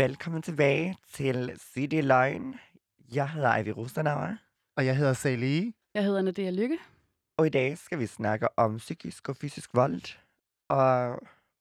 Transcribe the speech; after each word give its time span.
Velkommen 0.00 0.42
tilbage 0.42 0.96
til 1.12 1.58
City 1.72 2.00
Løgn. 2.02 2.54
Jeg 3.14 3.30
hedder 3.30 3.56
Ivy 3.56 3.68
Rosenauer, 3.68 4.36
Og 4.76 4.86
jeg 4.86 4.96
hedder 4.96 5.12
Sally. 5.12 5.74
Jeg 5.94 6.04
hedder 6.04 6.22
Nadia 6.22 6.50
Lykke. 6.50 6.78
og 7.36 7.46
i 7.46 7.50
dag 7.50 7.78
skal 7.78 7.98
vi 7.98 8.06
snakke 8.06 8.58
om 8.58 8.76
psykisk 8.76 9.28
og 9.28 9.36
fysisk 9.36 9.70
vold. 9.74 10.02
Og 10.68 11.18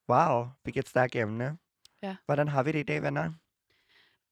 wow, 0.10 0.48
hvilket 0.64 0.88
stærkt 0.90 1.16
emne. 1.16 1.58
Ja. 2.04 2.16
Hvordan 2.26 2.48
har 2.48 2.64
vi 2.64 2.72
det 2.72 2.80
i 2.80 2.84
dag, 2.84 3.02
venner? 3.04 3.32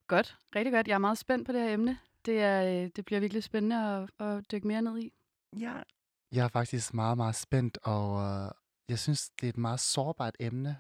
Godt, 0.08 0.38
rigtig 0.55 0.73
godt. 0.73 0.88
Jeg 0.88 0.94
er 0.94 0.98
meget 0.98 1.17
spændt 1.17 1.45
på 1.45 1.52
det 1.52 1.62
her 1.62 1.73
emne. 1.73 2.00
Det, 2.26 2.42
er, 2.42 2.84
øh, 2.84 2.89
det 2.95 3.05
bliver 3.05 3.20
virkelig 3.20 3.44
spændende 3.44 4.08
at, 4.20 4.26
at 4.28 4.52
dykke 4.52 4.67
mere 4.67 4.81
ned 4.81 4.98
i. 5.00 5.14
Ja, 5.59 5.73
Jeg 6.31 6.44
er 6.44 6.48
faktisk 6.50 6.94
meget, 6.94 7.17
meget 7.17 7.36
spændt, 7.36 7.78
og 7.84 8.22
øh, 8.23 8.52
jeg 8.89 9.00
synes, 9.00 9.30
det 9.30 9.48
er 9.48 9.50
et 9.50 9.58
meget 9.58 9.80
sårbart 9.80 10.36
emne. 10.39 10.78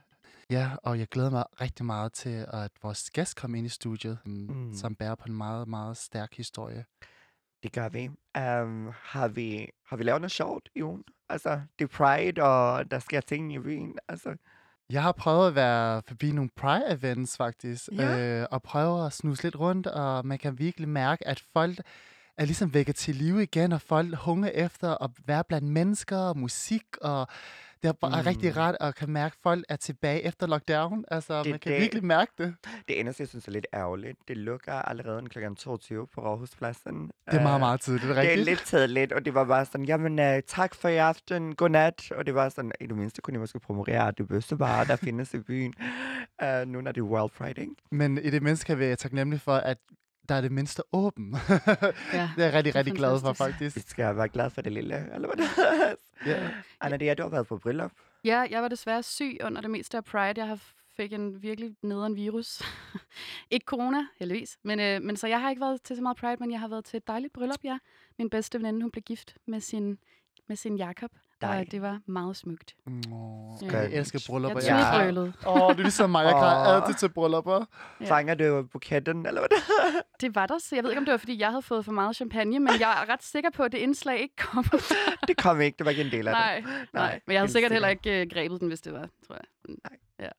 Ja, 0.51 0.71
og 0.83 0.99
jeg 0.99 1.07
glæder 1.07 1.29
mig 1.29 1.43
rigtig 1.61 1.85
meget 1.85 2.13
til, 2.13 2.45
at 2.53 2.71
vores 2.83 3.09
gæst 3.09 3.35
kommer 3.35 3.57
ind 3.57 3.65
i 3.67 3.69
studiet, 3.69 4.17
mm. 4.25 4.31
Mm. 4.49 4.73
som 4.73 4.95
bærer 4.95 5.15
på 5.15 5.25
en 5.27 5.33
meget, 5.37 5.67
meget 5.67 5.97
stærk 5.97 6.33
historie. 6.37 6.85
det 7.63 7.71
gør 7.73 7.89
vi. 7.89 8.07
Um, 8.07 8.91
har 9.03 9.27
vi. 9.27 9.69
Har 9.89 9.97
vi 9.97 10.03
lavet 10.03 10.21
noget 10.21 10.31
sjovt 10.31 10.69
i 10.75 10.83
ugen? 10.83 11.03
Altså, 11.29 11.61
det 11.79 11.85
er 11.85 11.89
Pride, 11.97 12.43
og 12.43 12.91
der 12.91 12.99
sker 12.99 13.21
ting 13.21 13.53
i 13.53 13.59
byen. 13.59 13.97
Altså, 14.07 14.35
Jeg 14.89 15.03
har 15.03 15.11
prøvet 15.11 15.47
at 15.47 15.55
være 15.55 16.01
forbi 16.07 16.31
nogle 16.31 16.49
Pride-events 16.61 17.37
faktisk, 17.37 17.89
Ja. 17.91 18.19
øh, 18.41 18.47
og 18.51 18.63
prøve 18.63 19.05
at 19.05 19.13
snuse 19.13 19.43
lidt 19.43 19.55
rundt, 19.59 19.87
og 19.87 20.25
man 20.25 20.37
kan 20.37 20.59
virkelig 20.59 20.89
mærke, 20.89 21.27
at 21.27 21.43
folk 21.53 21.77
er 22.37 22.45
ligesom 22.45 22.73
vækket 22.73 22.95
til 22.95 23.15
live 23.15 23.43
igen, 23.43 23.71
og 23.71 23.81
folk 23.81 24.15
hunger 24.15 24.49
efter 24.49 25.03
at 25.03 25.09
være 25.25 25.43
blandt 25.43 25.67
mennesker 25.67 26.17
og 26.17 26.37
musik, 26.37 26.83
og 27.01 27.27
det 27.83 27.87
er 27.89 27.91
bare 27.93 28.21
mm. 28.21 28.25
rigtig 28.27 28.57
rart 28.57 28.75
at 28.79 28.95
kan 28.95 29.09
mærke, 29.09 29.33
at 29.33 29.39
folk 29.43 29.65
er 29.69 29.75
tilbage 29.75 30.21
efter 30.23 30.47
lockdown. 30.47 31.05
Altså, 31.11 31.39
Det 31.39 31.47
er 31.47 31.51
man 31.51 31.59
kan 31.59 31.71
det. 31.71 31.81
virkelig 31.81 32.05
mærke 32.05 32.31
det. 32.37 32.55
det 32.87 32.99
eneste, 32.99 33.21
jeg 33.21 33.27
synes 33.27 33.47
er 33.47 33.51
lidt 33.51 33.67
ærgerligt, 33.73 34.17
det 34.27 34.37
lukker 34.37 34.73
allerede 34.73 35.21
kl. 35.29 35.39
22 35.57 36.07
på 36.07 36.21
Rådhuspladsen. 36.21 36.93
Det 37.03 37.11
er 37.25 37.41
meget, 37.43 37.55
Øh, 37.55 37.59
meget 37.59 37.81
tidligt, 37.81 38.03
det 38.03 38.09
er 38.09 38.13
Det 38.21 38.25
er 38.25 38.37
rigtigt. 38.37 38.71
lidt 38.73 38.89
lidt, 38.89 39.11
og 39.11 39.25
det 39.25 39.33
var 39.33 39.43
bare 39.45 39.65
sådan, 39.65 39.85
jamen 39.85 40.19
uh, 40.19 40.39
tak 40.47 40.75
for 40.75 40.89
i 40.89 40.97
aften, 40.97 41.55
godnat. 41.55 42.11
Og 42.11 42.25
det 42.25 42.35
var 42.35 42.49
sådan, 42.49 42.71
i 42.81 42.85
det 42.85 42.95
mindste 42.97 43.21
kunne 43.21 43.33
jeg 43.33 43.39
måske 43.39 43.59
promovere 43.59 44.11
det 44.17 44.27
bedste 44.27 44.57
bare, 44.57 44.85
der 44.85 44.95
findes 44.95 45.33
i 45.33 45.39
byen. 45.39 45.73
Uh, 46.43 46.67
nu 46.67 46.81
når 46.81 46.91
det 46.91 47.01
er 47.01 47.05
World 47.05 47.57
ikke? 47.57 47.71
Men 47.91 48.17
i 48.17 48.29
det 48.29 48.43
mindste 48.43 48.65
kan 48.65 48.79
vi 48.79 48.85
være 48.85 48.95
taknemmelige 48.95 49.39
for, 49.39 49.55
at 49.55 49.77
der 50.29 50.35
er 50.35 50.41
det 50.41 50.51
mindste 50.51 50.83
åben. 50.93 51.35
Ja, 52.13 52.29
det 52.35 52.43
er 52.43 52.45
jeg 52.45 52.53
rigtig, 52.53 52.63
det 52.63 52.69
er 52.69 52.75
rigtig 52.75 52.93
glad 52.93 53.19
for, 53.19 53.33
faktisk. 53.33 53.75
Vi 53.75 53.81
skal 53.81 54.15
være 54.15 54.29
glade 54.29 54.49
for 54.49 54.61
det 54.61 54.71
lille, 54.71 55.13
eller 55.13 55.27
hvad 55.27 55.45
det 55.45 55.97
Ja. 56.25 56.49
Anna, 56.81 56.97
det 56.97 57.09
er, 57.09 57.13
du 57.13 57.23
har 57.23 57.29
været 57.29 57.47
på 57.47 57.57
bryllup. 57.57 57.91
Ja, 58.23 58.45
jeg 58.49 58.61
var 58.61 58.67
desværre 58.67 59.03
syg 59.03 59.37
under 59.43 59.61
det 59.61 59.69
meste 59.71 59.97
af 59.97 60.03
Pride. 60.03 60.33
Jeg 60.37 60.47
har 60.47 60.59
fik 60.97 61.13
en 61.13 61.41
virkelig 61.41 61.75
nederen 61.81 62.15
virus. 62.15 62.61
ikke 63.51 63.65
corona, 63.65 64.07
heldigvis. 64.19 64.57
Men, 64.63 64.79
øh, 64.79 65.01
men 65.01 65.17
så 65.17 65.27
jeg 65.27 65.41
har 65.41 65.49
ikke 65.49 65.61
været 65.61 65.81
til 65.81 65.95
så 65.95 66.01
meget 66.01 66.17
Pride, 66.17 66.37
men 66.39 66.51
jeg 66.51 66.59
har 66.59 66.67
været 66.67 66.85
til 66.85 66.97
et 66.97 67.07
dejligt 67.07 67.33
bryllup, 67.33 67.63
ja. 67.63 67.77
Min 68.17 68.29
bedste 68.29 68.57
veninde, 68.57 68.81
hun 68.81 68.91
blev 68.91 69.03
gift 69.03 69.35
med 69.47 69.59
sin, 69.59 69.97
med 70.47 70.55
sin 70.55 70.77
Jakob. 70.77 71.11
Dej. 71.41 71.59
Og 71.59 71.71
det 71.71 71.81
var 71.81 71.99
meget 72.07 72.35
smukt. 72.37 72.75
Åh, 72.87 72.93
Ja. 73.71 73.77
jeg 73.77 73.89
elsker 73.93 74.25
bryllupper. 74.29 74.61
Jeg 74.67 75.13
Ja. 75.15 75.21
Åh, 75.21 75.61
oh, 75.61 75.71
det 75.71 75.79
er 75.79 75.83
ligesom 75.83 76.09
mig. 76.09 76.23
Jeg 76.25 76.33
græder 76.33 76.81
altid 76.81 76.93
til 76.93 77.09
bryllupper. 77.09 77.65
Ja. 78.01 78.05
Fanger 78.05 78.35
du 78.35 78.63
buketten, 78.71 79.25
eller 79.25 79.41
hvad 79.41 79.49
det 79.49 79.57
Det 80.21 80.35
var 80.35 80.45
der, 80.45 80.59
så 80.59 80.75
jeg 80.75 80.83
ved 80.83 80.91
ikke, 80.91 80.99
om 80.99 81.05
det 81.05 81.11
var, 81.11 81.17
fordi 81.17 81.39
jeg 81.39 81.47
havde 81.49 81.61
fået 81.61 81.85
for 81.85 81.91
meget 81.91 82.15
champagne, 82.15 82.59
men 82.59 82.73
jeg 82.79 82.91
er 83.07 83.13
ret 83.13 83.23
sikker 83.23 83.49
på, 83.49 83.63
at 83.63 83.71
det 83.71 83.77
indslag 83.77 84.19
ikke 84.21 84.35
kom. 84.35 84.65
Det 85.27 85.37
kom 85.37 85.61
ikke, 85.61 85.77
det 85.77 85.85
var 85.85 85.91
ikke 85.91 86.03
en 86.03 86.11
del 86.11 86.27
af 86.27 86.33
nej, 86.33 86.55
det. 86.55 86.65
nej, 86.65 86.79
Nej, 86.93 87.19
Men 87.27 87.33
jeg 87.33 87.41
havde 87.41 87.51
sikkert 87.51 87.71
heller 87.71 87.87
ikke 87.87 88.21
uh, 88.21 88.33
grebet 88.33 88.59
den, 88.59 88.67
hvis 88.67 88.81
det 88.81 88.93
var, 88.93 89.09
tror 89.27 89.35
jeg. 89.35 89.43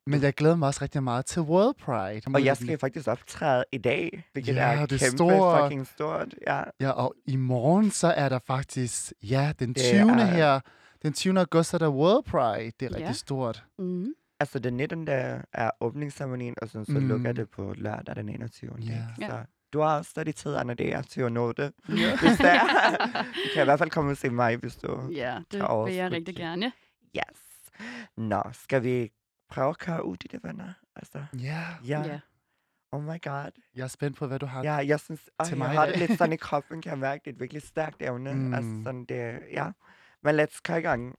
Men 0.06 0.22
jeg 0.22 0.34
glæder 0.34 0.56
mig 0.56 0.66
også 0.68 0.82
rigtig 0.82 1.02
meget 1.02 1.26
til 1.26 1.42
World 1.42 1.74
Pride. 1.84 2.20
Og 2.34 2.44
jeg 2.44 2.56
skal 2.56 2.78
faktisk 2.78 3.08
optræde 3.08 3.64
i 3.72 3.78
dag, 3.78 4.24
hvilket 4.32 4.54
Ja, 4.54 4.60
er 4.72 4.86
det 4.86 5.02
er 5.02 5.06
kæmpe 5.06 5.16
stort. 5.16 5.62
fucking 5.62 5.86
stort. 5.86 6.34
Ja. 6.46 6.62
Ja, 6.80 6.90
og 6.90 7.14
i 7.26 7.36
morgen 7.36 7.90
så 7.90 8.06
er 8.08 8.28
der 8.28 8.38
faktisk, 8.46 9.12
ja, 9.22 9.52
den 9.58 9.68
Det 9.68 9.76
20. 9.82 9.98
er- 10.20 10.24
her, 10.24 10.60
den 11.02 11.12
20. 11.12 11.38
august 11.40 11.74
er 11.74 11.78
der 11.78 11.88
World 11.88 12.24
Pride. 12.24 12.72
Det 12.80 12.86
er 12.86 12.90
rigtig 12.90 13.06
Ja. 13.06 13.12
stort. 13.12 13.64
Mm. 13.78 14.12
Altså 14.40 14.58
den 14.58 14.74
19. 14.76 15.06
der 15.06 15.42
er 15.52 15.70
åbningsceremonien, 15.80 16.54
og 16.62 16.68
sådan, 16.68 16.86
så 16.86 16.92
mm. 16.92 17.08
lukker 17.08 17.32
det 17.32 17.50
på 17.50 17.74
lørdag 17.76 18.16
den 18.16 18.28
21. 18.28 18.70
Ja. 18.80 19.02
Så 19.18 19.44
du 19.72 19.80
har 19.80 19.98
også 19.98 20.10
stadig 20.10 20.34
tid, 20.34 20.54
Anna, 20.54 20.74
det 20.74 20.94
er 20.94 21.02
til 21.02 21.20
at 21.20 21.32
nå 21.32 21.52
det. 21.52 21.72
Ja. 21.88 21.94
Hvis 22.20 22.36
det 22.38 22.46
er. 22.46 23.22
du 23.22 23.48
kan 23.54 23.62
i 23.62 23.64
hvert 23.64 23.78
fald 23.78 23.90
komme 23.90 24.10
og 24.10 24.16
se 24.16 24.30
mig, 24.30 24.56
hvis 24.56 24.76
du... 24.76 25.08
Ja, 25.12 25.38
det 25.52 25.60
Tager 25.60 25.84
vil 25.84 25.94
jeg 25.94 26.12
rigtig 26.12 26.36
gerne. 26.36 26.72
Yes. 27.16 27.40
Nå, 28.16 28.42
skal 28.52 28.82
vi 28.82 29.10
prøve 29.50 29.68
at 29.68 29.78
køre 29.78 30.04
ud 30.04 30.16
i 30.24 30.28
det, 30.28 30.40
venner? 30.44 30.72
Altså, 30.96 31.24
Ja, 31.42 31.64
ja. 31.86 32.02
Ja. 32.02 32.20
Oh 32.92 33.02
my 33.04 33.22
god. 33.22 33.50
jeg 33.76 33.82
er 33.84 33.88
spændt 33.88 34.16
på, 34.16 34.26
hvad 34.26 34.38
du 34.38 34.46
har. 34.46 34.62
Ja, 34.62 34.72
jeg 34.74 35.00
synes, 35.00 35.20
øh, 35.40 35.46
til 35.46 35.50
jeg 35.52 35.58
mig 35.58 35.68
har 35.68 35.86
det 35.86 35.98
lidt 35.98 36.18
sådan 36.18 36.32
i 36.32 36.36
kroppen, 36.36 36.82
kan 36.82 36.90
jeg 36.90 36.98
mærke. 36.98 37.20
Det 37.24 37.30
er 37.30 37.34
et 37.34 37.40
virkelig 37.40 37.62
stærkt 37.62 38.02
evne. 38.02 38.34
Mm. 38.34 38.54
Altså 38.54 38.70
sådan 38.84 39.04
det, 39.04 39.38
ja. 39.52 39.70
Men 40.22 40.34
lad 40.34 40.46
os 40.54 40.60
køre 40.60 40.78
i 40.78 40.82
gang. 40.82 41.14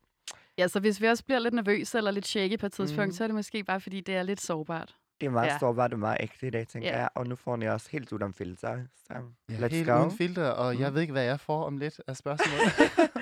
Ja, 0.57 0.67
så 0.67 0.79
hvis 0.79 1.01
vi 1.01 1.07
også 1.07 1.23
bliver 1.25 1.39
lidt 1.39 1.53
nervøse 1.53 1.97
eller 1.97 2.11
lidt 2.11 2.27
shaky 2.27 2.59
på 2.59 2.65
et 2.65 2.71
tidspunkt, 2.73 3.07
Mm. 3.07 3.11
så 3.11 3.23
er 3.23 3.27
det 3.27 3.35
måske 3.35 3.63
bare, 3.63 3.81
fordi 3.81 4.01
det 4.01 4.15
er 4.15 4.23
lidt 4.23 4.41
sårbart. 4.41 4.95
Det 5.21 5.27
er 5.27 5.31
meget 5.31 5.47
Ja. 5.47 5.57
sårbart 5.59 5.93
og 5.93 5.99
meget 5.99 6.17
ægte 6.19 6.47
i 6.47 6.49
dag, 6.49 6.67
tænker 6.67 6.89
Ja. 6.89 6.99
jeg. 6.99 7.09
Og 7.15 7.27
nu 7.27 7.35
får 7.35 7.55
ni 7.55 7.65
også 7.67 7.89
helt 7.91 8.11
uden 8.11 8.33
filter. 8.33 8.83
Så 9.07 9.13
Ja, 9.49 9.55
let's 9.67 9.67
helt 9.67 9.87
go. 9.87 9.99
uden 9.99 10.11
filter, 10.17 10.49
og 10.49 10.79
jeg 10.79 10.89
Mm. 10.89 10.93
ved 10.95 11.01
ikke, 11.01 11.11
hvad 11.11 11.23
jeg 11.23 11.39
får 11.39 11.63
om 11.65 11.77
lidt 11.77 12.01
af 12.07 12.17
spørgsmål. 12.17 12.59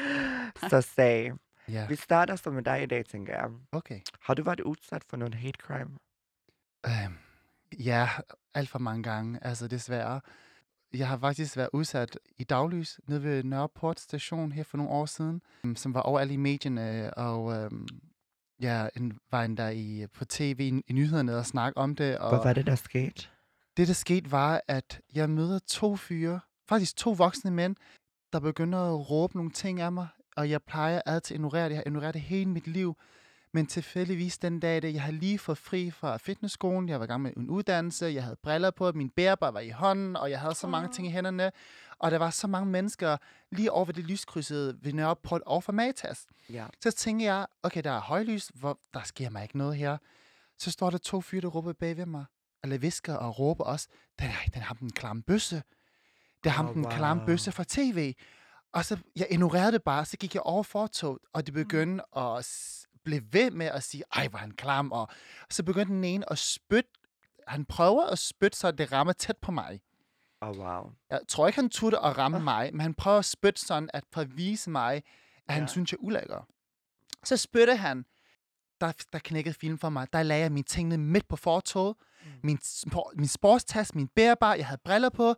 så 0.70 0.82
sag. 0.82 1.32
ja, 1.70 1.88
Vi 1.88 1.96
starter 1.96 2.36
så 2.36 2.50
med 2.52 2.64
dig 2.64 2.84
i 2.84 2.86
dag, 2.86 3.06
tænker 3.06 3.34
jeg. 3.34 3.50
okay. 3.72 4.00
Har 4.22 4.34
du 4.34 4.44
været 4.44 4.60
udsat 4.60 5.04
for 5.10 5.18
noget 5.18 5.36
hate 5.36 5.60
crime? 5.62 5.90
Øhm, 6.86 7.18
ja, 7.80 8.10
alt 8.54 8.70
for 8.70 8.80
mange 8.80 9.04
gange, 9.04 9.40
altså 9.42 9.68
desværre. 9.68 10.22
Jeg 10.94 11.08
har 11.08 11.18
faktisk 11.18 11.58
været 11.58 11.70
udsat 11.74 12.20
i 12.38 12.44
daglys 12.44 13.00
nede 13.08 13.24
ved 13.24 13.44
Nørreport 13.44 14.00
station 14.00 14.52
her 14.52 14.64
for 14.64 14.78
nogle 14.78 14.92
år 14.92 15.06
siden, 15.06 15.42
øhm, 15.64 15.76
som 15.76 15.94
var 15.94 16.02
overalt 16.02 16.32
i 16.32 16.38
medierne, 16.38 17.14
og 17.14 17.54
øhm, 17.56 17.88
ja, 18.62 18.88
en, 18.96 19.20
var 19.32 19.44
endda 19.44 19.70
i, 19.70 20.08
på 20.14 20.26
tv 20.26 20.60
i, 20.60 20.82
i 20.88 20.94
nyhederne 20.94 21.38
og 21.38 21.46
snakke 21.46 21.78
om 21.78 21.96
det. 21.96 22.18
Og 22.18 22.30
Hvad 22.30 22.40
var 22.44 22.54
det, 22.54 22.66
der 22.68 22.76
skete? 22.76 23.28
det, 23.78 23.88
der 23.88 23.94
skete, 23.94 24.32
var, 24.32 24.62
at 24.68 25.02
jeg 25.16 25.30
møder 25.30 25.60
to 25.60 25.96
fyre, 25.96 26.40
faktisk 26.70 26.96
to 26.98 27.12
voksne 27.12 27.52
mænd, 27.52 27.76
der 28.34 28.40
begynder 28.40 28.80
at 28.80 29.10
råbe 29.10 29.38
nogle 29.38 29.52
ting 29.52 29.82
af 29.82 29.92
mig, 29.92 30.08
og 30.38 30.50
jeg 30.50 30.62
plejer 30.64 31.02
altid 31.06 31.36
at 31.36 31.38
ignorere 31.38 31.64
det. 31.64 31.70
Jeg 31.70 31.78
har 31.78 31.84
ignoreret 31.86 32.14
det 32.14 32.22
hele 32.22 32.50
mit 32.50 32.68
liv. 32.68 32.96
Men 33.58 33.68
tilfældigvis 33.68 34.38
den 34.38 34.60
dag, 34.60 34.82
da 34.82 34.92
jeg 34.92 35.02
har 35.02 35.12
lige 35.12 35.40
fået 35.40 35.58
fri 35.58 35.92
fra 35.92 36.18
fitnessskolen, 36.18 36.90
jeg 36.90 37.00
var 37.00 37.06
i 37.06 37.08
gang 37.08 37.22
med 37.22 37.34
en 37.38 37.50
uddannelse, 37.50 38.06
jeg 38.06 38.24
havde 38.24 38.36
briller 38.44 38.72
på, 38.72 38.92
min 38.92 39.10
bærbar 39.10 39.52
var 39.52 39.60
i 39.60 39.70
hånden, 39.70 40.16
og 40.16 40.32
jeg 40.32 40.40
havde 40.40 40.56
så 40.56 40.68
mange 40.68 40.90
ting 40.90 41.08
i 41.08 41.12
hænderne, 41.12 41.52
og 42.00 42.12
der 42.12 42.18
var 42.18 42.30
så 42.30 42.48
mange 42.48 42.72
mennesker 42.72 43.18
lige 43.52 43.72
over 43.72 43.86
ved 43.86 43.94
det 43.94 44.04
lyskrydsede 44.04 44.78
ved 44.82 44.94
Nørreport 44.94 45.42
og 45.46 45.64
for 45.64 45.72
Matas. 45.72 46.26
Ja. 46.50 46.66
Så 46.84 46.92
tænker 46.92 47.26
jeg, 47.26 47.48
okay, 47.64 47.84
der 47.84 47.92
er 47.92 48.00
højlys, 48.00 48.52
hvor 48.56 48.80
der 48.94 49.04
sker 49.04 49.30
mig 49.30 49.44
ikke 49.44 49.58
noget 49.58 49.76
her. 49.76 49.98
Så 50.58 50.72
står 50.72 50.90
der 50.90 50.98
to 50.98 51.22
fyre, 51.22 51.42
der 51.42 51.48
råber 51.48 51.74
bag 51.74 51.98
ved 51.98 52.06
mig, 52.06 52.26
eller 52.64 52.78
visker 52.78 53.16
og 53.16 53.40
råber 53.40 53.64
også, 53.64 53.88
den 54.20 54.28
er, 54.28 54.50
den 54.54 54.62
har 54.62 54.74
den 54.74 54.92
klamme 54.92 55.24
bøsse. 55.24 55.64
Det 56.44 56.50
er 56.50 56.54
ham 56.54 56.68
Oh, 56.68 56.74
den 56.74 56.86
klamme 56.90 57.22
wow. 57.22 57.28
bøsse 57.28 57.52
fra 57.52 57.64
tv. 57.68 58.14
Og 58.74 58.86
så, 58.86 58.98
jeg 59.16 59.28
ignorerede 59.30 59.72
det 59.72 59.84
bare, 59.84 60.06
så 60.06 60.18
gik 60.18 60.34
jeg 60.36 60.44
over 60.44 60.64
fortoget, 60.64 61.20
og 61.34 61.46
det 61.46 61.54
begyndte 61.54 62.18
at 62.18 62.46
blive 63.08 63.34
ved 63.34 63.52
med 63.52 63.66
at 63.66 63.84
sige, 63.84 64.04
ej, 64.14 64.28
hvor 64.28 64.40
han 64.40 64.52
klam, 64.52 64.92
og 64.92 65.08
så 65.50 65.64
begyndte 65.64 65.94
den 65.94 66.04
ene 66.04 66.32
at 66.32 66.38
spytte, 66.38 66.90
han 67.48 67.66
prøver 67.66 68.06
at 68.06 68.20
spytte, 68.20 68.58
så 68.58 68.72
det 68.72 68.92
rammer 68.92 69.14
tæt 69.14 69.38
på 69.38 69.52
mig. 69.52 69.82
Oh, 70.42 70.58
wow. 70.58 70.92
Jeg 71.10 71.20
tror 71.28 71.48
ikke, 71.48 71.60
han 71.60 71.70
turde 71.70 71.98
at 72.00 72.18
ramme 72.18 72.40
mig, 72.40 72.72
men 72.74 72.82
han 72.82 72.94
prøver 72.94 73.18
at 73.20 73.26
spytte 73.26 73.62
sådan, 73.62 73.90
at 73.94 74.04
for 74.14 74.22
at 74.22 74.38
vise 74.38 74.70
mig, 74.70 75.04
at 75.48 75.54
han 75.54 75.64
Ja. 75.64 75.68
synes, 75.68 75.92
jeg 75.92 75.98
er 75.98 76.02
ulækker. 76.04 76.48
Så 77.24 77.38
spytte 77.38 77.76
han. 77.76 78.06
Der, 78.82 78.92
der 79.14 79.20
knækkede 79.20 79.54
film 79.56 79.78
for 79.78 79.90
mig. 79.90 80.08
Der 80.14 80.24
lagde 80.24 80.42
jeg 80.44 80.52
mine 80.52 80.64
tingene 80.64 80.98
midt 80.98 81.28
på 81.28 81.36
fortoget. 81.36 81.96
Mm. 82.34 82.40
Min, 82.44 82.60
min 83.16 83.28
sportstask, 83.28 83.96
min 83.96 84.08
bærbar, 84.08 84.54
jeg 84.54 84.66
havde 84.68 84.82
briller 84.86 85.10
på. 85.10 85.36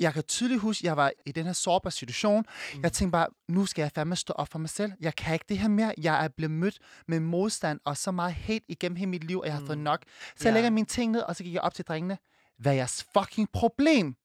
Jeg 0.00 0.12
kan 0.14 0.22
tydeligt 0.22 0.60
huske, 0.60 0.86
jeg 0.86 0.96
var 0.96 1.12
i 1.26 1.32
den 1.32 1.46
her 1.46 1.52
sårbare 1.52 1.90
situation. 1.90 2.44
Mm. 2.74 2.82
Jeg 2.82 2.92
tænkte 2.92 3.12
bare, 3.12 3.26
nu 3.48 3.66
skal 3.66 3.82
jeg 3.82 3.90
fandme 3.94 4.16
stå 4.16 4.32
op 4.32 4.48
for 4.52 4.58
mig 4.58 4.70
selv. 4.70 4.92
Jeg 5.00 5.14
kan 5.16 5.32
ikke 5.34 5.44
det 5.48 5.58
her 5.58 5.68
mere. 5.68 5.94
Jeg 5.98 6.24
er 6.24 6.28
blevet 6.28 6.50
mødt 6.50 6.78
med 7.08 7.20
modstand 7.20 7.80
og 7.84 7.96
så 7.96 8.10
meget 8.10 8.34
hate 8.34 8.64
igennem 8.68 8.96
hele 8.96 9.10
mit 9.10 9.24
liv, 9.24 9.38
og 9.40 9.46
jeg 9.46 9.54
har 9.54 9.66
fået 9.66 9.78
Mm. 9.78 9.84
nok. 9.84 10.02
Så 10.36 10.48
jeg 10.48 10.52
lægger 10.54 10.70
mine 10.70 10.86
ting 10.86 11.12
ned, 11.12 11.20
og 11.20 11.36
så 11.36 11.44
gik 11.44 11.52
jeg 11.54 11.62
op 11.62 11.74
til 11.74 11.84
drengene. 11.84 12.18
Hvad 12.58 12.72
er 12.72 12.76
jeres 12.76 13.06
fucking 13.18 13.48
problem? 13.52 14.16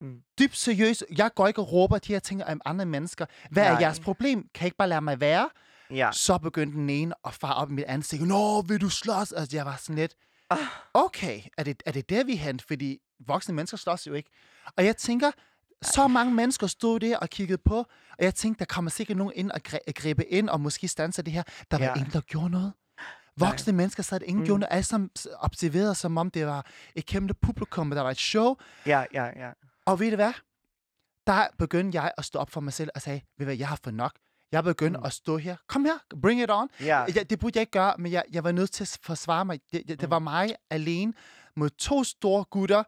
Mm. 0.00 0.16
Dybt 0.38 0.56
seriøst. 0.56 1.04
Jeg 1.18 1.30
går 1.34 1.48
ikke 1.48 1.60
og 1.60 1.72
råber 1.72 1.98
de 1.98 2.12
her 2.12 2.18
ting 2.20 2.44
om 2.44 2.60
andre 2.64 2.86
mennesker. 2.86 3.26
Hvad 3.50 3.64
er 3.66 3.70
Nej. 3.72 3.80
jeres 3.80 4.00
problem? 4.00 4.48
Kan 4.54 4.64
I 4.64 4.66
ikke 4.66 4.76
bare 4.76 4.88
lade 4.88 5.00
mig 5.00 5.20
være? 5.20 5.50
Ja. 5.90 6.10
Så 6.12 6.38
begyndte 6.38 6.76
den 6.78 6.90
ene 6.90 7.14
at 7.24 7.34
fare 7.34 7.54
op 7.54 7.70
i 7.70 7.72
mit 7.74 7.84
ansigt. 7.84 8.22
Nå, 8.22 8.62
vil 8.62 8.80
du 8.80 8.88
slås? 8.88 9.32
Altså, 9.32 9.56
jeg 9.56 9.66
var 9.66 9.76
sådan 9.76 9.96
lidt, 9.96 10.14
Ah. 10.52 10.58
okay, 10.94 11.42
er 11.58 11.62
det, 11.64 11.82
er 11.86 11.92
det 11.92 12.08
der, 12.08 12.24
vi 12.24 12.36
hen? 12.36 12.60
Fordi 12.60 12.98
voksne 13.26 13.54
mennesker 13.54 13.76
slås 13.76 14.06
jo 14.06 14.14
ikke. 14.14 14.30
Og 14.76 14.84
jeg 14.84 14.96
tænker, 14.96 15.30
så 15.82 16.08
mange 16.08 16.34
mennesker 16.34 16.66
stod 16.66 17.00
der 17.00 17.18
og 17.18 17.28
kiggede 17.30 17.58
på, 17.64 17.76
og 18.18 18.24
jeg 18.24 18.34
tænkte, 18.34 18.58
der 18.58 18.64
kommer 18.74 18.90
sikkert 18.90 19.16
nogen 19.16 19.32
ind 19.36 19.50
og 19.50 19.60
gri- 19.68 19.92
gribe 19.96 20.24
ind 20.24 20.48
og 20.48 20.60
måske 20.60 20.88
stanse 20.88 21.22
det 21.22 21.32
her. 21.32 21.42
Der 21.70 21.78
var 21.78 21.84
Ja. 21.84 21.94
ingen, 21.94 22.12
der 22.12 22.20
gjorde 22.20 22.50
noget. 22.50 22.72
Voksne 23.36 23.72
mennesker 23.72 24.02
sad, 24.02 24.20
ingen 24.20 24.40
Mm. 24.40 24.46
gjorde 24.46 24.60
noget, 24.60 24.72
alle 24.72 24.84
sammen 24.84 25.10
observerede, 25.38 25.94
som 25.94 26.16
om 26.18 26.30
det 26.30 26.46
var 26.46 26.66
et 26.94 27.06
kæmpe 27.06 27.34
publikum, 27.34 27.90
der 27.90 28.00
var 28.02 28.10
et 28.10 28.16
show. 28.18 28.56
Ja, 28.86 29.04
ja, 29.12 29.24
ja. 29.24 29.50
Og 29.86 30.00
ved 30.00 30.10
du 30.10 30.16
hvad? 30.16 30.32
Der 31.26 31.46
begyndte 31.58 31.96
jeg 32.02 32.12
at 32.18 32.24
stå 32.24 32.38
op 32.38 32.50
for 32.50 32.60
mig 32.60 32.72
selv 32.72 32.90
og 32.94 33.02
sagde, 33.02 33.20
ved 33.38 33.46
du 33.46 33.48
hvad, 33.48 33.56
jeg 33.56 33.68
har 33.68 33.78
fået 33.84 33.94
nok. 33.94 34.12
Jeg 34.52 34.64
begyndte 34.64 34.98
Mm. 34.98 35.02
mm. 35.02 35.06
at 35.06 35.12
stå 35.12 35.36
her. 35.36 35.56
Kom 35.68 35.84
her, 35.84 35.98
bring 36.22 36.42
it 36.42 36.50
on. 36.50 36.68
Ja, 36.80 36.98
Jeg, 37.14 37.30
det 37.30 37.38
burde 37.38 37.52
jeg 37.58 37.62
ikke 37.62 37.70
gøre, 37.70 37.94
men 37.98 38.12
jeg, 38.12 38.22
jeg 38.32 38.44
var 38.44 38.52
nødt 38.52 38.70
til 38.70 38.84
at 38.84 38.98
forsvare 39.02 39.44
mig. 39.44 39.60
Det, 39.72 39.82
det, 39.88 40.00
det 40.00 40.10
var 40.10 40.18
mig 40.18 40.54
alene 40.70 41.12
mod 41.56 41.70
to 41.70 42.04
store 42.04 42.44
gutter, 42.44 42.82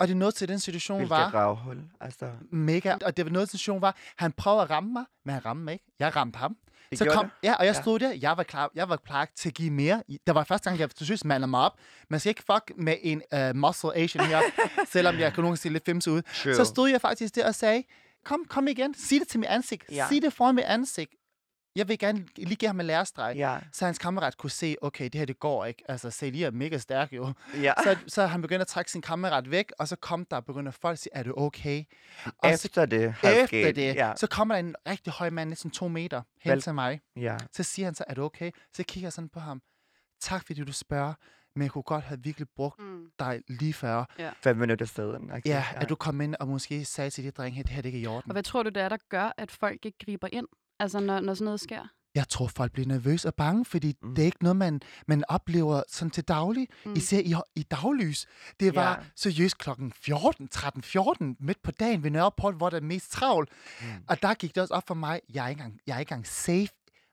og 0.00 0.08
det 0.08 0.16
nåede 0.16 0.32
til 0.32 0.48
den 0.48 0.58
situation 0.60 0.96
hvilket 0.98 1.10
var 1.10 1.46
røvhul. 1.48 1.82
Altså, 2.00 2.30
mega, 2.52 2.96
og 3.04 3.16
det 3.16 3.24
var 3.24 3.30
noget 3.30 3.48
til 3.48 3.58
situation 3.58 3.82
var, 3.82 3.96
han 4.16 4.32
prøvede 4.32 4.62
at 4.62 4.70
ramme 4.70 4.92
mig, 4.92 5.04
men 5.24 5.32
han 5.32 5.44
ramte 5.46 5.64
mig 5.64 5.72
ikke. 5.72 5.84
Jeg 5.98 6.16
ramte 6.16 6.36
ham. 6.38 6.56
det 6.90 6.98
Så 6.98 7.04
kom, 7.10 7.24
det. 7.24 7.32
ja, 7.48 7.54
og 7.54 7.66
jeg 7.66 7.74
Ja. 7.74 7.82
stod 7.82 7.98
der, 7.98 8.12
jeg 8.12 8.36
var 8.36 8.42
klar, 8.42 8.70
jeg 8.74 8.88
var 8.88 8.96
klar 8.96 9.28
til 9.36 9.48
at 9.48 9.54
give 9.54 9.70
mere. 9.70 10.02
Der 10.26 10.32
var 10.32 10.44
første 10.44 10.70
gang, 10.70 10.80
jeg 10.80 10.88
synes, 11.00 11.24
man 11.24 11.48
mig 11.48 11.60
op. 11.60 11.72
Man 12.10 12.20
skal 12.20 12.30
ikke 12.30 12.42
fuck 12.52 12.72
med 12.76 12.96
en 13.02 13.22
uh, 13.34 13.56
muscle 13.56 13.96
Asian 13.96 14.24
her, 14.26 14.40
selvom 14.92 15.14
jeg 15.18 15.32
kan 15.32 15.42
nogle 15.42 15.48
gange 15.48 15.56
se 15.56 15.68
lidt 15.68 15.84
femse 15.84 16.10
ud. 16.10 16.22
True. 16.22 16.54
Så 16.54 16.64
stod 16.64 16.88
jeg 16.90 17.00
faktisk 17.00 17.34
der 17.34 17.46
og 17.46 17.54
sagde, 17.54 17.82
kom, 18.24 18.44
kom 18.48 18.68
igen, 18.68 18.94
sig 18.94 19.20
det 19.20 19.28
til 19.28 19.40
mit 19.40 19.48
ansigt. 19.48 19.84
Ja. 19.90 20.06
Sig 20.08 20.22
det 20.22 20.32
foran 20.32 20.54
mit 20.54 20.64
ansigt. 20.64 21.14
Jeg 21.76 21.88
vil 21.88 21.98
gerne 21.98 22.26
lige 22.36 22.56
give 22.56 22.68
ham 22.68 22.80
en 22.80 22.86
lærestreg. 22.86 23.36
Ja, 23.36 23.58
Så 23.72 23.84
hans 23.84 23.98
kammerat 23.98 24.36
kunne 24.36 24.50
se, 24.50 24.76
okay, 24.82 25.04
det 25.04 25.14
her, 25.14 25.24
det 25.24 25.38
går 25.38 25.64
ikke. 25.64 25.82
Altså, 25.88 26.10
se, 26.10 26.30
de 26.32 26.44
er 26.44 26.50
mega 26.50 26.78
stærke 26.78 27.16
jo. 27.16 27.32
ja. 27.62 27.72
Så, 27.82 27.96
så 28.06 28.26
han 28.26 28.42
begyndte 28.42 28.60
at 28.60 28.66
trække 28.66 28.90
sin 28.90 29.02
kammerat 29.02 29.50
væk, 29.50 29.72
og 29.78 29.88
så 29.88 29.96
kom 29.96 30.24
der 30.24 30.36
og 30.36 30.44
begyndte 30.44 30.72
folk 30.72 30.92
at 30.92 30.98
sige, 30.98 31.10
er 31.14 31.22
du 31.22 31.34
okay? 31.36 31.84
Og 32.24 32.32
så, 32.58 32.66
Efter 32.66 32.86
det 32.86 33.12
havde 33.12 33.34
efter 33.34 33.46
sket. 33.46 33.76
det, 33.76 33.94
Ja, 33.94 34.12
så 34.16 34.26
kommer 34.26 34.54
der 34.54 34.60
en 34.60 34.74
rigtig 34.88 35.12
høj 35.12 35.30
mand, 35.30 35.48
næsten 35.48 35.70
to 35.70 35.88
meter, 35.88 36.22
hen 36.40 36.52
Vel- 36.52 36.60
til 36.62 36.74
mig. 36.74 37.00
ja. 37.16 37.36
Så 37.52 37.62
siger 37.62 37.86
han 37.86 37.94
så, 37.94 38.04
er 38.06 38.14
du 38.14 38.22
okay? 38.24 38.50
Så 38.76 38.82
kigger 38.82 39.06
jeg 39.06 39.12
sådan 39.12 39.28
på 39.28 39.40
ham. 39.40 39.62
Tak 40.20 40.46
fordi 40.46 40.64
du 40.64 40.72
spørger, 40.72 41.14
men 41.58 41.62
jeg 41.62 41.70
kunne 41.70 41.82
godt 41.82 42.04
have 42.04 42.20
virkelig 42.22 42.48
brugt 42.56 42.78
Mm. 42.82 43.06
dig 43.18 43.42
lige 43.48 43.72
før. 43.72 44.04
Fem 44.42 44.56
minutter 44.56 44.86
siden. 44.86 45.30
Okay. 45.30 45.40
Ja, 45.46 45.64
at 45.76 45.88
du 45.88 45.94
kom 45.94 46.20
ind 46.20 46.34
og 46.40 46.48
måske 46.48 46.84
sagde 46.84 47.10
til 47.10 47.24
de 47.24 47.30
drenge, 47.30 47.56
her, 47.56 47.62
det 47.62 47.72
her 47.72 47.82
det 47.82 47.88
er 47.88 47.94
ikke 47.94 48.04
i 48.04 48.06
Og 48.06 48.14
orden. 48.14 48.32
hvad 48.32 48.42
tror 48.42 48.62
du, 48.62 48.68
det 48.70 48.82
er, 48.82 48.88
der 48.88 48.96
gør, 49.08 49.32
at 49.38 49.50
folk 49.50 49.84
ikke 49.84 49.98
griber 50.04 50.28
ind? 50.32 50.46
Altså, 50.80 51.00
når, 51.00 51.20
når 51.20 51.34
sådan 51.34 51.44
noget 51.44 51.60
sker? 51.60 51.86
Jeg 52.14 52.28
tror, 52.28 52.46
folk 52.46 52.72
bliver 52.72 52.86
nervøse 52.88 53.28
og 53.28 53.34
bange, 53.34 53.64
fordi 53.64 53.96
Mm. 54.02 54.14
det 54.14 54.22
er 54.22 54.26
ikke 54.26 54.42
noget, 54.42 54.56
man, 54.56 54.80
man 55.06 55.24
oplever 55.28 55.82
sådan 55.88 56.10
til 56.10 56.24
daglig. 56.24 56.68
Mm. 56.86 56.92
Især 56.92 57.18
i, 57.18 57.34
i 57.56 57.62
daglys. 57.62 58.26
Det 58.60 58.74
var 58.74 58.90
Ja. 58.90 58.96
seriøst 59.16 59.58
klokken 59.58 59.92
14, 59.92 60.48
13, 60.48 60.82
14 60.82 61.36
midt 61.40 61.62
på 61.62 61.70
dagen 61.70 62.02
ved 62.02 62.10
Nørreport, 62.10 62.54
hvor 62.54 62.70
der 62.70 62.76
er 62.76 62.80
mest 62.80 63.10
travlt. 63.12 63.50
Mm. 63.80 63.86
Og 64.08 64.22
der 64.22 64.34
gik 64.34 64.54
det 64.54 64.62
også 64.62 64.74
op 64.74 64.82
for 64.86 64.94
mig, 64.94 65.20
jeg 65.34 65.44
er 65.44 65.48
ikke 65.48 65.60
engang, 65.60 65.80
jeg 65.86 65.94
er 65.94 65.98
ikke 66.00 66.12
engang 66.12 66.26
safe, 66.26 66.68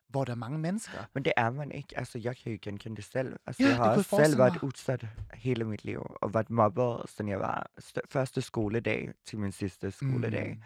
hvor 0.07 0.24
der 0.25 0.31
er 0.31 0.36
mange 0.38 0.57
mennesker. 0.60 0.98
Men 1.13 1.25
det 1.25 1.34
er 1.38 1.50
man 1.50 1.72
ikke. 1.72 1.98
Altså, 1.98 2.19
jeg 2.19 2.38
kan 2.38 2.52
jo 2.52 2.57
genkende 2.62 2.96
det 2.96 3.04
selv. 3.06 3.36
Altså, 3.46 3.63
Ja, 3.63 3.69
jeg 3.69 3.78
har 3.78 3.90
også 3.98 4.16
selv 4.24 4.38
været 4.38 4.54
mig. 4.54 4.63
udsat 4.63 5.07
hele 5.34 5.63
mit 5.63 5.86
liv, 5.86 6.16
og 6.22 6.34
været 6.34 6.50
mobbet, 6.50 7.10
siden 7.10 7.30
jeg 7.30 7.40
var 7.40 7.68
st- 7.81 8.00
første 8.10 8.42
skoledag 8.42 9.12
til 9.25 9.40
min 9.40 9.52
sidste 9.52 9.92
skoledag. 9.92 10.57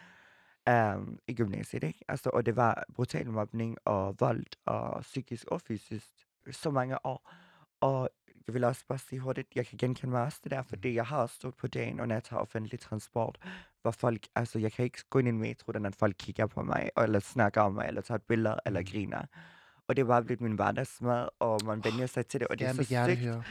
Mm. 0.68 0.74
um, 0.74 1.20
i 1.28 1.34
gymnasiet, 1.34 1.84
ikke? 1.84 2.00
Altså, 2.08 2.30
og 2.34 2.46
det 2.46 2.56
var 2.56 2.84
brutal 2.96 3.30
mobning 3.32 3.78
og 3.86 4.16
vold 4.20 4.46
og 4.66 5.02
psykisk 5.02 5.46
og 5.48 5.62
fysisk 5.62 6.06
så 6.52 6.72
mange 6.72 7.06
år. 7.06 7.32
Og 7.82 8.10
jeg 8.48 8.54
vil 8.54 8.64
også 8.64 8.84
bare 8.88 8.98
sige 9.00 9.20
hurtigt, 9.20 9.48
jeg 9.56 9.66
kan 9.68 9.78
genkende 9.78 10.12
mig 10.12 10.22
også 10.24 10.40
det 10.44 10.52
der, 10.52 10.62
fordi 10.64 10.94
jeg 10.96 11.06
har 11.06 11.22
også 11.22 11.36
stået 11.36 11.56
på 11.56 11.68
dagen, 11.68 12.00
og 12.00 12.08
når 12.08 12.16
jeg 12.16 12.24
tager 12.24 12.40
offentlig 12.42 12.80
transport, 12.80 13.38
hvor 13.82 13.92
folk, 13.92 14.28
altså 14.36 14.60
jeg 14.60 14.72
kan 14.72 14.86
ikke 14.86 15.04
gå 15.10 15.20
ind 15.20 15.28
i 15.28 15.30
en 15.30 15.38
metro, 15.38 15.72
at 15.72 15.96
folk 15.96 16.16
kigger 16.20 16.48
på 16.48 16.62
mig, 16.64 16.90
eller 16.98 17.20
snakker 17.20 17.62
om 17.62 17.74
mig, 17.74 17.88
eller 17.88 18.02
tager 18.02 18.16
et 18.16 18.22
billede, 18.24 18.60
eller 18.66 18.80
Mm. 18.80 18.86
griner. 18.92 19.26
Og 19.88 19.96
det 19.98 20.08
var 20.08 20.22
blevet 20.22 20.42
min 20.42 20.52
hverdagsmad, 20.52 21.28
og 21.40 21.60
man 21.66 21.84
vender 21.84 22.06
sig 22.06 22.26
til 22.28 22.40
det, 22.40 22.48
og 22.48 22.60
det 22.60 22.68
er 22.68 22.74
så 22.74 22.84
høre. 23.16 23.44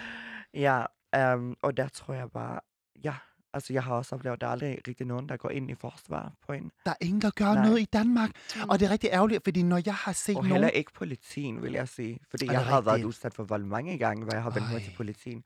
Ja, 0.55 1.35
um, 1.35 1.57
og 1.63 1.77
der 1.77 1.89
tror 1.89 2.15
jeg 2.15 2.31
bare, 2.31 2.61
ja, 3.05 3.15
altså 3.53 3.73
jeg 3.73 3.83
har 3.83 3.95
også 3.95 4.15
oplevet, 4.15 4.35
at 4.35 4.41
der 4.41 4.47
er 4.47 4.51
aldrig 4.51 4.79
rigtig 4.89 5.07
nogen, 5.07 5.29
der 5.29 5.37
går 5.37 5.51
ind 5.51 5.71
i 5.71 5.75
forsvar 5.75 6.33
på 6.47 6.53
en. 6.53 6.71
Der 6.85 6.91
er 6.91 6.97
ingen, 7.01 7.21
der 7.21 7.31
gør 7.31 7.55
Nej. 7.55 7.67
noget 7.67 7.81
i 7.81 7.85
Danmark. 7.85 8.31
Og 8.69 8.81
det 8.81 8.87
er 8.87 8.91
rigtig 8.91 9.11
ærgerligt, 9.13 9.45
fordi 9.45 9.63
når 9.63 9.81
jeg 9.87 9.95
har 9.95 10.13
set 10.13 10.37
Og 10.37 10.43
nogen... 10.43 10.53
heller 10.53 10.69
ikke 10.69 10.93
politien, 10.93 11.63
vil 11.63 11.73
jeg 11.73 11.89
sige. 11.89 12.19
Fordi 12.31 12.47
jeg 12.47 12.55
det 12.55 12.65
har 12.65 12.81
været 12.81 12.95
rigtigt? 12.95 13.07
udsat 13.07 13.35
for 13.35 13.45
vold 13.45 13.65
mange 13.65 13.99
gange, 13.99 14.25
hvor 14.25 14.33
jeg 14.35 14.43
har 14.43 14.51
vendt 14.51 14.73
mig 14.73 14.83
til 14.83 14.93
politien. 14.97 15.45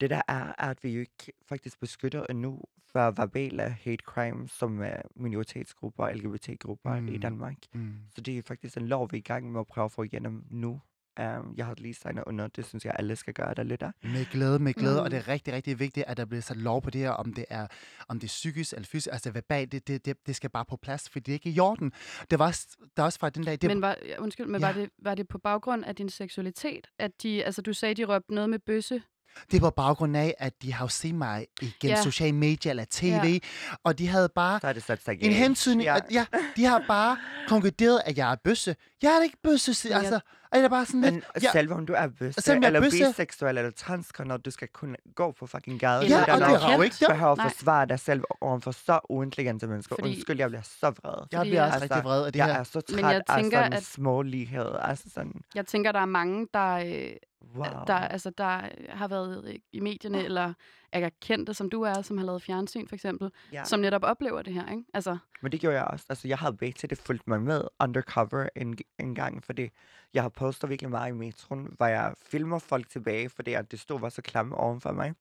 Det 0.00 0.10
der 0.10 0.22
er, 0.28 0.52
er, 0.58 0.70
at 0.70 0.84
vi 0.84 0.90
jo 0.90 1.00
ikke 1.00 1.32
faktisk 1.48 1.80
beskytter 1.80 2.26
endnu 2.30 2.60
for 2.92 3.10
verbale 3.10 3.76
hate 3.82 4.04
crime, 4.04 4.48
som 4.48 4.82
er 4.82 5.00
minoritetsgrupper 5.16 6.04
og 6.04 6.14
LGBT-grupper 6.14 7.00
mm. 7.00 7.08
i. 7.08 7.18
Danmark. 7.18 7.56
Mm. 7.72 7.94
Så 8.14 8.20
det 8.20 8.38
er 8.38 8.42
faktisk 8.42 8.76
en 8.76 8.88
lov, 8.88 9.08
vi 9.12 9.16
er 9.16 9.18
i 9.18 9.22
gang 9.22 9.52
med 9.52 9.60
at 9.60 9.66
prøve 9.66 9.84
at 9.84 9.92
få 9.92 10.02
igennem 10.02 10.44
nu. 10.50 10.80
Um, 11.20 11.54
jeg 11.56 11.66
har 11.66 11.74
lige 11.78 11.94
signet 11.94 12.24
under, 12.26 12.46
det 12.46 12.66
synes 12.66 12.84
jeg, 12.84 12.92
alle 12.98 13.16
skal 13.16 13.34
gøre, 13.34 13.54
der 13.54 13.62
lytter. 13.62 13.92
Med 14.02 14.24
glæde, 14.30 14.58
med 14.58 14.74
glæde, 14.74 14.94
mm. 14.94 15.00
og 15.04 15.10
det 15.10 15.16
er 15.16 15.28
rigtig, 15.28 15.54
rigtig 15.54 15.78
vigtigt, 15.78 16.06
at 16.06 16.16
der 16.16 16.24
bliver 16.24 16.42
sat 16.42 16.56
lov 16.56 16.82
på 16.82 16.90
det 16.90 17.00
her, 17.00 17.10
om 17.10 17.34
det 17.34 17.44
er, 17.50 17.66
om 18.08 18.18
det 18.20 18.26
er 18.26 18.28
psykisk 18.28 18.72
eller 18.72 18.86
fysisk, 18.86 19.08
altså 19.12 19.30
verbalt, 19.30 19.72
det, 19.72 19.88
det, 19.88 20.04
det, 20.06 20.16
det 20.26 20.36
skal 20.36 20.50
bare 20.50 20.64
på 20.64 20.76
plads, 20.76 21.08
for 21.08 21.18
det 21.20 21.28
er 21.28 21.32
ikke 21.34 21.50
i 21.50 21.60
orden. 21.60 21.92
Det 22.30 22.38
var, 22.38 22.58
der 22.96 23.02
er 23.02 23.06
også 23.06 23.18
fra 23.18 23.30
den 23.30 23.44
dag, 23.44 23.52
det, 23.60 23.64
Men 23.70 23.82
var, 23.82 23.96
undskyld, 24.18 24.46
men 24.46 24.60
Ja. 24.60 24.66
var, 24.66 24.72
det, 24.72 24.90
var 25.02 25.14
det 25.14 25.28
på 25.28 25.38
baggrund 25.38 25.84
af 25.84 25.96
din 25.96 26.08
seksualitet, 26.08 26.86
at 26.98 27.10
de, 27.22 27.44
altså 27.44 27.62
du 27.62 27.72
sagde, 27.72 27.94
de 27.94 28.04
råbte 28.04 28.34
noget 28.34 28.50
med 28.50 28.58
bøsse? 28.58 29.02
det 29.50 29.62
var 29.62 29.70
på 29.70 29.74
baggrund 29.74 30.16
af, 30.16 30.34
at 30.38 30.62
de 30.62 30.72
har 30.72 30.84
jo 30.84 30.88
set 30.88 31.14
mig 31.14 31.46
igennem 31.62 31.96
ja. 31.96 32.02
sociale 32.02 32.32
medier 32.36 32.70
eller 32.70 32.84
tv, 32.90 33.06
ja. 33.06 33.38
og 33.84 33.98
de 33.98 34.08
havde 34.08 34.28
bare 34.34 34.60
Så 34.60 34.66
har 34.66 34.72
det 34.74 34.82
sat 34.82 35.02
sig 35.04 35.12
en 35.12 35.18
galt. 35.18 35.34
hentydning, 35.34 35.82
Ja. 35.84 35.92
ja. 35.92 35.96
At, 35.96 36.12
ja, 36.12 36.26
de 36.56 36.64
har 36.64 36.84
bare 36.88 37.18
konkluderet, 37.48 38.02
at 38.06 38.18
jeg 38.18 38.32
er 38.32 38.36
bøsse. 38.44 38.76
Jeg 39.02 39.16
er 39.18 39.22
ikke 39.22 39.36
bøsse, 39.42 39.94
altså, 39.94 40.20
og 40.52 40.58
jeg 40.58 40.64
er 40.64 40.68
bare 40.68 40.86
sådan 40.86 41.00
lidt, 41.00 41.14
Men 41.14 41.22
ja, 41.42 41.50
selv 41.52 41.72
om 41.72 41.86
du 41.86 41.92
er 41.96 42.08
bøsse, 42.18 42.40
Selvom 42.40 42.62
jeg 42.62 42.66
er 42.68 42.76
eller 42.76 42.88
bøsse- 42.88 43.06
biseksuel, 43.08 43.58
eller 43.58 43.70
transkønner, 43.70 44.36
du 44.36 44.50
skal 44.50 44.68
kunne 44.68 44.96
gå 45.14 45.32
på 45.32 45.46
fucking 45.46 45.80
gaden. 45.80 46.04
Eller 46.04 46.18
ja, 46.18 46.34
og 46.34 46.40
det 46.40 46.62
er 46.70 46.76
jo 46.76 46.82
ikke 46.82 46.96
det. 47.00 47.08
behøver 47.08 47.32
at 47.32 47.52
forsvare 47.52 47.86
dig 47.86 48.00
selv 48.00 48.22
overfor 48.40 48.70
så 48.70 49.00
uintelligente 49.08 49.66
mennesker. 49.66 49.94
Fordi- 49.98 50.08
Undskyld, 50.08 50.38
jeg 50.38 50.48
bliver 50.48 50.62
så 50.62 50.90
vred. 50.90 51.26
Jeg 51.32 51.40
bliver 51.40 51.62
også 51.62 51.74
jeg- 51.74 51.82
rigtig 51.82 52.04
vred 52.04 52.26
af 52.26 52.32
det 52.32 52.38
jeg 52.38 52.46
her. 52.46 52.52
er 52.60 52.62
så 52.64 52.82
Men 52.88 52.98
træt 52.98 53.12
jeg 53.14 53.22
af 53.28 53.36
tænker, 53.36 53.58
sådan 53.58 53.72
at- 53.72 53.82
små 53.84 54.22
lighed. 54.22 54.70
Altså 54.82 55.04
sådan, 55.14 55.32
Jeg 55.54 55.66
tænker, 55.66 55.92
der 55.92 56.00
er 56.00 56.04
mange, 56.06 56.46
der, 56.54 56.72
øh, 56.74 57.10
wow. 57.56 57.84
der, 57.86 57.94
altså, 57.94 58.30
der 58.30 58.60
har 58.88 59.08
været 59.08 59.44
øh, 59.48 59.54
i 59.72 59.80
medierne, 59.80 60.24
eller 60.24 60.52
er 60.92 61.10
kendte, 61.20 61.54
som 61.54 61.70
du 61.70 61.82
er, 61.82 62.02
som 62.02 62.18
har 62.18 62.24
lavet 62.24 62.42
fjernsyn 62.42 62.88
for 62.88 62.94
eksempel, 62.94 63.30
ja. 63.52 63.64
som 63.64 63.80
netop 63.80 64.02
oplever 64.04 64.42
det 64.42 64.52
her, 64.52 64.70
ikke? 64.70 64.84
Altså, 64.94 65.18
Men 65.42 65.52
det 65.52 65.60
gjorde 65.60 65.76
jeg 65.76 65.84
også. 65.84 66.06
Altså, 66.08 66.28
jeg 66.28 66.38
havde 66.38 66.56
begge 66.56 66.76
til 66.78 66.90
det 66.90 66.98
fulgt 66.98 67.28
mig 67.28 67.42
med 67.42 67.62
undercover 67.80 68.48
en, 68.56 68.78
en 68.98 69.14
gang, 69.14 69.44
fordi 69.44 69.68
jeg 70.14 70.22
har 70.22 70.28
postet 70.28 70.70
virkelig 70.70 70.90
meget 70.90 71.08
i 71.08 71.12
metroen, 71.12 71.74
hvor 71.76 71.86
jeg 71.86 72.14
filmer 72.26 72.58
folk 72.58 72.88
tilbage, 72.88 73.28
fordi 73.28 73.52
at 73.52 73.70
det 73.70 73.80
stod 73.80 74.00
var 74.00 74.08
så 74.08 74.22
klamme 74.22 74.56
oven 74.56 74.80
for 74.80 74.92
mig. 74.92 75.14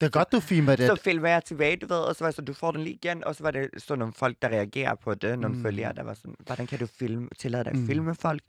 Det 0.00 0.06
er 0.06 0.10
godt, 0.10 0.32
du 0.32 0.40
filmer 0.40 0.76
det. 0.76 0.86
Så 0.86 0.96
filmer 0.96 1.28
jeg 1.28 1.44
tilbage, 1.44 1.76
du 1.76 1.86
ved, 1.86 1.96
og 1.96 2.16
så 2.16 2.24
var 2.24 2.28
jeg 2.28 2.34
så, 2.34 2.42
du 2.42 2.52
får 2.52 2.70
den 2.70 2.80
lige 2.80 2.94
igen, 2.94 3.24
og 3.24 3.34
så 3.34 3.42
var 3.42 3.50
det 3.50 3.70
sådan 3.78 3.98
nogle 3.98 4.14
folk, 4.14 4.36
der 4.42 4.48
reagerer 4.48 4.94
på 4.94 5.14
det, 5.14 5.38
nogle 5.38 5.56
mm. 5.56 5.62
Følgere, 5.62 5.92
der 5.92 6.02
var 6.02 6.14
sådan, 6.14 6.34
hvordan 6.46 6.66
kan 6.66 6.78
du 6.78 6.86
filme, 6.86 7.28
tillade 7.38 7.64
dig 7.64 7.70
at 7.70 7.78
Mm. 7.78 7.86
filme 7.86 8.14
folk? 8.14 8.42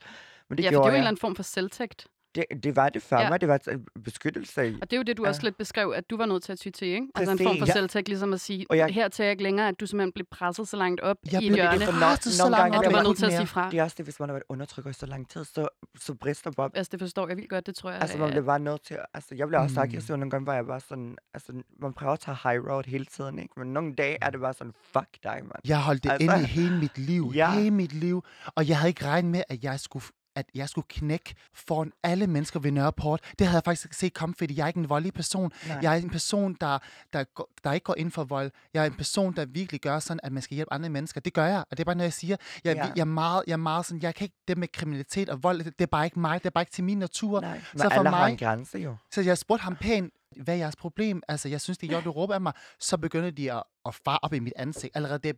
Men 0.48 0.58
det 0.58 0.64
ja, 0.64 0.68
for 0.68 0.72
det 0.72 0.78
er 0.78 0.84
jo 0.84 0.88
en 0.88 0.94
eller 0.94 1.08
anden 1.08 1.20
form 1.20 1.36
for 1.36 1.42
selvtægt. 1.42 2.06
Det, 2.34 2.44
det 2.62 2.76
var 2.76 2.88
det 2.88 3.02
for 3.02 3.16
Ja. 3.20 3.28
mig, 3.30 3.40
det 3.40 3.48
var 3.48 3.60
en 3.72 3.86
beskyttelse. 4.04 4.60
Og 4.82 4.90
det 4.90 4.92
er 4.92 4.96
jo 4.96 5.02
det, 5.02 5.16
du 5.16 5.26
også 5.26 5.40
Ja. 5.42 5.46
lidt 5.46 5.56
beskrev, 5.58 5.92
at 5.96 6.10
du 6.10 6.16
var 6.16 6.26
nødt 6.26 6.42
til 6.42 6.52
at 6.52 6.58
ty 6.58 6.68
til, 6.70 6.88
ikke? 6.88 7.06
Altså 7.14 7.32
en 7.32 7.38
form 7.38 7.58
for 7.58 7.66
Ja. 7.66 7.72
selvtægt, 7.72 8.08
ligesom 8.08 8.32
at 8.32 8.40
sige, 8.40 8.66
Og 8.70 8.76
jeg- 8.76 8.88
her 8.90 9.08
til 9.08 9.22
jeg 9.22 9.30
ikke 9.30 9.42
længere, 9.42 9.68
at 9.68 9.80
du 9.80 9.86
simpelthen 9.86 10.12
blev 10.12 10.26
presset 10.30 10.68
så 10.68 10.76
langt 10.76 11.00
op 11.00 11.16
Jeg 11.32 11.42
i 11.42 11.46
et 11.46 11.50
blev 11.50 11.54
hjørne. 11.62 11.84
for 11.84 11.92
presset 11.92 12.26
når- 12.26 12.32
så 12.32 12.42
nogle 12.42 12.56
langt 12.56 12.62
gange 12.62 12.78
op, 12.78 12.84
er 12.84 12.84
Du 12.84 12.88
det 12.88 12.92
var 12.94 12.98
jeg 13.00 13.08
nødt 13.08 13.18
til 13.18 13.26
at 13.26 13.32
sige 13.32 13.46
fra. 13.46 13.70
Det 13.70 13.78
er 13.78 13.82
også 13.82 13.94
det, 13.98 14.06
hvis 14.06 14.20
man 14.20 14.28
har 14.28 14.34
været 14.34 14.42
undertrykker 14.48 14.90
i 14.90 14.94
så 14.94 15.06
lang 15.06 15.30
tid, 15.30 15.44
så, 15.44 15.68
så 16.00 16.14
brister 16.14 16.50
Bob. 16.50 16.72
Altså, 16.74 16.88
det 16.92 17.00
forstår 17.00 17.28
jeg 17.28 17.36
vildt 17.36 17.50
godt, 17.50 17.66
det 17.66 17.74
tror 17.74 17.90
jeg. 17.90 18.00
Altså, 18.00 18.18
man 18.18 18.30
bliver 18.30 18.44
bare 18.44 18.58
nødt 18.60 18.82
til, 18.82 18.96
altså, 19.14 19.34
jeg 19.34 19.46
bliver 19.48 19.60
også 19.60 19.74
så 19.74 19.80
Mm. 19.80 19.88
aggressiv 19.88 20.16
nogle 20.16 20.30
gange, 20.30 20.44
hvor 20.44 20.52
jeg 20.52 20.66
bare 20.66 20.80
sådan, 20.80 21.16
altså, 21.34 21.52
man 21.80 21.92
prøver 21.92 22.12
at 22.12 22.20
tage 22.20 22.36
high 22.44 22.60
road 22.70 22.82
hele 22.86 23.04
tiden, 23.04 23.38
ikke? 23.38 23.54
Men 23.56 23.72
nogle 23.72 23.94
dage 23.94 24.18
er 24.22 24.30
det 24.30 24.40
bare 24.40 24.54
sådan, 24.54 24.72
fuck 24.92 25.08
dig, 25.22 25.38
mand. 25.42 25.52
Jeg 25.68 25.80
holdt 25.82 26.04
det 26.04 26.10
Altså- 26.12 26.32
inde 26.32 26.42
i 26.42 26.46
hele 26.46 26.78
mit 26.80 26.98
liv. 26.98 27.32
Ja. 27.34 27.50
Hele 27.52 27.70
mit 27.70 27.92
liv. 27.92 28.24
Og 28.54 28.68
jeg 28.68 28.78
havde 28.78 28.88
ikke 28.90 29.04
regnet 29.04 29.30
med, 29.30 29.42
at 29.48 29.64
jeg 29.64 29.80
skulle 29.80 30.04
at 30.38 30.46
jeg 30.54 30.68
skulle 30.68 30.86
knække 30.88 31.34
foran 31.54 31.92
alle 32.02 32.26
mennesker 32.26 32.60
ved 32.60 32.70
Nørreport. 32.72 33.20
Det 33.38 33.46
havde 33.46 33.56
jeg 33.56 33.64
faktisk 33.64 33.86
ikke 33.86 33.96
set 33.96 34.14
komme, 34.14 34.34
fordi 34.38 34.56
jeg 34.58 34.62
er 34.62 34.68
ikke 34.68 34.78
en 34.80 34.88
voldelig 34.88 35.12
person. 35.14 35.52
Nej. 35.68 35.78
Jeg 35.82 35.92
er 35.92 35.96
en 36.02 36.10
person, 36.10 36.54
der, 36.60 36.78
der, 37.12 37.24
går- 37.24 37.50
der 37.64 37.72
ikke 37.72 37.84
går 37.84 37.94
ind 37.98 38.10
for 38.10 38.24
vold. 38.24 38.50
Jeg 38.74 38.82
er 38.82 38.86
en 38.86 38.94
person, 38.94 39.36
der 39.36 39.44
virkelig 39.46 39.80
gør 39.80 39.98
sådan, 39.98 40.20
at 40.22 40.32
man 40.32 40.42
skal 40.42 40.54
hjælpe 40.54 40.72
andre 40.72 40.88
mennesker. 40.88 41.20
Det 41.20 41.32
gør 41.32 41.46
jeg, 41.46 41.58
og 41.70 41.76
det 41.76 41.80
er 41.80 41.84
bare 41.84 41.94
noget, 41.94 42.04
jeg 42.06 42.12
siger. 42.12 42.36
Jeg, 42.64 42.76
Ja. 42.76 42.84
jeg, 42.96 43.00
er, 43.00 43.04
meget, 43.04 43.42
jeg 43.46 43.52
er 43.52 43.56
meget 43.56 43.86
sådan, 43.86 44.02
jeg 44.02 44.14
kan 44.14 44.24
ikke 44.24 44.36
det 44.48 44.58
med 44.58 44.68
kriminalitet 44.72 45.28
og 45.28 45.42
vold. 45.42 45.64
Det, 45.64 45.80
er 45.80 45.86
bare 45.86 46.04
ikke 46.04 46.20
mig. 46.20 46.38
Det 46.42 46.46
er 46.46 46.50
bare 46.50 46.62
ikke 46.62 46.72
til 46.72 46.84
min 46.84 46.98
natur. 46.98 47.40
Nej, 47.40 47.52
men 47.52 47.60
Så 47.78 47.84
for 47.84 47.90
alle 47.90 48.10
har 48.10 48.20
mig- 48.24 48.30
en 48.30 48.36
grænse 48.38 48.78
jo. 48.78 48.96
Så 49.12 49.20
jeg 49.20 49.38
spurgte 49.38 49.62
ham 49.64 49.76
pænt, 49.76 50.12
hvad 50.42 50.54
er 50.54 50.58
jeres 50.58 50.76
problem? 50.76 51.22
Altså, 51.28 51.48
jeg 51.48 51.60
synes, 51.60 51.78
det 51.78 51.88
gjorde, 51.88 52.04
du 52.04 52.10
råber 52.10 52.34
af 52.34 52.40
mig. 52.40 52.52
Så 52.80 52.96
begynder 52.96 53.30
de 53.30 53.52
at, 53.52 53.62
at 53.86 53.94
fare 53.94 54.18
op 54.22 54.32
i 54.34 54.38
mit 54.38 54.52
ansigt. 54.56 54.96
Allerede 54.96 55.18
det 55.18 55.36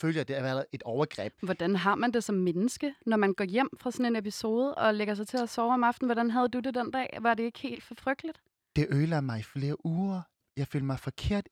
føler 0.00 0.18
jeg, 0.18 0.28
det 0.28 0.36
er 0.36 0.42
været 0.42 0.64
et 0.72 0.82
overgreb. 0.82 1.32
Hvordan 1.42 1.76
har 1.76 1.94
man 1.94 2.12
det 2.12 2.24
som 2.24 2.34
menneske, 2.34 2.94
når 3.06 3.16
man 3.16 3.34
går 3.34 3.44
hjem 3.44 3.68
fra 3.80 3.90
sådan 3.90 4.06
en 4.06 4.16
episode 4.16 4.74
og 4.74 4.94
lægger 4.94 5.14
sig 5.14 5.26
til 5.28 5.36
at 5.38 5.48
sove 5.48 5.72
om 5.74 5.84
aftenen? 5.84 6.08
Hvordan 6.08 6.30
havde 6.30 6.48
du 6.48 6.60
det 6.60 6.74
den 6.74 6.90
dag? 6.90 7.18
Var 7.20 7.34
det 7.34 7.42
ikke 7.42 7.58
helt 7.58 7.84
for 7.84 7.94
frygteligt? 7.94 8.40
Det 8.76 8.86
ødelagde 8.90 9.22
mig 9.22 9.38
i 9.40 9.42
flere 9.42 9.86
uger. 9.86 10.20
Jeg 10.56 10.66
følte 10.66 10.86
mig 10.86 10.98
forkert. 10.98 11.48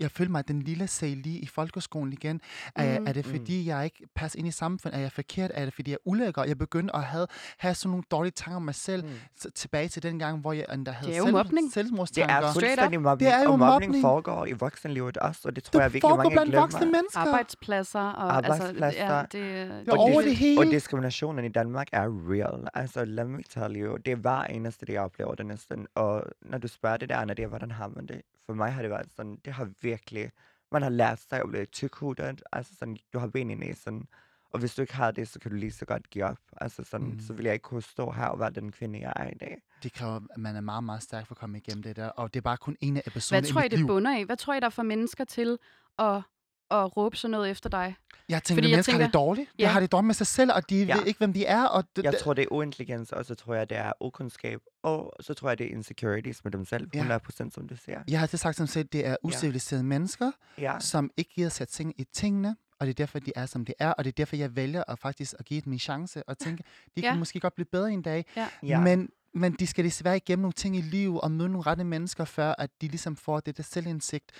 Jeg 0.00 0.10
følte 0.10 0.32
mig 0.32 0.48
den 0.48 0.62
lille 0.62 0.86
Sally 0.86 1.26
i 1.26 1.46
folkeskolen 1.46 2.12
igen. 2.12 2.40
Er, 2.76 2.98
Mm. 3.00 3.06
er 3.06 3.12
det 3.12 3.26
Mm. 3.26 3.32
fordi, 3.32 3.66
jeg 3.66 3.84
ikke 3.84 4.06
passer 4.14 4.38
ind 4.38 4.48
i 4.48 4.50
samfundet? 4.50 4.96
Er 4.98 5.02
jeg 5.02 5.12
forkert? 5.12 5.50
Er 5.54 5.64
det 5.64 5.74
fordi, 5.74 5.90
jeg 5.90 5.94
er 6.06 6.08
ulækker? 6.10 6.44
Jeg 6.44 6.58
begyndte 6.58 6.96
at 6.96 7.02
have, 7.04 7.26
have 7.58 7.74
sådan 7.74 7.90
nogle 7.90 8.04
dårlige 8.10 8.32
tanker 8.32 8.56
om 8.56 8.62
mig 8.62 8.74
selv. 8.74 9.04
Mm. 9.04 9.10
Tilbage 9.54 9.88
til 9.88 10.02
den 10.02 10.18
gang, 10.18 10.40
hvor 10.40 10.52
jeg 10.52 10.66
endda 10.74 10.90
havde 10.90 11.10
Det 11.12 11.18
er 11.18 11.26
jo 11.26 11.30
mobning. 11.30 11.64
Det 11.66 11.72
selvmordstanker. 11.74 12.34
er 12.34 12.52
fuldstændig 12.52 13.00
mobning, 13.02 13.30
Det 13.30 13.38
er 13.38 13.42
jo 13.44 13.52
og 13.52 13.58
mobning 13.58 13.88
mobning. 13.90 14.02
foregår 14.02 14.46
i 14.46 14.52
voksenlivet 14.52 15.16
også, 15.16 15.40
og 15.44 15.56
det 15.56 15.64
tror 15.64 15.80
jeg 15.80 15.88
det 15.88 15.94
virkelig 15.94 16.08
foregår 16.10 16.22
mange 16.22 16.34
blandt 16.34 16.50
glemmer. 16.50 16.60
voksne 16.60 16.90
mennesker. 16.92 17.20
Arbejdspladser 17.20 18.00
og 18.00 18.36
Arbejdspladser. 18.36 18.84
altså, 18.86 19.04
ja, 19.04 19.20
det, 19.22 19.32
Det 19.32 19.88
er 19.88 19.92
Og 19.92 19.98
over 19.98 20.20
dis- 20.22 20.24
det 20.24 20.36
hele. 20.36 20.60
Og 20.60 20.66
diskriminationen 20.66 21.44
i 21.44 21.48
Danmark 21.48 21.88
er 21.92 22.06
real. 22.30 22.68
Altså, 22.74 23.04
lad 23.04 23.24
mig 23.24 23.44
tell 23.50 23.76
you. 23.76 23.96
Det 23.96 24.08
er 24.12 24.16
hver 24.16 24.42
eneste, 24.42 24.86
det 24.86 24.92
jeg 24.92 25.02
oplever 25.02 25.34
det 25.34 25.46
næsten. 25.46 25.86
Og 25.94 26.24
når 26.42 26.58
du 26.58 26.68
spørger 26.68 26.96
det 26.96 27.08
der, 27.08 27.24
når 27.24 27.34
det 27.34 27.42
er, 27.42 27.46
hvordan 27.46 27.70
har 27.70 27.88
man 27.88 28.06
det? 28.06 28.22
For 28.46 28.54
mig 28.54 28.72
har 28.72 28.82
det 28.82 28.90
været 28.90 29.06
sådan, 29.16 29.36
det 29.44 29.52
har 29.52 29.68
virkelig... 29.82 30.30
Man 30.72 30.82
har 30.82 30.88
lært 30.90 31.20
sig 31.20 31.40
at 31.40 31.48
blive 31.48 31.64
tykhudet. 31.66 32.42
Altså 32.52 32.72
sådan, 32.78 32.96
du 33.12 33.18
har 33.18 33.26
ben 33.28 33.50
i 33.50 33.54
næsen. 33.54 34.08
Og 34.50 34.58
hvis 34.60 34.74
du 34.74 34.82
ikke 34.82 34.94
har 34.94 35.10
det, 35.10 35.28
så 35.28 35.40
kan 35.40 35.50
du 35.50 35.56
lige 35.56 35.72
så 35.72 35.84
godt 35.84 36.10
give 36.10 36.24
op. 36.24 36.38
Altså 36.56 36.84
sådan, 36.84 37.06
Mm. 37.06 37.20
så 37.20 37.32
vil 37.32 37.44
jeg 37.44 37.52
ikke 37.54 37.62
kunne 37.62 37.82
stå 37.82 38.10
her 38.10 38.24
og 38.26 38.38
være 38.40 38.50
den 38.50 38.72
kvinde, 38.72 39.00
jeg 39.00 39.12
er 39.16 39.28
i 39.30 39.34
dag. 39.40 39.62
Det 39.82 39.92
kræver, 39.92 40.20
at 40.30 40.38
man 40.38 40.56
er 40.56 40.60
meget, 40.60 40.84
meget 40.84 41.02
stærk 41.02 41.26
for 41.26 41.34
at 41.34 41.38
komme 41.38 41.58
igennem 41.58 41.82
det 41.82 41.96
der. 41.96 42.08
Og 42.08 42.34
det 42.34 42.40
er 42.40 42.42
bare 42.42 42.56
kun 42.56 42.76
en 42.80 42.96
af 42.96 43.02
episoderne 43.06 43.42
hvad 43.46 43.52
tror 43.52 43.62
i 43.62 43.68
det 43.68 43.78
liv. 43.78 43.86
bunder 43.86 44.16
i? 44.18 44.22
Hvad 44.22 44.36
tror 44.36 44.54
I, 44.54 44.60
der 44.60 44.68
får 44.68 44.82
mennesker 44.82 45.24
til 45.24 45.58
at, 45.98 46.22
at 46.70 46.96
råbe 46.96 47.16
sådan 47.16 47.30
noget 47.30 47.50
efter 47.50 47.70
dig? 47.70 47.94
Jeg 48.28 48.42
tænker, 48.42 48.56
Fordi 48.60 48.66
at 48.66 48.70
jeg 48.70 48.76
mennesker 48.76 48.92
har 48.92 49.00
det 49.00 49.14
dårligt. 49.14 49.48
De 49.50 49.62
Ja. 49.62 49.68
har 49.68 49.80
det 49.80 49.92
dårligt 49.92 50.06
med 50.06 50.14
sig 50.14 50.26
selv, 50.26 50.50
og 50.52 50.70
de 50.70 50.84
Ja. 50.84 50.96
ved 50.96 51.06
ikke, 51.06 51.18
hvem 51.18 51.32
de 51.32 51.46
er. 51.46 51.64
Og 51.64 51.84
det, 51.96 52.04
Jeg 52.04 52.14
tror, 52.20 52.34
det 52.34 52.42
er 52.42 52.46
uintelligens, 52.52 53.12
og 53.12 53.24
så 53.24 53.34
tror 53.34 53.54
jeg, 53.54 53.70
det 53.70 53.78
er 53.78 53.92
ukundskab. 54.00 54.60
Og 54.82 55.12
så 55.20 55.34
tror 55.34 55.48
jeg, 55.48 55.58
det 55.58 55.66
er 55.66 55.70
insecurities 55.70 56.44
med 56.44 56.52
dem 56.52 56.64
selv. 56.64 56.88
Ja. 56.94 57.00
100% 57.18 57.54
som 57.54 57.68
du 57.68 57.76
siger. 57.76 58.02
jeg 58.08 58.18
har 58.18 58.24
altid 58.24 58.38
sagt 58.38 58.56
som 58.56 58.66
set, 58.66 58.92
det 58.92 59.06
er 59.06 59.16
usiviliserede 59.22 59.84
mennesker, 59.84 60.30
Ja. 60.58 60.76
som 60.80 61.10
ikke 61.16 61.30
gider 61.34 61.48
sætte 61.48 61.72
ting 61.72 61.94
i 62.00 62.04
tingene, 62.12 62.56
og 62.80 62.86
det 62.86 62.90
er 62.92 62.94
derfor, 62.94 63.18
de 63.18 63.32
er, 63.36 63.46
som 63.46 63.64
de 63.64 63.72
er, 63.78 63.92
og 63.92 64.04
det 64.04 64.10
er 64.10 64.14
derfor, 64.14 64.36
jeg 64.36 64.56
vælger 64.56 64.84
at 64.88 64.98
faktisk 64.98 65.34
at 65.38 65.44
give 65.44 65.60
dem 65.60 65.72
en 65.72 65.78
chance, 65.78 66.22
og 66.28 66.38
tænke, 66.38 66.62
de 66.96 67.00
kan 67.02 67.10
Ja. 67.12 67.18
måske 67.18 67.40
godt 67.40 67.54
blive 67.54 67.66
bedre 67.72 67.90
en 67.92 68.02
dag, 68.02 68.24
ja. 68.62 68.80
men, 68.80 69.08
men 69.34 69.52
de 69.52 69.66
skal 69.66 69.84
desværre 69.84 70.16
igennem 70.16 70.42
nogle 70.42 70.52
ting 70.52 70.76
i 70.76 70.80
livet, 70.80 71.20
og 71.20 71.30
møde 71.30 71.48
nogle 71.48 71.66
rette 71.66 71.84
mennesker, 71.84 72.24
før 72.24 72.54
at 72.58 72.70
de 72.80 72.88
ligesom 72.88 73.16
får 73.16 73.40
det 73.40 73.56
der 73.56 73.62
selvindsigt. 73.62 74.32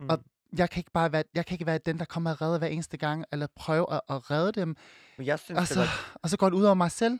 Mm. 0.00 0.08
og- 0.08 0.18
Jeg 0.58 0.70
kan 0.70 0.80
ikke 0.80 0.90
bare 0.92 1.12
være, 1.12 1.22
jeg 1.34 1.46
kan 1.46 1.54
ikke 1.54 1.66
være 1.66 1.78
den, 1.78 1.98
der 1.98 2.04
kommer 2.04 2.30
og 2.30 2.40
redder 2.42 2.58
hver 2.58 2.68
eneste 2.68 2.96
gang, 2.96 3.24
eller 3.32 3.46
prøve 3.56 3.92
at, 3.94 4.00
at 4.10 4.30
redde 4.30 4.60
dem, 4.60 4.76
Men 5.18 5.26
jeg 5.26 5.38
synes, 5.38 5.56
og 5.56 5.60
det 5.60 5.68
så, 5.68 5.80
var 5.80 6.18
og 6.22 6.30
så 6.30 6.36
går 6.36 6.48
det 6.50 6.56
ud 6.56 6.64
over 6.64 6.74
mig 6.74 6.90
selv. 6.90 7.18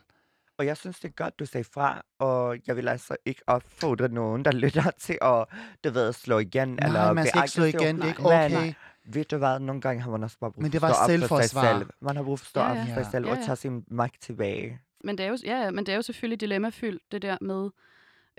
Og 0.57 0.65
jeg 0.65 0.77
synes, 0.77 0.99
det 0.99 1.07
er 1.07 1.13
godt, 1.13 1.39
du 1.39 1.45
sagde 1.45 1.63
fra, 1.73 2.01
og 2.19 2.57
jeg 2.67 2.75
vil 2.75 2.87
altså 2.87 3.15
ikke 3.25 3.41
opfordre 3.47 4.09
nogen, 4.09 4.45
der 4.45 4.51
lytter 4.51 4.91
til 5.05 5.17
at, 5.21 5.45
du 5.83 5.89
ved, 5.89 6.13
slå 6.13 6.39
igen. 6.39 6.67
Nej, 6.69 6.87
eller 6.87 7.13
man 7.13 7.27
skal 7.27 7.39
ikke 7.39 7.51
slå 7.51 7.63
igen, 7.63 7.95
det 7.95 8.03
er 8.03 8.07
ikke 8.07 8.21
Men 8.21 8.57
okay. 8.57 8.73
ved 9.05 9.25
du 9.25 9.37
hvad, 9.37 9.59
nogle 9.59 9.81
gange 9.81 10.01
har 10.03 10.11
man 10.11 10.23
også 10.23 10.37
bare 10.39 10.51
brug 10.51 10.61
Men 10.63 10.71
for 10.71 10.79
det 10.79 10.85
at 10.85 10.89
var 10.89 10.93
stå 10.93 11.01
op 11.23 11.29
for 11.29 11.41
sig 11.41 11.49
selvforsvar. 11.49 11.77
selv. 11.79 11.89
Man 12.01 12.15
har 12.15 12.23
brug 12.23 12.39
for 12.39 12.43
at 12.43 12.49
stå 12.49 12.59
Ja, 12.59 12.69
op 12.71 12.75
ja. 12.75 12.81
for 12.95 13.03
sig 13.03 13.11
selv 13.11 13.25
Ja, 13.25 13.31
og 13.31 13.37
tage 13.45 13.55
sin 13.55 13.83
magt 13.87 14.21
tilbage. 14.21 14.79
Men 15.03 15.17
det 15.17 15.23
er 15.25 15.29
jo, 15.29 15.37
ja, 15.45 15.61
ja, 15.63 15.71
men 15.71 15.85
det 15.85 15.91
er 15.91 15.95
jo 15.95 16.01
selvfølgelig 16.01 16.41
dilemmafyldt, 16.41 17.01
det 17.11 17.21
der 17.21 17.37
med 17.41 17.69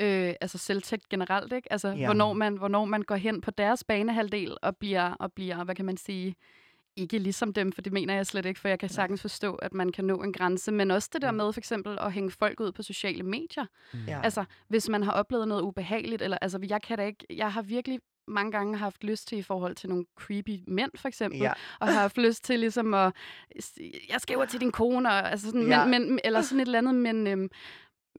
øh, 0.02 0.35
altså 0.40 0.59
selvtægt 0.59 1.09
generelt, 1.09 1.52
ikke? 1.52 1.73
Altså, 1.73 1.88
Ja. 1.88 2.04
hvornår, 2.04 2.32
man, 2.32 2.56
hvornår 2.56 2.85
man 2.85 3.02
går 3.02 3.16
hen 3.16 3.40
på 3.40 3.50
deres 3.50 3.85
banehalvdel 3.85 4.56
og 4.62 4.76
bliver, 4.76 5.11
og 5.12 5.32
bliver, 5.32 5.64
hvad 5.64 5.75
kan 5.75 5.85
man 5.85 5.97
sige, 5.97 6.35
ikke 6.97 7.18
ligesom 7.18 7.52
dem, 7.52 7.73
for 7.73 7.82
det 7.82 7.92
mener 7.92 8.14
jeg 8.14 8.26
slet 8.26 8.47
ikke, 8.47 8.61
for 8.61 8.68
jeg 8.68 8.78
kan 8.78 8.88
sagtens 8.88 9.21
forstå, 9.21 9.54
at 9.54 9.75
man 9.75 9.92
kan 9.92 10.04
nå 10.04 10.23
en 10.23 10.32
grænse, 10.32 10.73
men 10.73 10.90
også 10.90 11.11
det 11.12 11.23
der 11.23 11.30
Mm. 11.30 11.37
med 11.37 11.52
for 11.52 11.61
eksempel 11.61 11.99
at 12.00 12.12
hænge 12.12 12.30
folk 12.30 12.61
ud 12.61 12.73
på 12.73 12.82
sociale 12.82 13.23
medier. 13.23 13.66
Ja. 14.09 14.21
Altså, 14.25 14.44
hvis 14.68 14.88
man 14.88 15.02
har 15.02 15.12
oplevet 15.12 15.49
noget 15.49 15.62
ubehageligt, 15.62 16.23
eller 16.23 16.38
altså, 16.40 16.59
jeg 16.68 16.82
kan 16.82 16.99
da 16.99 17.04
ikke, 17.06 17.26
jeg 17.30 17.52
har 17.52 17.62
virkelig 17.62 18.00
mange 18.28 18.52
gange 18.52 18.76
haft 18.78 19.04
lyst 19.04 19.28
til 19.28 19.38
i 19.38 19.42
forhold 19.42 19.75
til 19.75 19.88
nogle 19.88 20.04
creepy 20.21 20.61
mænd, 20.66 20.90
for 20.97 21.09
eksempel, 21.09 21.40
Ja. 21.40 21.52
og 21.80 21.87
har 21.88 22.00
haft 22.00 22.18
lyst 22.18 22.44
til 22.44 22.61
ligesom 22.61 22.94
at, 22.94 23.12
jeg 24.11 24.21
skriver 24.21 24.44
til 24.44 24.61
din 24.61 24.73
kone, 24.73 25.09
og, 25.09 25.30
altså 25.30 25.47
sådan, 25.47 25.66
Ja. 25.68 25.85
men, 25.87 26.11
men, 26.11 26.21
eller 26.25 26.40
sådan 26.42 26.61
et 26.61 26.66
eller 26.66 26.78
andet, 26.78 26.94
men, 26.94 27.26
øhm, 27.26 27.49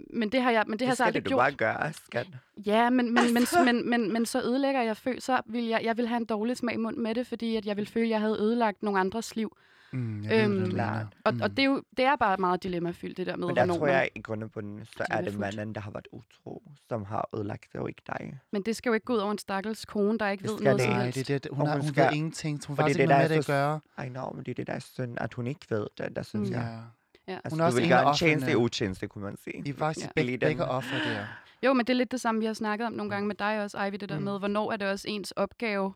men 0.10 0.30
det 0.32 0.42
har 0.42 0.52
jeg, 0.52 0.64
men 0.68 0.80
det, 0.80 0.82
har 0.82 0.86
det 0.86 0.90
jeg 0.90 0.92
så 0.92 0.96
skal 0.96 1.06
aldrig 1.06 1.24
det, 1.24 1.30
du 1.30 1.36
gjort. 1.36 1.40
bare 1.40 1.52
gøre, 1.52 1.94
skat. 1.94 2.28
Ja, 2.66 2.90
men, 2.90 3.14
men, 3.14 3.24
men, 3.34 3.38
Altså. 3.38 3.64
men, 3.64 3.90
men, 3.90 4.14
men 4.14 4.26
så 4.26 4.42
ødelægger 4.42 4.82
jeg 4.82 4.98
fø, 4.98 5.20
så 5.20 5.42
vil 5.46 5.64
jeg, 5.66 5.82
jeg 5.84 5.98
vil 5.98 6.08
have 6.08 6.18
en 6.18 6.26
dårlig 6.26 6.58
smag 6.58 6.74
i 6.74 6.78
munden 6.78 7.04
med 7.04 7.16
det, 7.16 7.28
fordi 7.28 7.56
at 7.56 7.66
jeg 7.66 7.78
vil 7.78 7.86
føle, 7.88 8.06
at 8.06 8.10
jeg 8.10 8.20
havde 8.20 8.38
ødelagt 8.40 8.84
nogle 8.84 9.00
andres 9.00 9.36
liv. 9.36 9.58
Mm, 9.92 10.24
jeg 10.24 10.44
Øhm, 10.44 10.54
du 10.54 10.60
mener. 10.60 10.70
klart. 10.74 11.06
Og, 11.26 11.34
og 11.42 11.50
det, 11.50 11.60
er 11.60 11.64
jo, 11.64 11.84
det 11.98 12.06
er 12.06 12.16
bare 12.16 12.38
meget 12.38 12.64
dilemmafyldt, 12.64 13.18
det 13.18 13.28
der 13.28 13.36
med, 13.36 13.48
Men 13.48 13.56
der 13.56 13.66
tror 13.78 13.88
jeg, 13.88 14.10
i 14.16 14.22
grund 14.22 14.44
og 14.44 14.52
bunden, 14.52 14.86
så 14.98 15.06
er 15.10 15.22
det 15.22 15.40
manden, 15.40 15.76
der 15.76 15.82
har 15.82 15.92
været 15.92 16.08
utro, 16.12 16.64
som 16.90 17.06
har 17.06 17.30
ødelagt 17.36 17.66
det, 17.74 17.82
og 17.82 17.90
ikke 17.90 18.02
dig. 18.08 18.40
Men 18.52 18.62
det 18.62 18.76
skal 18.76 18.90
jo 18.90 18.94
ikke 18.94 19.06
gå 19.06 19.14
ud 19.14 19.18
over 19.18 19.32
en 19.32 19.38
stakkels 19.38 19.86
kone, 19.86 20.18
der 20.20 20.30
ikke 20.30 20.42
Det 20.42 20.50
ved 20.52 20.58
skal 20.58 20.64
noget 20.64 20.80
det 20.80 20.86
som. 20.86 20.94
Nej, 20.96 21.04
helst. 21.04 21.28
det 21.28 21.36
er 21.36 21.40
det. 21.40 21.52
Hun, 21.52 21.62
Og 21.62 21.68
har, 21.68 21.74
hun 21.76 21.82
hun 21.82 21.94
skal- 21.94 22.06
ved 22.06 22.14
ingenting. 22.14 22.60
Hun 22.68 22.76
har 22.78 22.84
det 22.84 22.90
er 22.90 22.94
faktisk 22.94 22.98
det, 22.98 23.04
ikke 23.04 23.10
der 23.10 23.18
noget 23.18 23.30
med 23.30 23.38
er 23.38 23.42
det 23.42 23.50
at 23.50 23.80
gøre. 23.98 24.06
I 24.06 24.10
know, 24.10 24.34
men 24.36 24.44
det 24.46 24.52
er 24.52 24.56
det, 24.56 24.68
der 24.68 24.74
er 24.74 24.80
synd, 24.80 25.18
at 25.22 25.34
hun 25.34 25.48
ikke 25.48 25.66
ved 25.70 25.88
det, 25.98 26.16
der 26.16 26.22
synes 26.24 26.50
Mm. 26.50 26.56
jeg. 26.56 26.80
Ja. 27.28 27.34
Altså, 27.44 27.50
Hun 27.50 27.60
er 27.60 27.64
du 27.64 27.68
også 27.68 27.80
vil 27.82 27.92
en 27.92 28.16
tjeneste 28.16 28.52
i 28.52 28.56
utjeneste, 28.56 29.08
kunne 29.08 29.24
man 29.24 29.38
sige. 29.44 29.64
I 29.66 29.70
er 29.70 29.74
faktisk 29.74 30.06
Ja. 30.06 30.12
begge, 30.16 30.38
begge 30.38 30.66
offer 30.66 30.96
der. 30.98 31.26
Jo, 31.64 31.74
men 31.74 31.86
det 31.86 31.94
er 31.94 31.98
lidt 31.98 32.12
det 32.12 32.22
samme, 32.22 32.40
vi 32.42 32.46
har 32.46 32.54
snakket 32.54 32.88
om 32.88 32.94
nogle 32.94 33.10
gange 33.10 33.28
med 33.28 33.36
dig 33.36 33.62
også, 33.64 33.84
Ivy, 33.86 33.96
det 33.96 34.10
der 34.10 34.18
Mm. 34.20 34.24
med, 34.24 34.40
hvornår 34.40 34.72
er 34.72 34.78
det 34.78 34.88
også 34.88 35.08
ens 35.10 35.32
opgave 35.32 35.94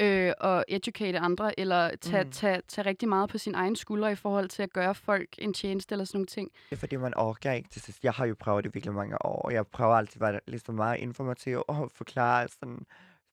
øh, 0.00 0.32
at 0.40 0.64
educate 0.68 1.18
andre, 1.18 1.60
eller 1.60 1.96
tage, 1.96 2.24
Mm. 2.24 2.30
tage, 2.30 2.60
tage 2.68 2.86
rigtig 2.88 3.08
meget 3.08 3.30
på 3.30 3.38
sin 3.38 3.54
egen 3.54 3.76
skulder 3.76 4.08
i 4.08 4.14
forhold 4.14 4.48
til 4.48 4.62
at 4.62 4.72
gøre 4.72 4.94
folk 4.94 5.28
en 5.38 5.54
tjeneste 5.54 5.92
eller 5.92 6.04
sådan 6.04 6.18
nogle 6.18 6.26
ting. 6.26 6.50
Det 6.70 6.76
er 6.76 6.80
fordi, 6.80 6.96
man 6.96 7.12
orker 7.16 7.52
ikke 7.52 7.68
til 7.68 7.82
sidst. 7.82 8.04
Jeg 8.04 8.12
har 8.12 8.24
jo 8.26 8.34
prøvet 8.40 8.64
det 8.64 8.70
i 8.70 8.72
virkelig 8.74 8.94
mange 8.94 9.26
år, 9.26 9.42
og 9.42 9.52
jeg 9.52 9.66
prøver 9.66 9.94
altid 9.94 10.22
at 10.22 10.32
være 10.32 10.40
ligesom 10.46 10.74
meget 10.74 10.98
informativ 10.98 11.62
og 11.68 11.90
forklare 11.94 12.48
sådan 12.48 12.86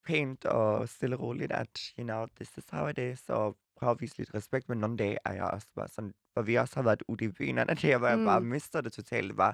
pænt 0.05 0.45
og 0.45 0.89
stille 0.89 1.15
og 1.15 1.21
roligt, 1.21 1.51
at, 1.51 1.79
you 1.99 2.03
know, 2.03 2.25
this 2.35 2.57
is 2.57 2.63
how 2.71 2.87
it 2.87 2.97
is, 2.97 3.21
og 3.29 3.55
prøve 3.81 3.91
at 3.91 4.01
vise 4.01 4.17
lidt 4.17 4.33
respekt, 4.33 4.69
men 4.69 4.77
nogle 4.77 4.97
dage 4.97 5.17
er 5.25 5.33
jeg 5.33 5.43
også 5.43 5.67
bare 5.75 5.87
sådan, 5.87 6.13
hvor 6.33 6.41
vi 6.41 6.55
også 6.55 6.75
har 6.75 6.83
været 6.83 7.03
ude 7.07 7.25
i 7.25 7.27
byen, 7.27 7.57
og 7.57 7.81
det 7.81 7.83
er, 7.93 7.97
hvor 7.97 8.07
jeg 8.07 8.17
bare 8.25 8.39
Mm. 8.39 8.45
mister 8.45 8.81
det 8.81 8.93
totalt, 8.93 9.37
bare 9.37 9.53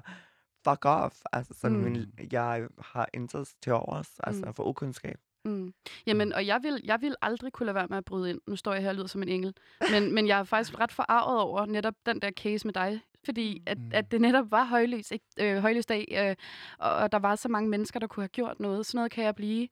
fuck 0.68 0.84
off. 0.84 1.16
Altså 1.32 1.54
sådan, 1.60 1.76
Mm. 1.76 1.82
min, 1.82 2.12
jeg 2.32 2.68
har 2.78 3.08
intet 3.14 3.48
til 3.62 3.72
overs, 3.72 4.08
altså 4.22 4.44
Mm. 4.46 4.54
for 4.54 4.64
ukundskab. 4.64 5.18
Mm. 5.44 5.72
Jamen, 6.06 6.32
og 6.32 6.46
jeg 6.46 6.60
vil, 6.62 6.80
jeg 6.84 6.98
vil 7.00 7.14
aldrig 7.22 7.52
kunne 7.52 7.66
lade 7.66 7.74
være 7.74 7.86
med 7.88 7.98
at 7.98 8.04
bryde 8.04 8.30
ind. 8.30 8.40
Nu 8.48 8.56
står 8.56 8.72
jeg 8.72 8.82
her 8.82 8.88
og 8.88 8.94
lyder 8.94 9.06
som 9.06 9.22
en 9.22 9.28
engel. 9.28 9.54
Men, 9.90 10.14
men 10.14 10.26
jeg 10.28 10.38
er 10.38 10.44
faktisk 10.44 10.80
ret 10.80 10.92
forarvet 10.92 11.40
over 11.40 11.66
netop 11.66 11.94
den 12.06 12.22
der 12.22 12.30
case 12.30 12.66
med 12.66 12.74
dig. 12.74 13.00
Fordi 13.24 13.62
at, 13.66 13.78
Mm. 13.78 13.90
at 13.94 14.10
det 14.12 14.20
netop 14.20 14.50
var 14.50 14.64
højlys, 14.64 15.10
ikke? 15.10 15.24
Øh, 15.40 15.56
højlysdag, 15.58 16.04
øh, 16.28 16.36
og, 16.78 16.90
og 16.96 17.12
der 17.12 17.18
var 17.18 17.34
så 17.34 17.48
mange 17.48 17.70
mennesker, 17.70 18.00
der 18.00 18.06
kunne 18.06 18.22
have 18.22 18.28
gjort 18.28 18.60
noget. 18.60 18.86
Sådan 18.86 18.98
noget 18.98 19.12
kan 19.12 19.24
jeg 19.24 19.34
blive. 19.34 19.68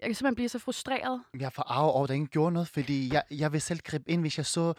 Jeg 0.00 0.08
kan 0.08 0.14
simpelthen 0.14 0.34
blive 0.34 0.48
så 0.48 0.58
frustreret. 0.58 1.22
Jeg 1.38 1.46
er 1.46 1.50
forarvet 1.50 1.92
over, 1.92 2.04
at 2.04 2.10
ingen 2.10 2.28
gjorde 2.28 2.52
noget, 2.52 2.68
fordi 2.68 3.12
jeg, 3.12 3.22
jeg 3.30 3.52
vil 3.52 3.60
selv 3.60 3.80
gribe 3.84 4.10
ind, 4.10 4.20
hvis 4.20 4.36
jeg 4.38 4.46
så... 4.46 4.72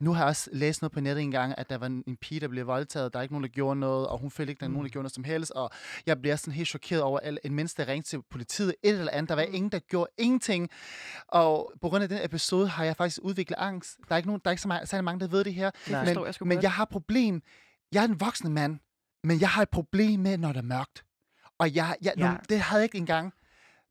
Nu 0.00 0.12
har 0.12 0.20
jeg 0.20 0.28
også 0.28 0.50
læst 0.52 0.82
noget 0.82 0.92
på 0.92 1.00
nettet 1.00 1.22
engang, 1.22 1.54
at 1.58 1.70
der 1.70 1.78
var 1.78 1.86
en 1.86 2.16
pige, 2.20 2.40
der 2.40 2.48
blev 2.48 2.66
voldtaget, 2.66 3.12
der 3.12 3.18
er 3.18 3.22
ikke 3.22 3.34
nogen, 3.34 3.42
der 3.42 3.48
gjorde 3.48 3.80
noget, 3.80 4.06
og 4.06 4.18
hun 4.18 4.30
følte 4.30 4.50
ikke, 4.50 4.60
der 4.60 4.66
er 4.66 4.70
nogen, 4.70 4.84
der 4.84 4.90
gjorde 4.90 5.02
noget 5.02 5.14
som 5.14 5.24
helst, 5.24 5.50
og 5.50 5.70
jeg 6.06 6.20
bliver 6.20 6.36
sådan 6.36 6.54
helt 6.54 6.68
chokeret 6.68 7.02
over, 7.02 7.18
at 7.22 7.38
en 7.44 7.54
menneske, 7.54 7.82
der 7.82 7.88
ringte 7.88 8.10
til 8.10 8.22
politiet, 8.30 8.74
et 8.82 8.90
eller 8.98 9.12
andet, 9.12 9.28
der 9.28 9.34
var 9.34 9.42
ingen, 9.42 9.72
der 9.72 9.78
gjorde 9.78 10.10
ingenting, 10.18 10.70
og 11.28 11.72
på 11.80 11.88
grund 11.88 12.02
af 12.02 12.08
den 12.08 12.24
episode 12.24 12.68
har 12.68 12.84
jeg 12.84 12.96
faktisk 12.96 13.18
udviklet 13.22 13.56
angst. 13.58 13.98
Der 14.08 14.12
er 14.14 14.16
ikke, 14.16 14.26
nogen, 14.28 14.40
der 14.44 14.50
er 14.50 14.52
ikke 14.52 14.62
så 14.62 14.68
mange, 14.68 14.86
særlig 14.86 15.04
mange, 15.04 15.20
der 15.20 15.26
ved 15.28 15.44
det 15.44 15.54
her, 15.54 15.70
Det 15.70 15.92
men, 16.04 16.14
jeg 16.26 16.34
men 16.40 16.62
jeg 16.62 16.72
har 16.72 16.82
et 16.82 16.88
problem. 16.88 17.42
Jeg 17.92 18.04
er 18.04 18.08
en 18.08 18.20
voksen 18.20 18.52
mand, 18.52 18.78
men 19.24 19.40
jeg 19.40 19.48
har 19.48 19.62
et 19.62 19.70
problem 19.70 20.20
med, 20.20 20.38
når 20.38 20.48
det 20.48 20.58
er 20.58 20.62
mørkt. 20.62 21.04
Og 21.58 21.74
jeg, 21.74 21.96
jeg, 22.02 22.12
Ja. 22.18 22.26
ja. 22.26 22.36
det 22.48 22.60
havde 22.60 22.80
jeg 22.80 22.84
ikke 22.84 22.98
engang. 22.98 23.32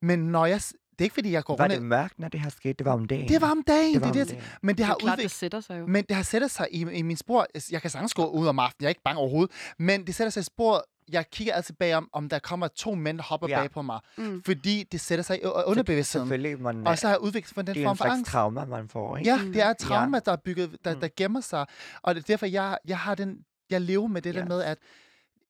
Men 0.04 0.20
når 0.20 0.46
jeg... 0.46 0.62
Det 0.92 1.02
er 1.02 1.04
ikke, 1.04 1.14
fordi 1.14 1.32
jeg 1.32 1.44
går 1.44 1.58
Var 1.58 1.64
rundt... 1.64 1.76
det 1.76 1.84
mørkt, 1.84 2.20
når 2.20 2.28
det 2.28 2.40
her 2.40 2.50
skete? 2.50 2.74
Det 2.74 2.86
var 2.86 2.92
om 2.94 3.06
dagen. 3.08 3.28
det 3.30 3.42
var 3.42 3.52
om 3.52 3.64
dagen. 3.68 3.94
Det 3.94 4.02
Det 4.02 4.08
var 4.08 4.12
det, 4.14 4.22
om 4.22 4.28
det, 4.28 4.36
dagen. 4.36 4.44
men 4.62 4.70
det 4.70 4.78
det 4.78 4.86
har 4.86 4.94
er 4.94 4.98
klart, 5.00 5.18
det 5.18 5.22
udviklet... 5.24 5.32
sætter 5.32 5.60
sig 5.60 5.80
jo. 5.80 5.86
Men 5.88 6.04
det 6.10 6.16
har 6.16 6.24
sættet 6.24 6.52
sig 6.52 6.68
i, 6.72 6.82
i 6.92 7.02
min 7.02 7.18
spor. 7.18 7.46
Jeg 7.72 7.82
kan 7.82 7.90
sagtens 7.92 8.14
gå 8.14 8.26
ud 8.26 8.48
om 8.48 8.60
aftenen. 8.60 8.84
Jeg 8.84 8.88
er 8.88 8.90
ikke 8.90 9.02
bange 9.06 9.20
overhovedet. 9.20 9.56
Men 9.80 10.08
det 10.08 10.16
sætter 10.16 10.32
sig 10.32 10.42
i 10.42 10.44
spor. 10.44 10.86
Jeg 11.12 11.30
kigger 11.30 11.54
altid 11.54 11.74
bag 11.80 11.96
om, 11.96 12.10
om 12.14 12.30
der 12.30 12.40
kommer 12.40 12.68
to 12.68 12.96
mænd, 12.96 13.18
der 13.18 13.24
hopper 13.24 13.48
Ja. 13.50 13.60
bag 13.62 13.72
på 13.72 13.82
mig. 13.82 14.00
Mm. 14.18 14.44
Fordi 14.46 14.84
det 14.92 15.02
sætter 15.02 15.24
sig 15.24 15.38
i 15.38 15.46
underbevidstheden. 15.66 16.28
Selvfølgelig, 16.28 16.62
man, 16.62 16.88
Og 16.88 16.98
så 16.98 17.08
har 17.08 17.14
jeg 17.14 17.22
udviklet 17.22 17.54
for 17.54 17.62
den 17.62 17.76
det 17.76 17.82
er 17.82 17.86
form 17.86 17.92
en 17.94 17.98
for 17.98 18.04
slags 18.06 18.18
angst. 18.18 18.32
trauma, 18.32 18.66
man 18.66 18.90
får, 18.90 19.18
ikke? 19.18 19.30
Ja, 19.30 19.38
Mm. 19.44 19.54
det 19.54 19.62
er 19.62 19.70
et 19.70 19.78
trauma, 19.78 20.20
der 20.26 20.32
er 20.32 20.36
bygget, 20.46 20.78
der, 20.86 20.94
Mm. 20.94 21.00
der 21.02 21.08
gemmer 21.18 21.42
sig. 21.42 21.66
Og 22.02 22.16
det 22.16 22.22
er 22.22 22.26
derfor, 22.28 22.46
jeg, 22.46 22.78
jeg 22.88 22.98
har 23.00 23.16
den, 23.16 23.38
jeg 23.70 23.82
lever 23.82 24.08
med 24.08 24.22
det 24.22 24.36
der 24.36 24.42
Yes. 24.44 24.50
med, 24.50 24.62
at 24.62 24.78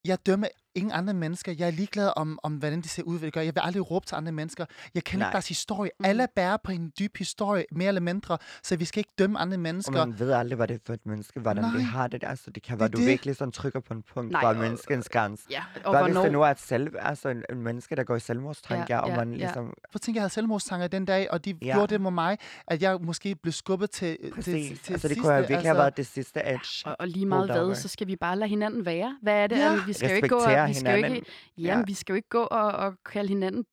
jeg 0.06 0.26
dømmer 0.26 0.48
ingen 0.76 0.92
andre 0.92 1.14
mennesker. 1.14 1.52
Jeg 1.58 1.68
er 1.68 1.72
ligeglad 1.72 2.12
om, 2.16 2.40
om 2.44 2.54
hvordan 2.54 2.82
de 2.82 2.90
ser 2.90 3.04
ud, 3.04 3.20
hvad 3.20 3.28
de 3.28 3.32
gør. 3.32 3.42
Jeg 3.42 3.56
vil 3.56 3.62
aldrig 3.64 3.92
råbe 3.92 4.06
til 4.06 4.16
andre 4.16 4.32
mennesker. 4.32 4.66
Jeg 4.96 5.04
kender 5.04 5.26
Nej. 5.26 5.32
deres 5.32 5.48
historie. 5.48 5.92
Mm. 6.00 6.06
Alle 6.06 6.28
bærer 6.36 6.58
på 6.64 6.72
en 6.72 6.92
dyb 7.00 7.18
historie, 7.18 7.66
mere 7.72 7.88
eller 7.88 8.02
mindre. 8.02 8.38
Så 8.64 8.76
vi 8.76 8.86
skal 8.86 9.00
ikke 9.00 9.12
dømme 9.20 9.40
andre 9.40 9.56
Og 9.56 9.60
mennesker. 9.60 10.06
man 10.06 10.20
ved 10.20 10.32
aldrig, 10.32 10.56
hvad 10.56 10.68
det 10.68 10.74
er 10.76 10.80
for 10.86 10.94
et 10.94 11.06
menneske, 11.06 11.40
hvordan 11.40 11.64
Nej. 11.64 11.74
det 11.74 11.84
har 11.84 12.08
det. 12.08 12.24
Altså, 12.28 12.52
det 12.52 12.64
kan 12.64 12.72
Det 12.74 12.80
være, 12.80 12.88
er 12.88 12.92
du 12.92 12.98
det. 12.98 13.08
virkelig 13.08 13.36
sådan 13.36 13.52
trykker 13.52 13.80
på 13.80 13.94
en 13.94 14.04
punkt, 14.14 14.32
Nej, 14.32 14.42
hvor 14.42 14.50
og- 14.50 14.56
menneskens 14.58 15.10
grænse. 15.10 15.44
Ja, 15.50 15.64
og 15.84 15.92
Hvad 15.98 16.04
hvis 16.04 16.16
det 16.24 16.32
nu 16.32 16.42
er 16.42 16.48
et 16.48 16.60
selv, 16.60 16.88
altså 17.00 17.30
en, 17.30 17.44
en 17.50 17.62
menneske, 17.62 17.96
der 17.96 18.04
går 18.04 18.16
i 18.16 18.20
selvmordstanker, 18.20 18.86
Ja, 18.96 19.00
og 19.00 19.10
ja, 19.10 19.16
man 19.16 19.32
ja. 19.32 19.38
ligesom... 19.38 19.66
For 19.66 19.96
at 19.96 20.02
tænke, 20.02 20.18
jeg 20.18 20.22
havde 20.22 20.34
selvmordstanker 20.34 20.88
den 20.88 21.06
dag, 21.06 21.32
og 21.32 21.46
de 21.46 21.56
Ja. 21.62 21.74
gjorde 21.74 21.94
det 21.94 22.02
med 22.02 22.12
mig, 22.12 22.38
at 22.68 22.82
jeg 22.82 22.98
måske 23.02 23.36
blev 23.36 23.52
skubbet 23.54 23.92
til, 23.92 24.18
til, 24.24 24.32
Præcis. 24.36 24.80
til 24.80 24.94
altså, 24.94 24.94
det 24.94 25.02
sidste. 25.02 25.16
kunne 25.22 25.32
have 25.32 25.40
virkelig 25.42 25.58
altså, 25.58 25.68
have 25.70 25.78
været 25.78 25.98
det 25.98 26.08
sidste 26.08 26.40
edge. 26.46 26.82
Og, 26.86 26.96
og 27.00 27.08
lige 27.08 27.26
meget 27.26 27.52
hvad, 27.52 27.76
så 27.76 27.88
skal 27.88 28.08
vi 28.08 28.16
bare 28.16 28.36
lade 28.40 28.50
hinanden 28.50 28.86
være. 28.86 29.18
Hvad 29.22 29.34
er 29.34 29.48
det? 29.48 29.56
Ja. 29.58 29.72
Ja. 29.74 29.80
Vi 29.88 29.94
skal 29.94 30.10
jo 30.10 30.16
ikke 30.16 30.28
gå 30.28 30.36
og 30.36 30.63
Ignorere 30.70 30.74
vi 30.74 30.74
skal 30.80 30.90
jo 30.90 30.96
hinanden. 30.96 31.16
ikke, 31.16 31.32
jamen, 31.58 31.80
Ja. 31.80 31.86
vi 31.86 31.94
skal 31.94 32.14
jo 32.14 32.16
ikke 32.16 32.30
gå 32.30 32.44
og, 32.44 32.72
og 32.72 32.94
kalde 33.12 33.28
hinanden 33.30 33.66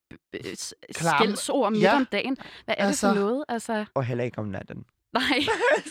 skældsord 0.91 1.71
midt 1.71 1.83
Ja. 1.83 1.95
om 1.95 2.05
dagen. 2.11 2.37
Hvad 2.65 2.75
er 2.77 2.81
det 2.83 2.87
Altså. 2.87 3.07
for 3.07 3.15
noget? 3.15 3.45
Altså, 3.49 3.85
Og 3.93 4.03
heller 4.03 4.23
ikke 4.23 4.39
om 4.39 4.45
natten. 4.45 4.85
nej, 5.13 5.23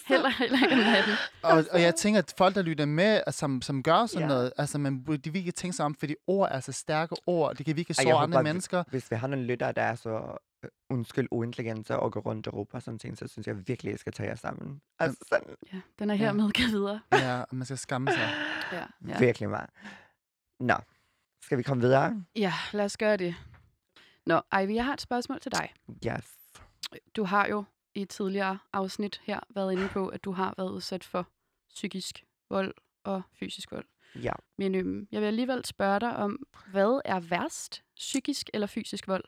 heller, 0.08 0.28
heller 0.28 0.58
ikke 0.62 0.72
om 0.74 0.78
natten. 0.80 1.12
Og, 1.42 1.64
og 1.72 1.82
jeg 1.82 1.94
tænker, 1.94 2.18
at 2.18 2.34
folk, 2.38 2.54
der 2.54 2.62
lytter 2.62 2.84
med, 2.84 3.20
og 3.26 3.34
som, 3.34 3.62
som 3.62 3.82
gør 3.82 4.06
sådan 4.06 4.22
Ja. 4.22 4.28
noget, 4.28 4.52
altså 4.56 4.78
man 4.78 5.04
burde 5.04 5.18
de 5.18 5.32
virkelig 5.32 5.54
tænke 5.54 5.76
sig 5.76 5.84
om, 5.86 5.94
fordi 5.94 6.14
ord 6.26 6.48
er 6.50 6.60
så 6.60 6.72
stærke 6.72 7.16
ord, 7.26 7.54
det 7.56 7.66
kan 7.66 7.76
virkelig 7.76 7.96
såre 7.96 8.06
håber, 8.12 8.22
andre 8.22 8.38
vi- 8.38 8.42
mennesker. 8.42 8.84
Hvis 8.90 9.10
vi 9.10 9.16
har 9.16 9.26
nogle 9.26 9.44
lyttere, 9.44 9.72
der 9.72 9.82
er 9.82 9.94
så 9.94 10.38
øh, 10.64 10.70
undskyld 10.90 11.28
uintelligente 11.30 11.96
og 11.98 12.12
går 12.12 12.20
rundt 12.20 12.46
i 12.46 12.50
Europa 12.50 12.76
og 12.76 12.82
sådan 12.82 12.98
ting, 12.98 13.18
så 13.18 13.26
synes 13.28 13.46
jeg 13.46 13.56
virkelig, 13.68 13.90
at 13.90 13.92
jeg 13.92 13.98
skal 13.98 14.12
tage 14.12 14.28
jer 14.28 14.34
sammen. 14.36 14.80
Altså 14.98 15.18
sådan, 15.28 15.46
Ja, 15.72 15.78
den 15.98 16.10
er 16.10 16.14
hermed 16.14 16.50
givet 16.50 16.72
videre. 16.72 17.00
Ja, 17.12 17.40
og 17.40 17.56
man 17.56 17.64
skal 17.64 17.78
skamme 17.78 18.10
sig. 18.10 18.28
Ja, 18.72 18.76
ja. 18.78 18.84
ja. 19.08 19.18
virkelig 19.18 19.48
meget. 19.50 19.70
Nå, 20.60 20.74
skal 21.42 21.58
vi 21.58 21.62
komme 21.62 21.82
videre? 21.82 22.24
ja, 22.36 22.52
lad 22.72 22.84
os 22.84 22.96
gøre 22.96 23.16
det. 23.16 23.34
Nå, 24.26 24.40
Ivy, 24.62 24.74
jeg 24.74 24.84
har 24.84 24.92
et 24.92 25.00
spørgsmål 25.00 25.40
til 25.40 25.52
dig. 25.52 25.74
Yes. 26.06 26.36
Du 27.16 27.24
har 27.24 27.46
jo 27.46 27.64
i 27.94 28.02
et 28.02 28.08
tidligere 28.08 28.58
afsnit 28.72 29.20
her 29.24 29.40
været 29.50 29.72
inde 29.72 29.88
på, 29.88 30.08
at 30.08 30.24
du 30.24 30.32
har 30.32 30.54
været 30.56 30.70
udsat 30.70 31.04
for 31.04 31.28
psykisk 31.68 32.24
vold 32.50 32.74
og 33.04 33.22
fysisk 33.32 33.72
vold. 33.72 33.84
Ja. 34.14 34.32
Men 34.58 34.74
øhm, 34.74 35.08
jeg 35.12 35.20
vil 35.20 35.26
alligevel 35.26 35.64
spørge 35.64 36.00
dig 36.00 36.16
om, 36.16 36.46
hvad 36.70 37.00
er 37.04 37.20
værst, 37.20 37.82
psykisk 37.96 38.50
eller 38.54 38.66
fysisk 38.66 39.08
vold? 39.08 39.24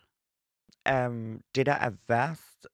Um, 0.90 1.42
det, 1.54 1.66
der 1.66 1.72
er 1.72 1.90
værst 2.08 2.66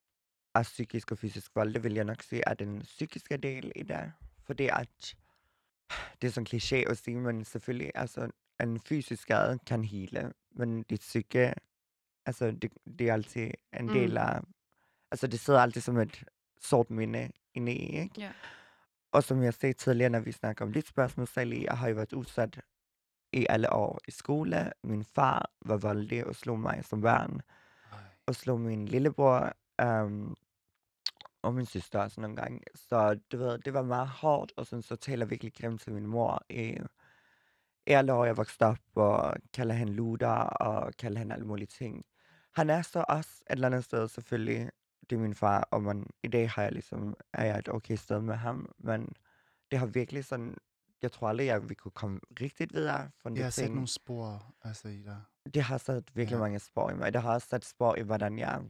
af 0.54 0.62
psykisk 0.62 1.12
og 1.12 1.18
fysisk 1.18 1.50
vold, 1.54 1.74
det 1.74 1.82
vil 1.82 1.94
jeg 1.94 2.04
nok 2.04 2.22
sige, 2.22 2.42
er 2.46 2.54
den 2.54 2.80
psykiske 2.80 3.36
del 3.36 3.72
i 3.76 3.82
det. 3.82 4.12
For 4.42 4.52
det 4.52 4.66
er, 4.66 4.74
at 4.74 5.16
det 6.22 6.28
er 6.28 6.32
sådan 6.32 6.46
en 6.52 6.58
kliché 6.58 6.90
at 6.90 6.98
sige, 6.98 7.20
men 7.20 7.44
selvfølgelig, 7.44 7.90
altså, 7.94 8.30
en 8.60 8.80
fysisk 8.80 9.22
skade 9.22 9.58
kan 9.66 9.84
hele, 9.84 10.32
men 10.50 10.82
dit 10.82 11.00
psyke, 11.00 11.54
altså, 12.26 12.50
det, 12.50 12.72
det 12.98 13.08
er 13.08 13.12
altid 13.12 13.50
en 13.80 13.86
Mm. 13.86 13.92
del 13.92 14.16
af, 14.16 14.40
altså, 15.10 15.26
det 15.26 15.40
sidder 15.40 15.60
altid 15.60 15.80
som 15.80 15.96
et 15.98 16.24
sort 16.60 16.90
minde 16.90 17.30
inde 17.54 17.72
i, 17.72 17.98
ikke? 18.00 18.20
Ja. 18.20 18.32
Og 19.12 19.24
som 19.24 19.42
jeg 19.42 19.54
sagde 19.54 19.72
tidligere, 19.72 20.10
når 20.10 20.20
vi 20.20 20.32
snakker 20.32 20.64
om 20.64 20.72
dit 20.72 20.86
spørgsmål, 20.88 21.26
Sally, 21.26 21.62
jeg 21.64 21.78
har 21.78 21.88
jo 21.88 21.94
været 21.94 22.12
udsat 22.12 22.60
i 23.32 23.46
alle 23.48 23.72
år 23.72 23.98
i 24.08 24.10
skole. 24.10 24.72
Min 24.84 25.04
far 25.04 25.50
var 25.62 25.76
voldelig 25.76 26.26
og 26.26 26.34
slog 26.34 26.60
mig 26.60 26.84
som 26.84 27.00
barn 27.00 27.40
og 28.26 28.34
slog 28.34 28.60
min 28.60 28.88
lillebror 28.88 29.52
um, 29.82 30.36
og 31.42 31.54
min 31.54 31.66
søster 31.66 32.00
også 32.00 32.20
nogle 32.20 32.36
gange. 32.36 32.60
Så 32.74 33.20
du 33.32 33.36
ved, 33.38 33.58
det 33.58 33.74
var 33.74 33.82
meget 33.82 34.08
hårdt, 34.08 34.52
og 34.56 34.66
sådan, 34.66 34.82
så 34.82 34.96
taler 34.96 35.24
jeg 35.24 35.30
virkelig 35.30 35.54
grimt 35.54 35.80
til 35.80 35.92
min 35.92 36.06
mor 36.06 36.44
i, 36.50 36.78
alle 37.94 38.12
år, 38.12 38.24
jeg 38.24 38.36
voksede 38.36 38.64
op, 38.70 38.78
og 38.94 39.34
kalder 39.52 39.74
hende 39.74 39.92
luder, 39.92 40.28
og 40.40 40.92
kalder 40.98 41.18
hende 41.18 41.34
alle 41.34 41.46
mulige 41.46 41.66
ting. 41.66 42.04
Han 42.56 42.70
er 42.70 42.82
så 42.82 43.04
også 43.08 43.30
et 43.30 43.52
eller 43.52 43.66
andet 43.66 43.84
sted 43.84 44.08
selvfølgelig, 44.08 44.70
det 45.10 45.16
er 45.16 45.20
min 45.20 45.34
far, 45.34 45.68
og 45.70 45.82
man, 45.82 46.06
i 46.22 46.28
dag 46.28 46.50
har 46.50 46.62
jeg 46.62 46.72
ligesom, 46.72 47.16
er 47.32 47.44
jeg 47.44 47.58
et 47.58 47.68
okay 47.68 47.96
sted 47.96 48.20
med 48.20 48.34
ham, 48.34 48.72
men 48.78 49.08
det 49.70 49.78
har 49.78 49.86
virkelig 49.86 50.24
sådan, 50.24 50.56
jeg 51.02 51.12
tror 51.12 51.28
aldrig, 51.28 51.46
jeg 51.46 51.68
vil 51.68 51.76
kunne 51.76 51.92
komme 51.92 52.20
rigtigt 52.40 52.74
videre 52.74 53.10
fra 53.22 53.30
Jeg 53.30 53.36
de 53.36 53.42
har 53.42 53.50
sat 53.50 53.62
ting 53.62 53.74
nogle 53.74 53.88
spor 53.88 54.54
altså, 54.62 54.88
i 54.88 55.02
dig. 55.02 55.16
det 55.54 55.62
har 55.62 55.78
sat 55.78 56.16
virkelig 56.16 56.36
Ja. 56.36 56.40
mange 56.40 56.58
spor 56.58 56.90
i 56.90 56.94
mig. 56.94 57.12
Det 57.12 57.22
har 57.22 57.32
også 57.34 57.48
sat 57.48 57.64
spor 57.64 57.94
i, 57.96 58.02
hvordan 58.02 58.38
jeg, 58.38 58.62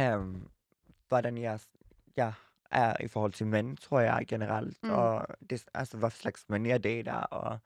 øhm, 0.00 0.48
hvordan 1.08 1.38
jeg, 1.38 1.60
jeg 2.16 2.32
er 2.70 3.02
i 3.04 3.08
forhold 3.08 3.32
til 3.32 3.46
mænd, 3.46 3.76
tror 3.76 4.00
jeg 4.00 4.24
generelt. 4.28 4.78
Mm. 4.82 4.90
Og 4.90 5.26
det, 5.50 5.64
altså, 5.74 5.96
hvad 5.96 6.10
slags 6.10 6.44
mænd 6.48 6.66
jeg 6.66 6.84
dater. 6.84 7.14
Og 7.14 7.58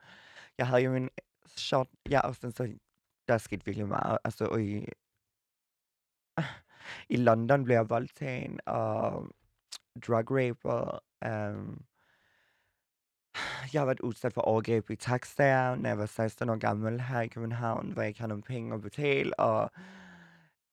jeg 0.57 0.67
havde 0.67 0.81
jo 0.81 0.91
min 0.91 1.09
short, 1.47 1.87
jeg 2.09 2.21
også 2.21 2.41
sådan, 2.41 2.51
så 2.51 2.77
der 3.27 3.33
er 3.33 3.37
sket 3.37 3.65
virkelig 3.65 3.87
meget. 3.87 4.17
Altså, 4.23 4.45
og 4.45 4.61
i, 4.63 4.85
i 7.09 7.15
London 7.15 7.63
blev 7.63 7.75
jeg 7.75 7.89
voldtagen 7.89 8.59
og 8.65 9.27
drug 10.07 10.31
rape 10.31 10.69
og 10.69 11.03
øhm, 11.23 11.85
jeg 13.73 13.81
har 13.81 13.85
været 13.85 13.99
udsat 13.99 14.33
for 14.33 14.41
overgreb 14.41 14.89
i 14.89 14.95
taxaer, 14.95 15.75
når 15.75 15.89
jeg 15.89 15.97
var 15.97 16.05
16 16.05 16.49
år 16.49 16.55
gammel 16.55 17.01
her 17.01 17.21
i 17.21 17.27
København, 17.27 17.91
hvor 17.91 18.01
jeg 18.01 18.07
ikke 18.09 18.19
havde 18.19 18.29
nogen 18.29 18.43
penge 18.43 18.73
at 18.75 18.81
betale, 18.81 19.39
og 19.39 19.71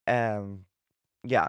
øhm, 0.09 0.65
ja, 1.29 1.47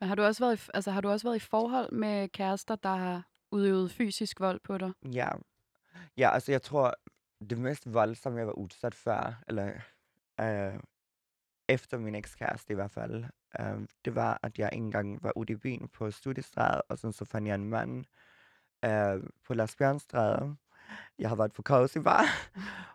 Men 0.00 0.08
har 0.08 0.14
du 0.14 0.22
også 0.22 0.44
været 0.44 0.68
i, 0.68 0.70
altså, 0.74 0.90
har 0.90 1.00
du 1.00 1.08
også 1.08 1.26
været 1.26 1.36
i 1.36 1.46
forhold 1.46 1.92
med 1.92 2.28
kærester, 2.28 2.76
der 2.76 2.94
har 2.94 3.28
udøvet 3.52 3.90
fysisk 3.90 4.40
vold 4.40 4.60
på 4.64 4.78
dig? 4.78 4.92
ja. 5.12 5.28
Ja, 6.16 6.30
altså 6.30 6.52
jeg 6.52 6.62
tror, 6.62 6.94
det 7.50 7.58
mest 7.58 7.92
voldsomme, 7.94 8.38
jeg 8.38 8.46
var 8.46 8.52
udsat 8.52 8.94
for, 8.94 9.34
eller 9.48 9.72
øh, 10.40 10.80
efter 11.68 11.98
min 11.98 12.14
ekskæreste 12.14 12.72
i 12.72 12.74
hvert 12.74 12.90
fald, 12.90 13.24
øh, 13.60 13.88
det 14.04 14.14
var, 14.14 14.40
at 14.42 14.58
jeg 14.58 14.70
engang 14.72 15.22
var 15.22 15.32
ude 15.36 15.52
i 15.52 15.56
byen 15.56 15.88
på 15.88 16.10
studiestræde, 16.10 16.82
og 16.82 16.98
sådan, 16.98 17.12
så 17.12 17.24
fandt 17.24 17.48
jeg 17.48 17.54
en 17.54 17.68
mand 17.68 18.04
øh, 18.84 19.22
på 19.46 19.54
Lars 19.54 19.76
Bjørnstræde. 19.76 20.56
Jeg 21.18 21.28
har 21.28 21.36
været 21.36 21.52
på 21.52 21.62
Cozy 21.62 21.98
Bar, 21.98 22.24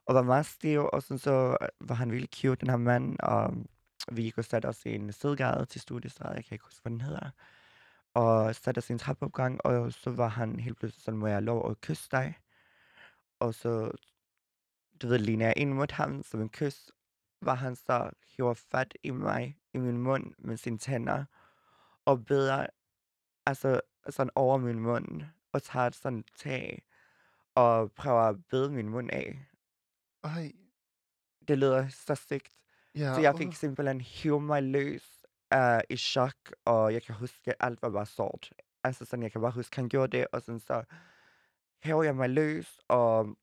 og 0.06 0.15
var 0.15 0.21
meget 0.21 0.45
stiv, 0.45 0.89
og 0.93 1.03
sådan, 1.03 1.17
så 1.17 1.58
var 1.79 1.95
han 1.95 2.12
virkelig 2.12 2.29
cute, 2.36 2.56
den 2.56 2.69
her 2.69 2.77
mand, 2.77 3.19
og 3.19 3.53
vi 4.12 4.21
gik 4.21 4.38
og 4.38 4.45
satte 4.45 4.65
os 4.65 4.86
i 4.86 4.95
en 4.95 5.12
sidegade 5.12 5.65
til 5.65 5.82
studiestræde, 5.82 6.36
jeg 6.36 6.45
kan 6.45 6.56
ikke 6.56 6.65
huske, 6.65 6.82
hvad 6.82 6.91
den 6.91 7.01
hedder, 7.01 7.29
og 8.13 8.56
satte 8.56 8.79
os 8.79 8.89
i 8.89 8.93
en 8.93 8.99
trappeopgang, 8.99 9.65
og 9.65 9.93
så 9.93 10.10
var 10.12 10.27
han 10.27 10.60
helt 10.60 10.77
pludselig 10.77 11.03
sådan, 11.03 11.19
må 11.19 11.27
jeg 11.27 11.43
lov 11.43 11.71
at 11.71 11.82
kysse 11.82 12.10
dig? 12.12 12.38
Og 13.39 13.53
så, 13.53 13.91
du 15.03 15.07
ved, 15.07 15.17
ligner 15.19 15.53
ind 15.57 15.73
mod 15.73 15.91
ham 15.91 16.23
som 16.23 16.41
en 16.41 16.49
kys, 16.49 16.91
var 17.41 17.53
han 17.55 17.75
så 17.75 18.09
hiver 18.27 18.53
fat 18.53 18.97
i 19.03 19.09
mig, 19.11 19.57
i 19.73 19.77
min 19.77 19.97
mund 19.97 20.33
med 20.37 20.57
sine 20.57 20.77
tænder, 20.77 21.25
og 22.05 22.25
beder, 22.25 22.65
altså 23.45 23.81
sådan 24.09 24.29
over 24.35 24.57
min 24.57 24.79
mund, 24.79 25.21
og 25.51 25.63
tager 25.63 25.87
et 25.87 25.95
sådan 25.95 26.23
tag, 26.37 26.83
og 27.55 27.91
prøver 27.91 28.21
at 28.21 28.45
bede 28.45 28.71
min 28.71 28.89
mund 28.89 29.09
af. 29.11 29.45
Ej, 30.23 30.51
Det 31.47 31.57
lyder 31.57 31.87
så 31.89 32.15
sygt. 32.15 32.49
ja, 32.95 33.13
Så 33.15 33.21
jeg 33.21 33.37
fik 33.37 33.53
simpelthen 33.55 34.01
hive 34.01 34.41
mig 34.41 34.63
løs 34.63 35.25
uh, 35.55 35.79
i 35.89 35.97
chok, 35.97 36.35
og 36.65 36.93
jeg 36.93 37.03
kan 37.03 37.15
huske, 37.15 37.49
at 37.51 37.55
alt 37.59 37.81
var 37.81 37.89
bare 37.89 38.05
sort. 38.05 38.53
Altså 38.83 39.05
sådan, 39.05 39.23
jeg 39.23 39.31
kan 39.31 39.41
bare 39.41 39.51
huske, 39.51 39.73
at 39.73 39.75
han 39.75 39.89
gjorde 39.89 40.17
det, 40.17 40.27
og 40.31 40.41
sådan 40.41 40.59
så 40.59 40.83
hæver 41.83 42.03
jeg 42.03 42.15
mig 42.15 42.29
løs, 42.29 42.79
Og- 42.87 43.37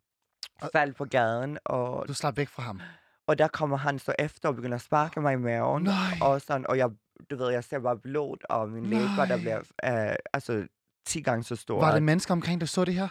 faldt 0.72 0.96
på 0.96 1.04
gaden, 1.04 1.58
og, 1.64 2.08
Du 2.08 2.14
slap 2.14 2.36
væk 2.36 2.48
fra 2.48 2.62
ham. 2.62 2.80
og 3.26 3.38
der 3.38 3.48
kommer 3.48 3.76
han 3.76 3.98
så 3.98 4.12
efter 4.18 4.48
og 4.48 4.54
begynder 4.54 4.74
at 4.76 4.82
sparke 4.82 5.20
mig 5.20 5.32
i 5.32 5.36
maven. 5.36 5.82
Nej. 5.82 5.94
Og 6.22 6.40
sådan, 6.40 6.66
og 6.68 6.78
jeg, 6.78 6.90
du 7.30 7.36
ved, 7.36 7.50
jeg 7.50 7.64
ser 7.64 7.78
bare 7.78 7.96
blod, 7.98 8.36
og 8.50 8.68
min 8.68 8.86
læber, 8.86 9.24
der 9.28 9.36
bliver 9.36 9.58
uh, 9.60 10.14
altså 10.32 10.66
10 11.06 11.20
gange 11.22 11.42
så 11.44 11.56
stor. 11.56 11.80
Var 11.80 11.92
det 11.94 12.02
mennesker 12.02 12.32
omkring, 12.34 12.60
der 12.60 12.66
så 12.66 12.84
det 12.84 12.94
her? 12.94 13.08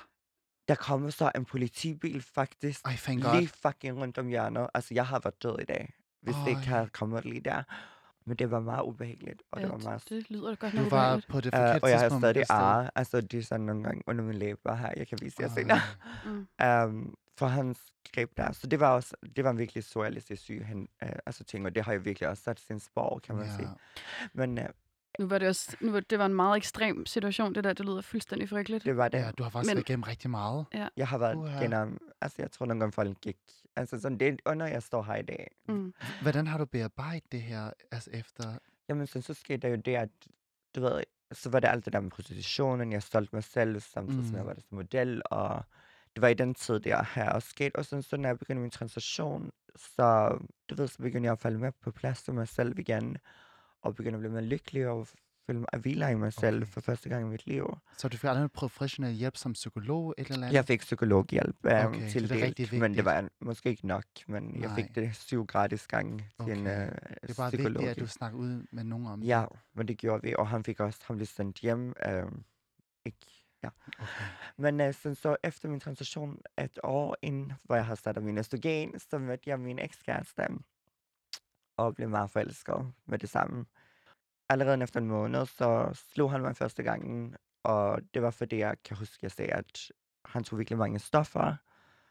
Der 0.67 0.75
kommer 0.75 1.09
så 1.09 1.31
en 1.35 1.45
politibil 1.45 2.21
faktisk, 2.35 2.81
Ej, 2.85 2.93
thank 2.95 3.19
lige 3.19 3.31
God. 3.31 3.47
fucking 3.47 3.97
rundt 4.01 4.17
om 4.17 4.27
hjørnet. 4.27 4.67
Altså, 4.73 4.93
jeg 4.93 5.07
har 5.07 5.19
været 5.23 5.43
død 5.43 5.59
i 5.62 5.65
dag, 5.65 5.93
hvis 6.21 6.35
det 6.35 6.47
ikke 6.47 6.62
Ej. 6.62 6.65
havde 6.67 6.88
kommet 6.88 7.25
lige 7.25 7.41
der. 7.41 7.63
Men 8.25 8.35
det 8.38 8.51
var 8.51 8.59
meget 8.59 8.83
ubehageligt, 8.83 9.43
og 9.51 9.62
det 9.62 9.69
var 9.69 9.77
meget... 9.77 10.03
det 10.09 10.29
lyder 10.31 10.55
godt 10.55 10.73
Du 10.73 10.77
nok 10.77 10.91
var 10.91 10.97
ubehageligt. 10.97 11.27
på 11.27 11.41
det 11.41 11.53
Uh, 11.53 11.59
forkerte 11.59 11.83
og 11.83 11.89
jeg 11.89 11.99
har 11.99 12.19
stadig 12.19 12.43
ar. 12.49 12.91
Altså, 12.95 13.21
det 13.21 13.39
er 13.39 13.43
sådan 13.43 13.65
nogle 13.65 13.83
gange 13.83 14.03
under 14.07 14.23
min 14.23 14.33
læber 14.35 14.75
her. 14.75 14.89
Jeg 14.97 15.07
kan 15.07 15.17
vise 15.21 15.35
jer 15.39 15.49
senere. 15.49 15.79
Ej. 16.59 16.85
Mm. 16.89 16.95
Um, 16.97 17.15
for 17.39 17.47
hans 17.47 17.80
greb 18.13 18.38
der. 18.38 18.52
Så 18.52 18.67
det 18.67 18.80
var 18.80 18.89
også, 18.89 19.15
det 19.36 19.43
var 19.43 19.54
virkelig 19.54 19.84
surrealistisk 19.84 20.41
syg 20.41 20.65
hen, 20.65 20.88
uh, 21.04 21.10
altså 21.25 21.43
ting, 21.43 21.65
og 21.65 21.75
det 21.75 21.84
har 21.84 21.93
jo 21.93 21.99
virkelig 22.04 22.30
også 22.30 22.43
sat 22.43 22.60
sin 22.60 22.80
spor, 22.80 23.19
kan 23.19 23.36
man 23.36 23.45
Ja. 23.45 23.56
sige. 23.56 23.69
Men 24.34 24.58
uh, 24.58 24.65
Nu 25.19 25.28
var 25.28 25.38
det 25.38 25.47
også, 25.47 25.78
nu 25.82 25.91
var, 25.91 25.99
det 25.99 26.19
var 26.19 26.25
en 26.25 26.34
meget 26.34 26.58
ekstrem 26.58 27.06
situation, 27.06 27.56
det 27.56 27.63
der. 27.63 27.73
Det 27.73 27.86
lyder 27.86 28.02
fuldstændig 28.02 28.49
frygteligt. 28.49 28.86
det 28.86 28.97
var 28.97 29.08
det. 29.08 29.17
Ja, 29.17 29.32
du 29.32 29.43
har 29.43 29.49
faktisk 29.49 29.69
Men- 29.69 29.75
været 29.78 29.89
igennem 29.89 30.04
rigtig 30.04 30.30
meget. 30.30 30.65
Jeg 30.97 31.08
har 31.08 31.17
været 31.17 31.36
Uha. 31.36 31.60
gennem, 31.62 31.97
altså 32.21 32.36
jeg 32.41 32.52
tror 32.52 32.65
nogle 32.65 32.80
gange 32.80 32.91
folk 32.93 33.21
gik, 33.21 33.38
altså 33.75 33.99
sådan, 33.99 34.17
det 34.17 34.28
er 34.28 34.36
under 34.45 34.65
jeg 34.67 34.84
står 34.84 35.04
her 35.04 35.15
i 35.15 35.21
dag. 35.21 35.47
Mm. 35.67 35.93
Hvordan 36.21 36.47
har 36.47 36.58
du 36.58 36.65
bearbejdet 36.65 37.32
det 37.32 37.41
her 37.41 37.71
altså 37.91 38.10
efter? 38.13 38.58
Jamen, 38.89 39.08
så, 39.08 39.21
så 39.21 39.34
skete 39.34 39.58
der 39.58 39.67
jo 39.69 39.75
det, 39.75 39.95
at, 39.95 40.10
du 40.75 40.82
ved, 40.82 41.04
så 41.32 41.49
var 41.49 41.60
det 41.60 41.67
alt 41.67 41.86
det 41.86 41.93
der 41.93 41.99
med 41.99 42.12
prostitutionen, 42.12 42.91
jeg 42.91 43.04
solgte 43.04 43.36
mig 43.36 43.43
selv, 43.43 43.80
samtidig 43.80 44.25
som 44.28 44.36
jeg 44.36 44.41
Mm. 44.43 44.47
var 44.47 44.54
der 44.54 44.62
som 44.62 44.75
model, 44.78 45.21
og 45.25 45.63
det 46.15 46.22
var 46.22 46.28
i 46.28 46.34
den 46.34 46.54
tid, 46.54 46.80
der 46.80 47.04
her 47.15 47.30
og 47.30 47.41
skete. 47.41 47.76
Og 47.76 47.86
sådan, 47.86 48.04
så 48.04 48.17
når 48.17 48.30
jeg 48.30 48.39
begyndte 48.39 48.62
min 48.62 48.72
transition, 48.72 49.52
så, 49.76 50.38
du 50.69 50.76
ved, 50.76 50.88
så 50.88 50.98
begyndte 50.98 51.26
jeg 51.28 51.32
at 51.32 51.39
falde 51.39 51.60
med 51.60 51.72
på 51.82 51.91
plads 51.91 52.24
til 52.24 52.34
mig 52.34 52.48
selv 52.48 52.80
igen, 52.80 53.17
og 53.82 53.95
begyndte 53.95 54.15
at 54.15 54.19
blive 54.19 54.32
mere 54.32 54.43
lykkelig, 54.43 54.88
og 54.88 55.08
føle 55.48 55.60
mig 55.60 55.82
hvile 55.82 56.12
i 56.12 56.15
mig 56.15 56.34
selv 56.34 56.56
Okay. 56.62 56.72
for 56.72 56.82
første 56.82 57.10
gang 57.10 57.26
i 57.26 57.30
mit 57.30 57.48
liv. 57.48 57.78
Så 57.98 58.08
du 58.08 58.17
fik 58.17 58.30
aldrig 58.30 58.52
professionel 58.52 59.13
hjælp 59.13 59.38
som 59.38 59.54
psykolog 59.54 60.15
et 60.17 60.28
eller 60.28 60.38
andet? 60.38 60.54
Jeg 60.54 60.65
fik 60.65 60.80
psykologhjælp 60.80 61.56
um, 61.63 61.72
Okay, 61.72 61.86
okay, 61.86 62.10
til 62.10 62.30
det 62.30 62.43
rigtig 62.43 62.80
men 62.80 62.93
det 62.93 63.06
var 63.06 63.30
måske 63.41 63.69
ikke 63.69 63.88
nok, 63.88 64.04
men 64.28 64.62
jeg 64.62 64.67
Nej. 64.67 64.76
fik 64.76 64.95
det 64.95 65.15
syv 65.15 65.45
gratis 65.45 65.88
gange 65.88 66.17
til 66.43 66.52
en 66.58 66.67
Okay. 66.67 66.88
uh, 66.88 66.91
Det 67.22 67.30
er 67.30 67.34
bare 67.38 67.52
vigtigt, 67.52 67.89
at 67.89 68.00
du 68.00 68.08
snakker 68.08 68.38
ud 68.39 68.65
med 68.72 68.84
nogen 68.84 69.08
om 69.08 69.22
det. 69.22 69.28
Ja, 69.28 69.45
men 69.76 69.88
det 69.88 69.98
gjorde 69.98 70.22
vi, 70.24 70.36
og 70.38 70.48
han 70.48 70.63
fik 70.63 70.80
også, 70.80 71.00
han 71.04 71.15
blev 71.15 71.26
sendt 71.28 71.58
hjem, 71.60 71.93
øh, 72.06 72.24
ikke 73.06 73.38
Okay. 73.63 74.06
Men 74.58 74.82
øh, 74.82 74.93
sådan, 74.93 75.15
så 75.15 75.36
efter 75.43 75.69
min 75.69 75.80
transition 75.80 76.41
et 76.58 76.80
år 76.84 77.17
inden, 77.22 77.54
hvor 77.63 77.76
jeg 77.76 77.86
havde 77.86 78.00
startet 78.00 78.24
min 78.24 78.38
østrogen, 78.38 79.00
så 79.00 79.17
mødte 79.17 79.50
jeg 79.50 79.60
min 79.60 79.80
ekskæreste 79.80 80.48
og 81.78 81.95
blev 81.95 82.10
meget 82.10 82.32
forelsket 82.32 82.93
med 83.06 83.19
det 83.19 83.30
samme. 83.30 83.65
Allerede 84.50 84.84
efter 84.84 85.00
en 85.00 85.08
måned, 85.08 85.45
så 85.45 85.89
slog 86.13 86.32
han 86.32 86.41
mig 86.41 86.56
første 86.56 86.84
gangen, 86.84 87.36
og 87.63 88.02
det 88.13 88.22
var 88.22 88.32
fordi, 88.32 88.58
jeg 88.58 88.76
kan 88.84 88.98
huske, 88.98 89.17
jeg 89.22 89.32
sagde, 89.32 89.52
at 89.52 89.91
han 90.26 90.43
tog 90.43 90.60
virkelig 90.60 90.78
mange 90.78 91.00
stoffer, 91.00 91.56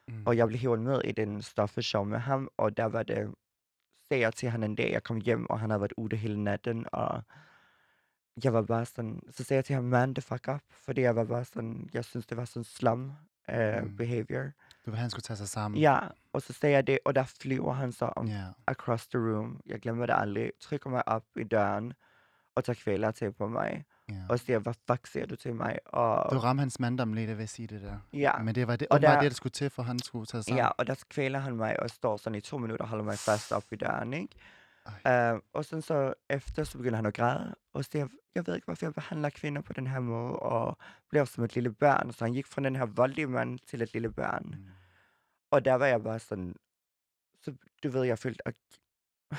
Mm. 0.08 0.22
og 0.26 0.36
jeg 0.36 0.46
blev 0.46 0.58
hævet 0.58 0.80
med 0.80 1.00
i 1.04 1.12
den 1.12 1.42
stoffeshow 1.42 2.04
med 2.04 2.18
ham, 2.18 2.48
og 2.56 2.76
der 2.76 2.84
var 2.84 3.02
det, 3.02 3.34
sagde 4.08 4.22
jeg 4.22 4.34
til 4.34 4.48
han 4.50 4.62
en 4.62 4.74
dag, 4.74 4.92
jeg 4.92 5.02
kom 5.02 5.16
hjem, 5.16 5.46
og 5.50 5.60
han 5.60 5.70
havde 5.70 5.80
været 5.80 5.92
ude 5.96 6.16
hele 6.16 6.44
natten, 6.44 6.86
og 6.92 7.22
jeg 8.44 8.52
var 8.52 8.62
bare 8.62 8.84
sådan, 8.86 9.20
så 9.30 9.44
sagde 9.44 9.58
jeg 9.58 9.64
til 9.64 9.74
ham, 9.74 9.84
man, 9.84 10.14
det 10.14 10.24
fuck 10.24 10.48
up, 10.54 10.60
fordi 10.84 11.00
jeg 11.00 11.16
var 11.16 11.24
bare 11.24 11.44
sådan, 11.44 11.90
jeg 11.94 12.04
synes, 12.04 12.26
det 12.26 12.36
var 12.36 12.44
sådan 12.44 12.64
slum 12.64 13.12
uh, 13.52 13.82
Mm. 13.82 13.96
behavior. 13.96 14.44
Du 14.86 14.90
han 14.92 15.10
skulle 15.10 15.22
tage 15.22 15.36
sig 15.36 15.48
sammen. 15.48 15.80
Ja, 15.80 15.98
og 16.32 16.42
så 16.42 16.52
sagde 16.52 16.74
jeg 16.74 16.86
det, 16.86 16.98
og 17.04 17.14
der 17.14 17.24
flyver 17.24 17.72
han 17.72 17.92
så 17.92 18.04
om 18.04 18.26
Ja. 18.26 18.44
across 18.66 19.06
the 19.06 19.18
room. 19.18 19.60
Jeg 19.66 19.80
glemmer 19.80 20.06
det 20.06 20.14
aldrig. 20.18 20.52
Trykker 20.60 20.90
mig 20.90 21.08
op 21.08 21.24
i 21.36 21.44
døren 21.44 21.92
og 22.54 22.64
tager 22.64 22.74
kvæler 22.74 23.10
til 23.10 23.32
på 23.32 23.48
mig. 23.48 23.84
ja. 24.10 24.14
Og 24.28 24.38
siger, 24.38 24.58
hvad 24.58 24.74
fuck 24.90 25.06
siger 25.06 25.26
du 25.26 25.36
til 25.36 25.54
mig? 25.54 25.78
Og 25.86 26.32
Du 26.32 26.38
ramte 26.38 26.60
hans 26.60 26.80
mandom 26.80 27.12
lidt, 27.12 27.30
ved 27.36 27.42
at 27.42 27.48
sige 27.48 27.66
det 27.66 27.82
der. 27.82 27.96
ja, 28.12 28.38
Men 28.38 28.54
det 28.54 28.66
var 28.66 28.76
det, 28.76 28.88
Og 28.90 29.02
der, 29.02 29.10
der- 29.10 29.20
det, 29.20 29.30
der 29.30 29.34
skulle 29.34 29.50
til, 29.50 29.70
for 29.70 29.82
han 29.82 29.98
skulle 29.98 30.26
tage 30.26 30.42
sig 30.42 30.48
sammen. 30.48 30.64
ja, 30.64 30.68
og 30.68 30.86
der 30.86 30.94
kvæler 31.08 31.38
han 31.38 31.56
mig 31.56 31.80
og 31.82 31.90
står 31.90 32.16
sådan 32.16 32.34
i 32.36 32.40
to 32.40 32.58
minutter 32.58 32.84
og 32.84 32.88
holder 32.88 33.04
mig 33.04 33.18
fast 33.18 33.52
op 33.52 33.64
i 33.72 33.76
døren, 33.76 34.12
ikke? 34.12 34.34
Uh, 34.88 35.40
og 35.52 35.64
sådan 35.64 35.82
så 35.82 36.14
efter, 36.30 36.64
så 36.64 36.78
begynder 36.78 36.96
han 36.96 37.06
at 37.06 37.14
græde, 37.14 37.54
og 37.72 37.84
siger, 37.84 38.08
jeg 38.34 38.46
ved 38.46 38.54
ikke, 38.54 38.64
hvorfor 38.64 38.86
jeg 38.86 38.94
behandler 38.94 39.30
kvinder 39.30 39.62
på 39.62 39.72
den 39.72 39.86
her 39.86 40.00
måde, 40.00 40.36
og 40.38 40.76
bliver 41.08 41.24
som 41.24 41.44
et 41.44 41.54
lille 41.54 41.72
børn. 41.72 42.12
Så 42.12 42.24
han 42.24 42.34
gik 42.34 42.46
fra 42.46 42.62
den 42.62 42.76
her 42.76 42.86
voldelige 42.86 43.26
mand 43.26 43.58
til 43.58 43.82
et 43.82 43.92
lille 43.92 44.12
børn. 44.12 44.54
Mm. 44.58 44.64
Og 45.50 45.64
der 45.64 45.74
var 45.74 45.86
jeg 45.86 46.02
bare 46.02 46.18
sådan, 46.18 46.54
så 47.40 47.54
du 47.82 47.88
ved, 47.90 48.04
jeg 48.04 48.18
følte, 48.18 48.48
at 48.48 48.54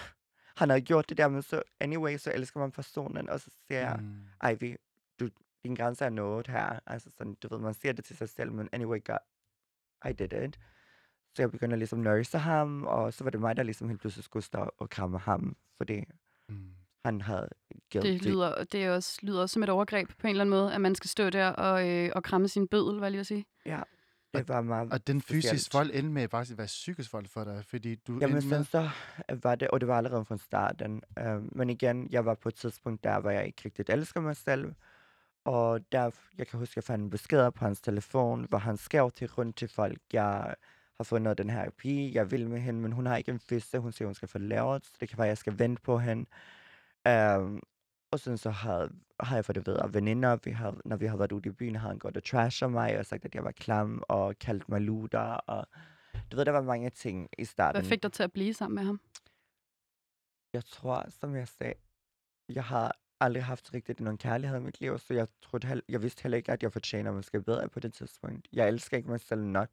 han 0.59 0.69
havde 0.69 0.81
gjort 0.81 1.09
det 1.09 1.17
der, 1.17 1.27
men 1.27 1.41
så 1.41 1.61
anyway, 1.79 2.17
så 2.17 2.31
elsker 2.33 2.59
man 2.59 2.71
personen, 2.71 3.29
og 3.29 3.39
så 3.39 3.49
siger 3.67 3.79
jeg, 3.79 3.97
Mm. 4.01 4.25
ej, 4.41 4.53
vi, 4.53 4.77
du, 5.19 5.29
din 5.63 5.75
grænse 5.75 6.05
er 6.05 6.09
nået 6.09 6.47
her. 6.47 6.79
Altså 6.85 7.09
sådan, 7.17 7.33
du 7.35 7.47
ved, 7.47 7.59
man 7.59 7.73
siger 7.73 7.93
det 7.93 8.05
til 8.05 8.17
sig 8.17 8.29
selv, 8.29 8.51
men 8.51 8.69
anyway, 8.71 9.03
God, 9.05 9.17
I 10.09 10.13
did 10.13 10.33
it. 10.33 10.59
Så 11.35 11.41
jeg 11.41 11.51
begyndte 11.51 11.77
ligesom 11.77 11.99
at 11.99 12.03
nurse 12.03 12.37
ham, 12.37 12.83
og 12.83 13.13
så 13.13 13.23
var 13.23 13.31
det 13.31 13.39
mig, 13.39 13.57
der 13.57 13.63
ligesom 13.63 13.89
helt 13.89 14.01
pludselig 14.01 14.23
skulle 14.23 14.43
stå 14.43 14.69
og 14.77 14.89
kramme 14.89 15.19
ham, 15.19 15.55
fordi 15.77 16.03
Mm. 16.49 16.69
han 17.05 17.21
havde 17.21 17.49
guilty. 17.91 18.07
Det 18.11 18.25
lyder, 18.25 18.63
det 18.63 18.83
er 18.83 18.91
også, 18.91 19.19
lyder 19.21 19.41
også 19.41 19.53
som 19.53 19.63
et 19.63 19.69
overgreb 19.69 20.09
på 20.09 20.27
en 20.27 20.29
eller 20.29 20.41
anden 20.43 20.49
måde, 20.49 20.73
at 20.73 20.81
man 20.81 20.95
skal 20.95 21.09
stå 21.09 21.29
der 21.29 21.47
og, 21.47 21.89
øh, 21.89 22.11
og 22.15 22.23
kramme 22.23 22.47
sin 22.47 22.67
bødel, 22.67 22.97
hvad 22.97 23.05
jeg 23.07 23.11
lige 23.11 23.19
vil 23.19 23.25
sige. 23.25 23.45
Ja, 23.65 23.81
det 24.33 24.47
var 24.47 24.61
meget 24.61 24.93
Og 24.93 25.07
den 25.07 25.21
fysiske 25.21 25.73
vold 25.77 25.91
endte 25.93 26.11
med 26.11 26.27
faktisk 26.27 26.51
at 26.51 26.57
være 26.57 26.67
psykisk 26.67 27.13
vold 27.13 27.25
for 27.27 27.43
dig, 27.43 27.65
fordi 27.65 27.95
du 27.95 28.17
Jamen 28.21 28.33
med... 28.33 28.41
sådan 28.41 28.63
så 28.65 28.89
var 29.43 29.55
det, 29.55 29.67
og 29.67 29.79
det 29.79 29.87
var 29.87 29.97
allerede 29.97 30.25
fra 30.25 30.37
starten. 30.37 31.01
Uh, 31.21 31.57
men 31.57 31.69
igen, 31.69 32.07
jeg 32.11 32.25
var 32.25 32.33
på 32.33 32.49
et 32.49 32.55
tidspunkt 32.55 33.03
der, 33.03 33.19
hvor 33.19 33.29
jeg 33.29 33.45
ikke 33.45 33.61
rigtig 33.65 33.85
elsker 33.89 34.21
mig 34.21 34.35
selv. 34.35 34.73
Og 35.45 35.91
der, 35.91 36.11
jeg 36.37 36.47
kan 36.47 36.59
huske, 36.59 36.73
jeg 36.75 36.83
fandt 36.83 37.03
en 37.03 37.09
besked 37.09 37.51
på 37.51 37.65
hans 37.65 37.81
telefon, 37.81 38.45
hvor 38.49 38.57
han 38.57 38.77
skrev 38.77 39.11
til 39.11 39.27
rundt 39.27 39.55
til 39.55 39.67
folk, 39.67 39.99
jeg 40.13 40.55
har 40.99 41.03
fundet 41.03 41.37
den 41.37 41.49
her 41.49 41.69
pige, 41.69 42.13
jeg 42.13 42.31
vil 42.31 42.49
med 42.49 42.59
hende, 42.59 42.81
men 42.81 42.91
hun 42.91 43.05
har 43.05 43.17
ikke 43.17 43.31
en 43.31 43.39
fisse, 43.39 43.79
hun 43.79 43.91
siger, 43.91 44.07
hun 44.07 44.15
skal 44.15 44.27
få 44.27 44.37
lavet, 44.37 44.85
så 44.85 44.91
det 44.99 45.09
kan 45.09 45.17
være, 45.17 45.27
jeg 45.27 45.37
skal 45.37 45.59
vente 45.59 45.81
på 45.81 45.97
hende. 45.97 46.25
Um, 47.09 47.61
og 48.11 48.19
sådan 48.19 48.37
så 48.37 48.49
har, 48.49 48.89
har 49.19 49.35
jeg 49.35 49.45
fået 49.45 49.55
det 49.55 49.67
ved 49.67 49.77
af 49.77 49.93
veninder, 49.93 50.37
vi 50.43 50.51
har, 50.51 50.77
når 50.85 50.97
vi 50.97 51.05
har 51.05 51.17
været 51.17 51.31
ude 51.31 51.49
i 51.49 51.51
byen, 51.51 51.75
har 51.75 51.87
han 51.87 51.99
gået 51.99 52.17
og 52.17 52.23
trasher 52.23 52.67
mig, 52.67 52.99
og 52.99 53.05
sagt, 53.05 53.25
at 53.25 53.35
jeg 53.35 53.43
var 53.43 53.51
klam, 53.51 54.03
og 54.07 54.39
kaldt 54.39 54.69
mig 54.69 54.81
luder, 54.81 55.33
og 55.33 55.67
du 56.31 56.37
ved, 56.37 56.45
der 56.45 56.51
var 56.51 56.61
mange 56.61 56.89
ting 56.89 57.29
i 57.37 57.45
starten. 57.45 57.81
Hvad 57.81 57.89
fik 57.89 58.03
dig 58.03 58.11
til 58.11 58.23
at 58.23 58.31
blive 58.31 58.53
sammen 58.53 58.75
med 58.75 58.83
ham? 58.83 58.99
Jeg 60.53 60.65
tror, 60.65 61.05
som 61.09 61.35
jeg 61.35 61.47
sagde, 61.47 61.73
jeg 62.49 62.63
har 62.63 62.95
aldrig 63.19 63.43
haft 63.43 63.73
rigtigt 63.73 63.99
nogen 63.99 64.17
kærlighed 64.17 64.57
i 64.57 64.61
mit 64.61 64.81
liv, 64.81 64.99
så 64.99 65.13
jeg, 65.13 65.27
troede, 65.41 65.81
jeg 65.89 66.01
vidste 66.01 66.23
heller 66.23 66.37
ikke, 66.37 66.51
at 66.51 66.63
jeg 66.63 66.73
fortjener 66.73 67.11
måske 67.11 67.41
bedre 67.41 67.69
på 67.69 67.79
det 67.79 67.93
tidspunkt. 67.93 68.47
Jeg 68.53 68.67
elsker 68.67 68.97
ikke 68.97 69.09
mig 69.09 69.19
selv 69.19 69.43
nok, 69.43 69.69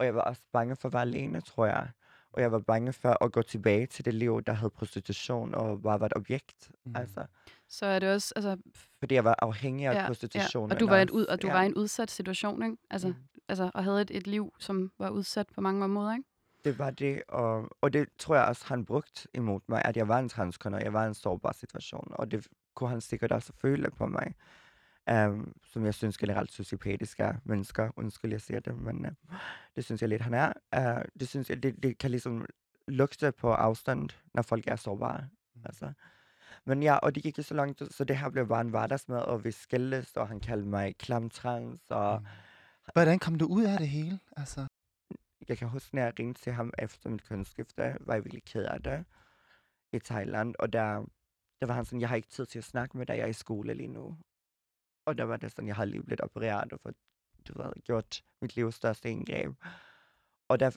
og 0.00 0.06
jeg 0.06 0.14
var 0.14 0.20
også 0.22 0.42
bange 0.52 0.76
for 0.76 0.88
at 0.88 0.92
være 0.92 1.02
alene, 1.02 1.40
tror 1.40 1.66
jeg. 1.66 1.88
Og 2.32 2.42
jeg 2.42 2.52
var 2.52 2.58
bange 2.58 2.92
for 2.92 3.24
at 3.24 3.32
gå 3.32 3.42
tilbage 3.42 3.86
til 3.86 4.04
det 4.04 4.14
liv, 4.14 4.42
der 4.42 4.52
hed 4.52 4.70
prostitution 4.70 5.54
og 5.54 5.82
bare 5.82 6.00
var 6.00 6.06
et 6.06 6.12
objekt. 6.16 6.70
Mm. 6.84 6.96
Altså, 6.96 7.26
Så 7.68 7.86
er 7.86 7.98
det 7.98 8.08
også, 8.14 8.32
altså, 8.36 8.56
fordi 8.98 9.14
jeg 9.14 9.24
var 9.24 9.34
afhængig 9.38 9.86
af 9.86 9.94
ja, 9.94 10.00
ja, 10.00 10.06
prostitution. 10.06 10.72
og 10.72 10.80
du 10.80 10.86
var, 10.88 10.96
et 10.98 11.10
ud, 11.10 11.26
og 11.26 11.42
du 11.42 11.46
ja. 11.46 11.52
var 11.52 11.62
i 11.62 11.66
en 11.66 11.74
udsat 11.74 12.10
situation, 12.10 12.62
ikke? 12.62 12.76
Altså, 12.90 13.08
Mm. 13.08 13.14
altså, 13.48 13.70
og 13.74 13.84
havde 13.84 14.02
et, 14.02 14.10
et 14.10 14.26
liv, 14.26 14.52
som 14.58 14.90
var 14.98 15.10
udsat 15.10 15.46
på 15.54 15.60
mange 15.60 15.88
måder, 15.88 16.12
ikke? 16.12 16.24
Det 16.64 16.78
var 16.78 16.90
det, 16.90 17.22
og, 17.28 17.68
og 17.80 17.92
det 17.92 18.08
tror 18.18 18.34
jeg 18.36 18.44
også, 18.44 18.64
han 18.66 18.84
brugt 18.84 19.26
imod 19.34 19.60
mig, 19.68 19.82
at 19.84 19.96
jeg 19.96 20.08
var 20.08 20.18
en 20.18 20.28
transkønner, 20.28 20.78
jeg 20.78 20.92
var 20.92 21.04
i 21.04 21.08
en 21.08 21.14
sårbar 21.14 21.52
situation, 21.52 22.08
og 22.10 22.30
det 22.30 22.46
kunne 22.74 22.90
han 22.90 23.00
sikkert 23.00 23.32
også 23.32 23.52
føle 23.52 23.90
på 23.90 24.06
mig. 24.06 24.34
Um, 25.12 25.54
som 25.72 25.84
jeg 25.84 25.94
synes 25.94 26.18
generelt 26.18 26.52
sociopatiske 26.52 27.38
mennesker, 27.44 27.90
undskyld, 27.96 28.30
jeg 28.30 28.40
siger 28.40 28.60
det, 28.60 28.76
men 28.76 29.06
uh, 29.06 29.36
det 29.76 29.84
synes 29.84 30.00
jeg 30.00 30.08
lidt, 30.08 30.22
han 30.22 30.34
er. 30.34 30.52
Uh, 30.76 31.04
det 31.20 31.28
synes 31.28 31.50
jeg, 31.50 31.62
det, 31.62 31.82
det 31.82 31.98
kan 31.98 32.10
ligesom 32.10 32.46
lugte 32.88 33.32
på 33.32 33.52
afstand, 33.52 34.08
når 34.34 34.42
folk 34.42 34.66
er 34.66 34.76
sårbare. 34.76 35.28
Mm. 35.54 35.60
Altså. 35.64 35.92
Men 36.64 36.82
ja, 36.82 36.96
og 36.96 37.14
det 37.14 37.22
gik 37.22 37.38
jo 37.38 37.42
så 37.42 37.54
langt, 37.54 37.82
så 37.94 38.04
det 38.04 38.18
her 38.18 38.30
blev 38.30 38.48
bare 38.48 38.60
en 38.60 38.68
hverdagsmad, 38.68 39.18
og 39.18 39.44
vi 39.44 39.50
skældes, 39.50 40.16
og 40.16 40.28
han 40.28 40.40
kaldte 40.40 40.68
mig 40.68 40.96
klamtrans, 40.96 41.80
og 41.90 42.20
Mm. 42.20 42.26
Hvordan 42.92 43.18
kom 43.18 43.38
du 43.38 43.46
ud 43.46 43.64
af 43.64 43.78
det 43.78 43.88
hele? 43.88 44.20
Altså, 44.36 44.66
jeg 45.48 45.58
kan 45.58 45.68
huske, 45.68 45.94
når 45.94 46.02
jeg 46.02 46.12
ringte 46.18 46.42
til 46.42 46.52
ham 46.52 46.72
efter 46.78 47.10
mit 47.10 47.28
kønsskifte, 47.28 47.96
var 48.00 48.14
jeg 48.14 48.24
virkelig 48.24 48.44
ked 48.44 48.64
af 48.64 48.82
det 48.82 49.04
i 49.92 49.98
Thailand. 49.98 50.54
Og 50.58 50.72
der, 50.72 51.04
der 51.60 51.66
var 51.66 51.74
han 51.74 51.84
sådan, 51.84 52.00
jeg 52.00 52.08
har 52.08 52.16
ikke 52.16 52.28
tid 52.28 52.46
til 52.46 52.58
at 52.58 52.64
snakke 52.64 52.98
med 52.98 53.06
dig, 53.06 53.16
jeg 53.16 53.22
er 53.22 53.26
i 53.26 53.32
skole 53.32 53.74
lige 53.74 53.88
nu. 53.88 54.16
Og 55.06 55.18
der 55.18 55.24
var 55.24 55.36
det 55.36 55.50
sådan, 55.50 55.68
jeg 55.68 55.76
har 55.76 55.84
lige 55.84 56.02
blevet 56.02 56.20
opereret 56.20 56.72
og 56.72 56.80
fået, 56.82 56.94
du 57.48 57.62
ved, 57.62 57.72
gjort 57.84 58.22
mit 58.42 58.56
livs 58.56 58.74
største 58.74 59.10
indgreb. 59.10 59.54
Og 60.48 60.60
der 60.60 60.76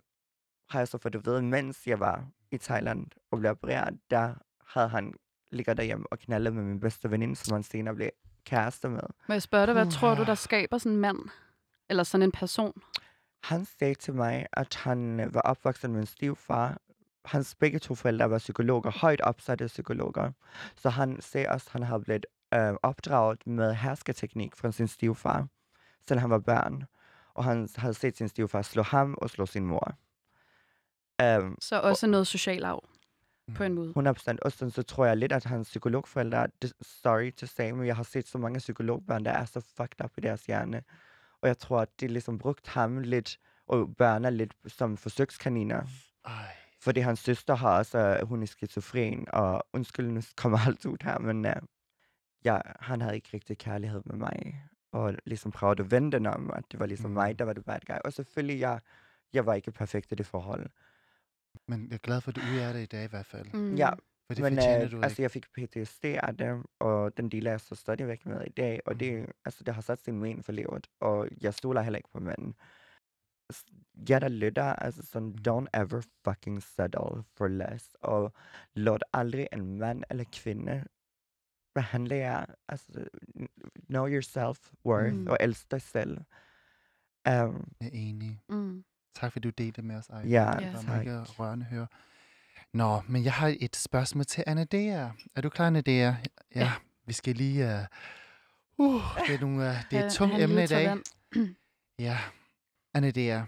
har 0.69 0.79
jeg 0.79 0.87
så 0.87 0.97
fået 0.97 1.13
det 1.13 1.25
ved, 1.25 1.41
mens 1.41 1.87
jeg 1.87 1.99
var 1.99 2.27
i 2.51 2.57
Thailand 2.57 3.07
og 3.31 3.39
blev 3.39 3.51
opereret, 3.51 3.99
der 4.09 4.33
havde 4.67 4.89
han 4.89 5.13
ligget 5.51 5.77
derhjemme 5.77 6.05
og 6.11 6.19
knaldet 6.19 6.53
med 6.53 6.63
min 6.63 6.79
bedste 6.79 7.11
veninde, 7.11 7.35
som 7.35 7.53
han 7.55 7.63
senere 7.63 7.95
blev 7.95 8.09
kæreste 8.45 8.89
med. 8.89 8.99
Må 9.27 9.33
jeg 9.33 9.41
spørge 9.41 9.65
dig, 9.65 9.73
hvad 9.73 9.91
tror 9.91 10.15
du, 10.15 10.23
der 10.23 10.35
skaber 10.35 10.77
sådan 10.77 10.91
en 10.91 10.99
mand? 10.99 11.19
Eller 11.89 12.03
sådan 12.03 12.23
en 12.23 12.31
person? 12.31 12.81
Han 13.43 13.65
sagde 13.65 13.95
til 13.95 14.13
mig, 14.13 14.47
at 14.53 14.75
han 14.75 15.19
øh, 15.19 15.33
var 15.33 15.41
opvokset 15.41 15.89
med 15.89 15.99
en 15.99 16.05
stivfar. 16.05 16.77
Hans 17.25 17.55
begge 17.55 17.79
to 17.79 17.95
forældre 17.95 18.29
var 18.29 18.37
psykologer, 18.37 18.91
højt 18.91 19.21
opsatte 19.21 19.67
psykologer. 19.67 20.31
Så 20.75 20.89
han 20.89 21.21
sagde 21.21 21.49
også, 21.49 21.67
at 21.67 21.71
han 21.71 21.83
har 21.83 21.97
blevet 21.97 22.25
øh, 22.53 22.73
opdraget 22.83 23.47
med 23.47 23.73
hersketeknik 23.73 24.55
fra 24.55 24.71
sin 24.71 24.87
stivfar, 24.87 25.47
selvom 26.07 26.21
han 26.21 26.29
var 26.29 26.39
børn. 26.39 26.83
Og 27.33 27.43
han 27.43 27.69
havde 27.75 27.93
set 27.93 28.17
sin 28.17 28.27
stivfar 28.29 28.61
slå 28.61 28.83
ham 28.83 29.13
og 29.21 29.29
slå 29.29 29.45
sin 29.45 29.65
mor. 29.65 29.95
Um, 31.23 31.57
Så 31.61 31.79
også 31.79 32.07
noget 32.07 32.27
social 32.27 32.63
arv, 32.65 32.83
på 33.55 33.63
en 33.63 33.71
Mm. 33.71 33.75
måde. 33.77 33.93
100% 33.93 34.39
Og 34.41 34.51
sådan, 34.51 34.71
så 34.71 34.83
tror 34.83 35.05
jeg 35.05 35.17
lidt, 35.17 35.31
at 35.31 35.43
hans 35.43 35.67
psykologforældre, 35.67 36.47
sorry 36.81 37.31
to 37.31 37.45
say, 37.45 37.71
men 37.71 37.85
jeg 37.87 37.95
har 37.95 38.03
set 38.03 38.27
så 38.27 38.37
mange 38.37 38.59
psykologbørn, 38.59 39.25
der 39.25 39.31
er 39.31 39.45
så 39.45 39.59
fucked 39.77 40.03
up 40.03 40.11
i 40.17 40.21
deres 40.21 40.45
hjerne. 40.45 40.83
Og 41.41 41.47
jeg 41.47 41.57
tror, 41.57 41.79
at 41.79 41.89
de 41.99 42.07
ligesom 42.07 42.37
brugt 42.39 42.67
ham 42.67 42.97
lidt, 42.97 43.39
og 43.67 43.95
børn 43.97 44.25
er 44.25 44.29
lidt 44.29 44.53
som 44.67 44.97
forsøgskaniner. 44.97 45.83
Ej. 46.25 46.31
Fordi 46.81 46.99
hans 46.99 47.19
søster 47.19 47.55
har 47.55 47.77
også, 47.77 47.97
øh, 47.97 48.27
hun 48.27 48.41
er 48.43 48.47
skizofren, 48.47 49.27
og 49.33 49.65
undskyld, 49.73 50.07
nu 50.11 50.21
kommer 50.37 50.59
alt 50.67 50.85
ud 50.85 50.97
her, 51.03 51.19
men 51.19 51.45
uh, 51.45 51.51
ja, 52.45 52.59
han 52.79 53.01
havde 53.01 53.15
ikke 53.15 53.29
rigtig 53.33 53.57
kærlighed 53.57 54.01
med 54.05 54.15
mig. 54.15 54.63
Og 54.91 55.15
ligesom 55.25 55.51
prøvede 55.51 55.83
at 55.83 55.91
vende 55.91 56.11
den 56.11 56.25
om, 56.25 56.51
at 56.53 56.63
det 56.71 56.79
var 56.79 56.85
ligesom 56.85 57.09
Mm. 57.09 57.13
mm. 57.13 57.21
mig, 57.21 57.39
der 57.39 57.45
var 57.45 57.53
det 57.53 57.65
bad 57.65 57.79
guy. 57.87 57.95
Og 58.05 58.13
selvfølgelig, 58.13 58.59
jeg, 58.59 58.79
jeg 59.33 59.45
var 59.45 59.53
ikke 59.53 59.71
perfekt 59.71 60.11
i 60.11 60.15
det 60.15 60.25
forhold. 60.25 60.69
Men 61.67 61.87
jeg 61.89 61.93
er 61.93 61.97
glad 61.99 62.21
for, 62.21 62.31
at 62.31 62.35
du 62.35 62.41
er 62.41 62.73
det 62.73 62.81
i 62.81 62.85
dag 62.85 63.03
i 63.05 63.07
hvert 63.07 63.25
fald. 63.25 63.53
Mm. 63.53 63.75
Ja, 63.75 63.89
For 64.27 64.33
det 64.33 64.43
men 64.43 64.53
øh, 64.53 64.91
du 64.91 65.01
altså, 65.01 65.07
ikke. 65.13 65.21
jeg 65.21 65.31
fik 65.31 65.45
PTSD 65.53 66.05
af 66.05 66.37
det, 66.37 66.63
og 66.79 67.17
den 67.17 67.29
deler 67.29 67.51
jeg 67.51 67.59
så 67.61 67.75
stadigvæk 67.75 68.25
med 68.25 68.41
i 68.47 68.49
dag, 68.49 68.79
og 68.85 68.99
det, 68.99 69.25
altså, 69.45 69.63
det 69.63 69.73
har 69.73 69.81
sat 69.81 69.99
sin 69.99 70.19
men 70.19 70.43
for 70.43 70.51
livet, 70.51 70.87
og 70.99 71.27
jeg 71.41 71.53
stoler 71.53 71.81
heller 71.81 71.97
ikke 71.97 72.09
på 72.13 72.19
manden. 72.19 72.55
Jeg 74.09 74.21
der 74.21 74.27
lytter, 74.29 74.63
altså 74.63 75.05
sådan, 75.05 75.27
Mhm. 75.27 75.37
don't 75.47 75.67
ever 75.81 76.01
fucking 76.27 76.63
settle 76.63 77.23
for 77.37 77.47
less, 77.47 77.95
og 78.01 78.33
lad 78.73 78.97
aldrig 79.13 79.47
en 79.53 79.79
mand 79.79 80.03
eller 80.09 80.23
kvinde 80.33 80.83
behandle 81.75 82.15
jer, 82.15 82.45
altså, 82.67 83.07
know 83.89 84.07
your 84.07 84.21
self-worth, 84.21 85.13
Mm. 85.13 85.27
og 85.27 85.37
elsk 85.39 85.71
dig 85.71 85.81
selv. 85.81 86.17
Um, 87.29 87.71
Jeg 87.81 87.87
er 87.87 87.89
enig. 87.93 88.41
Mm. 88.49 88.83
Tak 89.15 89.31
fordi 89.31 89.47
du 89.47 89.53
delte 89.57 89.75
det 89.81 89.83
med 89.83 89.95
os, 89.95 90.07
Ej. 90.09 90.19
Ja, 90.27 90.51
det 90.59 90.73
var 90.73 90.81
tak. 90.81 91.05
mega 91.05 91.23
rørende 91.23 91.65
at 91.65 91.69
høre. 91.69 91.87
Nå, 92.73 93.01
men 93.09 93.23
jeg 93.23 93.33
har 93.33 93.55
et 93.59 93.75
spørgsmål 93.75 94.25
til 94.25 94.43
Anna 94.47 94.63
Dea. 94.63 95.09
Er 95.35 95.41
du 95.41 95.49
klar, 95.49 95.67
Anna 95.67 95.81
Dea? 95.81 95.95
Ja, 95.95 96.15
Ja. 96.55 96.71
vi 97.05 97.13
skal 97.13 97.35
lige... 97.35 97.65
Uh... 97.65 97.85
Uh, 98.77 99.01
det 99.27 99.35
er, 99.35 99.39
nogle, 99.41 99.69
uh, 99.69 99.75
det 99.91 99.99
er 99.99 100.05
et 100.05 100.11
tungt 100.13 100.33
have 100.33 100.43
en 100.43 100.49
emne 100.49 100.63
i 100.63 100.67
dag. 100.67 100.97
Ja. 101.99 102.17
Er, 102.93 103.45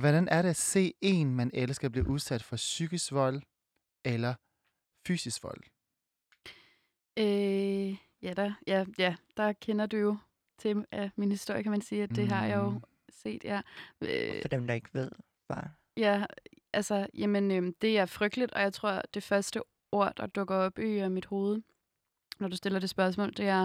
hvordan 0.00 0.28
er 0.28 0.42
det 0.42 0.48
at 0.48 0.56
se 0.56 0.94
en, 1.00 1.34
man 1.34 1.50
elsker, 1.54 1.88
blive 1.88 2.08
udsat 2.08 2.42
for 2.42 2.56
psykisk 2.56 3.12
vold 3.12 3.42
eller 4.04 4.34
fysisk 5.06 5.42
vold? 5.44 5.60
Øh, 7.18 7.96
ja, 8.22 8.32
der, 8.34 8.52
ja, 8.66 8.84
ja, 8.98 9.16
der 9.36 9.52
kender 9.52 9.86
du 9.86 9.96
jo 9.96 10.16
til 10.58 10.84
af 10.92 11.10
min 11.16 11.30
historie, 11.30 11.62
kan 11.62 11.70
man 11.72 11.80
sige, 11.80 12.02
at 12.02 12.10
det 12.10 12.28
har 12.28 12.46
jeg 12.46 12.56
jo 12.56 12.70
Mm. 12.70 12.80
set, 13.10 13.44
ja. 13.44 13.60
Øh, 14.00 14.40
For 14.42 14.48
dem, 14.48 14.66
der 14.66 14.74
ikke 14.74 14.88
ved, 14.92 15.10
hvad... 15.46 15.62
ja, 15.96 16.24
altså, 16.72 17.06
jamen, 17.14 17.50
øh, 17.50 17.72
det 17.82 17.98
er 17.98 18.06
frygteligt, 18.06 18.52
og 18.52 18.60
jeg 18.62 18.72
tror, 18.72 19.02
det 19.14 19.22
første 19.22 19.62
ord, 19.92 20.16
der 20.16 20.26
dukker 20.26 20.54
op 20.56 20.78
i 20.78 21.00
øh, 21.00 21.10
mit 21.10 21.26
hoved, 21.26 21.62
når 22.40 22.48
du 22.48 22.56
stiller 22.56 22.78
det 22.78 22.90
spørgsmål, 22.90 23.32
det 23.36 23.48
er 23.48 23.64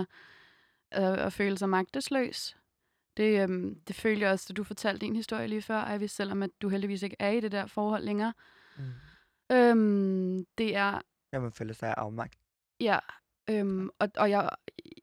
øh, 0.96 1.26
at 1.26 1.34
føle 1.34 1.58
sig 1.58 1.70
magtesløs. 1.70 2.58
Det, 3.18 3.50
øh, 3.50 3.76
det 3.88 3.96
følte 3.96 4.22
jeg 4.22 4.32
også, 4.32 4.46
da 4.50 4.54
du 4.54 4.64
fortalte 4.64 5.06
din 5.06 5.16
historie 5.16 5.48
lige 5.48 5.62
før, 5.62 5.94
Ivy, 5.94 6.06
selvom 6.08 6.44
at 6.44 6.50
du 6.62 6.70
heldigvis 6.70 7.04
ikke 7.04 7.16
er 7.20 7.30
i 7.30 7.40
det 7.40 7.52
der 7.52 7.66
forhold 7.66 8.04
længere. 8.04 8.34
Mm. 8.78 8.84
Øhm, 9.56 10.46
det 10.58 10.76
er 10.76 11.02
Ja, 11.34 11.40
man 11.40 11.52
føler 11.52 11.74
sig 11.74 11.94
afmagt. 11.98 12.36
Ja, 12.80 13.00
øhm, 13.50 13.90
og, 14.00 14.10
og 14.18 14.30
jeg, 14.30 14.50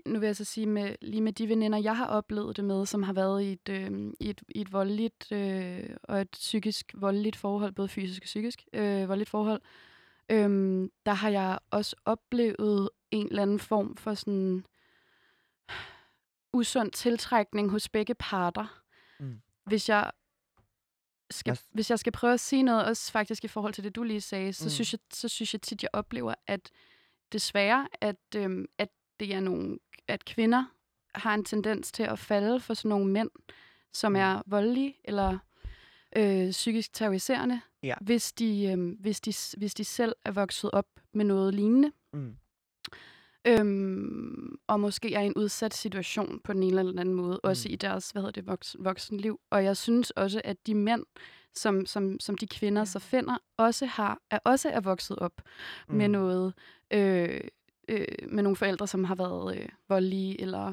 nu 0.07 0.19
vil 0.19 0.27
jeg 0.27 0.37
så 0.37 0.45
sige, 0.45 0.67
med, 0.67 0.97
lige 1.03 1.21
med 1.21 1.33
de 1.33 1.49
veninder, 1.49 1.79
jeg 1.79 1.97
har 1.97 2.07
oplevet 2.07 2.57
det 2.57 2.65
med, 2.65 2.87
som 2.87 3.03
har 3.03 3.13
været 3.13 3.43
i 3.43 3.53
et, 3.53 3.69
øhm, 3.69 4.15
i 4.21 4.31
et, 4.31 4.43
i 4.49 4.61
et 4.61 4.73
voldeligt 4.73 5.33
øh, 5.33 5.91
og 6.03 6.21
et 6.21 6.31
psykisk 6.31 6.95
voldeligt 6.95 7.37
forhold, 7.37 7.73
både 7.73 7.89
fysisk 7.89 8.23
og 8.23 8.25
psykisk 8.25 8.65
øh, 8.73 9.09
voldeligt 9.09 9.31
forhold, 9.31 9.61
øhm, 10.31 10.91
der 11.07 11.13
har 11.13 11.29
jeg 11.31 11.59
også 11.71 11.97
oplevet 12.05 12.91
en 13.11 13.27
eller 13.27 13.43
anden 13.43 13.59
form 13.59 13.97
for 13.97 14.15
sådan 14.15 14.65
usund 16.53 16.91
tiltrækning 16.91 17.71
hos 17.71 17.89
begge 17.89 18.15
parter. 18.15 18.83
Mm. 19.21 19.41
Hvis 19.67 19.89
jeg 19.89 20.11
skal, 21.31 21.51
Yes. 21.53 21.67
hvis 21.73 21.91
jeg 21.91 21.99
skal 21.99 22.13
prøve 22.13 22.33
at 22.33 22.41
sige 22.41 22.63
noget, 22.63 22.85
også 22.85 23.13
faktisk 23.13 23.45
i 23.45 23.49
forhold 23.49 23.73
til 23.75 23.85
det, 23.85 23.97
du 23.97 24.03
lige 24.03 24.21
sagde, 24.21 24.53
så, 24.53 24.65
Mm. 24.65 24.71
synes, 24.71 24.93
jeg, 24.93 25.01
så 25.13 25.29
synes 25.29 25.55
jeg 25.55 25.63
tit, 25.63 25.83
jeg 25.83 25.91
oplever, 25.93 26.35
at 26.47 26.71
desværre, 27.33 27.89
at, 28.01 28.17
øhm, 28.37 28.67
at 28.79 28.89
det 29.21 29.35
er 29.35 29.41
nogle, 29.41 29.79
at 30.09 30.25
kvinder 30.25 30.65
har 31.15 31.35
en 31.35 31.45
tendens 31.45 31.93
til 31.93 32.03
at 32.03 32.19
falde 32.19 32.61
for 32.61 32.75
sådan 32.75 32.89
nogle 32.89 33.07
mænd, 33.13 33.31
som 33.93 34.13
Mm. 34.13 34.17
er 34.17 34.43
voldelige 34.47 34.95
eller 35.05 35.39
øh, 36.17 36.51
psykisk 36.51 36.93
terroriserende, 36.93 37.61
Ja. 37.83 37.95
hvis, 38.01 38.33
de, 38.33 38.67
øhm, 38.73 38.91
hvis, 39.01 39.21
de, 39.21 39.33
hvis 39.59 39.75
de 39.75 39.85
selv 39.85 40.13
er 40.25 40.31
vokset 40.31 40.71
op 40.71 40.87
med 41.13 41.25
noget 41.25 41.55
lignende, 41.55 41.93
Mm. 42.13 42.35
øhm, 43.47 44.59
og 44.67 44.81
måske 44.81 45.15
er 45.15 45.21
i 45.21 45.27
en 45.27 45.35
udsat 45.37 45.75
situation 45.75 46.41
på 46.45 46.53
den 46.53 46.63
ene 46.63 46.79
eller 46.79 46.93
den 46.93 46.99
anden 46.99 47.15
måde, 47.15 47.41
også 47.41 47.69
Mm. 47.69 47.73
i 47.73 47.77
deres 47.77 48.11
hvad 48.11 48.23
hedder 48.23 48.33
det, 48.33 48.47
voks, 48.47 48.77
voksenliv. 48.79 49.41
Og 49.51 49.65
jeg 49.65 49.77
synes 49.77 50.11
også, 50.11 50.41
at 50.45 50.67
de 50.67 50.75
mænd, 50.75 51.05
som, 51.55 51.87
som, 51.87 52.21
som 52.21 52.39
de 52.39 52.47
kvinder 52.47 52.85
så 52.85 52.99
finder, 52.99 53.37
også 53.57 53.87
har 53.87 54.19
er 54.31 54.39
også 54.45 54.69
er 54.71 54.81
vokset 54.81 55.19
op 55.19 55.43
mm. 55.89 55.95
med 55.95 56.09
noget 56.09 56.55
øh, 56.91 57.41
øh, 57.89 58.07
med 58.29 58.43
nogle 58.43 58.57
forældre, 58.57 58.87
som 58.87 59.05
har 59.05 59.15
været 59.15 59.57
øh, 59.59 59.69
voldelige 59.89 60.41
eller 60.41 60.67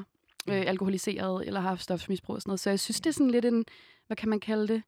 øh, 0.48 0.64
alkoholiseret 0.66 1.46
eller 1.46 1.60
har 1.60 1.68
haft 1.68 1.82
stofmisbrug 1.82 2.36
og 2.36 2.42
sådan 2.42 2.50
noget. 2.50 2.60
Så 2.60 2.70
jeg 2.70 2.80
synes, 2.80 3.00
det 3.00 3.10
er 3.10 3.14
sådan 3.14 3.30
lidt 3.30 3.44
en, 3.44 3.64
hvad 4.06 4.16
kan 4.16 4.28
man 4.28 4.40
kalde 4.40 4.68
det? 4.68 4.82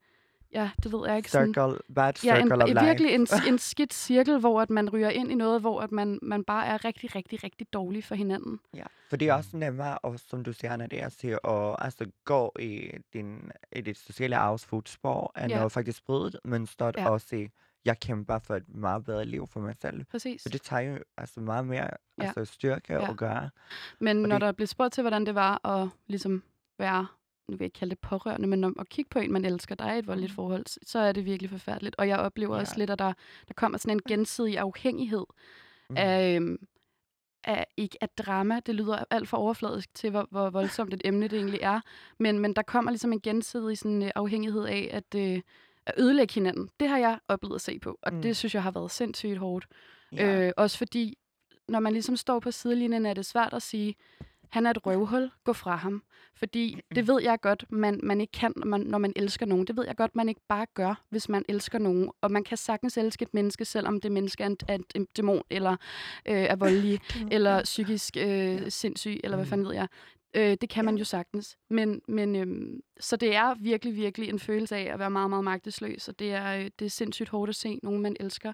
Ja, 0.53 0.71
det 0.83 0.93
ved 0.93 1.09
jeg 1.09 1.16
ikke. 1.16 1.31
Sådan, 1.31 1.55
Circle, 1.55 1.79
bad 1.95 2.12
Ja, 2.25 2.37
circle 2.37 2.55
en, 2.55 2.62
of 2.62 2.69
life. 2.69 2.85
virkelig 2.85 3.14
en, 3.14 3.27
en 3.49 3.59
skidt 3.59 3.95
cirkel, 3.95 4.38
hvor 4.38 4.61
at 4.61 4.71
man 4.71 4.90
ryger 4.90 5.11
ind 5.11 5.33
i 5.33 5.35
noget, 5.35 5.61
hvor 5.61 5.81
at 5.81 5.93
man, 5.93 6.19
man 6.23 6.45
bare 6.45 6.66
er 6.66 6.85
rigtig, 6.85 7.14
rigtig, 7.16 7.45
rigtig 7.45 7.73
dårlig 7.73 8.05
for 8.05 8.14
hinanden. 8.14 8.61
Ja, 8.75 8.83
for 9.11 9.16
det 9.16 9.29
er 9.29 9.35
også 9.35 9.57
nemmere, 9.57 9.99
og 9.99 10.21
som 10.21 10.45
du 10.45 10.53
siger, 10.53 10.77
når 10.77 10.87
det 10.87 11.03
er 11.03 11.09
til 11.09 11.38
at 11.45 11.77
altså, 11.79 12.07
gå 12.25 12.53
i, 12.61 12.90
din, 13.12 13.51
i 13.77 13.81
dit 13.81 13.99
sociale 13.99 14.37
arvsfodspor, 14.37 15.38
end 15.45 15.53
Ja. 15.53 15.64
at 15.64 15.73
faktisk 15.73 16.05
bryde 16.05 16.38
mønstret 16.45 16.97
Ja. 16.99 17.11
og 17.11 17.21
sige, 17.21 17.51
jeg 17.85 18.01
kæmper 18.01 18.38
for 18.38 18.55
et 18.57 18.69
meget 18.69 19.05
bedre 19.05 19.25
liv 19.25 19.47
for 19.47 19.61
mig 19.61 19.75
selv. 19.83 20.05
Præcis. 20.05 20.43
Så 20.43 20.49
det 20.49 20.62
tager 20.62 20.83
jo 20.83 20.99
altså 21.16 21.40
meget 21.40 21.66
mere 21.66 21.88
Ja. 22.19 22.23
altså, 22.25 22.45
styrke 22.45 22.93
Ja. 22.93 23.11
at 23.11 23.16
gøre. 23.16 23.51
Men 23.99 24.23
og 24.23 24.29
når 24.29 24.37
det- 24.38 24.47
der 24.47 24.53
bliver 24.53 24.66
spurgt 24.66 24.93
til, 24.95 25.03
hvordan 25.03 25.27
det 25.27 25.35
var 25.35 25.66
at 25.66 25.88
ligesom 26.07 26.43
være, 26.79 27.01
nu 27.49 27.57
vil 27.57 27.59
jeg 27.59 27.64
ikke 27.66 27.79
kalde 27.79 27.90
det 27.90 27.99
pårørende, 27.99 28.49
men 28.49 28.64
om 28.64 28.77
at 28.81 28.88
kigge 28.88 29.09
på 29.09 29.19
en, 29.19 29.33
man 29.33 29.45
elsker, 29.45 29.77
er 29.79 29.95
i 29.95 29.99
et 29.99 30.07
voldeligt 30.07 30.33
forhold, 30.33 30.66
s- 30.66 30.79
så 30.83 30.99
er 30.99 31.12
det 31.12 31.25
virkelig 31.25 31.51
forfærdeligt. 31.51 31.97
Og 31.99 32.09
jeg 32.09 32.19
oplever 32.19 32.55
Ja. 32.55 32.61
også 32.61 32.79
lidt, 32.79 32.90
at 32.90 32.99
der, 32.99 33.12
der 33.49 33.55
kommer 33.55 33.79
sådan 33.79 33.97
en 33.97 34.01
gensidig 34.09 34.59
afhængighed 34.59 35.25
Mm. 35.90 35.97
af, 35.99 36.37
øhm, 36.37 36.66
af, 37.45 37.66
ikke 37.77 37.99
af 38.01 38.09
drama. 38.09 38.61
Det 38.66 38.75
lyder 38.75 39.05
alt 39.11 39.29
for 39.29 39.37
overfladisk 39.37 39.95
til, 39.95 40.11
hvor, 40.11 40.27
hvor 40.31 40.51
voldsomt 40.51 40.95
et 40.95 41.03
emne 41.05 41.29
det 41.29 41.38
egentlig 41.38 41.61
er. 41.62 41.81
Men, 42.19 42.38
men 42.38 42.53
der 42.57 42.62
kommer 42.62 42.90
ligesom 42.90 43.12
en 43.12 43.21
gensidig 43.21 43.79
sådan, 43.79 44.03
øh, 44.03 44.11
afhængighed 44.14 44.64
af 44.64 44.88
at, 44.93 45.14
øh, 45.16 45.40
at 45.96 46.03
ødelægge 46.03 46.35
hinanden. 46.35 46.68
Det 46.81 46.88
har 46.88 46.98
jeg 46.98 47.18
oplevet 47.29 47.55
at 47.55 47.61
se 47.61 47.79
på, 47.79 47.98
og 48.03 48.14
Mm. 48.14 48.22
det 48.22 48.37
synes 48.37 48.55
jeg 48.55 48.62
har 48.62 48.70
været 48.70 48.90
sindssygt 48.90 49.38
hårdt. 49.38 49.66
ja. 50.12 50.46
Øh, 50.46 50.53
også 50.57 50.79
fordi, 50.79 51.18
når 51.68 51.81
man 51.81 51.92
ligesom 51.92 52.16
står 52.16 52.40
på 52.40 52.50
sidelinjen, 52.50 53.07
er 53.07 53.14
det 53.14 53.26
svært 53.26 53.55
at 53.55 53.62
sige, 53.62 53.94
han 54.50 54.66
er 54.66 54.70
et 54.70 54.87
røvhul, 54.87 55.31
gå 55.44 55.53
fra 55.53 55.76
ham. 55.76 56.03
Fordi 56.37 56.81
det 56.94 57.09
ved 57.09 57.22
jeg 57.22 57.40
godt, 57.40 57.64
man, 57.72 58.00
man 58.03 58.20
ikke 58.20 58.31
kan, 58.33 58.53
når 58.57 58.66
man, 58.66 58.81
når 58.81 58.98
man 58.98 59.12
elsker 59.16 59.46
nogen. 59.46 59.66
Det 59.66 59.76
ved 59.76 59.87
jeg 59.87 59.96
godt, 59.96 60.16
man 60.16 60.29
ikke 60.29 60.40
bare 60.48 60.66
gør, 60.74 61.03
hvis 61.11 61.29
man 61.29 61.44
elsker 61.48 61.79
nogen. 61.79 62.11
Og 62.20 62.31
man 62.33 62.44
kan 62.44 62.57
sagtens 62.57 62.98
elske 62.98 63.22
et 63.22 63.35
menneske, 63.35 63.64
selvom 63.64 64.00
det 64.00 64.12
menneske 64.12 64.42
er 64.42 64.46
en, 64.46 64.57
er 64.68 64.79
en 64.94 65.07
dæmon, 65.16 65.42
eller 65.50 65.70
øh, 66.26 66.35
er 66.42 66.57
voldelig, 66.57 67.00
eller 67.33 67.62
psykisk 67.64 68.16
øh, 68.20 68.70
sindssyg, 68.70 69.20
eller 69.24 69.37
hvad 69.37 69.46
Mm. 69.46 69.50
fanden 69.50 69.66
ved 69.66 69.74
jeg. 69.74 69.88
Øh, 70.35 70.57
det 70.61 70.69
kan 70.69 70.85
man 70.85 70.97
jo 70.97 71.05
sagtens. 71.05 71.57
Men, 71.71 72.03
men 72.09 72.37
øhm, 72.37 72.81
så 73.01 73.16
det 73.16 73.35
er 73.35 73.55
virkelig, 73.55 73.97
virkelig 73.97 74.29
en 74.29 74.38
følelse 74.38 74.77
af 74.77 74.93
at 74.93 74.99
være 74.99 75.11
meget, 75.11 75.31
meget 75.31 75.45
magtesløs. 75.45 76.09
Og 76.09 76.19
det 76.19 76.33
er, 76.33 76.57
øh, 76.57 76.71
det 76.79 76.85
er 76.85 76.90
sindssygt 76.90 77.29
hårdt 77.29 77.49
at 77.49 77.55
se 77.57 77.81
nogen, 77.83 78.03
man 78.03 78.16
elsker, 78.21 78.53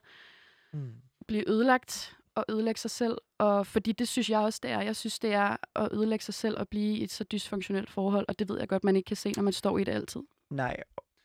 Mm. 0.73 0.93
blive 1.29 1.49
ødelagt 1.51 2.17
og 2.35 2.45
ødelægge 2.49 2.81
sig 2.81 2.91
selv. 2.91 3.19
Og 3.39 3.67
fordi 3.67 3.93
det 3.93 4.09
synes 4.09 4.31
jeg 4.31 4.39
også, 4.41 4.61
det 4.63 4.71
er. 4.71 4.81
Jeg 4.81 4.97
synes, 4.97 5.19
det 5.19 5.33
er 5.33 5.57
at 5.75 5.89
ødelægge 5.93 6.25
sig 6.25 6.35
selv 6.35 6.59
og 6.59 6.69
blive 6.69 6.97
i 6.97 7.03
et 7.05 7.11
så 7.13 7.25
dysfunktionelt 7.25 7.91
forhold. 7.91 8.25
Og 8.29 8.39
det 8.39 8.49
ved 8.49 8.59
jeg 8.59 8.69
godt, 8.69 8.85
man 8.85 8.97
ikke 8.97 9.07
kan 9.07 9.17
se, 9.17 9.33
når 9.37 9.43
man 9.43 9.53
står 9.53 9.79
i 9.79 9.85
det 9.85 9.93
altid. 9.93 10.21
Nej, 10.51 10.77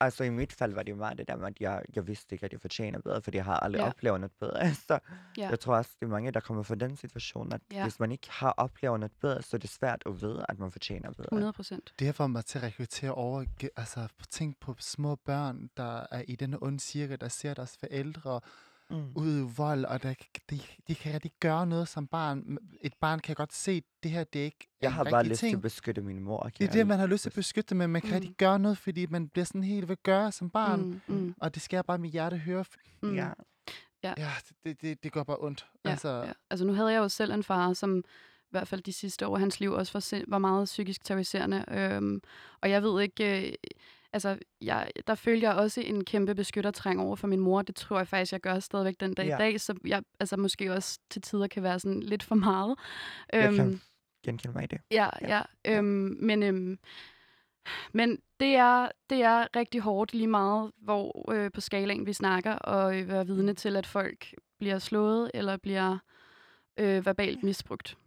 altså 0.03 0.23
i 0.23 0.29
mit 0.29 0.53
fald 0.53 0.73
var 0.73 0.83
det 0.83 0.91
jo 0.91 0.95
meget 0.95 1.17
det 1.17 1.27
der 1.27 1.35
med, 1.35 1.47
at 1.47 1.53
jeg, 1.59 1.81
jeg 1.95 2.07
vidste 2.07 2.35
ikke, 2.35 2.45
at 2.45 2.51
jeg 2.51 2.61
fortjener 2.61 2.99
bedre, 2.99 3.21
fordi 3.21 3.37
jeg 3.37 3.45
har 3.45 3.57
aldrig 3.59 3.79
Ja. 3.79 3.87
oplevet 3.87 4.19
noget 4.19 4.31
bedre. 4.39 4.73
Så 4.87 4.99
Ja. 5.37 5.49
jeg 5.49 5.59
tror 5.59 5.75
også, 5.75 5.91
det 5.99 6.05
er 6.05 6.09
mange, 6.09 6.31
der 6.31 6.39
kommer 6.39 6.63
fra 6.63 6.75
den 6.75 6.97
situation, 6.97 7.53
at 7.53 7.61
Ja. 7.71 7.83
hvis 7.83 7.99
man 7.99 8.11
ikke 8.11 8.27
har 8.31 8.51
oplevet 8.51 8.99
noget 8.99 9.11
bedre, 9.21 9.41
så 9.41 9.57
er 9.57 9.59
det 9.59 9.69
svært 9.69 10.03
at 10.05 10.21
vide, 10.21 10.45
at 10.49 10.59
man 10.59 10.71
fortjener 10.71 11.11
bedre. 11.11 11.27
100 11.31 11.53
procent. 11.53 11.93
Det 11.99 12.07
har 12.07 12.13
fået 12.13 12.29
mig 12.31 12.45
til 12.45 12.57
at 12.57 12.63
rekruttere 12.63 13.11
over, 13.13 13.45
altså 13.75 14.07
tænk 14.29 14.59
på 14.59 14.75
små 14.79 15.15
børn, 15.15 15.69
der 15.77 16.05
er 16.11 16.23
i 16.27 16.35
denne 16.35 16.63
onde 16.63 16.79
cirkel, 16.79 17.21
der 17.21 17.27
ser 17.27 17.53
deres 17.53 17.77
forældre 17.77 18.41
Mm. 18.91 19.11
ud 19.15 19.39
i 19.39 19.53
vold, 19.57 19.85
og 19.85 20.03
der, 20.03 20.13
de, 20.49 20.59
de 20.87 20.95
kan 20.95 21.13
rigtig 21.13 21.31
gøre 21.39 21.67
noget 21.67 21.87
som 21.87 22.07
barn. 22.07 22.57
Et 22.81 22.93
barn 23.01 23.19
kan 23.19 23.35
godt 23.35 23.53
se, 23.53 23.71
at 23.71 23.83
det 24.03 24.11
her, 24.11 24.23
det 24.23 24.41
er 24.41 24.45
ikke 24.45 24.67
Jeg 24.81 24.93
har 24.93 25.03
bare 25.03 25.23
lyst 25.23 25.39
til 25.39 25.47
ting. 25.47 25.55
at 25.55 25.61
beskytte 25.61 26.01
min 26.01 26.19
mor. 26.19 26.49
Det 26.59 26.67
er 26.67 26.71
det, 26.71 26.87
man 26.87 26.99
har 26.99 27.07
lyst 27.07 27.21
til 27.21 27.29
at 27.29 27.33
beskytte, 27.35 27.75
men 27.75 27.89
man 27.89 28.01
kan 28.01 28.09
Mm. 28.09 28.13
rigtig 28.13 28.35
gøre 28.37 28.59
noget, 28.59 28.77
fordi 28.77 29.05
man 29.05 29.29
bliver 29.29 29.45
sådan 29.45 29.63
helt 29.63 29.89
ved 29.89 29.97
gøre 30.03 30.31
som 30.31 30.49
barn. 30.49 30.81
Mm, 31.07 31.15
mm, 31.15 31.35
Og 31.41 31.53
det 31.55 31.61
skal 31.61 31.77
jeg 31.77 31.85
bare 31.85 31.97
mit 31.97 32.11
hjerte 32.11 32.37
høre. 32.37 32.65
mm. 33.03 33.15
Ja. 33.15 33.29
Ja, 34.03 34.13
det, 34.63 34.81
det, 34.81 35.03
det 35.03 35.11
går 35.11 35.23
bare 35.23 35.37
ondt. 35.39 35.65
Ja, 35.85 35.89
altså, 35.89 36.09
ja. 36.09 36.31
altså 36.49 36.65
nu 36.65 36.73
havde 36.73 36.89
jeg 36.93 36.97
jo 36.99 37.09
selv 37.09 37.31
en 37.33 37.43
far, 37.43 37.73
som 37.73 37.97
i 37.97 38.49
hvert 38.51 38.67
fald 38.67 38.81
de 38.81 38.93
sidste 38.93 39.27
år 39.27 39.33
af 39.35 39.39
hans 39.39 39.59
liv 39.59 39.71
også 39.71 39.93
var, 39.93 40.23
var 40.27 40.37
meget 40.37 40.65
psykisk 40.65 41.03
terroriserende. 41.03 41.65
Øhm, 41.67 42.21
og 42.61 42.69
jeg 42.69 42.83
ved 42.83 43.01
ikke, 43.01 43.47
øh, 43.47 43.53
altså 44.13 44.37
jeg, 44.61 44.91
der 45.07 45.15
følte 45.15 45.47
jeg 45.47 45.55
også 45.55 45.81
en 45.81 46.05
kæmpe 46.05 46.35
beskyttertræng 46.35 46.99
over 47.01 47.15
for 47.15 47.27
min 47.27 47.39
mor. 47.39 47.61
Det 47.61 47.75
tror 47.75 47.97
jeg 47.97 48.07
faktisk, 48.07 48.31
jeg 48.31 48.41
gør 48.41 48.59
stadigvæk 48.59 48.95
den 48.99 49.13
dag 49.13 49.25
Ja. 49.27 49.35
i 49.35 49.37
dag. 49.39 49.61
Så 49.61 49.75
jeg 49.85 50.03
altså 50.19 50.37
måske 50.37 50.73
også 50.73 50.99
til 51.09 51.21
tider 51.21 51.47
kan 51.47 51.63
være 51.63 51.79
sådan 51.79 51.99
lidt 52.03 52.23
for 52.23 52.35
meget. 52.35 52.75
Jeg 53.33 53.47
Øhm, 53.47 53.55
kan 53.55 53.81
genkende 54.25 54.53
mig 54.53 54.63
i 54.63 54.67
det. 54.67 54.81
Ja, 54.91 55.09
ja. 55.21 55.41
Øhm, 55.67 56.17
men, 56.19 56.43
øhm, 56.43 56.79
men 57.93 58.19
det 58.39 58.55
er, 58.55 58.89
det 59.09 59.23
er 59.23 59.47
rigtig 59.55 59.81
hårdt 59.81 60.13
lige 60.13 60.27
meget, 60.27 60.71
hvor 60.77 61.31
øh, 61.33 61.51
på 61.51 61.61
skalaen 61.61 62.05
vi 62.05 62.13
snakker, 62.13 62.53
og 62.53 62.99
øh, 62.99 63.07
være 63.07 63.25
vidne 63.25 63.53
til, 63.53 63.75
at 63.75 63.85
folk 63.85 64.33
bliver 64.59 64.79
slået 64.79 65.31
eller 65.33 65.57
bliver 65.57 65.97
øh, 66.79 67.05
verbalt 67.05 67.43
misbrugt. 67.43 67.97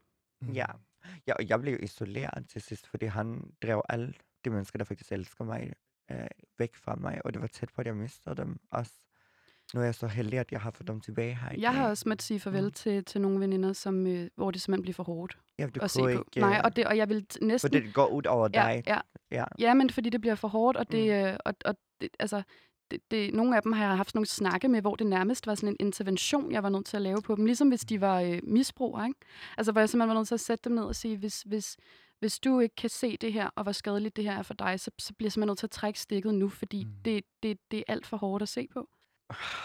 Ja. 0.55 0.67
ja, 1.27 1.33
og 1.35 1.49
jeg 1.49 1.61
blev 1.61 1.79
isoleret 1.83 2.49
til 2.49 2.61
sidst, 2.63 2.87
fordi 2.89 3.05
han 3.07 3.51
drev 3.63 3.83
alle 3.89 4.15
de 4.45 4.51
mennesker, 4.51 4.79
der 4.79 4.85
faktisk 4.85 5.13
elsker 5.13 5.45
mig, 5.45 5.73
øh, 6.11 6.27
væk 6.59 6.75
fra 6.77 6.95
mig, 6.95 7.21
og 7.25 7.35
det 7.35 7.43
var 7.43 7.49
tæt 7.49 7.69
på, 7.75 7.81
at 7.81 7.87
jeg 7.87 7.97
mistede 7.97 8.37
dem 8.37 8.59
også. 8.71 8.93
Nu 9.75 9.81
er 9.81 9.85
jeg 9.85 9.95
så 9.95 10.07
heldig, 10.07 10.39
at 10.39 10.53
jeg 10.53 10.61
har 10.61 10.71
fået 10.71 10.89
dem 10.89 11.01
tilbage 11.01 11.35
her 11.35 11.53
i 11.53 11.61
Jeg 11.61 11.75
har 11.75 11.89
også 11.89 12.09
måttet 12.09 12.23
sige 12.23 12.41
farvel 12.41 12.65
Mm. 12.65 12.71
til, 12.73 13.05
til 13.05 13.21
nogle 13.21 13.41
veninder, 13.41 13.73
som, 13.73 14.07
øh, 14.07 14.29
hvor 14.37 14.51
det 14.51 14.61
simpelthen 14.61 14.83
bliver 14.83 14.95
for 14.95 15.03
hårdt 15.03 15.39
Ja, 15.59 15.67
du 15.67 15.81
at 15.81 15.91
se 15.91 16.01
på. 16.01 16.09
ikke, 16.09 16.23
Nej, 16.41 16.57
øh, 16.57 16.61
og, 16.65 16.77
det, 16.77 16.87
og 16.87 16.97
jeg 16.97 17.09
vil 17.09 17.27
t- 17.33 17.37
For 17.39 17.45
næsten... 17.45 17.73
det 17.73 17.95
går 17.95 18.07
ud 18.07 18.27
over 18.27 18.49
ja, 18.55 18.63
dig. 18.75 18.83
ja, 18.87 18.99
Ja. 19.31 19.45
ja, 19.59 19.75
men 19.75 19.91
fordi 19.91 20.11
det 20.11 20.21
bliver 20.21 20.35
for 20.35 20.49
hårdt, 20.49 20.77
og 20.77 20.93
det, 20.93 21.05
Mm. 21.25 21.29
øh, 21.29 21.37
og, 21.45 21.55
og 21.65 21.75
det, 22.01 22.09
altså, 22.19 22.43
det, 22.91 23.01
det, 23.11 23.35
nogle 23.35 23.57
af 23.57 23.63
dem 23.63 23.73
har 23.73 23.87
jeg 23.89 23.97
haft 23.97 24.15
nogle 24.15 24.27
snakke 24.27 24.69
med, 24.69 24.81
hvor 24.81 24.95
det 24.95 25.07
nærmest 25.07 25.47
var 25.47 25.55
sådan 25.55 25.69
en 25.69 25.77
intervention, 25.81 26.53
jeg 26.53 26.63
var 26.63 26.69
nødt 26.69 26.87
til 26.87 26.97
at 26.97 27.03
lave 27.03 27.23
på 27.23 27.35
dem. 27.37 27.47
Ligesom 27.47 27.69
hvis 27.69 27.81
de 27.81 28.01
var 28.01 28.21
øh, 28.21 28.41
misbrugere, 28.43 29.07
ikke? 29.07 29.21
Altså, 29.59 29.73
hvor 29.73 29.81
jeg 29.81 29.89
simpelthen 29.89 30.09
var 30.09 30.15
nødt 30.21 30.29
til 30.29 30.35
at 30.35 30.41
sætte 30.41 30.63
dem 30.69 30.73
ned 30.77 30.83
og 30.85 30.97
sige, 30.97 31.17
hvis, 31.17 31.43
hvis, 31.43 31.77
hvis 32.19 32.39
du 32.39 32.61
ikke 32.61 32.75
kan 32.77 32.91
se 32.91 33.17
det 33.17 33.33
her, 33.33 33.51
og 33.57 33.63
hvor 33.63 33.73
skadeligt 33.73 34.17
det 34.17 34.25
her 34.25 34.39
er 34.39 34.43
for 34.43 34.55
dig, 34.55 34.81
så, 34.81 34.91
så 34.99 35.15
bliver 35.15 35.27
jeg 35.27 35.33
simpelthen 35.33 35.49
nødt 35.51 35.59
til 35.59 35.67
at 35.67 35.71
trække 35.71 36.01
stikket 36.01 36.35
nu, 36.35 36.49
fordi 36.49 36.85
Mm. 36.85 36.91
det, 37.05 37.25
det, 37.43 37.59
det 37.71 37.79
er 37.79 37.83
alt 37.89 38.07
for 38.07 38.17
hårdt 38.17 38.43
at 38.43 38.49
se 38.49 38.69
på. 38.73 38.89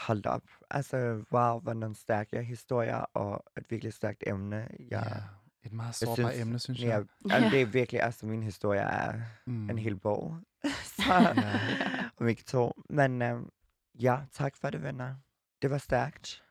Hold 0.07 0.25
op. 0.25 0.43
Altså, 0.71 0.97
wow, 1.31 1.59
hvor 1.59 1.73
nogle 1.73 1.95
stærke 1.95 2.43
historier 2.43 2.97
og 2.97 3.43
et 3.57 3.71
virkelig 3.71 3.93
stærkt 3.93 4.23
emne. 4.27 4.55
Jeg, 4.79 4.87
Ja, 4.91 5.67
et 5.67 5.73
meget 5.73 5.87
jeg 6.01 6.07
sårbart 6.15 6.33
emne, 6.35 6.59
synes 6.59 6.81
ja, 6.81 6.87
jeg. 6.87 6.97
altså, 6.97 7.45
Ja. 7.45 7.49
det 7.49 7.61
er 7.61 7.65
virkelig, 7.65 8.01
altså 8.01 8.25
min 8.25 8.43
historie 8.43 8.79
er 8.79 9.19
Mm. 9.45 9.69
en 9.69 9.77
hel 9.77 9.95
bog. 9.95 10.37
Så, 10.83 11.03
Ja. 11.13 11.59
om 12.17 12.27
ikke 12.27 12.43
to. 12.43 12.71
Men 12.89 13.21
øhm, 13.21 13.49
ja, 14.01 14.17
tak 14.31 14.55
for 14.55 14.69
det, 14.69 14.83
venner. 14.83 15.15
Det 15.61 15.69
var 15.69 15.77
stærkt, 15.77 16.43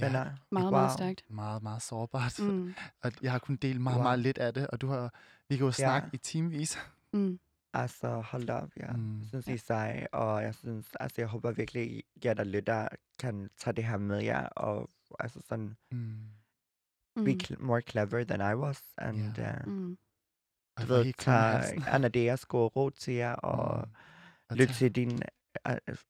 Ja, 0.00 0.06
venner. 0.06 0.30
Meget, 0.50 0.64
wow. 0.64 0.70
meget 0.70 0.92
stærkt. 0.92 1.22
meget, 1.30 1.62
meget 1.62 1.82
sårbart. 1.82 2.38
Mm. 2.38 2.74
Og 3.04 3.12
jeg 3.22 3.32
har 3.32 3.38
kun 3.38 3.56
delt 3.56 3.80
meget, 3.80 3.96
Wow. 3.96 4.02
meget 4.02 4.18
lidt 4.18 4.38
af 4.38 4.54
det, 4.54 4.66
og 4.66 4.80
du 4.80 4.86
har, 4.86 5.14
vi 5.48 5.56
kan 5.56 5.66
jo 5.66 5.72
snakke 5.72 6.08
i 6.12 6.16
timevis. 6.16 6.78
Mm. 7.12 7.38
Altså, 7.74 8.20
hold 8.20 8.50
op, 8.50 8.68
ja. 8.76 8.92
Mm. 8.92 9.18
Jeg 9.20 9.26
synes, 9.28 9.46
I 9.48 9.52
er 9.52 9.58
seje, 9.58 10.06
og 10.12 10.42
jeg 10.42 10.54
synes, 10.54 10.86
altså, 11.00 11.20
jeg 11.20 11.28
håber 11.28 11.50
virkelig, 11.52 11.90
I- 11.90 12.04
jer 12.24 12.34
der 12.34 12.44
lytter, 12.44 12.88
kan 13.18 13.50
tage 13.58 13.74
det 13.76 13.84
her 13.84 13.96
med 13.98 14.22
jer, 14.22 14.46
og 14.46 14.90
altså 15.20 15.40
sådan, 15.48 15.76
Mm. 15.92 17.24
be 17.24 17.30
cl- 17.42 17.62
more 17.62 17.80
clever 17.80 18.24
than 18.24 18.52
I 18.52 18.54
was, 18.54 18.82
and 18.98 19.36
Ja. 19.38 19.52
uh, 19.66 19.72
Mm. 19.72 19.98
Du 20.80 20.86
ved, 20.86 21.12
tage. 21.18 21.88
Anadeas 21.88 22.44
gode 22.44 22.68
råd 22.68 22.90
til 22.90 23.14
jer, 23.14 23.32
og 23.32 23.88
Mm. 24.50 24.56
Lytte 24.56 24.74
til 24.74 24.92
din, 24.92 25.22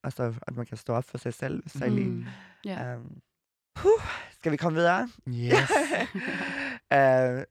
altså, 0.05 0.35
at 0.42 0.57
man 0.57 0.66
kan 0.66 0.76
stå 0.76 0.92
op 0.92 1.05
for 1.05 1.18
sig 1.18 1.35
selv, 1.35 1.68
særlig. 1.68 2.07
Mm. 2.07 2.24
Ja. 2.64 2.96
Um, 2.96 3.20
puh, 3.74 4.00
skal 4.38 4.52
vi 4.52 4.56
komme 4.56 4.78
videre? 4.78 5.09
Yes. 5.28 5.52
uh, 6.94 7.42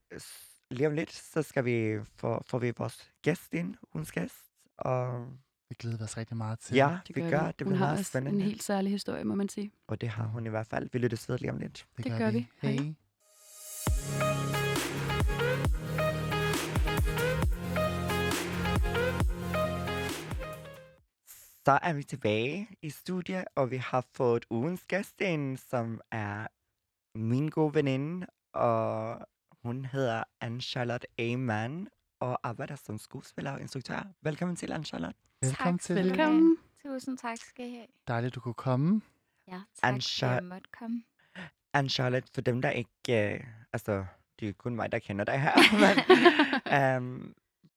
lige 0.71 0.87
om 0.87 0.93
lidt, 0.93 1.13
så 1.13 1.41
skal 1.41 1.65
vi 1.65 1.99
få, 2.17 2.43
får 2.47 2.59
vi 2.59 2.73
vores 2.77 3.09
gæst 3.21 3.53
ind, 3.53 3.75
ugens 3.93 4.11
gæst, 4.11 4.35
og 4.77 5.25
Vi 5.69 5.75
glæder 5.79 6.03
os 6.03 6.17
rigtig 6.17 6.37
meget 6.37 6.59
til. 6.59 6.75
ja, 6.75 6.97
Det 7.07 7.15
vi 7.15 7.21
gør 7.21 7.29
gør, 7.29 7.45
vi. 7.45 7.51
det 7.59 7.67
Hun 7.67 7.73
bliver 7.73 7.77
har 7.85 7.93
meget 7.93 8.05
spændende. 8.05 8.39
en 8.39 8.45
helt 8.45 8.63
særlig 8.63 8.91
historie, 8.91 9.23
må 9.23 9.35
man 9.35 9.49
sige. 9.49 9.71
Og 9.87 10.01
det 10.01 10.09
har 10.09 10.23
hun 10.23 10.45
i 10.45 10.49
hvert 10.49 10.67
fald. 10.67 10.89
Vi 10.93 10.99
lyttes 10.99 11.29
ved 11.29 11.37
lige 11.37 11.51
om 11.51 11.57
lidt. 11.57 11.85
det, 11.97 12.05
det 12.05 12.17
gør 12.17 12.31
vi. 12.31 12.47
Hej. 12.61 12.71
Hej. 12.71 14.38
Så 21.69 21.79
er 21.81 21.93
vi 21.93 22.03
tilbage 22.03 22.67
i 22.81 22.89
studiet, 22.89 23.45
og 23.55 23.71
vi 23.71 23.77
har 23.77 24.05
fået 24.13 24.45
ugens 24.49 24.85
gæst 24.85 25.21
ind, 25.21 25.57
som 25.57 26.01
er 26.11 26.47
min 27.15 27.49
gode 27.49 27.73
veninde, 27.73 28.27
og 28.53 29.19
hun 29.63 29.85
hedder 29.85 30.23
Anne-Charlotte 30.43 31.05
A. 31.17 31.37
Mann, 31.37 31.87
og 32.19 32.39
arbejder 32.43 32.75
som 32.75 32.97
skuespiller 32.97 33.51
og 33.51 33.61
instruktør. 33.61 34.07
Velkommen 34.21 34.55
til, 34.55 34.71
Anne-Charlotte. 34.71 35.37
Velkommen 35.41 35.79
tak 35.79 35.81
til. 35.81 35.95
Velkommen. 35.95 36.57
Tusind 36.83 37.17
tak 37.17 37.37
skal 37.37 37.67
I 37.67 37.71
have. 37.71 37.87
Dejligt, 38.07 38.35
du 38.35 38.39
kunne 38.39 38.53
komme. 38.53 39.01
Ja, 39.47 39.61
tak 39.81 39.93
at 39.93 40.21
jeg 40.21 40.43
måtte 40.43 40.69
komme. 40.79 41.03
Anne-Charlotte, 41.77 42.31
for 42.33 42.41
dem, 42.41 42.61
der 42.61 42.69
ikke... 42.69 43.33
Øh, 43.33 43.43
altså, 43.73 44.05
det 44.39 44.49
er 44.49 44.53
kun 44.53 44.75
mig, 44.75 44.91
der 44.91 44.99
kender 44.99 45.25
dig 45.25 45.41
her, 45.41 45.53
men 45.83 47.03
øhm, 47.03 47.35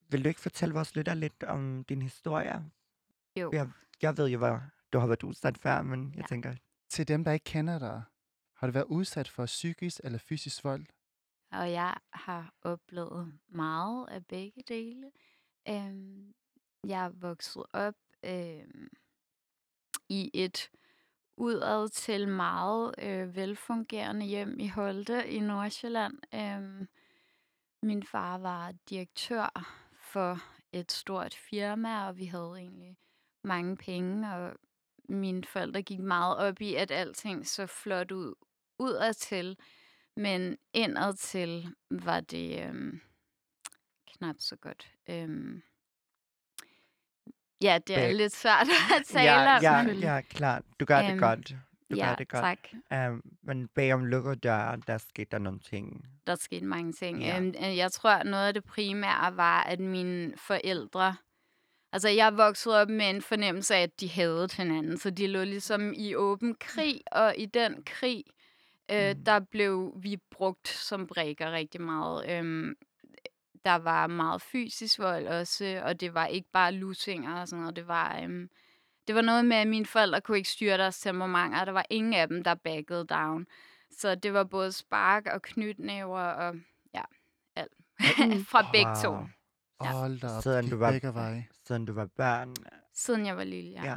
vil 0.09 0.25
du 0.25 0.29
ikke 0.29 0.41
fortælle 0.41 0.75
vores 0.75 0.97
lytter 0.97 1.15
lidt 1.15 1.43
om 1.43 1.85
din 1.89 2.03
historie? 2.03 2.65
Jo, 3.37 3.51
Ja. 3.53 3.67
Jeg 4.03 4.17
ved 4.17 4.29
jo, 4.29 4.39
hvad 4.39 4.59
du 4.93 4.99
har 4.99 5.07
været 5.07 5.23
udsat 5.23 5.59
før, 5.59 5.83
men 5.83 6.15
jeg 6.15 6.21
Ja. 6.23 6.27
tænker, 6.27 6.55
Til 6.89 7.09
dem, 7.09 7.25
der 7.25 7.33
ikke 7.33 7.45
kender 7.45 7.79
dig, 7.79 8.03
har 8.57 8.67
du 8.67 8.73
været 8.73 8.85
udsat 8.85 9.29
for 9.29 9.47
psykisk 9.47 10.01
eller 10.05 10.19
fysisk 10.19 10.65
vold? 10.65 10.87
og 11.53 11.73
jeg 11.73 11.95
har 12.13 12.55
oplevet 12.63 13.39
meget 13.49 14.09
af 14.09 14.27
begge 14.27 14.63
dele. 14.69 15.11
Øhm, 15.69 16.35
jeg 16.87 17.05
er 17.05 17.09
vokset 17.09 17.63
op 17.73 17.95
øhm, 18.25 18.89
i 20.09 20.31
et 20.35 20.71
udad 21.37 21.89
til 21.89 22.29
meget 22.29 22.95
øh, 22.99 23.37
velfungerende 23.37 24.27
hjem 24.27 24.61
i 24.61 24.69
Holte 24.69 25.29
i 25.29 25.41
Nordsjælland. 25.41 26.19
Øhm, 26.35 26.89
min 27.83 28.03
far 28.03 28.39
var 28.39 28.73
direktør 28.91 29.77
for 30.13 30.39
et 30.73 30.93
stort 30.93 31.35
firma, 31.35 32.07
og 32.09 32.17
vi 32.19 32.25
havde 32.27 32.55
egentlig 32.59 32.97
mange 33.45 33.77
penge, 33.77 34.35
og 34.35 34.53
mine 35.09 35.45
forældre 35.45 35.83
gik 35.83 36.01
meget 36.01 36.37
op 36.37 36.61
i, 36.61 36.75
at 36.75 36.91
alting 36.91 37.47
så 37.47 37.67
flot 37.67 38.13
ud 38.13 38.35
udadtil, 38.79 39.57
men 40.17 40.57
indadtil 40.73 41.75
var 41.91 42.21
det 42.21 42.65
øhm, 42.69 43.01
knap 44.07 44.37
så 44.39 44.57
godt. 44.57 44.93
Øhm, 45.09 45.63
ja, 47.63 47.79
det 47.87 47.97
er 47.97 48.01
Bag- 48.01 48.15
lidt 48.15 48.33
svært 48.37 48.67
at 48.99 49.07
tale 49.07 49.31
ja, 49.31 49.57
om. 49.57 49.63
ja, 49.87 50.15
ja, 50.15 50.21
klart. 50.21 50.63
Du 50.81 50.85
gør 50.85 51.03
det 51.03 51.11
Øhm, 51.11 51.19
godt. 51.19 51.55
Du 51.91 51.97
ja, 51.97 52.07
gør 52.09 52.15
det 52.15 52.29
godt. 52.29 52.43
tak. 52.91 53.09
Um, 53.11 53.23
men 53.43 53.69
bagom 53.69 54.05
lukkede 54.05 54.37
døre, 54.37 54.77
der 54.87 54.99
skete 54.99 55.29
der 55.31 55.39
nogle 55.39 55.61
ting. 55.61 56.07
Der 56.27 56.35
skete 56.35 56.67
mange 56.67 56.93
ting. 56.93 57.23
Ja. 57.23 57.41
Øh, 57.41 57.77
jeg 57.77 57.93
tror, 57.93 58.23
noget 58.23 58.47
af 58.47 58.55
det 58.55 58.65
primære 58.65 59.37
var, 59.37 59.63
at 59.63 59.81
mine 59.81 60.37
forældre... 60.37 61.17
Altså, 61.93 62.09
jeg 62.09 62.37
voksede 62.37 62.81
op 62.81 62.89
med 62.89 63.11
en 63.11 63.23
fornemmelse 63.23 63.75
af, 63.75 63.83
at 63.83 64.01
de 64.01 64.11
havde 64.11 64.49
hinanden. 64.57 64.99
Så 64.99 65.11
de 65.11 65.27
lå 65.27 65.45
ligesom 65.45 65.93
i 65.97 66.15
åben 66.15 66.55
krig, 66.61 67.01
og 67.13 67.35
i 67.37 67.47
den 67.47 67.83
krig, 67.87 68.25
øh, 68.91 69.17
Mm. 69.17 69.25
der 69.25 69.41
blev 69.41 69.93
vi 69.97 70.17
brugt 70.31 70.69
som 70.69 71.07
brækker 71.07 71.53
rigtig 71.53 71.81
meget. 71.81 72.31
Øhm, 72.31 72.75
der 73.65 73.75
var 73.75 74.07
meget 74.07 74.43
fysisk 74.43 74.99
vold 74.99 75.27
også, 75.27 75.83
og 75.85 76.01
det 76.01 76.15
var 76.15 76.27
ikke 76.27 76.49
bare 76.53 76.73
lusinger 76.73 77.41
og 77.41 77.49
sådan 77.49 77.61
noget. 77.61 77.77
Det 77.77 77.89
var, 77.89 78.21
øhm, 78.23 78.49
det 79.07 79.15
var 79.15 79.21
noget 79.23 79.45
med, 79.45 79.57
at 79.57 79.67
mine 79.69 79.87
forældre 79.87 80.21
kunne 80.21 80.37
ikke 80.39 80.51
styre 80.51 80.79
deres 80.79 81.01
temperamenter, 81.01 81.61
og 81.61 81.67
der 81.67 81.73
var 81.73 81.87
ingen 81.91 82.15
af 82.15 82.29
dem, 82.29 82.45
der 82.45 82.55
backede 82.55 83.07
down. 83.07 83.47
Så 83.91 84.15
det 84.15 84.33
var 84.33 84.45
både 84.45 84.73
spark 84.73 85.27
og 85.27 85.43
knytnæver 85.43 86.21
og 86.21 86.55
ja, 86.95 87.03
alt. 87.57 87.73
Mm. 88.01 88.45
Fra 88.51 88.67
begge 88.73 88.95
to. 89.03 89.17
Hold 89.85 90.21
da 90.21 90.27
op, 90.37 90.43
Siden 90.43 90.71
du 90.71 90.77
var- 90.77 90.91
begge 90.93 91.15
veje. 91.15 91.47
Siden 91.67 91.85
du 91.85 91.93
var 91.93 92.07
børn. 92.17 92.55
siden 92.95 93.27
jeg 93.27 93.37
var 93.37 93.45
lille, 93.45 93.71
ja. 93.71 93.85
Ja. 93.85 93.97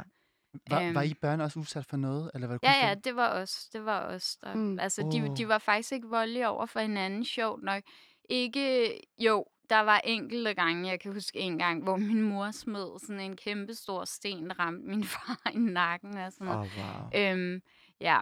Var, 0.70 0.92
var 0.92 1.02
Øhm. 1.02 1.10
I 1.10 1.14
børn 1.14 1.40
også 1.40 1.58
udsat 1.60 1.86
for 1.86 1.96
noget? 1.96 2.30
Eller 2.34 2.46
var 2.46 2.54
det 2.54 2.60
kun 2.60 2.68
Ja, 2.68 2.88
ja, 2.88 2.94
det 2.94 3.16
var 3.16 3.28
os. 3.42 3.68
Det 3.72 3.84
var 3.84 4.00
os. 4.00 4.36
Der, 4.36 4.54
Mm. 4.54 4.60
mm. 4.60 4.78
Altså, 4.78 5.02
de, 5.12 5.30
Åh. 5.30 5.36
de 5.36 5.48
var 5.48 5.58
faktisk 5.58 5.92
ikke 5.92 6.08
voldelige 6.08 6.48
over 6.48 6.66
for 6.66 6.80
hinanden, 6.80 7.24
sjovt 7.24 7.62
nok. 7.62 7.82
Ikke, 8.28 9.00
jo, 9.18 9.44
der 9.70 9.80
var 9.80 9.98
enkelte 10.04 10.54
gange, 10.54 10.88
jeg 10.88 11.00
kan 11.00 11.12
huske 11.12 11.38
en 11.38 11.58
gang, 11.58 11.82
hvor 11.82 11.96
min 11.96 12.22
mor 12.22 12.50
smed 12.50 13.00
sådan 13.00 13.20
en 13.20 13.36
kæmpe 13.36 13.74
stor 13.74 14.04
sten, 14.04 14.58
ramte 14.58 14.88
min 14.88 15.04
far 15.14 15.50
i 15.54 15.58
nakken 15.58 16.16
og 16.16 16.32
sådan 16.32 16.48
Åh, 16.48 16.54
noget. 16.54 16.70
oh, 16.78 17.12
wow. 17.12 17.20
Øhm, 17.22 17.60
ja, 18.00 18.20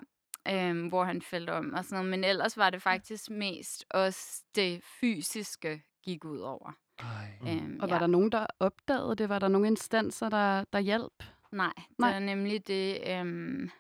øhm, 0.48 0.88
hvor 0.88 1.05
han 1.05 1.22
faldt 1.22 1.50
om 1.50 1.72
og 1.72 1.85
sådan 1.85 1.96
noget. 1.96 2.11
Men 2.11 2.24
ellers 2.24 2.57
var 2.57 2.70
det 2.70 2.83
faktisk 2.83 3.31
mest 3.31 3.85
også 3.90 4.42
det 4.55 4.83
fysiske 5.00 5.83
gik 6.05 6.24
ud 6.24 6.38
over. 6.38 6.72
Ej. 6.99 7.39
Mm. 7.41 7.47
Øhm, 7.49 7.79
Og 7.81 7.89
ja. 7.89 7.95
var 7.95 7.99
der 7.99 8.07
nogen, 8.07 8.33
der 8.33 8.47
opdagede 8.61 9.17
det? 9.17 9.29
Var 9.29 9.39
der 9.39 9.49
nogle 9.49 9.67
instanser, 9.67 10.29
der, 10.29 10.65
der 10.73 10.79
hjalp? 10.79 11.23
Nej, 11.53 11.73
det 11.89 11.99
Nej. 11.99 12.13
er 12.15 12.19
nemlig 12.19 12.67
det. 12.67 13.11
Øhm, 13.11 13.71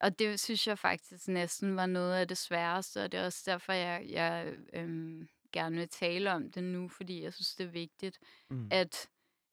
og 0.00 0.18
det 0.18 0.40
synes 0.40 0.66
jeg 0.66 0.78
faktisk 0.78 1.28
næsten 1.28 1.76
var 1.76 1.86
noget 1.86 2.14
af 2.14 2.28
det 2.28 2.38
sværeste, 2.38 3.04
og 3.04 3.12
det 3.12 3.20
er 3.20 3.24
også 3.24 3.42
derfor, 3.46 3.72
jeg, 3.72 4.06
jeg 4.08 4.54
øhm, 4.72 5.28
gerne 5.52 5.76
vil 5.76 5.88
tale 5.88 6.32
om 6.32 6.50
det 6.52 6.64
nu, 6.64 6.88
fordi 6.88 7.22
jeg 7.22 7.32
synes, 7.32 7.54
det 7.54 7.66
er 7.66 7.70
vigtigt, 7.70 8.18
Mm. 8.50 8.68
at 8.72 9.08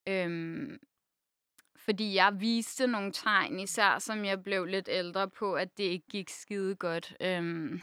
øhm, 0.08 0.80
fordi 1.76 2.16
jeg 2.16 2.40
viste 2.42 2.88
nogle 2.88 3.12
tegn, 3.12 3.60
især 3.60 4.00
som 4.00 4.26
jeg 4.26 4.44
blev 4.44 4.66
lidt 4.66 4.90
ældre 4.92 5.30
på, 5.30 5.54
at 5.54 5.78
det 5.78 5.84
ikke 5.84 6.08
gik 6.10 6.30
skide 6.30 6.76
godt. 6.76 7.16
Øhm, 7.22 7.82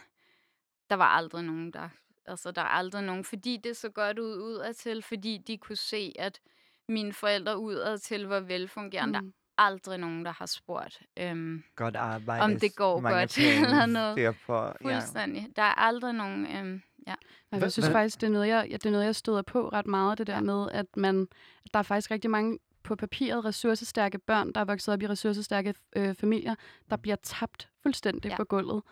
der 0.90 0.96
var 0.96 1.06
aldrig 1.08 1.44
nogen, 1.44 1.72
der... 1.72 1.88
Altså, 2.28 2.50
der 2.50 2.62
er 2.62 2.66
aldrig 2.66 3.02
nogen, 3.02 3.24
fordi 3.24 3.60
det 3.64 3.76
så 3.76 3.88
godt 3.88 4.18
ud 4.18 4.42
udadtil, 4.42 5.02
fordi 5.02 5.38
de 5.46 5.58
kunne 5.58 5.76
se, 5.76 6.12
at 6.18 6.40
mine 6.88 7.12
forældre 7.12 7.58
udadtil 7.58 8.26
var 8.26 8.40
velfungerende. 8.40 9.20
Mm. 9.20 9.24
Der 9.26 9.32
er 9.62 9.66
aldrig 9.66 9.98
nogen, 9.98 10.24
der 10.24 10.32
har 10.32 10.46
spurgt. 10.46 11.02
Øhm, 11.16 11.62
Godt 11.76 11.96
arbejde. 11.96 12.42
om 12.42 12.56
det 12.60 12.76
går 12.76 13.00
godt 13.00 13.38
eller 13.66 13.86
noget. 13.86 14.36
på. 14.46 14.54
Ja. 14.54 14.94
fuldstændig. 14.94 15.48
Der 15.56 15.62
er 15.62 15.78
aldrig 15.78 16.12
nogen... 16.14 16.46
Øhm, 16.56 16.82
ja. 17.06 17.14
Jeg 17.52 17.72
synes 17.72 17.88
faktisk, 17.88 18.20
det 18.20 18.26
er, 18.26 18.30
noget, 18.30 18.48
jeg, 18.48 18.68
det 18.70 18.86
er 18.86 18.90
noget, 18.90 19.04
jeg 19.04 19.16
støder 19.16 19.42
på 19.42 19.68
ret 19.68 19.86
meget, 19.86 20.18
det 20.18 20.26
der 20.26 20.40
med, 20.40 20.68
at 20.72 20.86
man, 20.96 21.28
at 21.64 21.74
der 21.74 21.78
er 21.78 21.82
faktisk 21.82 22.10
rigtig 22.10 22.30
mange 22.30 22.58
på 22.88 22.96
papiret 22.96 23.44
ressourcestærke 23.44 24.18
børn, 24.18 24.52
der 24.52 24.60
er 24.60 24.64
vokset 24.64 24.94
op 24.94 25.02
i 25.02 25.06
ressourcestærke 25.08 25.74
øh, 25.96 26.14
familier, 26.14 26.54
der 26.90 26.96
bliver 26.96 27.16
tabt 27.22 27.68
fuldstændig 27.82 28.28
Ja. 28.30 28.36
på 28.36 28.44
gulvet. 28.44 28.82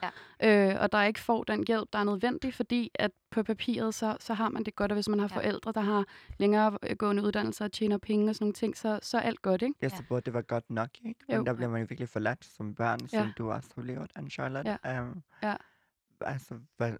Ja. 0.42 0.70
Øh, 0.74 0.80
og 0.82 0.92
der 0.92 1.02
ikke 1.02 1.20
får 1.20 1.44
den 1.44 1.64
hjælp, 1.66 1.88
der 1.92 1.98
er 1.98 2.04
nødvendig, 2.04 2.54
fordi 2.54 2.90
at 2.94 3.10
på 3.30 3.42
papiret, 3.42 3.94
så, 3.94 4.16
så 4.20 4.34
har 4.34 4.48
man 4.48 4.64
det 4.64 4.74
godt, 4.76 4.92
og 4.92 4.94
hvis 4.94 5.08
man 5.08 5.18
har 5.18 5.28
Ja. 5.30 5.36
forældre, 5.36 5.72
der 5.72 5.80
har 5.80 6.04
længere 6.38 6.78
øh, 6.82 6.96
gående 6.96 7.22
uddannelser 7.22 7.64
og 7.64 7.72
tjener 7.72 7.98
penge 7.98 8.28
og 8.30 8.34
sådan 8.34 8.44
nogle 8.44 8.52
ting, 8.54 8.76
så, 8.76 8.98
så 9.02 9.16
er 9.18 9.22
alt 9.22 9.42
godt, 9.42 9.62
ikke? 9.62 9.74
Ja, 9.82 9.88
så 9.88 10.02
burde 10.08 10.20
det 10.24 10.34
være 10.34 10.42
godt 10.42 10.70
nok, 10.70 10.88
ikke? 11.04 11.20
Men 11.28 11.36
Jo. 11.36 11.44
der 11.44 11.52
bliver 11.54 11.68
man 11.70 11.80
jo 11.80 11.86
virkelig 11.88 12.08
forladt 12.08 12.44
som 12.44 12.74
børn, 12.74 13.08
som 13.08 13.18
Ja. 13.18 13.32
du 13.38 13.50
også 13.52 13.68
har 13.76 13.82
levet, 13.82 14.10
Anne-Charlotte. 14.18 14.76
Ja. 14.84 15.02
Um, 15.02 15.22
Ja. 15.42 15.54
Altså, 16.20 16.54
hvad, 16.76 16.92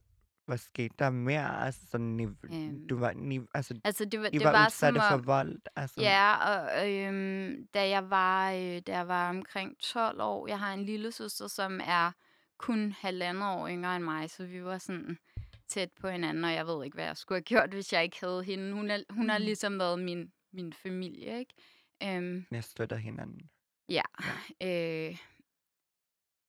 hvad 0.46 0.58
skete 0.58 0.94
der 0.98 1.10
mere? 1.10 1.64
Altså, 1.64 1.80
sådan, 1.90 2.20
Øhm. 2.50 2.88
du 2.88 2.98
var, 2.98 3.12
ni, 3.12 3.40
altså, 3.54 3.80
Altså, 3.84 4.04
det 4.04 4.20
var, 4.20 4.26
I 4.26 4.30
det 4.30 4.44
var, 4.44 4.52
var 4.52 4.66
udsatte 4.66 5.00
som 5.00 5.08
for 5.20 5.24
vold. 5.26 5.58
Altså, 5.76 6.00
Ja, 6.00 6.34
og 6.36 6.90
øhm, 6.94 7.66
da 7.74 7.88
jeg 7.88 8.10
var 8.10 8.50
øh, 8.52 8.58
da 8.86 8.92
jeg 8.96 9.08
var 9.08 9.28
omkring 9.30 9.78
12 9.80 10.20
år, 10.20 10.48
jeg 10.48 10.58
har 10.58 10.74
en 10.74 10.84
lille 10.84 11.12
søster, 11.12 11.46
som 11.46 11.80
er 11.84 12.12
kun 12.58 12.92
halvandet 12.92 13.44
år 13.44 13.68
yngre 13.68 13.96
end 13.96 14.04
mig, 14.04 14.30
så 14.30 14.46
vi 14.46 14.64
var 14.64 14.78
sådan 14.78 15.18
tæt 15.68 15.90
på 16.00 16.08
hinanden, 16.08 16.44
og 16.44 16.52
jeg 16.52 16.66
ved 16.66 16.84
ikke, 16.84 16.94
hvad 16.94 17.04
jeg 17.04 17.16
skulle 17.16 17.36
have 17.36 17.42
gjort, 17.42 17.70
hvis 17.70 17.92
jeg 17.92 18.04
ikke 18.04 18.16
havde 18.20 18.44
hende. 18.44 18.72
Hun, 18.72 18.90
er, 18.90 18.98
hun 19.10 19.28
har 19.30 19.38
Mm. 19.38 19.44
ligesom 19.44 19.78
været 19.78 19.98
min, 19.98 20.32
min 20.52 20.72
familie, 20.72 21.38
ikke? 21.38 21.54
Øhm, 22.02 22.44
Jeg 22.50 22.64
støtter 22.64 22.96
hinanden. 22.96 23.50
Ja. 23.88 24.02
Øh, 24.62 25.16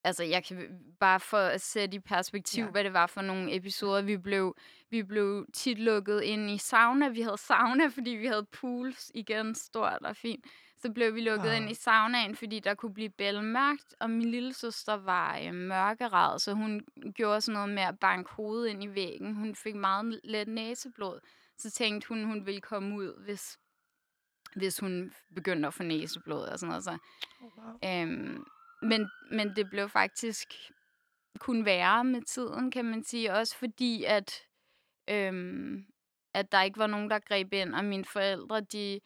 altså, 0.04 0.24
jeg 0.24 0.44
kan 0.46 0.80
bare 1.00 1.20
for 1.20 1.38
at 1.38 1.62
sætte 1.62 1.96
i 1.96 2.00
perspektiv, 2.00 2.64
Ja. 2.64 2.70
hvad 2.72 2.84
det 2.84 2.94
var 2.94 3.08
for 3.08 3.22
nogle 3.22 3.56
episoder. 3.56 4.02
Vi 4.02 4.18
blev, 4.18 4.56
vi 4.90 5.04
blev 5.04 5.46
tit 5.54 5.80
lukket 5.80 6.22
ind 6.22 6.50
i 6.52 6.58
sauna. 6.58 7.08
Vi 7.10 7.22
havde 7.22 7.38
sauna, 7.38 7.88
fordi 7.98 8.10
vi 8.10 8.26
havde 8.28 8.46
pools 8.46 9.12
igen, 9.16 9.56
stort 9.56 10.00
og 10.02 10.16
fint. 10.16 10.46
Så 10.82 10.92
blev 10.92 11.16
vi 11.16 11.22
lukket 11.22 11.46
Wow. 11.46 11.56
ind 11.56 11.70
i 11.72 11.74
saunaen, 11.74 12.36
fordi 12.36 12.60
der 12.60 12.74
kunne 12.74 12.94
blive 12.94 13.10
bælmørkt, 13.10 13.96
og 14.00 14.10
min 14.10 14.32
lille 14.32 14.54
søster 14.54 14.94
var 14.94 15.40
øh, 15.46 15.54
mørkeret, 15.54 16.42
så 16.42 16.54
hun 16.54 16.82
gjorde 17.16 17.42
sådan 17.42 17.54
noget 17.54 17.70
med 17.70 17.84
at 17.84 18.00
banke 18.00 18.32
hovedet 18.34 18.70
ind 18.70 18.84
i 18.84 18.88
væggen. 18.96 19.34
Hun 19.36 19.56
fik 19.56 19.76
meget 19.76 20.20
let 20.24 20.48
næseblod. 20.48 21.20
Så 21.58 21.72
tænkte 21.72 22.08
hun, 22.08 22.24
hun 22.24 22.46
ville 22.46 22.62
komme 22.62 22.96
ud, 22.96 23.24
hvis, 23.26 23.60
hvis 24.56 24.80
hun 24.80 25.14
begyndte 25.36 25.68
at 25.68 25.74
få 25.74 25.84
næseblod 25.84 26.42
og 26.48 26.60
sådan 26.60 26.70
noget. 26.70 26.84
Så 26.84 26.98
Oh, 27.42 27.58
wow. 27.58 27.74
Øhm, 28.02 28.46
men, 28.82 29.10
men 29.32 29.56
det 29.56 29.70
blev 29.70 29.90
faktisk 29.90 30.54
kun 31.40 31.66
værre 31.66 32.04
med 32.04 32.22
tiden, 32.22 32.72
kan 32.72 32.86
man 32.86 33.04
sige. 33.04 33.34
Også 33.34 33.58
fordi, 33.58 34.04
at, 34.04 34.42
øhm, 35.10 35.86
at 36.34 36.52
der 36.52 36.62
ikke 36.62 36.80
var 36.80 36.88
nogen, 36.88 37.10
der 37.10 37.20
greb 37.20 37.54
ind, 37.54 37.76
og 37.76 37.86
mine 37.86 38.06
forældre, 38.06 38.62
de, 38.62 39.00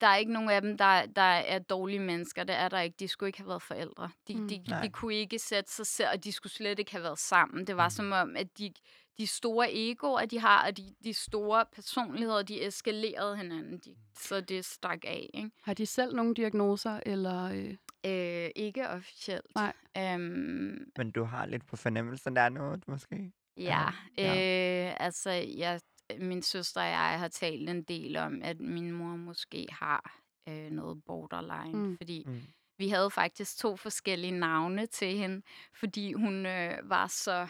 der 0.00 0.06
er 0.06 0.16
ikke 0.16 0.32
nogen 0.32 0.50
af 0.50 0.60
dem, 0.62 0.78
der, 0.78 1.06
der 1.06 1.22
er 1.22 1.58
dårlige 1.58 2.00
mennesker. 2.00 2.44
Det 2.44 2.54
er 2.54 2.68
der 2.68 2.80
ikke. 2.80 2.96
De 3.00 3.08
skulle 3.08 3.28
ikke 3.28 3.38
have 3.38 3.48
været 3.48 3.62
forældre. 3.62 4.10
De, 4.28 4.34
Mm. 4.34 4.40
mm. 4.42 4.48
de, 4.48 4.62
Nej. 4.68 4.82
de 4.82 4.88
kunne 4.90 5.14
ikke 5.14 5.38
sætte 5.38 5.72
sig 5.72 5.86
selv, 5.86 6.08
og 6.12 6.24
de 6.24 6.32
skulle 6.32 6.52
slet 6.52 6.78
ikke 6.78 6.92
have 6.92 7.02
været 7.02 7.18
sammen. 7.18 7.66
Det 7.66 7.76
var 7.76 7.86
Mm. 7.86 7.90
som 7.90 8.12
om, 8.12 8.36
at 8.36 8.58
de, 8.58 8.72
de 9.18 9.26
store 9.26 9.68
egoer, 9.74 10.26
de 10.26 10.38
har, 10.40 10.66
og 10.66 10.76
de, 10.76 10.94
de 11.04 11.14
store 11.14 11.64
personligheder, 11.72 12.42
de 12.42 12.64
eskalerede 12.66 13.36
hinanden. 13.36 13.78
De, 13.78 13.94
så 14.18 14.40
det 14.40 14.64
stak 14.64 15.04
af, 15.04 15.30
ikke? 15.34 15.50
Har 15.62 15.74
de 15.74 15.86
selv 15.86 16.14
nogle 16.14 16.34
diagnoser, 16.34 17.00
eller... 17.06 17.44
Øh, 17.44 17.74
Øh, 18.06 18.50
ikke 18.56 18.88
officielt. 18.88 19.46
Nej. 19.54 19.72
Øhm, 19.98 20.92
Men 20.96 21.10
du 21.10 21.24
har 21.24 21.46
lidt 21.46 21.66
på 21.66 21.76
fornemmelsen, 21.76 22.36
der 22.36 22.42
er 22.42 22.48
noget, 22.48 22.88
måske? 22.88 23.32
ja, 23.56 23.84
Ja. 24.18 24.88
Øh, 24.88 24.96
altså 25.00 25.30
jeg, 25.30 25.80
min 26.20 26.42
søster 26.42 26.80
og 26.80 26.86
jeg 26.88 27.18
har 27.18 27.28
talt 27.28 27.70
en 27.70 27.82
del 27.82 28.16
om, 28.16 28.42
at 28.42 28.60
min 28.60 28.92
mor 28.92 29.16
måske 29.16 29.66
har 29.70 30.18
øh, 30.48 30.70
noget 30.70 31.04
borderline, 31.04 31.78
Mm. 31.78 31.96
fordi 31.96 32.24
Mm. 32.26 32.42
vi 32.78 32.88
havde 32.88 33.10
faktisk 33.10 33.58
to 33.58 33.76
forskellige 33.76 34.38
navne 34.38 34.86
til 34.86 35.16
hende, 35.16 35.42
fordi 35.74 36.12
hun 36.12 36.46
øh, 36.46 36.78
var 36.90 37.06
så, 37.06 37.46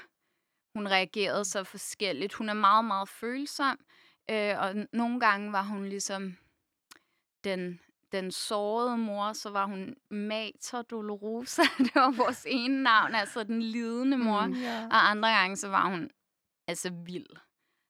hun 0.77 0.89
reagerede 0.89 1.45
så 1.45 1.65
forskelligt. 1.65 2.35
Hun 2.35 2.49
er 2.49 2.55
meget, 2.55 2.85
meget 2.85 3.09
følsom, 3.09 3.79
øh, 4.31 4.59
og 4.59 4.71
n- 4.71 4.87
nogle 4.93 5.21
gange 5.21 5.53
var 5.53 5.63
hun 5.63 5.85
ligesom 5.89 6.37
den, 7.45 7.81
den 8.13 8.31
sårede 8.31 8.97
mor, 8.97 9.33
så 9.33 9.51
var 9.51 9.67
hun 9.67 9.95
Mater 10.11 10.83
Dolorosa. 10.83 11.63
det 11.79 11.95
var 11.95 12.17
vores 12.17 12.47
ene 12.49 12.83
navn, 12.83 13.15
altså 13.15 13.43
den 13.43 13.63
lidende 13.63 14.19
mor. 14.19 14.47
Mm. 14.47 14.53
Ja. 14.53 14.85
Og 14.85 15.11
andre 15.11 15.29
gange, 15.29 15.57
så 15.57 15.69
var 15.69 15.89
hun 15.91 16.11
altså 16.67 16.91
vild. 17.05 17.27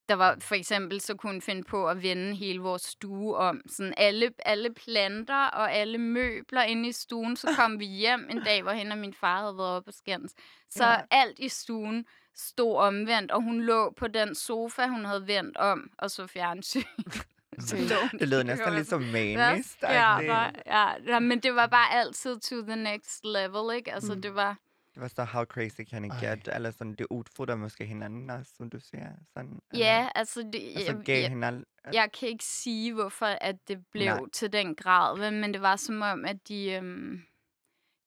Der 0.08 0.14
var 0.14 0.36
for 0.40 0.54
eksempel, 0.54 1.00
så 1.00 1.14
kunne 1.14 1.32
hun 1.32 1.42
finde 1.42 1.62
på 1.62 1.88
at 1.88 2.02
vende 2.02 2.34
hele 2.34 2.60
vores 2.60 2.82
stue 2.82 3.36
om. 3.36 3.60
Sådan 3.68 3.94
alle, 3.96 4.30
alle 4.38 4.74
planter 4.74 5.44
og 5.44 5.72
alle 5.72 5.98
møbler 5.98 6.62
inde 6.62 6.88
i 6.88 6.92
stuen. 6.92 7.36
Så 7.36 7.54
kom 7.56 7.80
vi 7.80 7.84
hjem 7.84 8.26
en 8.30 8.42
dag, 8.44 8.62
hvor 8.62 8.72
hende 8.72 8.92
og 8.92 8.98
min 8.98 9.14
far 9.14 9.40
havde 9.40 9.56
været 9.56 9.76
oppe 9.76 9.90
og 9.90 9.94
skændes. 9.94 10.34
Så 10.70 10.84
ja. 10.84 11.00
alt 11.10 11.38
i 11.38 11.48
stuen 11.48 12.06
stod 12.34 12.76
omvendt, 12.76 13.30
og 13.32 13.42
hun 13.42 13.60
lå 13.60 13.90
på 13.90 14.06
den 14.06 14.34
sofa, 14.34 14.86
hun 14.86 15.04
havde 15.04 15.26
vendt 15.26 15.56
om, 15.56 15.90
og 15.98 16.10
så 16.10 16.26
fjernsyn. 16.26 16.82
Det 18.20 18.28
lød 18.28 18.44
næsten 18.52 18.72
lidt 18.74 18.88
som 18.88 19.00
manisk. 19.02 19.70
sker 19.70 19.88
der? 19.88 20.50
Ja, 20.66 20.92
ja, 21.12 21.20
men 21.20 21.40
det 21.40 21.54
var 21.54 21.66
bare 21.66 21.90
altid 21.92 22.40
to 22.40 22.62
the 22.62 22.76
next 22.76 23.24
level, 23.24 23.76
ikke? 23.76 23.92
Altså, 23.92 24.14
Mm. 24.14 24.22
det 24.22 24.34
var... 24.34 24.58
Det 24.94 25.02
var 25.02 25.08
så, 25.08 25.24
how 25.24 25.44
crazy 25.44 25.80
can 25.90 26.04
it 26.04 26.12
Ej. 26.12 26.34
get? 26.34 26.48
Eller 26.54 26.70
sådan, 26.70 26.94
det 26.94 27.06
udfordrer 27.10 27.56
måske 27.56 27.86
hinanden 27.86 28.30
også, 28.30 28.52
som 28.56 28.70
du 28.70 28.78
siger. 28.80 29.12
Sådan, 29.34 29.58
Ja, 29.74 30.08
altså, 30.14 30.40
det, 30.52 30.72
Og 30.76 30.80
så 30.82 30.86
jeg, 30.92 31.02
gav 31.04 31.20
jeg, 31.20 31.28
hinanden... 31.28 31.64
jeg 31.92 32.12
kan 32.12 32.28
ikke 32.28 32.44
sige, 32.44 32.92
hvorfor 32.94 33.26
at 33.26 33.56
det 33.68 33.86
blev 33.92 34.04
Nej. 34.06 34.20
Til 34.32 34.52
den 34.52 34.74
grad, 34.74 35.30
men 35.30 35.52
det 35.54 35.62
var 35.62 35.76
som 35.76 36.02
om, 36.02 36.24
at 36.24 36.48
de, 36.48 36.70
øhm, 36.72 37.22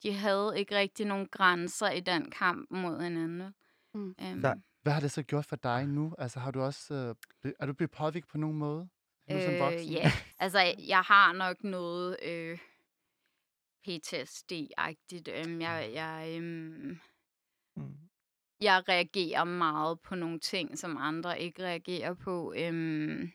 de 0.03 0.13
havde 0.13 0.53
ikke 0.55 0.75
rigtig 0.77 1.05
nogen 1.05 1.27
grænser 1.31 1.89
i 1.89 1.99
den 1.99 2.31
kamp 2.31 2.71
mod 2.71 3.01
hinanden. 3.01 3.53
Mm. 3.93 4.15
Øhm, 4.21 4.41
Så- 4.41 4.61
Hvad 4.83 4.93
har 4.93 4.99
det 5.01 5.11
så 5.11 5.23
gjort 5.23 5.45
for 5.45 5.55
dig 5.55 5.87
nu? 5.87 6.13
Altså, 6.19 6.39
har 6.39 6.51
du 6.51 6.61
også, 6.61 7.15
øh, 7.43 7.51
er 7.59 7.65
du 7.65 7.73
blevet 7.73 7.91
påvirket 7.91 8.29
på 8.29 8.37
nogen 8.37 8.57
måde? 8.57 8.87
Nu 9.30 9.41
som 9.41 9.59
voksen? 9.59 9.91
ja, 9.91 10.11
altså 10.39 10.59
jeg 10.88 11.01
har 11.01 11.34
nok 11.34 11.63
noget 11.63 12.17
øh, 12.23 12.59
PTSD-agtigt. 13.88 15.28
Øhm, 15.30 15.61
jeg, 15.61 15.91
jeg, 15.93 16.34
øhm, 16.38 16.99
Mm. 17.78 17.97
jeg 18.61 18.84
reagerer 18.89 19.43
meget 19.43 19.99
på 20.01 20.15
nogle 20.15 20.39
ting, 20.39 20.78
som 20.80 20.97
andre 20.97 21.41
ikke 21.41 21.63
reagerer 21.63 22.13
på. 22.13 22.53
Øhm, 22.57 23.32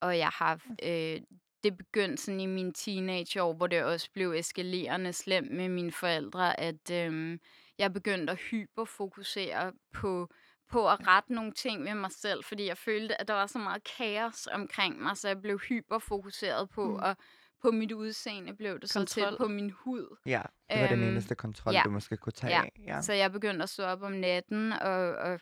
og 0.00 0.18
jeg 0.18 0.28
har... 0.28 0.60
Øh, 0.82 1.20
det 1.64 1.76
begyndte 1.76 2.22
sådan 2.22 2.40
i 2.40 2.46
mine 2.46 2.72
teenageår, 2.72 3.52
hvor 3.54 3.66
det 3.66 3.84
også 3.84 4.10
blev 4.12 4.32
eskalerende 4.32 5.12
slemt 5.12 5.50
med 5.50 5.68
mine 5.68 5.92
forældre, 5.92 6.60
at 6.60 6.90
øhm, 6.92 7.40
jeg 7.78 7.92
begyndte 7.92 8.30
at 8.32 8.38
hyperfokusere 8.38 9.72
på, 9.92 10.28
på 10.70 10.88
at 10.90 11.06
rette 11.06 11.32
nogle 11.34 11.52
ting 11.52 11.84
ved 11.84 11.94
mig 11.94 12.10
selv, 12.12 12.44
fordi 12.44 12.66
jeg 12.66 12.78
følte, 12.78 13.20
at 13.20 13.28
der 13.28 13.34
var 13.34 13.46
så 13.46 13.58
meget 13.58 13.84
kaos 13.98 14.46
omkring 14.46 15.02
mig, 15.02 15.16
så 15.16 15.28
jeg 15.28 15.40
blev 15.42 15.58
hyperfokuseret 15.58 16.70
på, 16.70 16.84
Mm. 16.84 16.90
mm. 16.90 16.96
og 17.02 17.16
på 17.62 17.70
mit 17.70 17.92
udseende 17.92 18.54
blev 18.56 18.80
det 18.80 18.90
så 18.90 19.04
til 19.04 19.22
Kontrol. 19.22 19.38
på 19.46 19.48
min 19.52 19.70
hud. 19.70 20.16
Ja, 20.26 20.42
det 20.70 20.80
var 20.80 20.86
den 20.88 21.00
Øhm, 21.02 21.08
eneste 21.10 21.34
kontrol, 21.34 21.72
ja. 21.74 21.82
du 21.84 21.90
måske 21.90 22.16
kunne 22.16 22.32
tage 22.32 22.52
Ja. 22.52 22.62
af. 22.62 22.72
Ja. 22.86 23.02
Så 23.02 23.12
jeg 23.12 23.32
begyndte 23.32 23.62
at 23.62 23.68
stå 23.68 23.82
op 23.84 24.02
om 24.02 24.12
natten 24.12 24.72
og, 24.72 25.14
og 25.16 25.40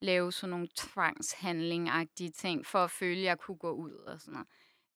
lave 0.00 0.32
sådan 0.32 0.50
nogle 0.50 0.68
tvangshandling-agtige 0.78 2.30
ting, 2.30 2.66
for 2.66 2.78
at 2.84 2.90
føle, 2.90 3.18
at 3.20 3.24
jeg 3.24 3.38
kunne 3.38 3.56
gå 3.56 3.70
ud 3.70 3.92
og 3.92 4.20
sådan 4.20 4.32
noget. 4.32 4.46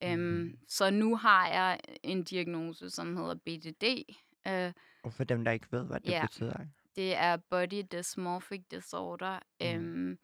Øhm, 0.02 0.20
Mhm. 0.22 0.58
så 0.68 0.90
nu 0.90 1.16
har 1.16 1.48
jeg 1.48 1.78
en 2.02 2.24
diagnose, 2.24 2.90
som 2.90 3.16
hedder 3.16 3.34
BDD. 3.34 4.14
Øh, 4.48 4.72
Og 5.04 5.12
for 5.12 5.24
dem, 5.24 5.44
der 5.44 5.50
ikke 5.52 5.66
ved, 5.70 5.84
hvad 5.86 6.00
det 6.00 6.10
Ja. 6.10 6.22
betyder. 6.26 6.56
Det 7.00 7.16
er 7.16 7.36
Body 7.36 7.82
Dysmorphic 7.92 8.62
Disorder. 8.70 9.38
Mm. 9.60 9.66
Øhm, 9.66 10.18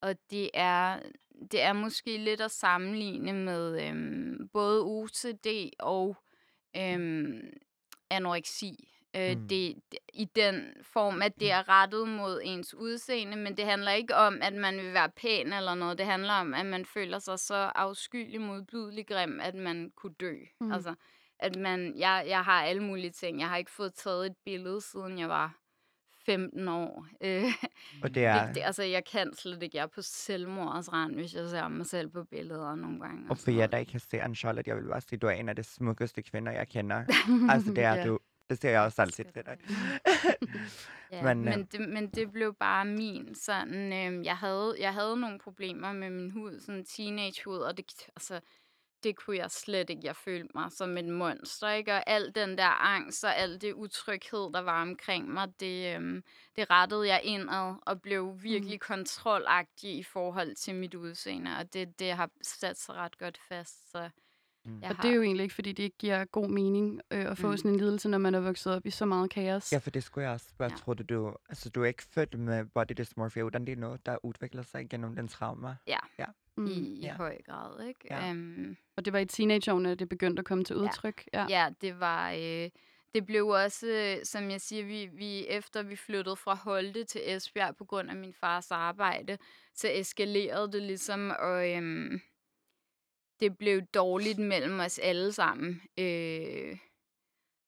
og 0.00 0.16
det 0.30 0.50
er, 0.54 1.00
det 1.50 1.62
er 1.62 1.72
måske 1.72 2.16
lidt 2.18 2.40
at 2.40 2.50
sammenligne 2.50 3.32
med 3.32 3.88
øhm, 3.88 4.48
både 4.52 4.82
OCD 4.82 5.46
og 5.78 6.16
øhm, 6.76 7.40
anoreksi. 8.10 8.92
Øh, 9.16 9.36
Mm. 9.36 9.48
det, 9.48 9.74
det, 9.92 9.98
I 10.12 10.24
den 10.24 10.72
form, 10.82 11.22
at 11.22 11.40
det 11.40 11.50
er 11.52 11.68
rettet 11.68 12.08
mod 12.08 12.40
ens 12.44 12.74
udseende, 12.74 13.36
men 13.36 13.56
det 13.56 13.64
handler 13.64 13.90
ikke 13.92 14.14
om, 14.14 14.38
at 14.42 14.52
man 14.52 14.76
vil 14.76 14.92
være 14.92 15.10
pæn 15.10 15.52
eller 15.52 15.74
noget. 15.74 15.98
Det 15.98 16.06
handler 16.06 16.32
om, 16.32 16.54
at 16.54 16.66
man 16.66 16.84
føler 16.86 17.18
sig 17.18 17.38
så 17.38 17.54
afskyelig 17.74 18.40
modbydelig 18.40 19.06
grim, 19.06 19.40
at 19.40 19.54
man 19.54 19.90
kunne 19.96 20.14
dø. 20.20 20.34
Mm. 20.60 20.66
Mm. 20.66 20.72
Altså, 20.72 20.94
at 21.38 21.56
man, 21.56 21.98
jeg, 21.98 22.24
jeg 22.28 22.44
har 22.44 22.62
alle 22.62 22.82
mulige 22.82 23.10
ting. 23.10 23.40
Jeg 23.40 23.48
har 23.48 23.56
ikke 23.56 23.70
fået 23.70 23.94
taget 23.94 24.26
et 24.26 24.36
billede, 24.44 24.80
siden 24.80 25.18
jeg 25.18 25.28
var 25.28 25.58
15 26.26 26.68
år. 26.68 27.06
Øh, 27.20 27.44
Og 28.02 28.08
det 28.14 28.24
er, 28.24 28.46
det, 28.46 28.54
det, 28.54 28.60
altså, 28.64 28.82
jeg 28.82 29.04
kan 29.04 29.32
slet 29.34 29.62
ikke. 29.62 29.76
Jeg 29.76 29.82
er 29.82 29.86
på 29.86 30.02
selvmordets 30.02 30.92
rand, 30.92 31.14
hvis 31.14 31.34
jeg 31.34 31.48
ser 31.48 31.68
mig 31.68 31.86
selv 31.86 32.08
på 32.08 32.24
billeder 32.24 32.74
nogle 32.74 33.00
gange. 33.00 33.30
og 33.30 33.38
for 33.38 33.50
jer, 33.50 33.66
der 33.66 33.78
ikke 33.78 33.90
kan 33.90 34.00
se 34.00 34.20
Anne-Charlotte, 34.22 34.62
jeg 34.66 34.76
vil 34.76 34.88
bare 34.88 35.00
sige, 35.00 35.18
du 35.18 35.26
er 35.26 35.30
en 35.30 35.48
af 35.48 35.56
de 35.56 35.62
smukkeste 35.62 36.22
kvinder, 36.22 36.52
jeg 36.52 36.68
kender. 36.68 37.04
Altså, 37.52 37.70
det 37.70 37.84
er 37.84 37.94
Ja. 37.94 38.06
du. 38.06 38.18
Det 38.50 38.60
ser 38.62 38.70
jeg 38.70 38.80
også 38.80 39.02
altid 39.02 39.24
til 39.24 39.42
dig. 39.46 39.56
Ja, 41.12 41.22
Men, 41.22 41.38
men, 41.44 41.48
øh, 41.48 41.58
men, 41.58 41.64
det, 41.72 41.88
men 41.88 42.08
det 42.10 42.32
blev 42.32 42.54
bare 42.54 42.84
min 42.84 43.34
sådan, 43.34 43.92
øh, 43.92 44.24
jeg, 44.24 44.36
havde, 44.36 44.74
jeg 44.80 44.92
havde 44.94 45.16
nogle 45.16 45.38
problemer 45.38 45.92
med 45.92 46.10
min 46.10 46.30
hud, 46.30 46.60
sådan 46.60 46.84
teenagehud, 46.84 47.58
og 47.58 47.76
det, 47.76 47.92
altså, 48.16 48.40
det 49.06 49.16
kunne 49.16 49.36
jeg 49.36 49.50
slet 49.50 49.90
ikke. 49.90 50.02
Jeg 50.04 50.16
følte 50.16 50.50
mig 50.54 50.72
som 50.72 50.98
et 50.98 51.04
monster, 51.04 51.68
ikke? 51.68 51.92
Og 51.92 52.02
al 52.06 52.34
den 52.34 52.58
der 52.58 52.84
angst 52.84 53.24
og 53.24 53.36
al 53.36 53.60
det 53.60 53.72
utryghed, 53.72 54.52
der 54.52 54.60
var 54.60 54.82
omkring 54.82 55.32
mig, 55.32 55.60
det, 55.60 55.94
øhm, 55.94 56.24
det 56.56 56.70
rettede 56.70 57.08
jeg 57.08 57.20
indad 57.24 57.74
og 57.86 58.02
blev 58.02 58.42
virkelig 58.42 58.74
mm. 58.82 58.86
kontrolagtig 58.94 59.98
i 59.98 60.02
forhold 60.02 60.54
til 60.54 60.74
mit 60.74 60.94
udseende. 60.94 61.50
Og 61.58 61.72
det, 61.72 61.98
det 61.98 62.12
har 62.12 62.30
sat 62.42 62.78
sig 62.78 62.94
ret 62.94 63.18
godt 63.18 63.38
fast, 63.48 63.90
så... 63.90 64.10
Mm. 64.66 64.80
Jeg 64.82 64.90
Og 64.90 64.96
det 65.02 65.10
er 65.10 65.14
jo 65.14 65.22
egentlig 65.22 65.42
ikke, 65.42 65.54
fordi 65.54 65.72
det 65.72 65.82
ikke 65.82 65.96
giver 65.98 66.24
god 66.24 66.48
mening 66.48 67.00
øh, 67.10 67.30
at 67.30 67.38
få 67.38 67.50
Mm. 67.50 67.56
sådan 67.56 67.70
en 67.70 67.76
lidelse, 67.76 68.08
når 68.08 68.18
man 68.18 68.34
er 68.34 68.40
vokset 68.40 68.72
op 68.74 68.86
i 68.86 68.90
så 68.90 69.04
meget 69.06 69.30
kaos. 69.30 69.72
Ja, 69.72 69.78
for 69.78 69.90
det 69.90 70.02
skulle 70.04 70.24
jeg 70.26 70.32
også 70.34 70.46
spørge. 70.50 70.70
Ja. 70.72 70.76
Tror 70.76 70.94
du, 70.94 71.02
du, 71.02 71.34
altså, 71.48 71.70
du 71.70 71.82
er 71.82 71.86
ikke 71.86 72.02
født 72.02 72.38
med 72.38 72.64
body 72.64 72.92
dysmorphia, 72.98 73.42
hvordan 73.42 73.64
det 73.66 73.72
er 73.72 73.76
noget, 73.76 74.06
der 74.06 74.24
udvikler 74.24 74.62
sig 74.62 74.88
gennem 74.90 75.16
den 75.16 75.28
trauma? 75.28 75.76
Mm. 76.58 76.66
i, 76.66 76.70
i 76.72 77.00
Ja. 77.00 77.14
høj 77.16 77.36
grad, 77.46 77.84
ikke? 77.88 78.00
Ja. 78.10 78.30
Øhm, 78.30 78.76
Og 78.96 79.04
det 79.04 79.12
var 79.12 79.18
i 79.18 79.24
teenageårene, 79.26 79.90
at 79.90 79.98
det 79.98 80.08
begyndte 80.08 80.40
at 80.40 80.46
komme 80.46 80.64
til 80.64 80.76
udtryk. 80.76 81.24
Ja. 81.32 81.46
Ja, 81.48 81.68
det 81.80 82.00
var... 82.00 82.30
Øh, 82.32 82.70
det 83.14 83.26
blev 83.26 83.46
også, 83.46 84.18
som 84.24 84.50
jeg 84.50 84.60
siger, 84.60 84.84
vi, 84.84 85.08
vi 85.12 85.46
efter 85.48 85.82
vi 85.82 85.96
flyttede 85.96 86.36
fra 86.36 86.54
Holte 86.54 87.04
til 87.04 87.20
Esbjerg 87.24 87.76
på 87.76 87.84
grund 87.84 88.10
af 88.10 88.16
min 88.16 88.32
fars 88.32 88.70
arbejde, 88.70 89.38
så 89.74 89.88
eskalerede 89.92 90.72
det 90.72 90.82
ligesom, 90.82 91.32
og 91.38 91.70
øhm, 91.76 92.20
det 93.40 93.58
blev 93.58 93.82
dårligt 93.82 94.38
mellem 94.38 94.80
os 94.80 94.98
alle 94.98 95.32
sammen. 95.32 95.82
Øh, 95.98 96.78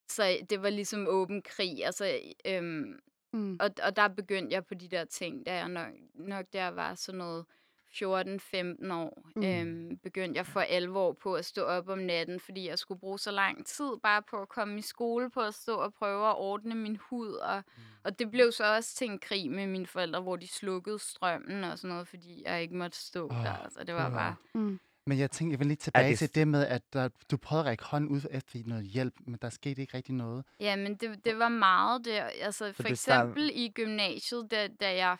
så 0.08 0.38
det 0.50 0.62
var 0.62 0.70
ligesom 0.70 1.06
åben 1.08 1.42
krig. 1.42 1.84
Altså, 1.84 2.20
øhm, 2.46 2.98
Mm. 3.32 3.56
og, 3.60 3.70
og 3.82 3.96
der 3.96 4.08
begyndte 4.08 4.54
jeg 4.54 4.66
på 4.66 4.74
de 4.74 4.88
der 4.88 5.04
ting, 5.04 5.46
da 5.46 5.54
jeg 5.54 5.68
nok, 5.68 5.92
nok 6.14 6.46
der 6.52 6.68
var 6.68 6.94
sådan 6.94 7.18
noget 7.18 7.44
14-15 7.90 8.90
år, 8.92 9.28
Mm. 9.36 9.42
øhm, 9.44 9.98
begyndte 9.98 10.38
jeg 10.38 10.46
for 10.46 10.60
alvor 10.60 11.12
på 11.12 11.34
at 11.34 11.44
stå 11.44 11.62
op 11.62 11.88
om 11.88 11.98
natten, 11.98 12.40
fordi 12.40 12.68
jeg 12.68 12.78
skulle 12.78 13.00
bruge 13.00 13.18
så 13.18 13.30
lang 13.30 13.66
tid 13.66 13.90
bare 14.02 14.22
på 14.22 14.36
at 14.42 14.48
komme 14.48 14.78
i 14.78 14.82
skole, 14.82 15.30
på 15.30 15.40
at 15.40 15.54
stå 15.54 15.74
og 15.76 15.94
prøve 15.94 16.28
at 16.28 16.36
ordne 16.36 16.74
min 16.74 16.96
hud. 17.10 17.32
Og, 17.32 17.62
mm. 17.76 17.82
og 18.04 18.18
det 18.18 18.30
blev 18.30 18.52
så 18.52 18.74
også 18.74 18.94
til 18.96 19.10
en 19.10 19.18
krig 19.18 19.50
med 19.50 19.66
mine 19.66 19.86
forældre, 19.86 20.20
hvor 20.20 20.36
de 20.36 20.48
slukkede 20.48 20.98
strømmen 20.98 21.64
og 21.64 21.78
sådan 21.78 21.88
noget, 21.94 22.08
fordi 22.08 22.42
jeg 22.46 22.62
ikke 22.62 22.76
måtte 22.76 22.98
stå 22.98 23.24
oh, 23.28 23.36
der. 23.44 23.68
Så 23.70 23.84
det 23.84 23.94
var 23.94 24.10
bare... 24.10 24.34
Mm. 24.54 24.80
Men 25.08 25.18
jeg 25.18 25.30
tænker, 25.30 25.52
jeg 25.52 25.58
vil 25.58 25.66
lige 25.66 25.76
tilbage 25.76 26.10
det 26.10 26.18
til 26.18 26.34
det 26.34 26.48
med, 26.48 26.66
at 26.66 26.92
der, 26.92 27.08
du 27.30 27.36
prøvede 27.36 27.62
at 27.64 27.66
række 27.66 27.84
hånden 27.84 28.10
ud 28.10 28.20
efter 28.30 28.58
noget 28.66 28.84
hjælp, 28.84 29.14
men 29.26 29.38
der 29.42 29.50
skete 29.50 29.80
ikke 29.80 29.96
rigtig 29.96 30.14
noget. 30.14 30.44
Ja, 30.60 30.76
men 30.76 30.94
det, 30.96 31.24
det 31.24 31.38
var 31.38 31.48
meget 31.48 32.04
der. 32.04 32.22
Altså, 32.22 32.72
for 32.72 32.82
det 32.82 32.88
sam- 32.88 33.12
eksempel 33.12 33.50
i 33.54 33.68
gymnasiet, 33.74 34.50
da, 34.50 34.68
da 34.80 34.96
jeg, 34.96 35.16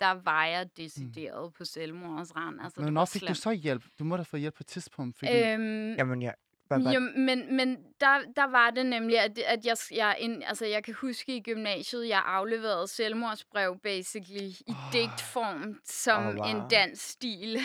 der 0.00 0.10
var 0.10 0.46
jeg 0.46 0.76
decideret 0.76 1.44
mm. 1.48 1.52
på 1.58 1.64
selvmordens 1.64 2.36
rand. 2.36 2.60
Altså, 2.60 2.80
Men 2.80 2.84
det 2.86 2.92
når 2.92 3.04
fik 3.04 3.20
du 3.20 3.26
slemt. 3.26 3.38
så 3.38 3.50
hjælp? 3.52 3.84
Du 3.98 4.04
må 4.04 4.16
da 4.16 4.22
få 4.22 4.36
hjælp 4.36 4.54
på 4.54 4.62
et 4.62 4.66
tidspunkt, 4.66 5.18
fordi... 5.18 5.32
Øhm, 5.32 5.92
Jamen, 5.94 6.22
ja. 6.22 6.30
Hvad, 6.68 6.80
hvad, 6.80 6.92
jo, 6.92 7.00
men, 7.00 7.56
men 7.56 7.76
der, 8.00 8.18
der 8.36 8.50
var 8.50 8.70
det 8.70 8.86
nemlig, 8.86 9.18
at, 9.18 9.38
at 9.38 9.66
jeg, 9.66 9.76
jeg, 9.94 10.16
en, 10.20 10.42
altså 10.42 10.66
jeg 10.66 10.84
kan 10.84 10.94
huske 10.94 11.36
i 11.36 11.40
gymnasiet, 11.40 12.08
jeg 12.08 12.22
afleverede 12.26 12.88
selvmordsbrev 12.88 13.78
basically 13.82 14.46
i 14.46 14.64
oh. 14.68 14.92
digtform 14.92 15.80
som 15.84 16.26
oh, 16.26 16.34
wow. 16.34 16.44
en 16.46 16.62
dansk 16.70 17.10
stil. 17.10 17.58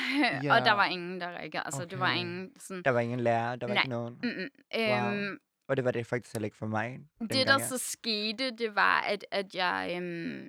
Ja. 0.44 0.54
og 0.56 0.66
der 0.66 0.72
var 0.72 0.86
ingen, 0.86 1.22
der 1.22 1.40
ikke, 1.40 1.60
altså 1.66 1.86
det 1.86 2.00
var 2.00 2.12
Okay. 2.12 2.20
ingen 2.20 2.52
sådan... 2.60 2.84
der 2.84 2.92
var 2.92 3.00
ingen 3.00 3.20
lærer, 3.20 3.56
der 3.56 3.68
var 3.68 3.74
Nej. 3.74 3.84
ikke 3.84 3.90
nogen. 3.90 4.14
Mm-mm. 4.24 4.50
Wow. 4.76 5.14
Øhm, 5.14 5.38
Og 5.68 5.78
det 5.78 5.86
var 5.86 5.92
det 5.92 6.06
faktisk 6.06 6.36
heller 6.36 6.46
ikke 6.46 6.58
for 6.58 6.66
mig. 6.66 7.00
Det, 7.20 7.30
der 7.30 7.36
dengang, 7.36 7.62
ja. 7.62 7.68
så 7.68 7.78
skete, 7.78 8.52
det 8.52 8.76
var, 8.76 9.02
at, 9.02 9.26
at 9.32 9.56
jeg, 9.56 9.94
øhm, 9.96 10.48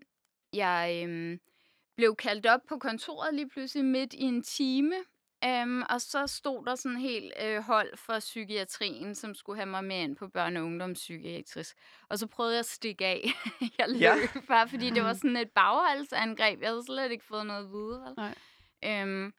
jeg 0.53 1.03
øhm, 1.05 1.39
blev 1.97 2.17
kaldt 2.17 2.47
op 2.47 2.61
på 2.69 2.79
kontoret 2.79 3.35
lige 3.35 3.49
pludselig 3.49 3.85
midt 3.85 4.15
i 4.15 4.23
en 4.23 4.43
time. 4.43 4.95
Øhm, 5.45 5.83
og 5.91 6.01
så 6.01 6.27
stod 6.27 6.65
der 6.65 6.75
sådan 6.75 6.99
helt 6.99 7.33
øh, 7.43 7.63
hold 7.63 7.97
for 7.97 8.19
psykiatrien, 8.19 9.15
som 9.15 9.35
skulle 9.35 9.57
have 9.57 9.67
mig 9.67 9.85
med 9.85 9.97
ind 10.03 10.17
på 10.17 10.25
børne- 10.25 10.59
og 10.59 10.65
ungdomspsykiatrisk. 10.65 11.77
Og 12.09 12.19
så 12.19 12.27
prøvede 12.27 12.55
jeg 12.55 12.59
at 12.59 12.67
stikke 12.67 13.07
af. 13.07 13.25
jeg 13.79 13.89
løb 13.89 14.01
Ja. 14.01 14.15
ja. 14.17 14.41
bare, 14.49 14.69
fordi 14.69 14.91
det 14.91 15.03
var 15.03 15.13
sådan 15.23 15.37
et 15.37 15.51
bagholdsangreb. 15.51 16.61
Jeg 16.61 16.69
havde 16.69 16.85
slet 16.87 17.11
ikke 17.13 17.25
fået 17.25 17.47
noget 17.47 17.65
at 17.65 17.71
vide. 17.71 18.01
Vel? 18.07 18.15
Nej. 18.17 18.35
Øhm, 18.85 19.33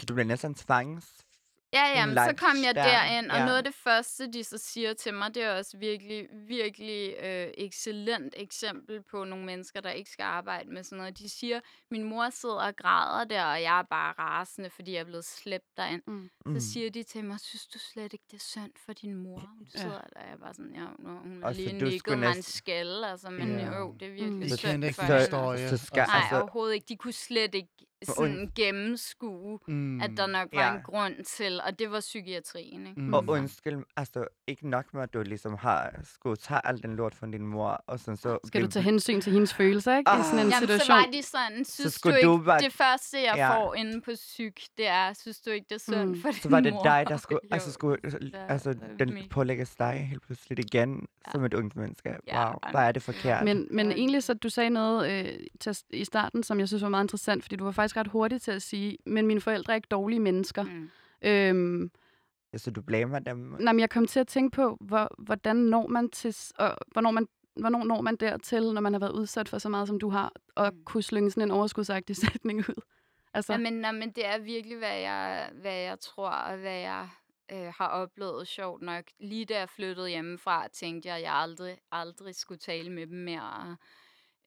Så 0.00 0.06
du 0.06 0.14
blev 0.14 0.26
næsten 0.26 0.54
tvangs... 0.54 1.24
Ja, 1.72 1.84
ja, 1.86 2.02
en 2.02 2.08
men 2.08 2.16
så 2.16 2.34
kom 2.46 2.56
jeg 2.64 2.74
der, 2.74 2.82
derind, 2.84 3.30
og 3.30 3.38
ja. 3.38 3.44
noget 3.44 3.58
af 3.58 3.64
det 3.64 3.74
første, 3.74 4.32
de 4.32 4.44
så 4.44 4.58
siger 4.58 4.94
til 4.94 5.14
mig, 5.14 5.34
det 5.34 5.42
er 5.42 5.54
også 5.58 5.76
virkelig, 5.78 6.26
virkelig 6.32 7.14
øh, 7.22 7.48
excellent 7.58 8.34
eksempel 8.36 9.02
på 9.10 9.24
nogle 9.24 9.44
mennesker, 9.44 9.80
der 9.80 9.90
ikke 9.90 10.10
skal 10.10 10.22
arbejde 10.24 10.70
med 10.70 10.82
sådan 10.84 10.98
noget. 10.98 11.18
De 11.18 11.28
siger, 11.28 11.60
min 11.90 12.02
mor 12.04 12.30
sidder 12.30 12.54
og 12.54 12.76
græder 12.76 13.24
der, 13.24 13.44
og 13.44 13.62
jeg 13.62 13.78
er 13.78 13.82
bare 13.82 14.14
rasende, 14.18 14.70
fordi 14.70 14.92
jeg 14.92 15.00
er 15.00 15.04
blevet 15.04 15.24
slæbt 15.24 15.76
derind. 15.76 16.02
Mm. 16.06 16.30
Mm. 16.46 16.60
Så 16.60 16.72
siger 16.72 16.90
de 16.90 17.02
til 17.02 17.24
mig, 17.24 17.40
synes 17.40 17.66
du 17.66 17.78
slet 17.78 18.12
ikke, 18.12 18.24
det 18.30 18.36
er 18.36 18.40
synd 18.44 18.72
for 18.86 18.92
din 18.92 19.14
mor? 19.14 19.38
Hun 19.58 19.66
Ja. 19.74 19.80
sidder 19.80 20.00
der, 20.00 20.20
og 20.20 20.22
jeg 20.26 20.32
er 20.32 20.36
bare 20.38 20.54
sådan, 20.54 20.74
ja, 20.74 20.86
nu, 20.98 21.18
hun 21.18 21.42
har 21.42 21.52
så 21.52 21.60
lige 21.60 21.84
nikket 21.84 22.18
mig 22.18 22.36
en 22.36 22.42
skalle, 22.42 23.10
altså, 23.10 23.30
men 23.30 23.58
Ja. 23.58 23.78
jo, 23.78 23.92
det 24.00 24.08
er 24.08 24.12
virkelig 24.12 24.32
Mm. 24.32 24.48
Synd 24.48 24.58
for 24.58 24.68
hende. 24.68 25.18
historie. 25.18 25.68
Så 25.68 25.76
skal- 25.76 26.06
Nej, 26.06 26.16
Altså- 26.20 26.40
overhovedet 26.40 26.74
ikke. 26.74 26.86
De 26.88 26.96
kunne 26.96 27.12
slet 27.12 27.54
ikke 27.54 27.68
sådan 28.02 28.50
gennemskue, 28.54 29.58
Mm. 29.68 30.00
at 30.00 30.10
der 30.16 30.26
nok 30.26 30.48
var 30.52 30.62
Ja. 30.66 30.74
en 30.74 30.82
grund 30.82 31.24
til, 31.24 31.60
og 31.66 31.78
det 31.78 31.90
var 31.90 32.00
psykiatrien, 32.00 32.86
ikke? 32.86 33.00
Mm. 33.00 33.14
Og 33.14 33.24
undskyld, 33.28 33.76
altså 33.96 34.24
ikke 34.46 34.68
nok 34.70 34.94
med, 34.94 35.02
at 35.02 35.14
du 35.14 35.22
ligesom 35.22 35.54
har 35.56 35.94
skulle 36.04 36.36
tage 36.36 36.60
al 36.64 36.82
den 36.82 36.96
lort 36.96 37.14
fra 37.14 37.26
din 37.26 37.46
mor, 37.46 37.84
og 37.86 38.00
sådan 38.00 38.16
så... 38.16 38.38
Skal 38.44 38.62
du 38.62 38.66
tage 38.70 38.82
hensyn 38.82 39.20
til 39.20 39.32
hendes 39.32 39.54
følelser, 39.54 39.96
ikke? 39.98 40.10
I 40.10 40.14
Ah. 40.18 40.24
sådan 40.24 40.38
en 40.38 40.40
Jamen, 40.50 40.52
situation. 40.52 40.86
så 40.86 40.92
var 40.92 41.06
de 41.12 41.22
sådan, 41.22 41.64
synes 41.64 41.92
du 41.94 41.98
skulle 41.98 42.16
ikke, 42.18 42.26
du 42.28 42.38
bare- 42.38 42.60
det 42.60 42.72
første, 42.72 43.16
jeg 43.22 43.32
Ja. 43.36 43.56
får 43.56 43.74
inde 43.74 44.00
på 44.00 44.10
psyk, 44.14 44.60
det 44.78 44.86
er, 44.88 45.12
synes 45.12 45.40
du 45.40 45.50
ikke, 45.50 45.66
det 45.68 45.74
er 45.74 45.78
synd 45.92 46.08
Mm. 46.08 46.20
for 46.20 46.28
din 46.30 46.40
Så 46.40 46.48
var 46.48 46.60
det 46.60 46.72
mor? 46.72 46.82
dig, 46.82 47.04
der 47.08 47.16
skulle, 47.16 47.40
Jo. 47.44 47.48
altså 47.52 47.72
skulle, 47.72 47.98
altså 48.48 48.74
den 48.98 49.14
mega. 49.14 49.26
pålægges 49.30 49.76
dig 49.76 50.06
helt 50.10 50.22
pludselig 50.22 50.58
igen, 50.58 51.06
Ja. 51.26 51.30
som 51.32 51.44
et 51.44 51.54
ungt 51.54 51.76
menneske. 51.76 52.16
Ja, 52.26 52.44
Wow, 52.44 52.54
hvor 52.70 52.80
er 52.80 52.92
det 52.92 53.02
forkert. 53.02 53.44
Men, 53.44 53.68
men 53.70 53.88
Ja. 53.90 53.96
egentlig 53.96 54.22
så, 54.22 54.34
du 54.34 54.48
sagde 54.48 54.70
noget 54.70 55.10
øh, 55.26 55.38
til, 55.60 55.76
i 55.90 56.04
starten, 56.04 56.42
som 56.42 56.60
jeg 56.60 56.68
synes 56.68 56.82
var 56.82 56.88
meget 56.88 57.04
interessant, 57.04 57.42
fordi 57.44 57.56
du 57.56 57.64
var 57.64 57.70
faktisk 57.72 57.87
ret 57.96 58.06
hurtig 58.08 58.42
til 58.42 58.50
at 58.50 58.62
sige, 58.62 58.98
men 59.06 59.26
mine 59.26 59.40
forældre 59.40 59.72
er 59.72 59.74
ikke 59.76 59.88
dårlige 59.90 60.20
mennesker. 60.20 60.62
Mm. 60.62 60.90
Øhm, 61.22 61.90
Så 62.56 62.70
du 62.70 62.82
blamer 62.82 63.18
dem? 63.18 63.36
nej, 63.60 63.72
men 63.72 63.80
jeg 63.80 63.90
kom 63.90 64.06
til 64.06 64.20
at 64.20 64.26
tænke 64.28 64.54
på, 64.56 64.76
hvor, 64.80 65.14
hvordan 65.18 65.56
når 65.56 65.86
man 65.86 66.10
til, 66.10 66.36
og, 66.58 66.76
hvornår 66.92 67.10
man 67.10 67.26
Hvornår 67.60 67.84
når 67.84 68.00
man 68.00 68.16
dertil, 68.16 68.62
når 68.74 68.80
man 68.80 68.92
har 68.92 69.00
været 69.00 69.12
udsat 69.12 69.48
for 69.48 69.58
så 69.58 69.68
meget, 69.68 69.88
som 69.88 69.98
du 70.00 70.08
har, 70.08 70.32
og 70.54 70.72
Mm. 70.74 70.84
kunne 70.84 71.02
slynge 71.02 71.30
sådan 71.30 71.42
en 71.42 71.50
overskudsagtig 71.50 72.16
sætning 72.42 72.58
ud? 72.58 72.82
Altså, 73.34 73.52
Jamen, 73.52 73.72
nej, 73.72 73.92
men 73.92 74.10
det 74.10 74.26
er 74.26 74.38
virkelig, 74.38 74.78
hvad 74.78 74.98
jeg, 74.98 75.50
hvad 75.60 75.74
jeg 75.74 76.00
tror, 76.00 76.28
og 76.30 76.56
hvad 76.58 76.78
jeg 76.78 77.08
øh, 77.52 77.72
har 77.78 77.86
oplevet 77.88 78.48
sjovt 78.48 78.82
nok. 78.82 79.04
Lige 79.20 79.44
da 79.44 79.58
jeg 79.58 79.68
flyttede 79.68 80.08
hjemmefra, 80.08 80.68
tænkte 80.68 81.08
jeg, 81.08 81.16
at 81.16 81.22
jeg 81.22 81.34
aldrig, 81.34 81.78
aldrig 81.92 82.34
skulle 82.34 82.58
tale 82.58 82.90
med 82.92 83.06
dem 83.06 83.18
mere. 83.18 83.76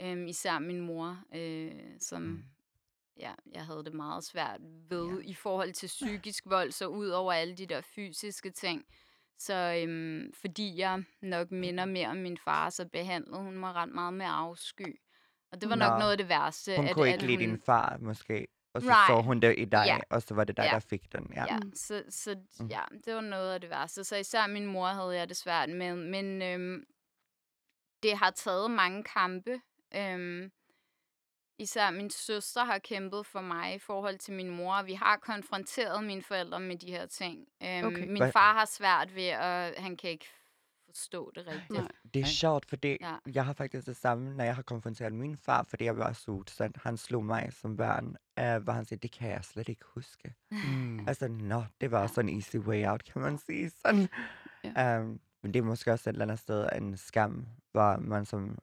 Øhm, 0.01 0.27
især 0.27 0.59
min 0.59 0.81
mor, 0.81 1.17
øh, 1.35 1.71
som 1.99 2.21
Mm. 2.21 2.43
Ja, 3.21 3.33
jeg 3.53 3.65
havde 3.65 3.83
det 3.85 3.93
meget 3.93 4.23
svært 4.23 4.59
ved 4.89 5.07
ja. 5.09 5.29
i 5.29 5.33
forhold 5.33 5.73
til 5.73 5.87
psykisk 5.99 6.43
vold, 6.45 6.71
så 6.71 6.85
ud 6.87 7.07
over 7.09 7.33
alle 7.33 7.55
de 7.55 7.65
der 7.65 7.81
fysiske 7.81 8.49
ting. 8.51 8.85
Så 9.37 9.83
øhm, 9.87 10.33
fordi 10.41 10.77
jeg 10.77 11.03
nok 11.21 11.51
minder 11.51 11.85
mere 11.85 12.07
om 12.07 12.17
min 12.17 12.37
far, 12.37 12.69
så 12.69 12.85
behandlede 12.85 13.37
hun 13.41 13.57
mig 13.57 13.73
ret 13.73 13.89
meget 13.89 14.13
med 14.13 14.25
afsky. 14.29 14.99
Og 15.51 15.61
det 15.61 15.69
var 15.69 15.75
nok 15.75 15.91
Nå. 15.91 15.97
noget 15.99 16.11
af 16.11 16.17
det 16.17 16.29
værste. 16.29 16.75
Hun 16.75 16.87
at, 16.87 16.93
kunne 16.95 17.07
at 17.07 17.13
ikke 17.13 17.25
lide 17.25 17.37
hun, 17.37 17.55
din 17.55 17.61
far, 17.65 17.97
måske. 18.01 18.47
Og 18.73 18.81
så 18.81 18.87
Right. 18.87 19.07
så 19.07 19.21
hun 19.21 19.39
det 19.39 19.55
i 19.57 19.65
dig, 19.65 19.83
Ja. 19.87 19.97
og 20.09 20.21
så 20.21 20.33
var 20.33 20.43
det 20.43 20.57
dig, 20.57 20.63
Ja. 20.63 20.69
der 20.71 20.79
fik 20.79 21.11
den. 21.13 21.31
Ja. 21.35 21.45
Ja, 21.53 21.59
så, 21.75 22.03
så 22.09 22.35
Mm. 22.59 22.67
ja, 22.67 22.81
det 23.05 23.15
var 23.15 23.21
noget 23.21 23.53
af 23.53 23.61
det 23.61 23.69
værste. 23.69 24.03
Så 24.03 24.15
især 24.15 24.47
min 24.47 24.65
mor 24.65 24.87
havde 24.87 25.15
jeg 25.15 25.29
det 25.29 25.37
svært 25.37 25.69
med. 25.69 25.95
Men 25.95 26.41
øhm, 26.41 26.83
det 28.03 28.17
har 28.17 28.31
taget 28.31 28.71
mange 28.71 29.03
kampe. 29.03 29.61
Øhm, 29.95 30.51
især 31.61 31.91
min 31.91 32.09
søster 32.09 32.63
har 32.63 32.77
kæmpet 32.79 33.25
for 33.25 33.41
mig 33.41 33.75
i 33.75 33.79
forhold 33.79 34.17
til 34.19 34.33
min 34.33 34.49
mor. 34.49 34.83
Vi 34.83 34.93
har 34.93 35.17
konfronteret 35.17 36.03
mine 36.03 36.21
forældre 36.23 36.59
med 36.59 36.77
de 36.77 36.91
her 36.91 37.05
ting. 37.05 37.47
Øhm, 37.63 37.85
Okay. 37.87 38.07
Min 38.07 38.31
far 38.31 38.53
har 38.53 38.65
svært 38.65 39.15
ved, 39.15 39.27
at 39.27 39.73
han 39.77 39.97
kan 39.97 40.09
ikke 40.09 40.25
forstå 40.85 41.31
det 41.35 41.47
rigtigt. 41.47 41.69
Nej. 41.79 41.87
Det 42.13 42.21
er 42.21 42.25
sjovt, 42.25 42.65
fordi 42.65 42.97
Ja. 43.01 43.15
jeg 43.33 43.45
har 43.45 43.53
faktisk 43.53 43.87
det 43.87 43.97
samme, 43.97 44.33
når 44.35 44.43
jeg 44.43 44.55
har 44.55 44.61
konfronteret 44.61 45.13
min 45.13 45.37
far, 45.37 45.65
fordi 45.69 45.83
jeg 45.83 45.97
var 45.97 46.13
så 46.13 46.31
udsat. 46.31 46.71
Han 46.83 46.97
slog 46.97 47.25
mig 47.25 47.49
som 47.53 47.77
barn, 47.77 48.05
uh, 48.41 48.63
hvor 48.63 48.73
han 48.73 48.85
sagde, 48.85 49.01
det 49.01 49.11
kan 49.11 49.29
jeg 49.29 49.43
slet 49.45 49.69
ikke 49.69 49.85
huske. 49.95 50.33
Mm. 50.51 51.07
Altså, 51.07 51.27
nå, 51.27 51.63
det 51.81 51.91
var 51.91 52.01
Ja. 52.01 52.07
sådan 52.07 52.29
en 52.29 52.35
easy 52.35 52.55
way 52.57 52.85
out, 52.87 53.03
kan 53.03 53.21
man 53.21 53.37
sige. 53.37 53.69
Sådan. 53.69 54.07
Ja. 54.63 54.99
Um, 54.99 55.19
men 55.43 55.53
det 55.53 55.59
er 55.59 55.63
måske 55.63 55.91
også 55.91 56.09
et 56.09 56.13
eller 56.13 56.25
andet 56.25 56.39
sted 56.39 56.69
en 56.75 56.97
skam, 56.97 57.47
hvor 57.71 57.97
man 57.97 58.25
som 58.25 58.57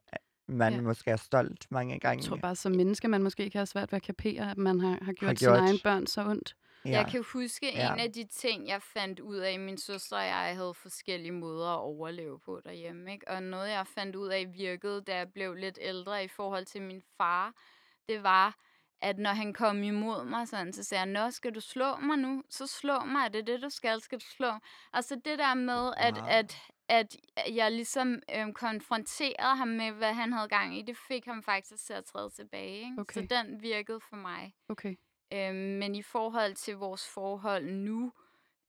man 0.49 0.73
Ja. 0.75 0.81
måske 0.81 1.11
er 1.11 1.17
stolt 1.17 1.67
mange 1.71 1.99
gange. 2.01 2.23
jeg 2.23 2.29
tror 2.29 2.37
bare, 2.37 2.57
som 2.57 2.73
menneske, 2.73 3.09
man 3.09 3.23
måske 3.23 3.51
kan 3.51 3.59
have 3.59 3.67
svært 3.67 3.93
ved 3.93 3.97
at 3.97 4.03
kapere, 4.03 4.51
at 4.51 4.59
man 4.59 4.81
har, 4.81 4.99
har 5.03 5.13
gjort, 5.13 5.37
gjort. 5.37 5.39
sine 5.39 5.69
egne 5.69 5.79
børn 5.85 6.07
så 6.07 6.25
ondt. 6.27 6.57
ja. 6.85 6.91
Jeg 6.91 7.07
kan 7.11 7.25
huske 7.33 7.67
Ja. 7.75 7.93
en 7.95 8.01
af 8.01 8.13
de 8.13 8.25
ting, 8.25 8.69
jeg 8.69 8.83
fandt 8.83 9.21
ud 9.21 9.37
af, 9.37 9.59
min 9.61 9.79
søster 9.79 10.17
og 10.17 10.25
jeg 10.27 10.57
havde 10.57 10.75
forskellige 10.75 11.33
måder 11.33 11.69
at 11.69 11.79
overleve 11.79 12.39
på 12.41 12.61
derhjemme. 12.65 13.13
Ikke? 13.13 13.29
Og 13.29 13.43
noget, 13.43 13.69
jeg 13.71 13.87
fandt 13.87 14.17
ud 14.17 14.29
af 14.29 14.47
virkede, 14.55 15.01
da 15.03 15.17
jeg 15.17 15.33
blev 15.33 15.55
lidt 15.55 15.79
ældre 15.83 16.25
i 16.25 16.29
forhold 16.29 16.67
til 16.67 16.83
min 16.83 17.03
far, 17.17 17.53
det 18.09 18.23
var, 18.23 18.57
at 19.03 19.19
når 19.19 19.31
han 19.31 19.53
kom 19.53 19.83
imod 19.83 20.25
mig, 20.25 20.49
sådan, 20.49 20.73
så 20.73 20.85
sagde 20.85 20.99
han, 21.01 21.09
Nå, 21.09 21.31
skal 21.31 21.55
du 21.55 21.61
slå 21.61 21.97
mig 21.97 22.17
nu? 22.17 22.43
Så 22.51 22.67
slå 22.67 22.99
mig, 23.01 23.25
er 23.25 23.29
det 23.29 23.47
det, 23.47 23.63
du 23.63 23.71
skal? 23.71 24.01
Skal 24.01 24.19
du 24.19 24.25
slå? 24.37 24.51
Altså 24.93 25.15
det 25.25 25.39
der 25.39 25.55
med, 25.55 25.93
at, 25.97 26.15
Wow. 26.17 26.27
at, 26.29 26.57
at 26.89 27.17
jeg 27.55 27.73
ligesom 27.73 28.23
øhm, 28.35 28.53
konfronterede 28.55 29.57
ham 29.57 29.69
med, 29.69 29.91
hvad 29.93 30.15
han 30.15 30.33
havde 30.33 30.49
gang 30.49 30.79
i, 30.79 30.83
det 30.83 30.97
fik 31.09 31.25
ham 31.25 31.43
faktisk 31.43 31.87
til 31.87 31.93
at 31.93 32.05
træde 32.05 32.31
tilbage. 32.31 32.77
Ikke? 32.77 32.95
Okay. 32.99 33.21
Så 33.21 33.27
den 33.31 33.63
virkede 33.63 34.01
for 34.01 34.17
mig. 34.17 34.55
Okay. 34.69 34.95
Øhm, 35.33 35.55
men 35.55 35.95
i 35.95 36.03
forhold 36.03 36.55
til 36.55 36.77
vores 36.77 37.09
forhold 37.09 37.65
nu, 37.65 38.13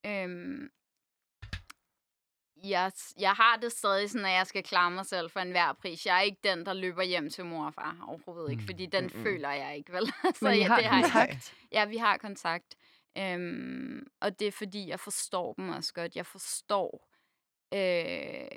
øhm, 0.06 0.70
jeg, 2.64 2.92
jeg 3.20 3.32
har 3.32 3.58
det 3.62 3.72
stadig 3.72 4.10
sådan, 4.10 4.26
at 4.26 4.32
jeg 4.32 4.48
skal 4.48 4.64
klare 4.64 4.92
mig 4.92 5.06
selv 5.06 5.30
for 5.30 5.40
enhver 5.40 5.74
pris. 5.74 6.06
Jeg 6.06 6.18
er 6.18 6.22
ikke 6.22 6.40
den, 6.44 6.66
der 6.66 6.74
løber 6.74 7.04
hjem 7.04 7.30
til 7.30 7.46
mor 7.46 7.66
og 7.66 7.74
far 7.74 7.98
overhovedet 8.08 8.52
ikke, 8.52 8.62
Mm. 8.62 8.68
fordi 8.68 8.86
den 8.86 9.04
Mm-mm. 9.04 9.24
føler 9.24 9.50
jeg 9.52 9.78
ikke, 9.78 9.92
vel? 9.94 10.08
så 10.36 10.46
Men 10.46 10.54
I 10.54 10.58
ja, 10.58 10.68
har 10.68 10.76
det 10.76 10.86
har 10.86 11.00
jeg. 11.00 11.04
kontakt? 11.12 11.54
Ja, 11.72 11.86
vi 11.86 11.98
har 11.98 12.18
kontakt. 12.18 12.76
Øhm, 13.18 14.08
og 14.22 14.40
det 14.40 14.48
er 14.48 14.52
fordi, 14.52 14.88
jeg 14.88 15.00
forstår 15.00 15.54
dem 15.54 15.70
også 15.70 15.94
godt. 15.94 16.16
Jeg 16.16 16.26
forstår... 16.26 17.09
Øh, 17.74 18.48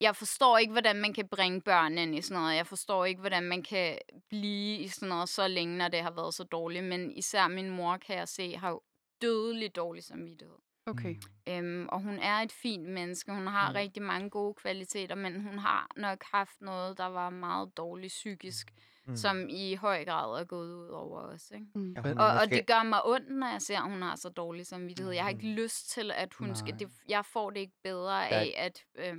jeg 0.00 0.16
forstår 0.16 0.58
ikke, 0.58 0.72
hvordan 0.72 0.96
man 0.96 1.14
kan 1.14 1.28
bringe 1.28 1.60
børn 1.60 1.98
ind 1.98 2.14
i 2.14 2.20
sådan 2.22 2.42
noget. 2.42 2.56
Jeg 2.56 2.66
forstår 2.66 3.04
ikke, 3.04 3.20
hvordan 3.20 3.42
man 3.42 3.62
kan 3.62 3.98
blive 4.28 4.78
i 4.78 4.88
sådan 4.88 5.08
noget 5.08 5.28
så 5.28 5.48
længe, 5.48 5.76
når 5.78 5.88
det 5.88 6.02
har 6.02 6.10
været 6.10 6.34
så 6.34 6.44
dårligt. 6.44 6.84
Men 6.84 7.10
især 7.16 7.48
min 7.48 7.70
mor, 7.70 7.96
kan 7.96 8.16
jeg 8.16 8.28
se, 8.28 8.56
har 8.56 8.70
jo 8.70 8.80
dødelig 9.22 9.76
dårlig 9.76 10.04
samvittighed. 10.04 10.56
Okay. 10.86 11.16
Øhm, 11.48 11.88
og 11.88 12.00
hun 12.00 12.18
er 12.18 12.34
et 12.36 12.52
fint 12.52 12.88
menneske. 12.88 13.32
Hun 13.32 13.46
har 13.46 13.68
Mm. 13.70 13.74
rigtig 13.74 14.02
mange 14.02 14.30
gode 14.30 14.54
kvaliteter, 14.54 15.14
men 15.14 15.40
hun 15.40 15.58
har 15.58 15.90
nok 15.96 16.24
haft 16.32 16.60
noget, 16.60 16.98
der 16.98 17.06
var 17.06 17.30
meget 17.30 17.76
dårligt 17.76 18.10
psykisk, 18.10 18.70
Mm. 18.76 18.82
Som 19.16 19.46
i 19.48 19.74
høj 19.74 20.04
grad 20.04 20.40
er 20.40 20.44
gået 20.44 20.74
ud 20.74 20.88
over 20.88 21.20
os. 21.20 21.50
Ikke? 21.54 21.66
Mm. 21.74 21.92
Ja, 21.92 22.00
er 22.10 22.14
Og, 22.18 22.26
og 22.40 22.50
det 22.50 22.66
gør 22.66 22.82
mig 22.82 23.06
ondt, 23.06 23.30
når 23.30 23.46
jeg 23.52 23.62
ser, 23.62 23.78
at 23.78 23.90
hun 23.90 24.02
har 24.02 24.16
så 24.16 24.28
dårlig 24.28 24.66
samvittighed. 24.66 25.12
Jeg 25.12 25.22
har 25.22 25.30
ikke 25.30 25.46
Mm. 25.46 25.54
lyst 25.54 25.90
til, 25.90 26.10
at 26.14 26.34
hun 26.34 26.54
skal... 26.54 26.70
Nej. 26.70 26.78
Det, 26.78 26.88
jeg 27.08 27.24
får 27.24 27.50
det 27.50 27.60
ikke 27.60 27.76
bedre 27.84 28.18
Ja. 28.18 28.26
af, 28.40 28.54
at... 28.56 28.84
Øhm, 28.98 29.18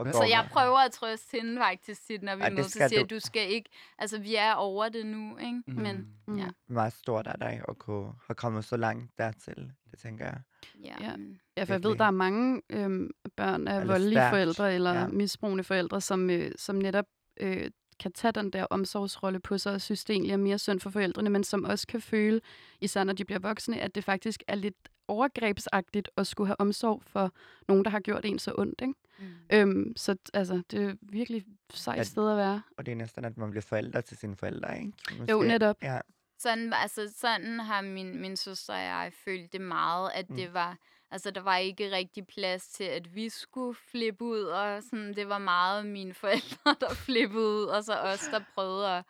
Mm. 0.00 0.12
Så 0.12 0.24
jeg 0.30 0.48
prøver 0.52 0.78
at 0.78 0.92
trøste 0.92 1.36
hende 1.40 1.58
faktisk 1.60 2.06
tit, 2.06 2.22
når 2.22 2.36
vi 2.36 2.40
Ej, 2.40 2.46
er 2.46 2.50
det 2.50 2.56
nødt 2.56 2.66
til 2.66 2.72
skal 2.72 2.82
at 2.84 2.90
sige, 2.90 2.98
du. 2.98 3.04
at 3.04 3.10
du 3.10 3.20
skal 3.20 3.50
ikke... 3.50 3.70
Altså, 3.98 4.18
vi 4.18 4.34
er 4.34 4.52
over 4.52 4.88
det 4.88 5.06
nu, 5.06 5.36
ikke? 5.36 5.62
Men 5.66 6.08
Mm. 6.28 6.38
Ja. 6.38 6.46
meget 6.68 6.92
stort 6.92 7.26
af 7.26 7.38
dig 7.38 7.62
at 7.68 7.78
kunne 7.78 8.12
have 8.26 8.34
kommet 8.34 8.64
så 8.64 8.76
langt 8.76 9.18
dertil, 9.18 9.72
det 9.90 9.98
tænker 9.98 10.24
jeg. 10.24 10.40
ja, 10.84 10.94
Ja. 11.00 11.12
Ja, 11.56 11.64
for 11.64 11.72
jeg 11.74 11.82
ved, 11.84 11.96
der 11.96 12.04
er 12.04 12.10
mange 12.10 12.62
øhm, 12.70 13.10
børn 13.36 13.68
af 13.68 13.80
Eller 13.80 13.92
voldelige 13.92 14.12
stærkt, 14.18 14.32
forældre 14.32 14.74
eller 14.74 14.92
ja. 14.94 15.00
ja. 15.00 15.06
misbrugende 15.08 15.64
forældre, 15.64 16.00
som, 16.00 16.30
øh, 16.30 16.52
som 16.56 16.76
netop 16.76 17.04
øh, 17.40 17.70
kan 18.00 18.12
tage 18.12 18.32
den 18.32 18.50
der 18.50 18.64
omsorgsrolle 18.70 19.40
på 19.40 19.58
sig 19.58 19.72
og 19.72 19.80
synes, 19.80 20.04
det 20.04 20.14
egentlig 20.14 20.32
er 20.32 20.36
mere 20.36 20.58
synd 20.58 20.80
for 20.80 20.90
forældrene, 20.90 21.30
men 21.30 21.44
som 21.44 21.64
også 21.64 21.86
kan 21.86 22.00
føle, 22.00 22.40
især 22.80 23.04
når 23.04 23.12
de 23.12 23.24
bliver 23.24 23.38
voksne, 23.38 23.80
at 23.80 23.94
det 23.94 24.04
faktisk 24.04 24.42
er 24.48 24.54
lidt 24.54 24.88
overgrebsagtigt 25.08 26.10
at 26.16 26.26
skulle 26.26 26.46
have 26.48 26.60
omsorg 26.60 27.02
for 27.06 27.32
nogen, 27.68 27.84
der 27.84 27.90
har 27.90 28.00
gjort 28.00 28.24
en 28.24 28.38
så 28.38 28.52
ondt. 28.58 28.80
Ikke? 28.80 28.94
Mm. 29.18 29.26
Øhm, 29.52 29.96
så 29.96 30.16
altså, 30.34 30.62
det 30.70 30.84
er 30.84 30.94
virkelig 31.02 31.44
sejt 31.74 31.98
Ja, 31.98 32.02
sted 32.02 32.30
at 32.30 32.36
være. 32.36 32.62
Og 32.78 32.86
det 32.86 32.92
er 32.92 32.96
næsten, 32.96 33.24
at 33.24 33.36
man 33.36 33.50
bliver 33.50 33.62
forældre 33.62 34.02
til 34.02 34.16
sine 34.16 34.36
forældre, 34.36 34.78
ikke? 34.78 34.92
Jo, 35.30 35.42
netop. 35.42 35.76
Ja, 35.82 35.98
Sådan, 36.38 36.72
altså, 36.72 37.12
sådan 37.16 37.60
har 37.60 37.80
min, 37.82 38.20
min 38.20 38.36
søster 38.36 38.72
og 38.74 38.80
jeg 38.80 39.12
følt 39.24 39.52
det 39.52 39.60
meget, 39.60 40.10
at 40.14 40.30
Mm. 40.30 40.36
det 40.36 40.54
var, 40.54 40.76
altså 41.10 41.30
der 41.30 41.40
var 41.40 41.56
ikke 41.56 41.90
rigtig 41.92 42.26
plads 42.26 42.68
til, 42.68 42.84
at 42.84 43.14
vi 43.14 43.28
skulle 43.28 43.74
flippe 43.74 44.24
ud, 44.24 44.40
og 44.42 44.82
sådan, 44.82 45.14
det 45.16 45.28
var 45.28 45.38
meget 45.38 45.86
mine 45.86 46.14
forældre, 46.22 46.76
der 46.80 46.94
flippede 46.94 47.44
ud, 47.46 47.64
og 47.64 47.84
så 47.84 47.94
os, 48.00 48.20
der 48.30 48.40
prøvede 48.54 48.88
at 48.98 49.04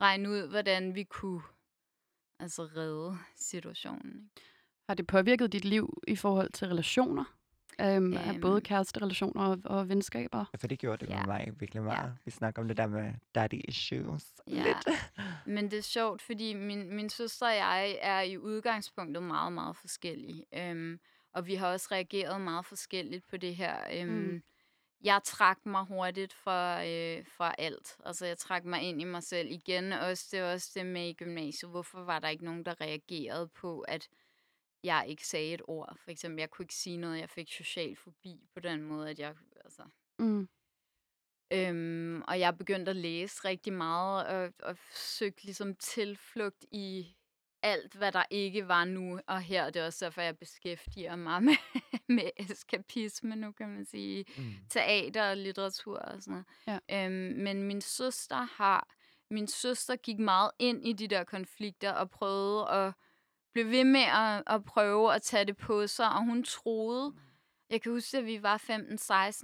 regne 0.00 0.28
ud, 0.30 0.48
hvordan 0.48 0.94
vi 0.94 1.02
kunne 1.04 1.42
altså 2.40 2.62
redde 2.76 3.18
situationen. 3.36 4.12
Ikke? 4.14 4.46
Har 4.88 4.94
det 4.94 5.06
påvirket 5.06 5.52
dit 5.52 5.64
liv 5.64 6.02
i 6.08 6.16
forhold 6.16 6.50
til 6.52 6.68
relationer? 6.68 7.24
Øhm, 7.80 8.12
Øhm. 8.16 8.40
både 8.40 8.60
kæresterelationer 8.60 9.44
og, 9.46 9.58
og 9.64 9.88
venskaber? 9.88 10.44
for 10.60 10.66
det 10.66 10.78
gjorde 10.78 11.06
det 11.06 11.12
Ja. 11.12 11.18
med 11.18 11.26
mig 11.26 11.52
virkelig 11.60 11.80
Ja. 11.80 11.84
meget. 11.84 12.16
Vi 12.24 12.30
snakker 12.30 12.62
om 12.62 12.68
det 12.68 12.76
der 12.76 12.86
med 12.86 13.12
daddy 13.34 13.60
issues. 13.68 14.24
Ja. 14.46 14.62
Lidt. 14.62 14.88
Men 15.56 15.70
det 15.70 15.78
er 15.78 15.82
sjovt, 15.82 16.22
fordi 16.22 16.54
min, 16.54 16.94
min 16.96 17.10
søster 17.10 17.46
og 17.46 17.54
jeg 17.56 17.98
er 18.02 18.20
i 18.20 18.38
udgangspunktet 18.38 19.22
meget, 19.22 19.52
meget 19.52 19.76
forskellige. 19.76 20.44
Øhm, 20.54 21.00
og 21.38 21.46
vi 21.46 21.54
har 21.54 21.72
også 21.72 21.88
reageret 21.92 22.40
meget 22.40 22.66
forskelligt 22.66 23.26
på 23.28 23.36
det 23.36 23.56
her. 23.56 23.76
Øhm, 23.92 24.12
Mm. 24.12 24.42
Jeg 25.04 25.20
trak 25.24 25.66
mig 25.66 25.84
hurtigt 25.84 26.32
fra, 26.32 26.86
øh, 26.86 27.26
fra 27.26 27.54
alt. 27.58 27.96
Altså, 28.04 28.26
jeg 28.26 28.38
trak 28.38 28.64
mig 28.64 28.82
ind 28.82 29.00
i 29.00 29.04
mig 29.04 29.22
selv 29.22 29.50
igen. 29.50 29.92
Også, 29.92 30.28
det 30.32 30.42
også 30.42 30.70
det 30.74 30.86
med 30.86 31.08
i 31.08 31.12
gymnasiet. 31.12 31.70
Hvorfor 31.70 32.04
var 32.04 32.18
der 32.18 32.28
ikke 32.28 32.44
nogen, 32.44 32.64
der 32.64 32.80
reagerede 32.80 33.48
på, 33.48 33.80
at 33.80 34.08
jeg 34.82 35.04
ikke 35.08 35.26
sagde 35.26 35.54
et 35.54 35.62
ord? 35.68 35.96
For 36.04 36.10
eksempel, 36.10 36.40
jeg 36.40 36.50
kunne 36.50 36.64
ikke 36.64 36.74
sige 36.74 36.96
noget. 36.96 37.20
Jeg 37.20 37.30
fik 37.30 37.52
social 37.52 37.96
fobi 37.96 38.48
på 38.54 38.60
den 38.60 38.82
måde, 38.82 39.10
at 39.10 39.18
jeg... 39.18 39.34
Altså, 39.64 39.82
Mm. 40.18 40.48
Øhm, 41.52 42.22
og 42.28 42.40
jeg 42.40 42.58
begyndte 42.58 42.90
at 42.90 42.96
læse 42.96 43.44
rigtig 43.44 43.72
meget 43.72 44.26
og, 44.26 44.52
og 44.62 44.76
søgte 44.94 45.44
ligesom 45.44 45.74
tilflugt 45.76 46.64
i 46.72 47.16
alt, 47.62 47.94
hvad 47.94 48.12
der 48.12 48.24
ikke 48.30 48.68
var 48.68 48.84
nu. 48.84 49.20
Og 49.26 49.40
her 49.40 49.62
er 49.62 49.70
det 49.70 49.82
også 49.82 50.04
derfor, 50.04 50.20
jeg 50.22 50.38
beskæftiger 50.38 51.16
mig 51.16 51.42
med, 51.48 51.56
med 52.08 52.30
eskapisme, 52.36 53.36
nu 53.36 53.52
kan 53.52 53.68
man 53.68 53.84
sige. 53.84 54.24
Mm. 54.36 54.54
Teater 54.70 55.30
og 55.30 55.36
litteratur 55.36 55.98
og 55.98 56.22
sådan 56.22 56.44
noget. 56.66 56.80
Ja. 56.90 57.04
Øhm, 57.06 57.36
men 57.36 57.62
min 57.62 57.80
søster 57.80 58.46
har... 58.56 58.88
Min 59.30 59.46
søster 59.46 59.96
gik 59.96 60.18
meget 60.18 60.50
ind 60.58 60.86
i 60.86 60.92
de 60.92 61.08
der 61.08 61.24
konflikter 61.24 61.92
og 61.92 62.10
prøvede 62.10 62.68
at 62.68 62.92
blive 63.52 63.70
ved 63.70 63.84
med 63.84 64.00
at, 64.00 64.42
at 64.46 64.64
prøve 64.64 65.14
at 65.14 65.22
tage 65.22 65.44
det 65.44 65.56
på 65.56 65.86
sig. 65.86 66.08
Og 66.12 66.24
hun 66.24 66.44
troede... 66.44 67.14
Jeg 67.70 67.82
kan 67.82 67.92
huske, 67.92 68.18
at 68.18 68.26
vi 68.26 68.42
var 68.42 68.58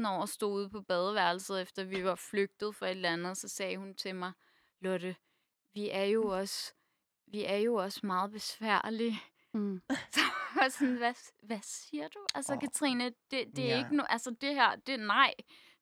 15-16 0.04 0.08
år 0.08 0.20
og 0.20 0.28
stod 0.28 0.52
ude 0.54 0.70
på 0.70 0.80
badeværelset, 0.80 1.62
efter 1.62 1.84
vi 1.84 2.04
var 2.04 2.14
flygtet 2.14 2.74
fra 2.74 2.86
et 2.86 2.90
eller 2.90 3.12
andet, 3.12 3.36
så 3.36 3.48
sagde 3.48 3.76
hun 3.76 3.94
til 3.94 4.14
mig, 4.14 4.32
Lotte, 4.80 5.16
vi 5.74 5.90
er 5.90 6.04
jo 6.04 6.26
også, 6.26 6.74
vi 7.27 7.45
er 7.45 7.57
jo 7.57 7.75
også 7.75 8.01
meget 8.03 8.31
besværlige. 8.33 9.20
Mm. 9.55 9.83
Så 10.14 10.20
var 10.57 10.68
sådan, 10.68 10.97
hvad, 10.97 11.14
hvad 11.43 11.59
siger 11.62 12.09
du? 12.09 12.18
Altså, 12.35 12.53
oh. 12.53 12.61
Katrine, 12.61 13.05
det, 13.05 13.45
det 13.57 13.59
er 13.59 13.68
Ja. 13.68 13.79
ikke 13.79 13.97
nu, 13.97 14.03
altså 14.09 14.31
det 14.41 14.55
her, 14.55 14.77
det 14.87 15.01
nej, 15.01 15.35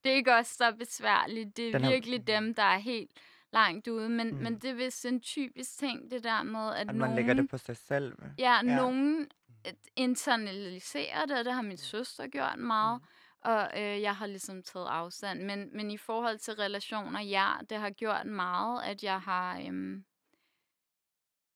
det 0.03 0.11
er 0.11 0.15
ikke 0.15 0.31
der 0.31 0.65
er 0.65 0.75
besværligt. 0.75 1.57
Det 1.57 1.67
er 1.67 1.71
Den 1.71 1.83
har- 1.83 1.91
virkelig 1.91 2.27
dem, 2.27 2.53
der 2.55 2.63
er 2.63 2.77
helt 2.77 3.11
langt 3.53 3.87
ude. 3.87 4.09
Men, 4.09 4.27
Mm. 4.27 4.37
mm. 4.37 4.43
men 4.43 4.59
det 4.59 4.69
er 4.69 4.73
vist 4.73 5.05
en 5.05 5.21
typisk 5.21 5.77
ting, 5.77 6.11
det 6.11 6.23
der 6.23 6.43
med, 6.43 6.69
at, 6.73 6.75
At 6.79 6.85
nogen... 6.87 6.99
man 6.99 7.15
lægger 7.15 7.33
det 7.33 7.49
på 7.49 7.57
sig 7.57 7.77
selv. 7.77 8.13
Ja, 8.39 8.53
Ja. 8.53 8.61
nogen 8.61 9.27
øh, 9.67 9.73
internaliserer 9.95 11.25
det, 11.25 11.37
og 11.39 11.45
det 11.45 11.53
har 11.53 11.61
min 11.61 11.77
søster 11.77 12.27
gjort 12.27 12.57
meget. 12.59 13.01
Mm. 13.01 13.07
Og 13.51 13.71
øh, 13.81 14.01
jeg 14.01 14.15
har 14.15 14.25
ligesom 14.27 14.63
taget 14.63 14.87
afstand. 14.87 15.41
Men, 15.43 15.69
men 15.77 15.91
i 15.91 15.97
forhold 15.97 16.37
til 16.39 16.53
relationer, 16.53 17.21
ja, 17.21 17.47
det 17.69 17.77
har 17.77 17.89
gjort 17.89 18.25
meget, 18.25 18.83
at 18.83 19.03
jeg 19.03 19.21
har... 19.21 19.59
Øhm, 19.67 20.03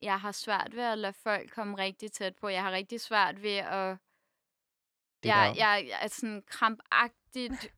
jeg 0.02 0.20
har 0.20 0.32
svært 0.32 0.76
ved 0.76 0.84
at 0.84 0.98
lade 0.98 1.14
folk 1.14 1.52
komme 1.52 1.78
rigtig 1.78 2.12
tæt 2.12 2.36
på. 2.36 2.48
Jeg 2.48 2.64
har 2.64 2.72
rigtig 2.72 3.02
svært 3.02 3.41
ved 3.43 3.56
at... 3.58 3.98
Det 5.24 5.30
Jeg, 5.30 5.54
der- 5.56 5.66
jeg, 5.66 5.86
jeg 5.89 6.00
er 6.04 6.08
sådan 6.08 6.43
krampagtigt 6.48 7.74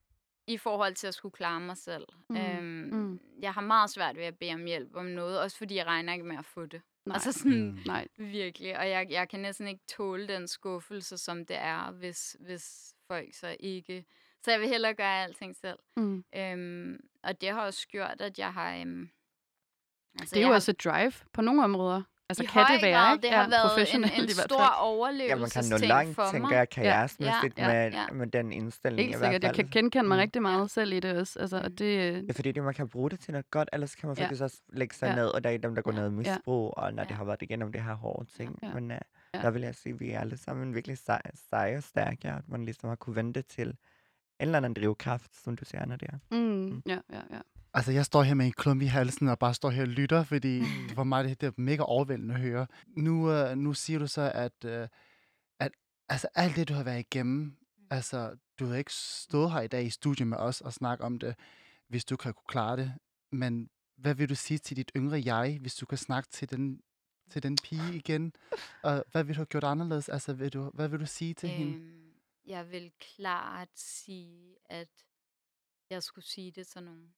i 0.48 0.58
forhold 0.58 0.96
til 0.96 1.08
at 1.08 1.14
skulle 1.14 1.34
klare 1.34 1.60
mig 1.62 1.78
selv. 1.78 2.06
Mm. 2.30 2.36
Øhm, 2.38 2.90
mm. 2.92 3.20
Jeg 3.42 3.54
har 3.54 3.62
meget 3.62 3.90
svært 3.90 4.18
ved 4.18 4.24
at 4.26 4.38
bede 4.40 4.54
om 4.54 4.66
hjælp 4.66 4.96
om 4.96 5.06
noget, 5.06 5.40
også 5.42 5.58
fordi 5.58 5.76
jeg 5.76 5.86
regner 5.86 6.14
ikke 6.14 6.26
med 6.26 6.38
at 6.38 6.46
få 6.46 6.66
det. 6.66 6.82
Nej. 7.06 7.14
Altså 7.16 7.32
sådan, 7.32 7.70
Mm. 7.72 7.80
Nej. 7.86 8.08
Virkelig, 8.18 8.78
og 8.80 8.90
jeg, 8.90 9.08
jeg 9.10 9.30
kan 9.30 9.40
næsten 9.40 9.68
ikke 9.68 9.84
tåle 9.88 10.28
den 10.28 10.48
skuffelse, 10.48 11.18
som 11.18 11.46
det 11.46 11.56
er, 11.58 11.92
hvis, 11.92 12.38
hvis 12.40 12.96
folk 13.08 13.34
så 13.34 13.56
ikke... 13.60 14.06
Så 14.46 14.52
jeg 14.52 14.60
vil 14.60 14.68
hellere 14.70 14.94
gøre 14.94 15.24
alting 15.24 15.56
selv. 15.56 15.80
Mm. 15.98 16.24
Øhm, 16.36 17.00
og 17.24 17.42
det 17.42 17.50
har 17.50 17.66
også 17.66 17.88
gjort, 17.88 18.22
at 18.22 18.40
jeg 18.40 18.54
har... 18.54 18.76
Øhm, 18.76 19.10
altså 20.20 20.34
Det 20.36 20.38
er 20.38 20.42
jeg 20.42 20.48
jo 20.48 20.52
har, 20.52 20.56
også 20.56 20.72
et 20.72 20.84
drive 20.84 21.12
på 21.34 21.42
nogle 21.42 21.64
områder. 21.64 22.02
Altså 22.32 22.44
i 22.44 22.46
kan 22.46 22.66
det 22.74 22.82
være, 22.82 23.00
grad, 23.00 23.14
ikke? 23.16 23.28
det 23.28 23.36
har 23.36 23.50
været 23.50 23.64
en, 23.64 23.70
professionelt 23.70 24.14
en 24.20 24.30
stor 24.30 24.58
fald. 25.08 25.22
Ja, 25.22 25.36
man 25.36 25.50
kan 25.50 25.64
nå 25.70 25.78
langt, 25.78 26.16
for 26.16 26.24
tænker 26.32 26.48
mig. 26.50 26.56
jeg, 26.56 26.70
karrieresmæssigt 26.70 27.58
ja, 27.58 27.68
med, 27.68 27.92
ja. 27.92 28.06
med 28.14 28.28
den 28.28 28.52
indstilling 28.52 29.00
Helt 29.08 29.16
i 29.16 29.18
hvert 29.18 29.28
sikkert. 29.28 29.44
Jeg 29.44 29.56
fald. 29.56 29.72
kan 29.72 29.82
genkende 29.84 30.08
mig 30.08 30.16
Mm. 30.18 30.20
rigtig 30.20 30.42
meget 30.42 30.62
Ja. 30.62 30.68
selv 30.68 30.94
i 30.94 31.00
det 31.00 31.18
også. 31.18 31.40
Altså, 31.40 31.58
og 31.58 31.64
Mm. 31.70 31.76
det, 31.76 32.14
Det 32.22 32.30
er 32.30 32.34
fordi, 32.34 32.52
det, 32.52 32.64
man 32.64 32.74
kan 32.74 32.90
bruge 32.90 33.10
det 33.10 33.20
til 33.20 33.32
noget 33.32 33.52
godt, 33.52 33.70
ellers 33.74 33.96
kan 33.96 34.08
man 34.08 34.18
Ja. 34.18 34.24
faktisk 34.24 34.42
også 34.42 34.58
lægge 34.74 34.96
sig 34.96 35.08
Ja. 35.08 35.16
ned, 35.16 35.28
og 35.28 35.44
der 35.44 35.50
er 35.50 35.58
dem, 35.58 35.76
der 35.76 35.82
går 35.82 35.92
Ja. 35.92 35.98
ned 35.98 36.06
i 36.06 36.10
Ja. 36.12 36.18
misbrug, 36.36 36.74
og 36.78 36.94
når 36.94 37.04
det 37.04 37.12
Ja. 37.12 37.16
har 37.16 37.24
været 37.24 37.42
igennem 37.42 37.72
det 37.72 37.82
her 37.84 37.94
hårde 37.94 38.30
ting. 38.38 38.60
Ja. 38.64 38.74
Men 38.74 38.92
uh, 38.92 38.98
Ja. 39.34 39.42
der 39.42 39.50
vil 39.52 39.62
jeg 39.62 39.76
sige, 39.76 39.94
at 39.94 40.00
vi 40.00 40.12
er 40.12 40.20
alle 40.20 40.38
sammen 40.38 40.76
virkelig 40.76 40.98
sej- 40.98 41.32
seje 41.50 41.78
og 41.78 41.84
stærke, 41.84 42.28
at 42.28 42.50
man 42.50 42.66
ligesom 42.66 42.90
har 42.90 42.96
kunne 42.96 43.16
vente 43.16 43.42
til 43.42 43.68
en 43.68 43.76
eller 44.40 44.58
anden 44.58 44.74
drivkraft, 44.74 45.36
som 45.44 45.56
du 45.56 45.66
siger, 45.66 45.86
Nadia. 45.86 46.10
mm, 46.32 46.82
ja, 46.88 46.98
ja, 47.14 47.22
ja. 47.32 47.40
Altså, 47.74 47.92
jeg 47.92 48.06
står 48.06 48.24
her 48.24 48.34
med 48.34 48.46
en 48.46 48.52
klump 48.52 48.82
i 48.82 48.86
halsen 48.86 49.28
og 49.28 49.40
bare 49.40 49.54
står 49.54 49.70
her 49.70 49.82
og 49.82 49.88
lytter, 49.88 50.24
fordi 50.24 50.62
for 50.96 51.04
mig 51.04 51.24
det, 51.24 51.42
det 51.42 51.48
er 51.48 51.52
mega 51.58 51.84
overvældende 51.84 52.36
at 52.36 52.42
høre. 52.42 52.68
Nu, 52.88 53.42
uh, 53.42 53.58
nu 53.58 53.74
siger 53.74 54.00
du 54.00 54.08
så, 54.08 54.32
at, 54.36 54.66
uh, 54.66 54.88
at 55.60 55.72
altså, 56.10 56.28
alt 56.36 56.56
det, 56.56 56.68
du 56.68 56.74
har 56.74 56.84
været 56.84 57.00
igennem, 57.00 57.58
altså, 57.90 58.38
du 58.60 58.66
har 58.66 58.76
ikke 58.76 58.94
stået 58.94 59.52
her 59.52 59.62
i 59.62 59.68
dag 59.68 59.86
i 59.86 59.90
studiet 59.90 60.28
med 60.28 60.38
os 60.38 60.62
og 60.62 60.74
snakket 60.74 61.06
om 61.06 61.20
det, 61.20 61.36
hvis 61.88 62.06
du 62.06 62.18
kan 62.18 62.34
kunne 62.34 62.48
klare 62.48 62.78
det. 62.78 62.94
Men 63.32 63.70
hvad 63.98 64.16
vil 64.16 64.30
du 64.30 64.36
sige 64.36 64.58
til 64.58 64.78
dit 64.78 64.92
yngre 64.96 65.22
jeg, 65.26 65.58
hvis 65.62 65.76
du 65.76 65.86
kan 65.86 65.98
snakke 65.98 66.30
til 66.30 66.50
den, 66.50 66.82
til 67.30 67.44
den 67.44 67.58
pige 67.64 67.96
igen? 67.96 68.34
Og 68.84 69.04
hvad 69.12 69.24
vil 69.24 69.36
du 69.36 69.40
have 69.40 69.46
gjort 69.46 69.64
anderledes? 69.64 70.10
Altså, 70.10 70.34
vil 70.34 70.54
du, 70.54 70.72
hvad 70.74 70.88
vil 70.88 71.00
du 71.00 71.06
sige 71.06 71.34
til 71.34 71.50
hende? 71.50 71.74
Øhm, 71.74 72.14
jeg 72.46 72.72
vil 72.72 72.92
klart 73.00 73.70
sige, 73.76 74.56
at 74.66 74.90
jeg 75.90 76.04
skulle 76.04 76.26
sige 76.26 76.52
det 76.52 76.68
til 76.68 76.84
nogen. 76.84 77.14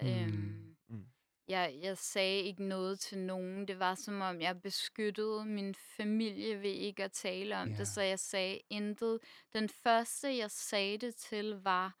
Mm. 0.00 0.08
Øhm, 0.08 0.58
Mm. 0.88 1.06
jeg, 1.48 1.78
jeg 1.82 1.98
sagde 1.98 2.40
ikke 2.42 2.64
noget 2.64 3.00
til 3.00 3.18
nogen. 3.18 3.68
Det 3.68 3.78
var 3.78 3.94
som 3.94 4.20
om, 4.20 4.40
jeg 4.40 4.62
beskyttede 4.62 5.44
min 5.44 5.74
familie 5.74 6.62
ved 6.62 6.70
ikke 6.70 7.04
at 7.04 7.12
tale 7.12 7.56
om 7.56 7.70
Ja. 7.70 7.76
det, 7.76 7.88
så 7.88 8.02
jeg 8.02 8.18
sagde 8.18 8.60
intet. 8.70 9.20
Den 9.52 9.68
første, 9.68 10.36
jeg 10.36 10.50
sagde 10.50 10.98
det 10.98 11.14
til, 11.14 11.54
var 11.62 11.96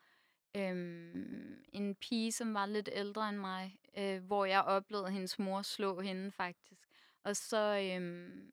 øhm, 0.56 1.64
en 1.72 1.94
pige, 1.94 2.32
som 2.32 2.54
var 2.54 2.66
lidt 2.66 2.88
ældre 2.92 3.28
end 3.28 3.36
mig, 3.38 3.78
øh, 3.98 4.22
hvor 4.24 4.44
jeg 4.44 4.62
oplevede 4.62 5.10
hendes 5.10 5.38
mor 5.38 5.62
slå 5.62 6.00
hende 6.00 6.30
faktisk. 6.30 6.88
Og 7.24 7.36
så, 7.36 7.90
øhm, 7.92 8.52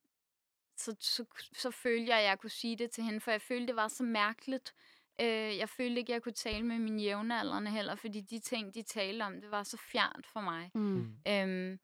så, 0.78 0.96
så, 1.00 1.26
så 1.54 1.72
følte 1.72 2.10
jeg, 2.12 2.20
at 2.20 2.26
jeg 2.26 2.40
kunne 2.40 2.50
sige 2.50 2.76
det 2.78 2.92
til 2.92 3.04
hende, 3.04 3.20
for 3.20 3.32
jeg 3.32 3.42
følte, 3.42 3.68
det 3.68 3.76
var 3.76 3.88
så 3.88 4.04
mærkeligt. 4.04 4.74
Øh, 5.22 5.58
jeg 5.58 5.70
følte 5.70 6.00
ikke, 6.00 6.12
at 6.12 6.14
jeg 6.14 6.22
kunne 6.24 6.34
tale 6.34 6.64
med 6.66 6.80
mine 6.80 7.04
jævnaldrende 7.04 7.72
heller, 7.72 7.96
fordi 7.96 8.22
de 8.22 8.40
ting, 8.40 8.74
de 8.74 8.82
talte 8.82 9.24
om, 9.24 9.42
det 9.42 9.52
var 9.52 9.64
så 9.64 9.78
fjernt 9.92 10.28
for 10.28 10.42
mig. 10.42 10.72
Mm. 10.74 10.82
Mm. 10.82 11.16
Øhm, 11.28 11.80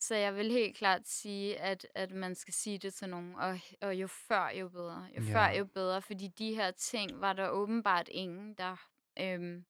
så 0.00 0.14
jeg 0.14 0.36
vil 0.36 0.50
helt 0.50 0.76
klart 0.76 1.08
sige, 1.08 1.58
at, 1.60 1.86
at 1.94 2.10
man 2.10 2.34
skal 2.34 2.54
sige 2.54 2.78
det 2.78 2.94
til 2.94 3.08
nogen, 3.08 3.34
og, 3.34 3.58
og 3.82 3.94
jo 3.94 4.06
før, 4.06 4.48
jo 4.50 4.68
bedre. 4.68 5.06
Jo 5.18 5.22
Ja. 5.22 5.34
før, 5.34 5.58
jo 5.58 5.64
bedre, 5.64 6.02
fordi 6.02 6.28
de 6.38 6.54
her 6.54 6.70
ting 6.70 7.20
var 7.20 7.32
der 7.32 7.48
åbenbart 7.48 8.08
ingen, 8.10 8.54
der 8.54 8.76
øhm, 9.20 9.64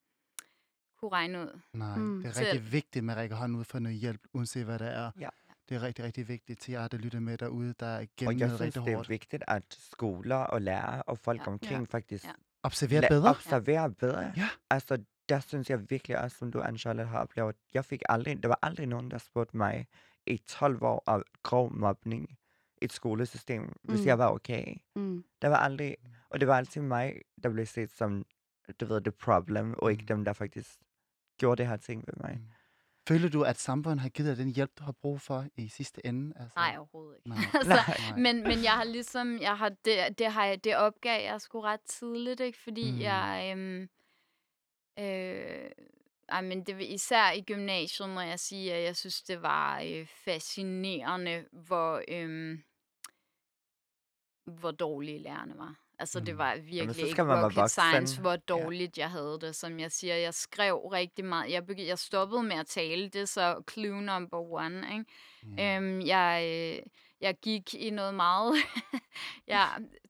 kunne 1.00 1.10
regne 1.12 1.40
ud. 1.42 1.60
Nej, 1.72 1.96
Mm. 1.98 2.22
det 2.22 2.28
er 2.28 2.32
Selv. 2.32 2.46
rigtig 2.46 2.72
vigtigt, 2.72 2.96
at 2.96 3.04
man 3.04 3.16
rækker 3.16 3.36
hånden 3.36 3.58
ud 3.58 3.64
for 3.64 3.78
noget 3.78 3.98
hjælp, 3.98 4.20
uanset 4.34 4.64
hvad 4.64 4.78
det 4.78 4.88
er. 4.88 5.10
Ja. 5.20 5.28
Det 5.68 5.74
er 5.74 5.82
rigtig, 5.82 6.04
rigtig 6.04 6.28
vigtigt 6.28 6.60
til 6.60 6.72
jer, 6.72 6.88
der 6.88 6.98
lytter 6.98 7.20
med 7.20 7.38
derude, 7.38 7.74
der 7.80 7.86
er 7.86 8.00
Og 8.00 8.06
gennem 8.16 8.38
jeg 8.38 8.46
noget 8.48 8.60
synes, 8.60 8.74
det 8.74 8.92
er 8.92 8.96
hårdt. 8.96 9.08
vigtigt, 9.08 9.42
at 9.48 9.62
skoler 9.78 10.36
og 10.36 10.62
lærere 10.62 11.02
og 11.02 11.18
folk 11.18 11.40
Ja. 11.40 11.46
omkring 11.46 11.88
faktisk 11.88 12.24
Ja. 12.24 12.30
Observer 12.66 13.00
la- 13.00 13.08
bedre. 13.08 13.30
observerer 13.30 13.88
bedre. 13.88 14.32
Ja. 14.36 14.48
Altså, 14.70 14.98
der 15.28 15.40
synes 15.40 15.70
jeg 15.70 15.90
virkelig 15.90 16.18
også, 16.20 16.36
som 16.38 16.52
du, 16.52 16.60
Anne 16.60 17.04
har 17.04 17.18
oplevet, 17.18 17.56
jeg 17.74 17.84
fik 17.84 18.02
aldrig, 18.08 18.42
der 18.42 18.48
var 18.48 18.58
aldrig 18.62 18.86
nogen, 18.86 19.10
der 19.10 19.18
spurgte 19.18 19.56
mig 19.56 19.86
i 20.26 20.36
12 20.46 20.82
år 20.82 21.02
af 21.06 21.22
grov 21.42 21.72
mobning 21.72 22.30
i 22.82 22.84
et 22.84 22.92
skolesystem, 22.92 23.72
hvis 23.82 24.00
Mm. 24.00 24.06
jeg 24.06 24.18
var 24.18 24.28
okay. 24.30 24.74
Mm. 24.96 25.24
Der 25.42 25.48
var 25.48 25.56
aldrig, 25.56 25.96
og 26.30 26.40
det 26.40 26.48
var 26.48 26.56
altid 26.56 26.80
mig, 26.82 27.20
der 27.42 27.48
blev 27.50 27.66
set 27.66 27.90
som, 27.90 28.24
du 28.80 28.86
ved, 28.86 29.00
the 29.00 29.10
problem, 29.12 29.74
og 29.78 29.90
ikke 29.90 30.02
Mm. 30.02 30.06
dem, 30.06 30.24
der 30.24 30.32
faktisk 30.32 30.68
gjorde 31.38 31.58
det 31.58 31.66
her 31.68 31.76
ting 31.76 32.04
ved 32.06 32.14
mig. 32.16 32.34
Mm. 32.40 32.46
Føler 33.08 33.28
du, 33.28 33.42
at 33.42 33.58
samfundet 33.58 34.00
har 34.00 34.08
givet 34.08 34.36
dig 34.36 34.44
den 34.46 34.54
hjælp, 34.54 34.70
du 34.78 34.84
har 34.84 34.92
brug 34.92 35.20
for 35.20 35.46
i 35.56 35.68
sidste 35.68 36.06
ende? 36.06 36.32
Altså, 36.36 36.52
Nej, 36.56 36.76
overhovedet 36.78 37.16
ikke. 37.16 37.28
Nej. 37.28 37.38
altså, 37.54 37.74
Nej. 37.74 38.18
men, 38.18 38.42
men 38.42 38.64
jeg 38.64 38.72
har 38.72 38.84
ligesom, 38.84 39.38
jeg 39.40 39.58
har 39.58 39.68
det, 39.68 40.18
det, 40.18 40.32
har 40.32 40.44
jeg, 40.44 40.64
det 40.64 40.76
opgav 40.76 41.22
jeg 41.22 41.40
sgu 41.40 41.60
ret 41.60 41.80
tidligt, 41.80 42.40
ikke? 42.40 42.58
Fordi 42.58 42.90
Mm. 42.92 43.00
jeg, 43.00 43.52
øhm, 43.56 43.82
øh, 44.98 45.70
ej, 46.28 46.40
men 46.40 46.66
det 46.66 46.82
især 46.82 47.30
i 47.32 47.40
gymnasiet, 47.42 48.08
må 48.08 48.20
jeg 48.20 48.40
sige, 48.40 48.74
at 48.74 48.82
jeg 48.84 48.96
synes, 48.96 49.22
det 49.22 49.42
var 49.42 49.80
øh, 49.86 50.06
fascinerende, 50.06 51.46
hvor, 51.52 52.02
øhm, 52.08 52.62
hvor 54.60 54.70
dårlige 54.70 55.18
lærerne 55.18 55.58
var. 55.58 55.74
Altså, 55.98 56.20
det 56.20 56.34
Mm. 56.34 56.38
var 56.38 56.56
virkelig 56.56 56.94
så 56.94 57.06
ikke 57.06 57.22
rocket 57.44 57.70
science, 57.70 57.96
voksen. 58.00 58.20
hvor 58.20 58.36
dårligt 58.36 58.98
jeg 58.98 59.10
havde 59.10 59.38
det. 59.40 59.56
Som 59.56 59.80
jeg 59.80 59.92
siger, 59.92 60.14
jeg 60.16 60.34
skrev 60.34 60.76
rigtig 60.92 61.24
meget. 61.24 61.50
Jeg, 61.52 61.62
begy- 61.62 61.86
jeg 61.88 61.98
stoppede 61.98 62.42
med 62.42 62.56
at 62.56 62.66
tale. 62.66 63.08
Det 63.08 63.20
er 63.20 63.24
så 63.24 63.62
clue 63.72 64.02
number 64.02 64.38
one, 64.52 64.82
ikke? 64.92 65.04
Ja. 65.58 65.76
Øhm, 65.76 66.00
jeg, 66.00 66.42
øh, 66.78 66.82
jeg 67.20 67.34
gik 67.42 67.74
i 67.74 67.90
noget 67.90 68.14
meget 68.14 68.54
ja, 69.48 69.64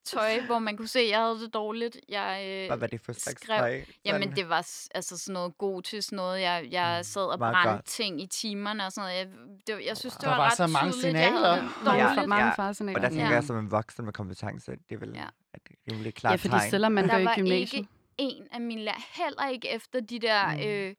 tøj, 0.04 0.40
hvor 0.46 0.58
man 0.58 0.76
kunne 0.76 0.88
se, 0.88 0.98
at 1.00 1.08
jeg 1.08 1.18
havde 1.18 1.40
det 1.40 1.54
dårligt. 1.54 1.96
Jeg, 2.08 2.44
øh, 2.48 2.66
Hvad 2.66 2.76
var 2.76 2.86
det 2.86 3.00
for 3.00 3.12
slags 3.12 3.42
skrev- 3.42 3.58
tøj? 3.58 3.82
Jamen, 4.04 4.22
Sådan- 4.22 4.36
det 4.36 4.48
var 4.48 4.66
altså 4.94 5.18
sådan 5.18 5.32
noget 5.32 5.58
gotisk 5.58 6.12
noget. 6.12 6.40
Jeg, 6.40 6.68
jeg 6.70 6.98
Mm, 6.98 7.04
sad 7.04 7.22
og 7.22 7.38
brændte 7.38 7.70
godt. 7.70 7.84
ting 7.84 8.22
i 8.22 8.26
timerne 8.26 8.86
og 8.86 8.92
sådan 8.92 9.08
noget. 9.08 9.18
Jeg, 9.18 9.26
det, 9.66 9.74
var- 9.74 9.80
jeg 9.80 9.96
synes, 9.96 10.14
det 10.14 10.22
Der 10.22 10.28
var, 10.28 10.36
var 10.36 10.46
ret 10.50 10.56
så 10.56 10.66
mange 10.66 10.92
tydeligt, 10.92 11.14
jeg 11.18 11.22
havde 11.32 11.36
signaler. 11.38 11.62
det 11.62 11.84
Der 11.84 11.90
er 11.92 12.02
dårligt. 12.06 12.20
for 12.20 12.26
mange 12.26 12.44
Ja. 12.44 12.52
faresignaler. 12.52 12.98
Og 12.98 13.02
der 13.02 13.08
tænker 13.08 13.26
Ja. 13.26 13.32
jeg 13.34 13.44
som 13.44 13.58
en 13.58 13.70
voksen 13.70 14.04
med 14.04 14.12
kompetence, 14.12 14.70
det 14.72 14.94
er 14.94 14.98
vel 14.98 15.12
Ja. 15.14 15.24
et 15.54 15.62
rimelig 15.92 16.14
klart 16.14 16.30
Ja, 16.32 16.36
fordi 16.36 16.48
tegn. 16.60 16.70
selvom 16.70 16.92
man 16.92 17.04
Der 17.04 17.10
går 17.14 17.18
i 17.18 17.24
var 17.24 17.34
gymnasiet. 17.34 17.72
ikke 17.78 17.88
en 18.18 18.46
af 18.52 18.60
mine 18.60 18.82
lærer, 18.82 19.24
heller 19.24 19.48
ikke 19.48 19.68
efter 19.74 20.00
de 20.00 20.18
der 20.18 20.54
Mm. 20.54 20.60
øh, 20.60 20.94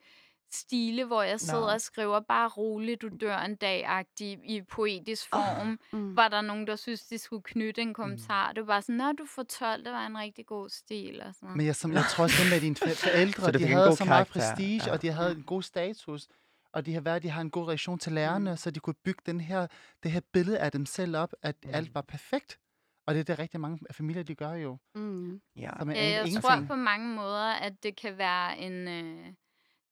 stile, 0.53 1.05
hvor 1.05 1.21
jeg 1.21 1.39
sidder 1.39 1.59
Nå. 1.59 1.65
og 1.71 1.81
skriver 1.81 2.19
bare 2.19 2.47
roligt, 2.49 3.01
du 3.01 3.09
dør 3.21 3.37
en 3.37 3.55
dag-agtig 3.55 4.39
i 4.43 4.61
poetisk 4.61 5.29
form. 5.29 5.79
Mm. 5.93 6.15
var 6.15 6.27
der 6.27 6.41
nogen, 6.41 6.67
der 6.67 6.75
synes, 6.75 7.01
de 7.01 7.17
skulle 7.17 7.43
knytte 7.43 7.81
en 7.81 7.93
kommentar. 7.93 8.51
Det 8.51 8.61
var 8.61 8.73
bare 8.73 8.81
sådan, 8.81 8.95
når 8.95 9.11
du 9.11 9.25
får 9.25 9.43
12, 9.43 9.83
det 9.85 9.91
var 9.91 10.05
en 10.07 10.17
rigtig 10.17 10.45
god 10.45 10.69
stil. 10.69 11.21
Og 11.21 11.35
sådan. 11.35 11.57
Men 11.57 11.65
jeg, 11.65 11.75
som, 11.75 11.93
jeg 11.93 12.03
tror 12.09 12.23
også, 12.23 12.55
at 12.55 12.61
dine 12.61 12.75
forældre, 12.75 13.43
Så 13.45 13.51
de 13.51 13.63
en 13.63 13.67
havde 13.71 13.95
så 13.95 14.05
meget 14.05 14.27
karakter, 14.27 14.39
prestige, 14.55 14.81
ja. 14.85 14.91
og 14.91 15.01
de 15.01 15.11
havde 15.11 15.31
en 15.31 15.43
god 15.43 15.61
status, 15.61 16.27
og 16.73 16.85
de 16.85 16.93
har 16.93 17.01
været, 17.01 17.23
de 17.23 17.29
har 17.29 17.41
en 17.41 17.49
god 17.51 17.63
relation 17.67 17.99
til 17.99 18.11
lærerne, 18.11 18.49
Mm. 18.51 18.57
så 18.57 18.71
de 18.71 18.79
kunne 18.79 18.93
bygge 19.03 19.21
den 19.25 19.41
her, 19.41 19.67
det 20.03 20.11
her 20.11 20.21
billede 20.33 20.59
af 20.59 20.71
dem 20.71 20.85
selv 20.85 21.17
op, 21.17 21.33
at 21.41 21.55
Mm. 21.63 21.69
alt 21.73 21.95
var 21.95 22.01
perfekt. 22.01 22.59
Og 23.07 23.13
det 23.13 23.19
er 23.19 23.23
det 23.23 23.39
rigtig 23.39 23.59
mange 23.59 23.79
familier, 23.91 24.23
de 24.23 24.35
gør 24.35 24.51
jo. 24.53 24.77
Mm. 24.95 25.41
Ja. 25.55 25.69
Som 25.79 25.89
er 25.89 25.93
Ja, 25.93 26.03
jeg 26.03 26.11
ingenting. 26.27 26.43
tror 26.43 26.63
på 26.67 26.75
mange 26.75 27.15
måder, 27.15 27.51
at 27.51 27.83
det 27.83 27.95
kan 27.95 28.17
være 28.17 28.57
en, 28.57 28.87
øh, 28.87 29.33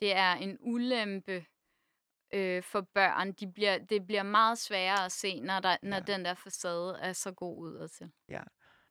det 0.02 0.16
er 0.16 0.32
en 0.34 0.58
ulempe 0.62 1.46
øh, 2.34 2.64
for 2.64 2.82
børn. 2.82 3.32
De 3.32 3.52
bliver, 3.52 3.78
det 3.78 4.08
bliver 4.08 4.24
meget 4.24 4.58
sværere 4.58 5.06
at 5.06 5.12
se, 5.12 5.40
når, 5.40 5.60
der, 5.60 5.78
når 5.84 5.98
Ja. 5.98 6.04
den 6.04 6.26
der 6.26 6.34
facade 6.34 6.98
er 7.02 7.14
så 7.14 7.32
god 7.32 7.58
udadtil. 7.58 8.12
Ja. 8.30 8.42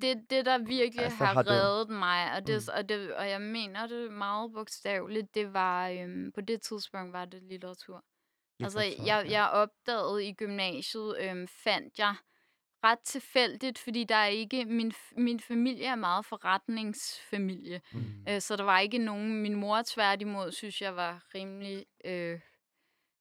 Det, 0.02 0.30
det, 0.30 0.46
der 0.46 0.58
virkelig 0.58 1.04
Altså, 1.04 1.04
altså, 1.04 1.24
har, 1.24 1.32
har 1.34 1.46
reddet 1.50 1.88
mig, 1.88 2.32
og, 2.36 2.46
det, 2.46 2.62
Mm. 2.68 2.72
og, 2.78 2.88
det, 2.88 3.14
og 3.14 3.28
jeg 3.30 3.40
mener 3.40 3.86
det 3.86 4.12
meget 4.12 4.52
bogstaveligt, 4.52 5.34
det 5.34 5.52
var, 5.52 5.88
øhm, 5.88 6.32
på 6.32 6.40
det 6.40 6.62
tidspunkt 6.62 7.12
var 7.12 7.24
det 7.24 7.42
litteratur. 7.42 8.04
Altså, 8.60 8.78
Litteratur, 8.80 9.06
jeg, 9.06 9.26
ja. 9.26 9.40
jeg 9.40 9.50
opdagede 9.50 10.24
i 10.28 10.32
gymnasiet, 10.32 11.16
øhm, 11.20 11.48
fandt 11.48 11.98
jeg 11.98 12.14
ret 12.84 12.98
tilfældigt, 12.98 13.78
fordi 13.78 14.04
der 14.04 14.14
er 14.14 14.26
ikke, 14.26 14.64
min, 14.64 14.92
min 15.16 15.40
familie 15.40 15.86
er 15.86 15.94
meget 15.94 16.26
forretningsfamilie. 16.26 17.80
Mm. 17.92 18.04
Øh, 18.28 18.40
så 18.40 18.56
der 18.56 18.64
var 18.64 18.78
ikke 18.78 18.98
nogen, 18.98 19.42
min 19.42 19.54
mor 19.54 19.82
tværtimod, 19.86 20.52
synes 20.52 20.82
jeg 20.82 20.96
var 20.96 21.24
rimelig 21.34 21.86
øh, 22.04 22.40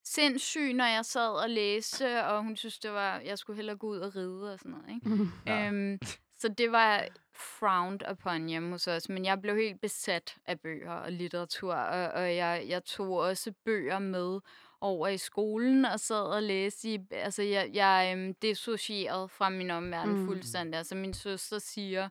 sindssyg, 0.04 0.74
når 0.74 0.86
jeg 0.86 1.06
sad 1.06 1.30
og 1.44 1.50
læste, 1.50 2.26
og 2.26 2.44
hun 2.44 2.56
synes, 2.56 2.80
det 2.80 2.92
var, 2.92 3.20
jeg 3.20 3.38
skulle 3.38 3.56
hellere 3.56 3.78
gå 3.78 3.88
ud 3.88 3.98
og 3.98 4.16
ride 4.16 4.54
og 4.54 4.60
sådan 4.60 4.72
noget. 4.72 4.96
Ikke? 4.96 5.10
Mm. 5.10 5.30
Ja. 5.48 5.68
Øhm, 5.68 6.00
så 6.38 6.48
det 6.48 6.72
var 6.72 7.08
frowned 7.34 8.00
upon 8.12 8.48
hjemme 8.48 8.72
hos 8.72 8.88
os, 8.88 9.10
men 9.10 9.26
jeg 9.26 9.42
blev 9.42 9.56
helt 9.56 9.82
besat 9.82 10.38
af 10.46 10.60
bøger 10.60 10.92
og 10.92 11.12
litteratur, 11.12 11.74
og, 11.74 12.12
og 12.12 12.36
jeg, 12.36 12.66
jeg 12.68 12.84
tog 12.84 13.18
også 13.18 13.54
bøger 13.66 14.00
med 14.00 14.40
over 14.84 15.08
i 15.08 15.18
skolen 15.18 15.86
og 15.86 16.00
sad 16.00 16.22
og 16.24 16.44
læste 16.44 16.90
i, 16.94 17.00
altså 17.12 17.42
jeg, 17.44 17.70
jeg 17.74 18.14
øhm, 18.18 18.34
dissocierede 18.34 19.28
fra 19.30 19.50
min 19.50 19.72
omverden 19.72 20.20
Mm. 20.20 20.26
fuldstændig. 20.28 20.78
Altså 20.78 20.96
min 20.96 21.14
søster 21.14 21.60
siger, 21.60 22.10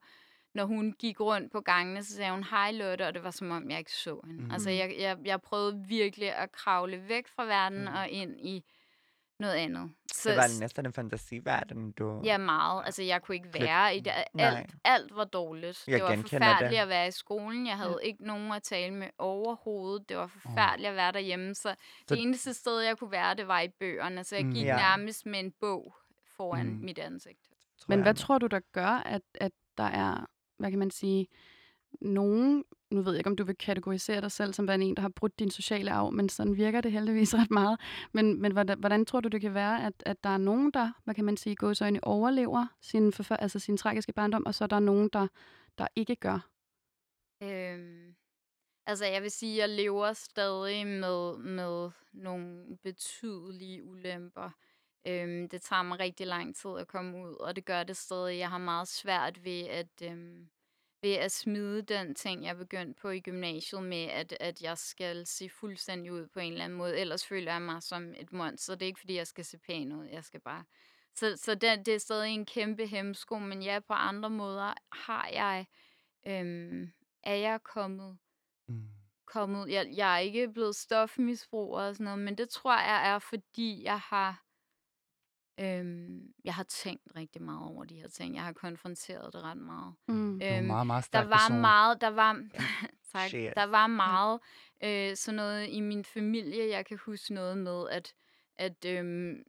når 0.54 0.64
hun 0.64 0.92
gik 0.98 1.20
rundt 1.20 1.52
på 1.52 1.60
gangene, 1.60 2.04
så 2.04 2.14
sagde 2.16 2.30
hun, 2.32 2.44
hej 2.44 2.72
Lotte, 2.72 3.06
og 3.06 3.14
det 3.14 3.24
var 3.24 3.30
som 3.30 3.50
om, 3.50 3.70
jeg 3.70 3.78
ikke 3.78 3.92
så 3.92 4.20
hende. 4.24 4.40
Mm. 4.40 4.46
Mm. 4.46 4.52
Altså 4.52 4.70
jeg, 4.70 4.94
jeg, 4.98 5.16
jeg 5.24 5.40
prøvede 5.42 5.84
virkelig 5.88 6.34
at 6.34 6.52
kravle 6.52 7.08
væk 7.08 7.28
fra 7.28 7.44
verden 7.44 7.80
mm. 7.80 7.94
og 7.94 8.08
ind 8.08 8.40
i 8.40 8.64
noget 9.43 9.55
andet. 9.55 9.90
Så, 10.12 10.28
Det 10.28 10.36
var 10.36 10.61
næsten 10.61 10.86
en 10.86 10.93
fantasiverden, 10.93 11.93
du... 11.93 12.20
Ja, 12.24 12.38
meget. 12.38 12.82
Altså, 12.86 13.03
jeg 13.03 13.22
kunne 13.22 13.34
ikke 13.34 13.61
være 13.61 13.97
i 13.97 14.01
det. 14.01 14.12
Alt, 14.38 14.70
alt 14.84 15.16
var 15.16 15.24
dårligt. 15.24 15.84
Jeg 15.86 15.95
det 15.95 16.03
var 16.05 16.16
forfærdeligt 16.16 16.70
det. 16.70 16.76
at 16.78 16.88
være 16.88 17.09
i 17.09 17.11
skolen. 17.11 17.66
Jeg 17.66 17.76
havde 17.76 17.99
Ja. 18.03 18.07
ikke 18.07 18.26
nogen 18.26 18.53
at 18.53 18.62
tale 18.62 18.95
med 18.95 19.09
overhovedet. 19.18 20.09
Det 20.09 20.16
var 20.16 20.26
forfærdeligt 20.26 20.88
at 20.90 20.97
være 20.97 21.12
derhjemme. 21.12 21.55
Så, 21.55 21.62
Så- 21.62 21.74
det 22.14 22.22
eneste 22.22 22.55
sted, 22.55 22.80
jeg 22.80 22.99
kunne 22.99 23.11
være, 23.12 23.34
det 23.34 23.49
var 23.49 23.61
i 23.61 23.68
bøgerne. 23.68 24.24
Så 24.24 24.36
jeg 24.36 24.45
Mm. 24.47 24.53
gik 24.53 24.64
Ja. 24.64 24.76
nærmest 24.76 25.26
med 25.26 25.40
en 25.40 25.53
bog 25.61 25.95
foran 26.36 26.66
Mm. 26.66 26.72
mit 26.84 26.99
ansigt. 26.99 27.38
tror 27.78 27.86
Men 27.88 27.99
jeg. 27.99 28.03
hvad 28.05 28.14
tror 28.14 28.38
du, 28.38 28.47
der 28.47 28.61
gør, 28.72 29.03
at, 29.07 29.22
at 29.34 29.53
der 29.78 29.84
er, 29.84 30.26
hvad 30.59 30.70
kan 30.70 30.78
man 30.78 30.90
sige, 30.90 31.26
nogen, 32.01 32.64
nu 32.93 33.03
ved 33.03 33.12
jeg 33.12 33.18
ikke, 33.20 33.30
om 33.30 33.36
du 33.36 33.45
vil 33.45 33.57
kategorisere 33.57 34.20
dig 34.20 34.32
selv 34.32 34.53
som 34.53 34.68
værende 34.68 34.86
en, 34.86 34.97
der 34.97 35.03
har 35.03 35.09
brudt 35.09 35.38
din 35.38 35.51
sociale 35.51 35.90
arv, 35.90 36.12
men 36.12 36.28
sådan 36.28 36.57
virker 36.57 36.80
det 36.80 36.93
heldigvis 36.93 37.34
ret 37.40 37.51
meget. 37.51 37.80
Men, 38.12 38.43
men 38.43 38.53
hvordan, 38.53 38.78
hvordan 38.78 39.07
tror 39.07 39.20
du, 39.20 39.28
det 39.28 39.40
kan 39.40 39.55
være, 39.55 39.86
at, 39.86 40.03
at 40.07 40.24
der 40.24 40.30
er 40.30 40.38
nogen, 40.38 40.70
der, 40.70 40.93
hvad 41.05 41.14
kan 41.14 41.24
man 41.24 41.36
sige, 41.36 41.57
går 41.57 41.72
så 41.72 41.84
ind 41.84 41.99
overlever 42.03 42.66
sin, 42.80 43.12
forfør, 43.12 43.36
altså 43.36 43.59
sin 43.59 43.76
tragiske 43.76 44.12
barndom, 44.12 44.47
og 44.47 44.55
så 44.55 44.64
er 44.64 44.68
der 44.68 44.80
nogen, 44.80 45.11
der, 45.12 45.28
der 45.78 45.86
ikke 45.97 46.16
gør? 46.16 46.49
Øhm, 47.43 48.14
altså, 48.86 49.07
jeg 49.07 49.22
vil 49.22 49.30
sige, 49.30 49.59
jeg 49.59 49.68
lever 49.68 50.12
stadig 50.12 50.86
med, 50.86 51.38
med 51.38 51.90
nogle 52.12 52.78
betydelige 52.82 53.84
ulemper. 53.84 54.51
Øhm, 55.07 55.49
det 55.49 55.62
tager 55.62 55.82
mig 55.82 55.99
rigtig 55.99 56.26
lang 56.26 56.57
tid 56.57 56.70
at 56.78 56.88
komme 56.88 57.18
ud, 57.18 57.34
og 57.34 57.57
det 57.57 57.64
gør 57.64 57.82
det 57.82 57.97
stadig. 57.97 58.38
Jeg 58.38 58.51
har 58.51 58.59
meget 58.59 58.88
svært 58.88 59.45
ved 59.45 59.61
at, 59.61 60.03
øhm, 60.03 60.49
ved 61.03 61.14
at 61.14 61.32
smide 61.32 61.82
den 61.82 62.14
ting, 62.14 62.44
jeg 62.44 62.57
begyndte 62.57 63.00
på 63.00 63.09
i 63.09 63.20
gymnasiet 63.20 63.82
med, 63.82 64.05
at, 64.05 64.36
at 64.40 64.62
jeg 64.62 64.78
skal 64.78 65.26
se 65.26 65.48
fuldstændig 65.48 66.12
ud 66.12 66.26
på 66.26 66.40
en 66.40 66.53
eller 66.53 66.64
anden 66.64 66.78
måde. 66.78 66.98
Ellers 66.98 67.26
føler 67.26 67.53
jeg 67.53 67.62
mig 67.62 67.82
som 67.82 68.14
et 68.16 68.32
monster. 68.32 68.74
Det 68.74 68.82
er 68.82 68.86
ikke, 68.86 69.00
fordi 69.00 69.14
jeg 69.14 69.26
skal 69.26 69.44
se 69.44 69.59
pæn 69.59 69.92
ud. 69.92 70.07
Jeg 70.07 70.24
skal 70.24 70.40
bare... 70.40 70.64
Så, 71.14 71.36
så 71.36 71.55
det, 71.55 71.86
det 71.86 71.94
er 71.94 71.98
stadig 71.98 72.30
en 72.30 72.46
kæmpe 72.46 72.86
hemsko, 72.86 73.38
men 73.38 73.62
ja, 73.62 73.80
på 73.80 73.92
andre 73.92 74.30
måder 74.30 74.74
har 74.92 75.28
jeg... 75.32 75.66
Øhm, 76.26 76.92
er 77.22 77.34
jeg 77.34 77.62
kommet 77.62 78.18
Mm. 78.66 78.88
kommet... 79.24 79.70
Jeg, 79.70 79.88
jeg 79.96 80.14
er 80.14 80.18
ikke 80.18 80.53
blevet 80.53 80.76
stofmisbruger 80.76 81.80
og 81.80 81.94
sådan 81.94 82.05
noget, 82.05 82.18
men 82.18 82.38
det 82.38 82.48
tror 82.48 82.80
jeg 82.80 83.14
er, 83.14 83.18
fordi 83.18 83.82
jeg 83.84 84.00
har... 84.00 84.44
Øhm, 85.61 86.32
jeg 86.44 86.55
har 86.55 86.62
tænkt 86.62 87.03
rigtig 87.16 87.42
meget 87.42 87.68
over 87.70 87.84
de 87.84 87.94
her 87.94 88.09
ting. 88.09 88.34
Jeg 88.34 88.42
har 88.42 88.53
konfronteret 88.53 89.32
det 89.32 89.42
ret 89.42 89.57
meget. 89.57 89.94
Mm. 90.09 90.38
Du 90.38 90.44
er 90.46 90.59
Øhm, 90.59 90.66
meget, 90.66 90.86
meget 90.86 91.09
der 91.12 91.18
var 91.24 91.36
person. 91.48 91.61
meget, 91.61 92.00
der 92.00 92.09
var, 92.09 92.42
tak, 93.12 93.28
Shit. 93.28 93.53
der 93.57 93.64
var 93.64 93.86
meget 93.86 94.40
øh, 94.84 95.16
sådan 95.16 95.36
noget 95.36 95.68
i 95.68 95.80
min 95.80 96.05
familie. 96.05 96.68
Jeg 96.70 96.86
kan 96.86 96.98
huske 97.07 97.34
noget 97.34 97.59
med, 97.59 97.88
at, 97.90 98.14
at 98.57 98.84
øhm, 98.86 99.42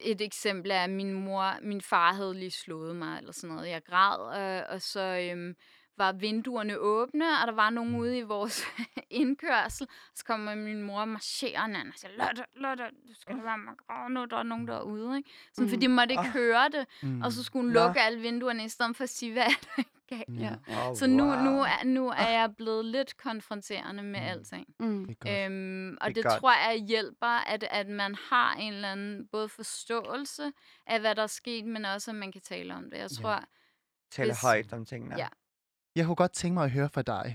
et 0.00 0.20
eksempel 0.20 0.70
er, 0.70 0.84
at 0.84 0.90
min 0.90 1.12
mor, 1.12 1.60
min 1.62 1.80
far 1.80 2.12
havde 2.12 2.34
lige 2.34 2.50
slået 2.50 2.96
mig, 2.96 3.18
eller 3.18 3.32
sådan 3.32 3.56
noget. 3.56 3.68
Jeg 3.68 3.82
græd, 3.84 4.40
øh, 4.40 4.64
og 4.74 4.82
så 4.82 5.00
øhm, 5.32 5.56
var 5.98 6.12
vinduerne 6.12 6.78
åbne, 6.78 7.24
og 7.40 7.46
der 7.46 7.52
var 7.52 7.70
nogen 7.70 7.94
ude 7.96 8.18
i 8.18 8.22
vores 8.22 8.64
indkørsel. 9.10 9.86
Så 10.14 10.24
kommer 10.24 10.54
min 10.54 10.82
mor 10.82 11.04
marcherende, 11.04 11.80
og 11.80 11.92
siger, 11.96 12.10
Lotte, 12.16 12.42
Lotte, 12.56 12.84
du 12.84 13.14
skal 13.14 13.34
lade 13.34 13.44
være 13.44 13.58
med 13.58 13.72
græde 13.86 14.14
nu, 14.14 14.24
der 14.24 14.36
er 14.36 14.42
nogen 14.42 14.68
derude. 14.68 15.16
Ikke? 15.16 15.30
Sådan, 15.52 15.64
Mm. 15.64 15.68
fordi 15.70 15.86
de 15.86 15.88
måtte 15.92 16.12
ikke 16.12 16.20
Ah. 16.20 16.32
høre 16.32 16.68
det, 16.68 16.86
Mm. 17.02 17.22
og 17.22 17.32
så 17.32 17.44
skulle 17.44 17.62
hun 17.66 17.72
lukke 17.72 18.00
alle 18.00 18.20
vinduerne, 18.20 18.64
i 18.64 18.68
stedet 18.68 18.96
for 18.96 19.04
at 19.04 19.10
sige, 19.10 19.32
hvad 19.32 19.42
er 19.42 19.66
der 19.76 19.82
galt? 20.08 20.40
Ja. 20.40 20.54
Oh, 20.88 20.96
Så 20.96 21.06
nu, 21.06 21.24
wow. 21.24 21.42
nu, 21.42 21.60
er, 21.62 21.84
nu 21.84 22.08
er 22.08 22.28
jeg 22.28 22.56
blevet 22.56 22.84
lidt 22.84 23.16
konfronterende 23.16 24.02
med 24.02 24.20
Mm. 24.20 24.26
alting. 24.26 24.66
Mm. 24.80 25.06
Det. 25.22 25.44
Øhm, 25.46 25.96
og 26.00 26.08
Det 26.08 26.16
det, 26.16 26.24
godt. 26.24 26.40
tror 26.40 26.52
jeg 26.70 26.84
hjælper, 26.88 27.26
at, 27.46 27.64
at 27.70 27.88
man 27.88 28.14
har 28.30 28.54
en 28.54 28.72
eller 28.72 28.92
anden 28.92 29.28
både 29.32 29.48
forståelse 29.48 30.52
af, 30.86 31.00
hvad 31.00 31.14
der 31.14 31.22
er 31.22 31.26
sket, 31.26 31.64
men 31.64 31.84
også, 31.84 32.10
at 32.10 32.14
man 32.14 32.32
kan 32.32 32.40
tale 32.40 32.74
om 32.74 32.82
det. 32.84 32.98
Jeg 32.98 33.08
Ja. 33.18 33.22
tror, 33.22 33.44
Tale 34.10 34.28
hvis- 34.30 34.40
højt 34.42 34.72
om 34.72 34.84
tingene. 34.84 35.14
Ja. 35.18 35.28
Jeg 35.98 36.04
kunne 36.06 36.16
godt 36.16 36.32
tænke 36.32 36.54
mig 36.54 36.64
at 36.64 36.70
høre 36.70 36.88
fra 36.88 37.02
dig. 37.02 37.26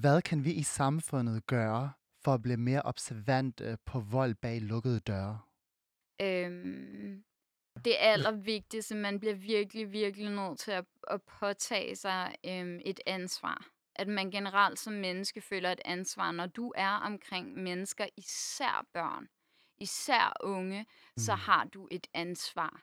Hvad 0.00 0.22
kan 0.22 0.44
vi 0.44 0.52
i 0.52 0.62
samfundet 0.62 1.46
gøre 1.46 1.92
for 2.24 2.34
at 2.34 2.42
blive 2.42 2.56
mere 2.56 2.82
observante 2.82 3.78
på 3.86 4.00
vold 4.00 4.34
bag 4.34 4.60
lukkede 4.60 5.00
døre? 5.00 5.40
øhm, 6.20 7.24
det 7.84 7.94
allervigtigste, 7.98 8.94
man 8.94 9.20
bliver 9.20 9.34
virkelig, 9.34 9.92
virkelig 9.92 10.30
nødt 10.30 10.58
til 10.58 10.70
at, 10.72 10.84
at 11.10 11.22
påtage 11.22 11.96
sig 11.96 12.34
øhm, 12.46 12.80
et 12.84 13.00
ansvar. 13.06 13.66
At 13.96 14.08
man 14.08 14.30
generelt 14.30 14.78
som 14.78 14.92
menneske 14.92 15.40
føler 15.40 15.70
et 15.72 15.80
ansvar, 15.84 16.32
når 16.32 16.46
du 16.46 16.72
er 16.76 16.88
omkring 16.90 17.46
mennesker, 17.62 18.06
især 18.16 18.86
børn, 18.92 19.28
især 19.80 20.36
unge, 20.40 20.86
så 21.16 21.32
Mm. 21.34 21.38
har 21.40 21.64
du 21.64 21.88
et 21.90 22.06
ansvar. 22.14 22.82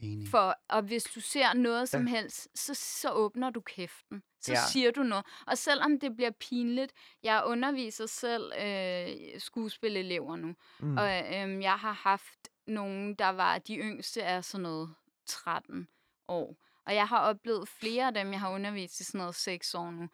Enig. 0.00 0.28
For, 0.28 0.54
og 0.68 0.82
hvis 0.82 1.04
du 1.04 1.20
ser 1.20 1.52
noget 1.54 1.88
som 1.88 2.06
Ja. 2.08 2.10
helst, 2.10 2.48
så, 2.54 2.74
så 2.74 3.10
åbner 3.12 3.50
du 3.50 3.60
kæften. 3.60 4.22
Så 4.40 4.52
Ja. 4.52 4.58
siger 4.72 4.90
du 4.90 5.02
noget. 5.02 5.26
Og 5.46 5.58
selvom 5.58 6.00
det 6.00 6.16
bliver 6.16 6.30
pinligt, 6.30 6.92
jeg 7.22 7.42
underviser 7.46 8.06
selv 8.06 8.52
øh, 8.60 9.40
skuespilelever 9.40 10.36
nu, 10.36 10.54
Mm. 10.80 10.96
og 10.96 11.08
øh, 11.34 11.62
jeg 11.62 11.72
har 11.78 11.92
haft 11.92 12.48
nogen, 12.66 13.14
der 13.14 13.28
var, 13.28 13.58
de 13.58 13.76
yngste 13.76 14.20
er 14.20 14.40
sådan 14.40 14.62
noget 14.62 14.94
13 15.26 15.88
år. 16.28 16.56
Og 16.86 16.94
jeg 16.94 17.08
har 17.08 17.18
oplevet 17.20 17.68
flere 17.68 18.06
af 18.06 18.14
dem, 18.14 18.32
jeg 18.32 18.40
har 18.40 18.50
undervist 18.50 19.00
i 19.00 19.04
sådan 19.04 19.18
noget 19.18 19.34
6 19.34 19.74
år 19.74 19.90
nu. 19.90 20.08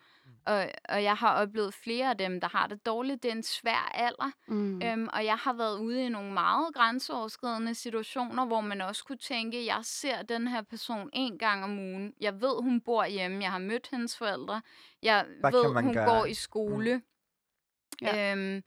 Og, 0.47 0.69
og 0.89 1.03
jeg 1.03 1.15
har 1.15 1.35
oplevet 1.35 1.75
flere 1.75 2.11
af 2.11 2.19
dem, 2.19 2.41
der 2.41 2.49
har 2.49 2.67
det 2.67 2.87
dårligt. 2.87 3.23
Det 3.23 3.29
er 3.29 3.33
en 3.35 3.43
svær 3.43 3.91
alder. 3.95 4.31
Mm. 4.49 4.83
Øhm, 4.83 5.09
og 5.13 5.25
jeg 5.25 5.37
har 5.37 5.53
været 5.53 5.79
ude 5.79 6.07
i 6.07 6.09
nogle 6.09 6.33
meget 6.33 6.75
grænseoverskridende 6.75 7.75
situationer, 7.75 8.47
hvor 8.47 8.61
man 8.61 8.81
også 8.81 9.05
kunne 9.05 9.19
tænke, 9.19 9.67
jeg 9.67 9.81
ser 9.83 10.23
den 10.23 10.49
her 10.49 10.63
person 10.63 11.11
en 11.13 11.39
gang 11.39 11.65
om 11.65 11.79
ugen. 11.79 12.15
Jeg 12.21 12.41
ved, 12.41 12.63
hun 12.63 12.81
bor 12.81 13.05
hjemme. 13.05 13.43
Jeg 13.43 13.51
har 13.51 13.59
mødt 13.59 13.89
hendes 13.91 14.19
forældre. 14.19 14.63
Jeg 15.03 15.27
Hvad 15.41 15.53
ved, 15.53 15.83
hun 15.83 15.95
gøre? 15.95 16.05
går 16.05 16.27
i 16.27 16.35
skole. 16.35 16.97
Mm. 16.97 17.03
Ja. 18.07 18.33
Øhm, 18.33 18.63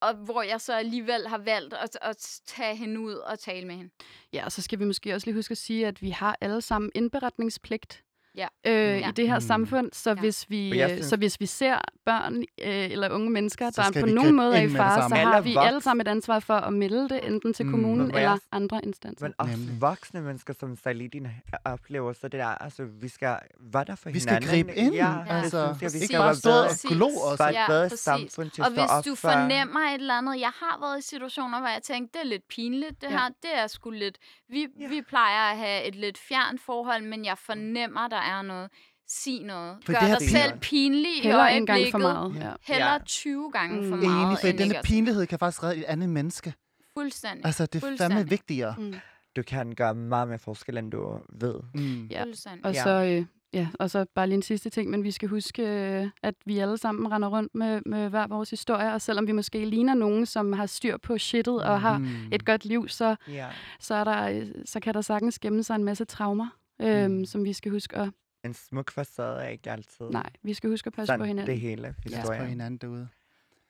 og 0.00 0.14
hvor 0.14 0.42
jeg 0.42 0.60
så 0.60 0.74
alligevel 0.74 1.28
har 1.28 1.38
valgt 1.38 1.74
at, 1.74 1.98
at 2.02 2.40
tage 2.46 2.76
hende 2.76 3.00
ud 3.00 3.14
og 3.14 3.38
tale 3.38 3.66
med 3.66 3.74
hende. 3.74 3.90
Ja, 4.32 4.44
og 4.44 4.52
så 4.52 4.62
skal 4.62 4.78
vi 4.78 4.84
måske 4.84 5.14
også 5.14 5.26
lige 5.26 5.34
huske 5.34 5.52
at 5.52 5.58
sige, 5.58 5.86
at 5.86 6.02
vi 6.02 6.10
har 6.10 6.36
alle 6.40 6.60
sammen 6.60 6.90
indberetningspligt 6.94 8.04
Ja. 8.36 8.46
øh, 8.66 8.72
Ja. 9.00 9.08
i 9.08 9.12
det 9.12 9.28
her 9.28 9.34
Mm. 9.34 9.40
samfund. 9.40 9.90
Så, 9.92 10.10
Ja. 10.10 10.14
hvis 10.20 10.50
vi, 10.50 10.78
jeg 10.78 10.90
øh, 10.90 10.96
synes- 10.96 11.06
så 11.06 11.16
hvis 11.16 11.40
vi 11.40 11.46
ser 11.46 11.78
børn 12.04 12.36
øh, 12.36 12.44
eller 12.90 13.10
unge 13.10 13.30
mennesker, 13.30 13.70
der 13.70 13.82
skal 13.82 14.00
på 14.02 14.06
vi 14.06 14.12
nogen 14.12 14.34
måde 14.34 14.56
er 14.56 14.62
i 14.62 14.70
fare, 14.70 15.08
så 15.08 15.14
har 15.14 15.40
vi 15.40 15.56
alle 15.58 15.80
sammen 15.80 16.06
et 16.06 16.10
ansvar 16.10 16.38
for 16.38 16.54
at 16.54 16.72
melde 16.72 17.08
det, 17.08 17.20
enten 17.26 17.54
til 17.54 17.66
Mm. 17.66 17.70
kommunen 17.72 17.98
Men 18.06 18.08
eller 18.16 18.20
jeg- 18.30 18.38
andre 18.52 18.80
instanser. 18.84 19.24
Men 19.26 19.34
også 19.38 19.56
Nemlig. 19.56 19.80
voksne 19.80 20.20
mennesker, 20.20 20.54
som 20.60 20.76
Salidin 20.76 21.28
oplever, 21.64 22.12
så 22.12 22.28
det 22.28 22.32
der, 22.32 22.46
altså, 22.46 22.84
vi 23.00 23.08
skal 23.08 23.36
være 23.60 23.84
der 23.84 23.94
for 23.94 24.10
Vi 24.10 24.20
skal 24.20 24.32
hinanden. 24.34 24.50
gribe 24.50 24.74
ind. 24.74 24.94
Ja, 24.94 25.14
altså, 25.28 25.66
det 25.68 25.76
synes 25.76 25.82
jeg, 25.82 25.92
vi 25.92 25.96
ikke 25.96 26.06
skal 26.06 26.18
bare 26.18 26.26
være 26.26 26.34
stå 26.34 26.90
og 26.90 26.94
glo 26.96 27.06
os. 27.06 27.40
Ja, 27.40 27.66
bedre 27.68 27.84
præcis. 27.88 28.00
samfund 28.00 28.50
til 28.50 28.64
Og 28.64 28.70
hvis 28.70 28.90
du 29.06 29.14
for. 29.14 29.28
fornemmer 29.30 29.80
et 29.80 29.94
eller 30.00 30.14
andet, 30.14 30.40
jeg 30.40 30.52
har 30.62 30.78
været 30.80 30.98
i 30.98 31.02
situationer, 31.02 31.58
hvor 31.60 31.68
jeg 31.68 31.82
tænkte, 31.82 32.18
det 32.18 32.24
er 32.24 32.28
lidt 32.28 32.48
pinligt, 32.48 33.00
det 33.00 33.08
her, 33.10 33.28
det 33.42 33.50
er 33.54 33.66
sgu 33.66 33.90
lidt, 33.90 34.18
vi, 34.48 34.66
vi 34.88 35.02
plejer 35.08 35.50
at 35.50 35.56
have 35.56 35.84
et 35.84 35.94
lidt 35.94 36.18
fjernt 36.18 36.60
forhold, 36.60 37.02
men 37.02 37.24
jeg 37.24 37.38
fornemmer, 37.38 38.08
der 38.08 38.16
er 38.20 38.42
noget. 38.42 38.70
Sig 39.08 39.42
noget. 39.44 39.76
For 39.84 39.92
Gør 39.92 40.00
det 40.10 40.20
dig 40.20 40.28
selv 40.30 40.58
pinlig 40.58 41.18
i 41.18 41.22
Heller 41.22 41.44
en 41.44 41.66
gang 41.66 41.80
for 41.90 41.98
meget. 41.98 42.34
Ja. 42.34 42.50
Heller 42.62 42.92
Ja. 42.92 42.98
20 43.06 43.50
gange 43.52 43.82
Mm. 43.82 43.88
for 43.88 43.96
meget. 43.96 44.26
Enig, 44.26 44.38
for 44.40 44.46
end 44.48 44.58
denne 44.58 44.74
pinlighed 44.84 45.26
kan 45.26 45.38
faktisk 45.38 45.62
redde 45.62 45.76
et 45.76 45.84
andet 45.84 46.08
menneske. 46.08 46.54
Fuldstændig. 46.98 47.46
Altså, 47.46 47.66
det 47.66 47.84
er 47.84 47.96
fandme 47.98 48.28
vigtigere. 48.28 48.74
Mm. 48.78 48.94
Du 49.36 49.42
kan 49.42 49.74
gøre 49.74 49.94
meget 49.94 50.28
mere 50.28 50.38
forskel, 50.38 50.78
end 50.78 50.90
du 50.92 51.20
ved. 51.40 51.54
Mm. 51.74 52.06
Ja. 52.06 52.24
Fuldstændig. 52.24 52.64
Og 52.66 52.74
så, 52.74 52.90
øh, 52.90 53.24
ja, 53.54 53.68
og 53.78 53.90
så 53.90 54.06
bare 54.14 54.26
lige 54.26 54.36
en 54.36 54.42
sidste 54.42 54.70
ting, 54.70 54.90
men 54.90 55.04
vi 55.04 55.10
skal 55.10 55.28
huske, 55.28 55.62
øh, 55.62 56.08
at 56.22 56.34
vi 56.46 56.58
alle 56.58 56.78
sammen 56.78 57.12
render 57.12 57.28
rundt 57.28 57.54
med, 57.54 57.80
med 57.86 58.08
hver 58.08 58.26
vores 58.26 58.50
historie, 58.50 58.92
og 58.92 59.00
selvom 59.00 59.26
vi 59.26 59.32
måske 59.32 59.64
ligner 59.64 59.94
nogen, 59.94 60.26
som 60.26 60.52
har 60.52 60.66
styr 60.66 60.96
på 60.96 61.18
shittet 61.18 61.62
og 61.62 61.80
har 61.80 61.98
Mm. 61.98 62.08
et 62.32 62.44
godt 62.44 62.64
liv, 62.64 62.88
så, 62.88 63.16
Ja. 63.28 63.46
så, 63.80 63.94
er 63.94 64.04
der, 64.04 64.22
øh, 64.28 64.46
så 64.64 64.80
kan 64.80 64.94
der 64.94 65.00
sagtens 65.00 65.38
gemme 65.38 65.62
sig 65.62 65.74
en 65.74 65.84
masse 65.84 66.04
traumer, 66.04 66.48
øhm, 66.80 67.12
Mm. 67.12 67.24
som 67.24 67.44
vi 67.44 67.52
skal 67.52 67.72
huske 67.72 67.96
at... 67.96 68.10
En 68.44 68.54
smuk 68.54 68.90
facade 68.90 69.42
er 69.44 69.48
ikke 69.48 69.70
altid. 69.70 70.10
Nej, 70.10 70.30
vi 70.42 70.54
skal 70.54 70.70
huske 70.70 70.86
at 70.86 70.92
passe 70.92 71.06
Sådan, 71.06 71.20
på 71.20 71.24
hinanden. 71.24 71.50
det 71.54 71.60
hele 71.60 71.82
Pas 71.82 71.94
på 72.12 72.16
historien. 72.16 72.46
hinanden 72.46 72.78
derude. 72.78 73.08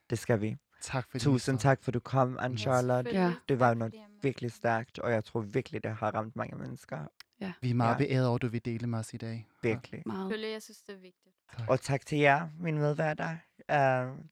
Det 0.09 0.19
skal 0.19 0.41
vi. 0.41 0.57
Tak 0.81 1.11
for 1.11 1.19
Tusind 1.19 1.59
tak, 1.59 1.83
for 1.83 1.91
du 1.91 1.99
kom, 1.99 2.37
anne 2.41 2.57
Charlotte. 2.57 3.11
Ja. 3.11 3.33
Det 3.49 3.59
var 3.59 3.67
Tak, 3.69 3.77
noget 3.77 3.93
virkelig 4.21 4.51
stærkt, 4.51 4.99
og 4.99 5.11
jeg 5.11 5.23
tror 5.25 5.41
virkelig, 5.41 5.83
det 5.83 5.91
har 5.95 6.15
ramt 6.15 6.35
mange 6.35 6.57
mennesker. 6.57 7.05
Vi 7.61 7.69
er 7.69 7.73
meget 7.73 7.93
Ja. 7.93 7.97
beæret 7.97 8.27
over, 8.27 8.35
at 8.35 8.41
du 8.41 8.47
vil 8.47 8.65
dele 8.65 8.87
med 8.87 8.99
os 8.99 9.13
i 9.13 9.17
dag. 9.17 9.47
Virkelig. 9.63 10.03
Meget. 10.05 10.51
Jeg 10.53 10.61
synes, 10.61 10.81
det 10.81 10.93
er 10.95 10.99
vigtigt. 10.99 11.35
Tak. 11.57 11.69
Og 11.69 11.81
tak 11.81 12.05
til 12.05 12.17
jer, 12.17 12.47
mine 12.59 12.79
medværter. 12.79 13.29
Uh, 13.59 13.75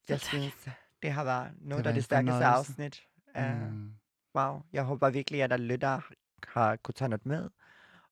jeg 0.10 0.20
synes, 0.20 0.68
det 1.04 1.12
har 1.12 1.24
været 1.24 1.52
noget 1.62 1.88
af 1.88 1.94
det 1.94 2.04
stærkeste 2.04 2.46
afsnit. 2.46 3.04
Uh, 3.38 3.72
Mm. 3.72 3.92
Wow. 4.36 4.62
Jeg 4.74 4.84
håber 4.84 5.10
virkelig, 5.10 5.44
at 5.44 5.50
der 5.50 5.58
lytter 5.58 6.02
har 6.48 6.76
kunne 6.76 6.94
tage 6.94 7.10
noget 7.10 7.26
med, 7.26 7.50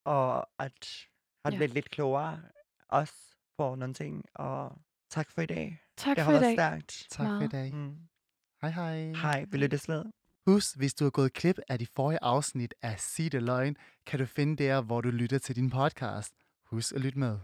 og 0.08 0.50
at 0.60 1.08
har 1.46 1.52
Ja. 1.52 1.58
blevet 1.58 1.74
lidt 1.74 1.90
klogere 1.92 2.42
også 2.90 3.14
på 3.58 3.76
nogle 3.76 3.94
ting. 3.94 4.26
Og 4.34 4.78
tak 5.10 5.32
for 5.32 5.42
i 5.42 5.46
dag. 5.46 5.82
Tak 5.98 6.16
det 6.18 6.26
for 6.26 6.32
har 6.32 6.40
i 6.40 6.44
dag. 6.44 6.56
stærkt. 6.56 7.08
Tak 7.12 7.28
for 7.28 7.42
i 7.42 7.48
dag. 7.48 7.74
Mm. 7.74 7.96
Hej 8.62 8.70
hej. 8.72 9.12
Hej, 9.14 9.46
vi 9.52 9.58
lyttes 9.58 9.90
ved. 9.90 10.06
Husk, 10.48 10.78
hvis 10.78 10.94
du 10.94 11.06
har 11.06 11.10
gået 11.12 11.34
klip 11.34 11.60
af 11.68 11.80
de 11.80 11.88
forrige 11.96 12.20
afsnit 12.22 12.74
af 12.82 13.00
Sig 13.00 13.32
det 13.32 13.44
løgn, 13.44 13.76
kan 14.06 14.20
du 14.20 14.26
finde 14.26 14.64
der, 14.64 14.82
hvor 14.82 15.02
du 15.02 15.10
lytter 15.10 15.38
til 15.40 15.56
din 15.56 15.70
podcast. 15.70 16.34
Husk 16.66 16.96
at 16.96 17.02
lytte 17.02 17.20
med. 17.20 17.40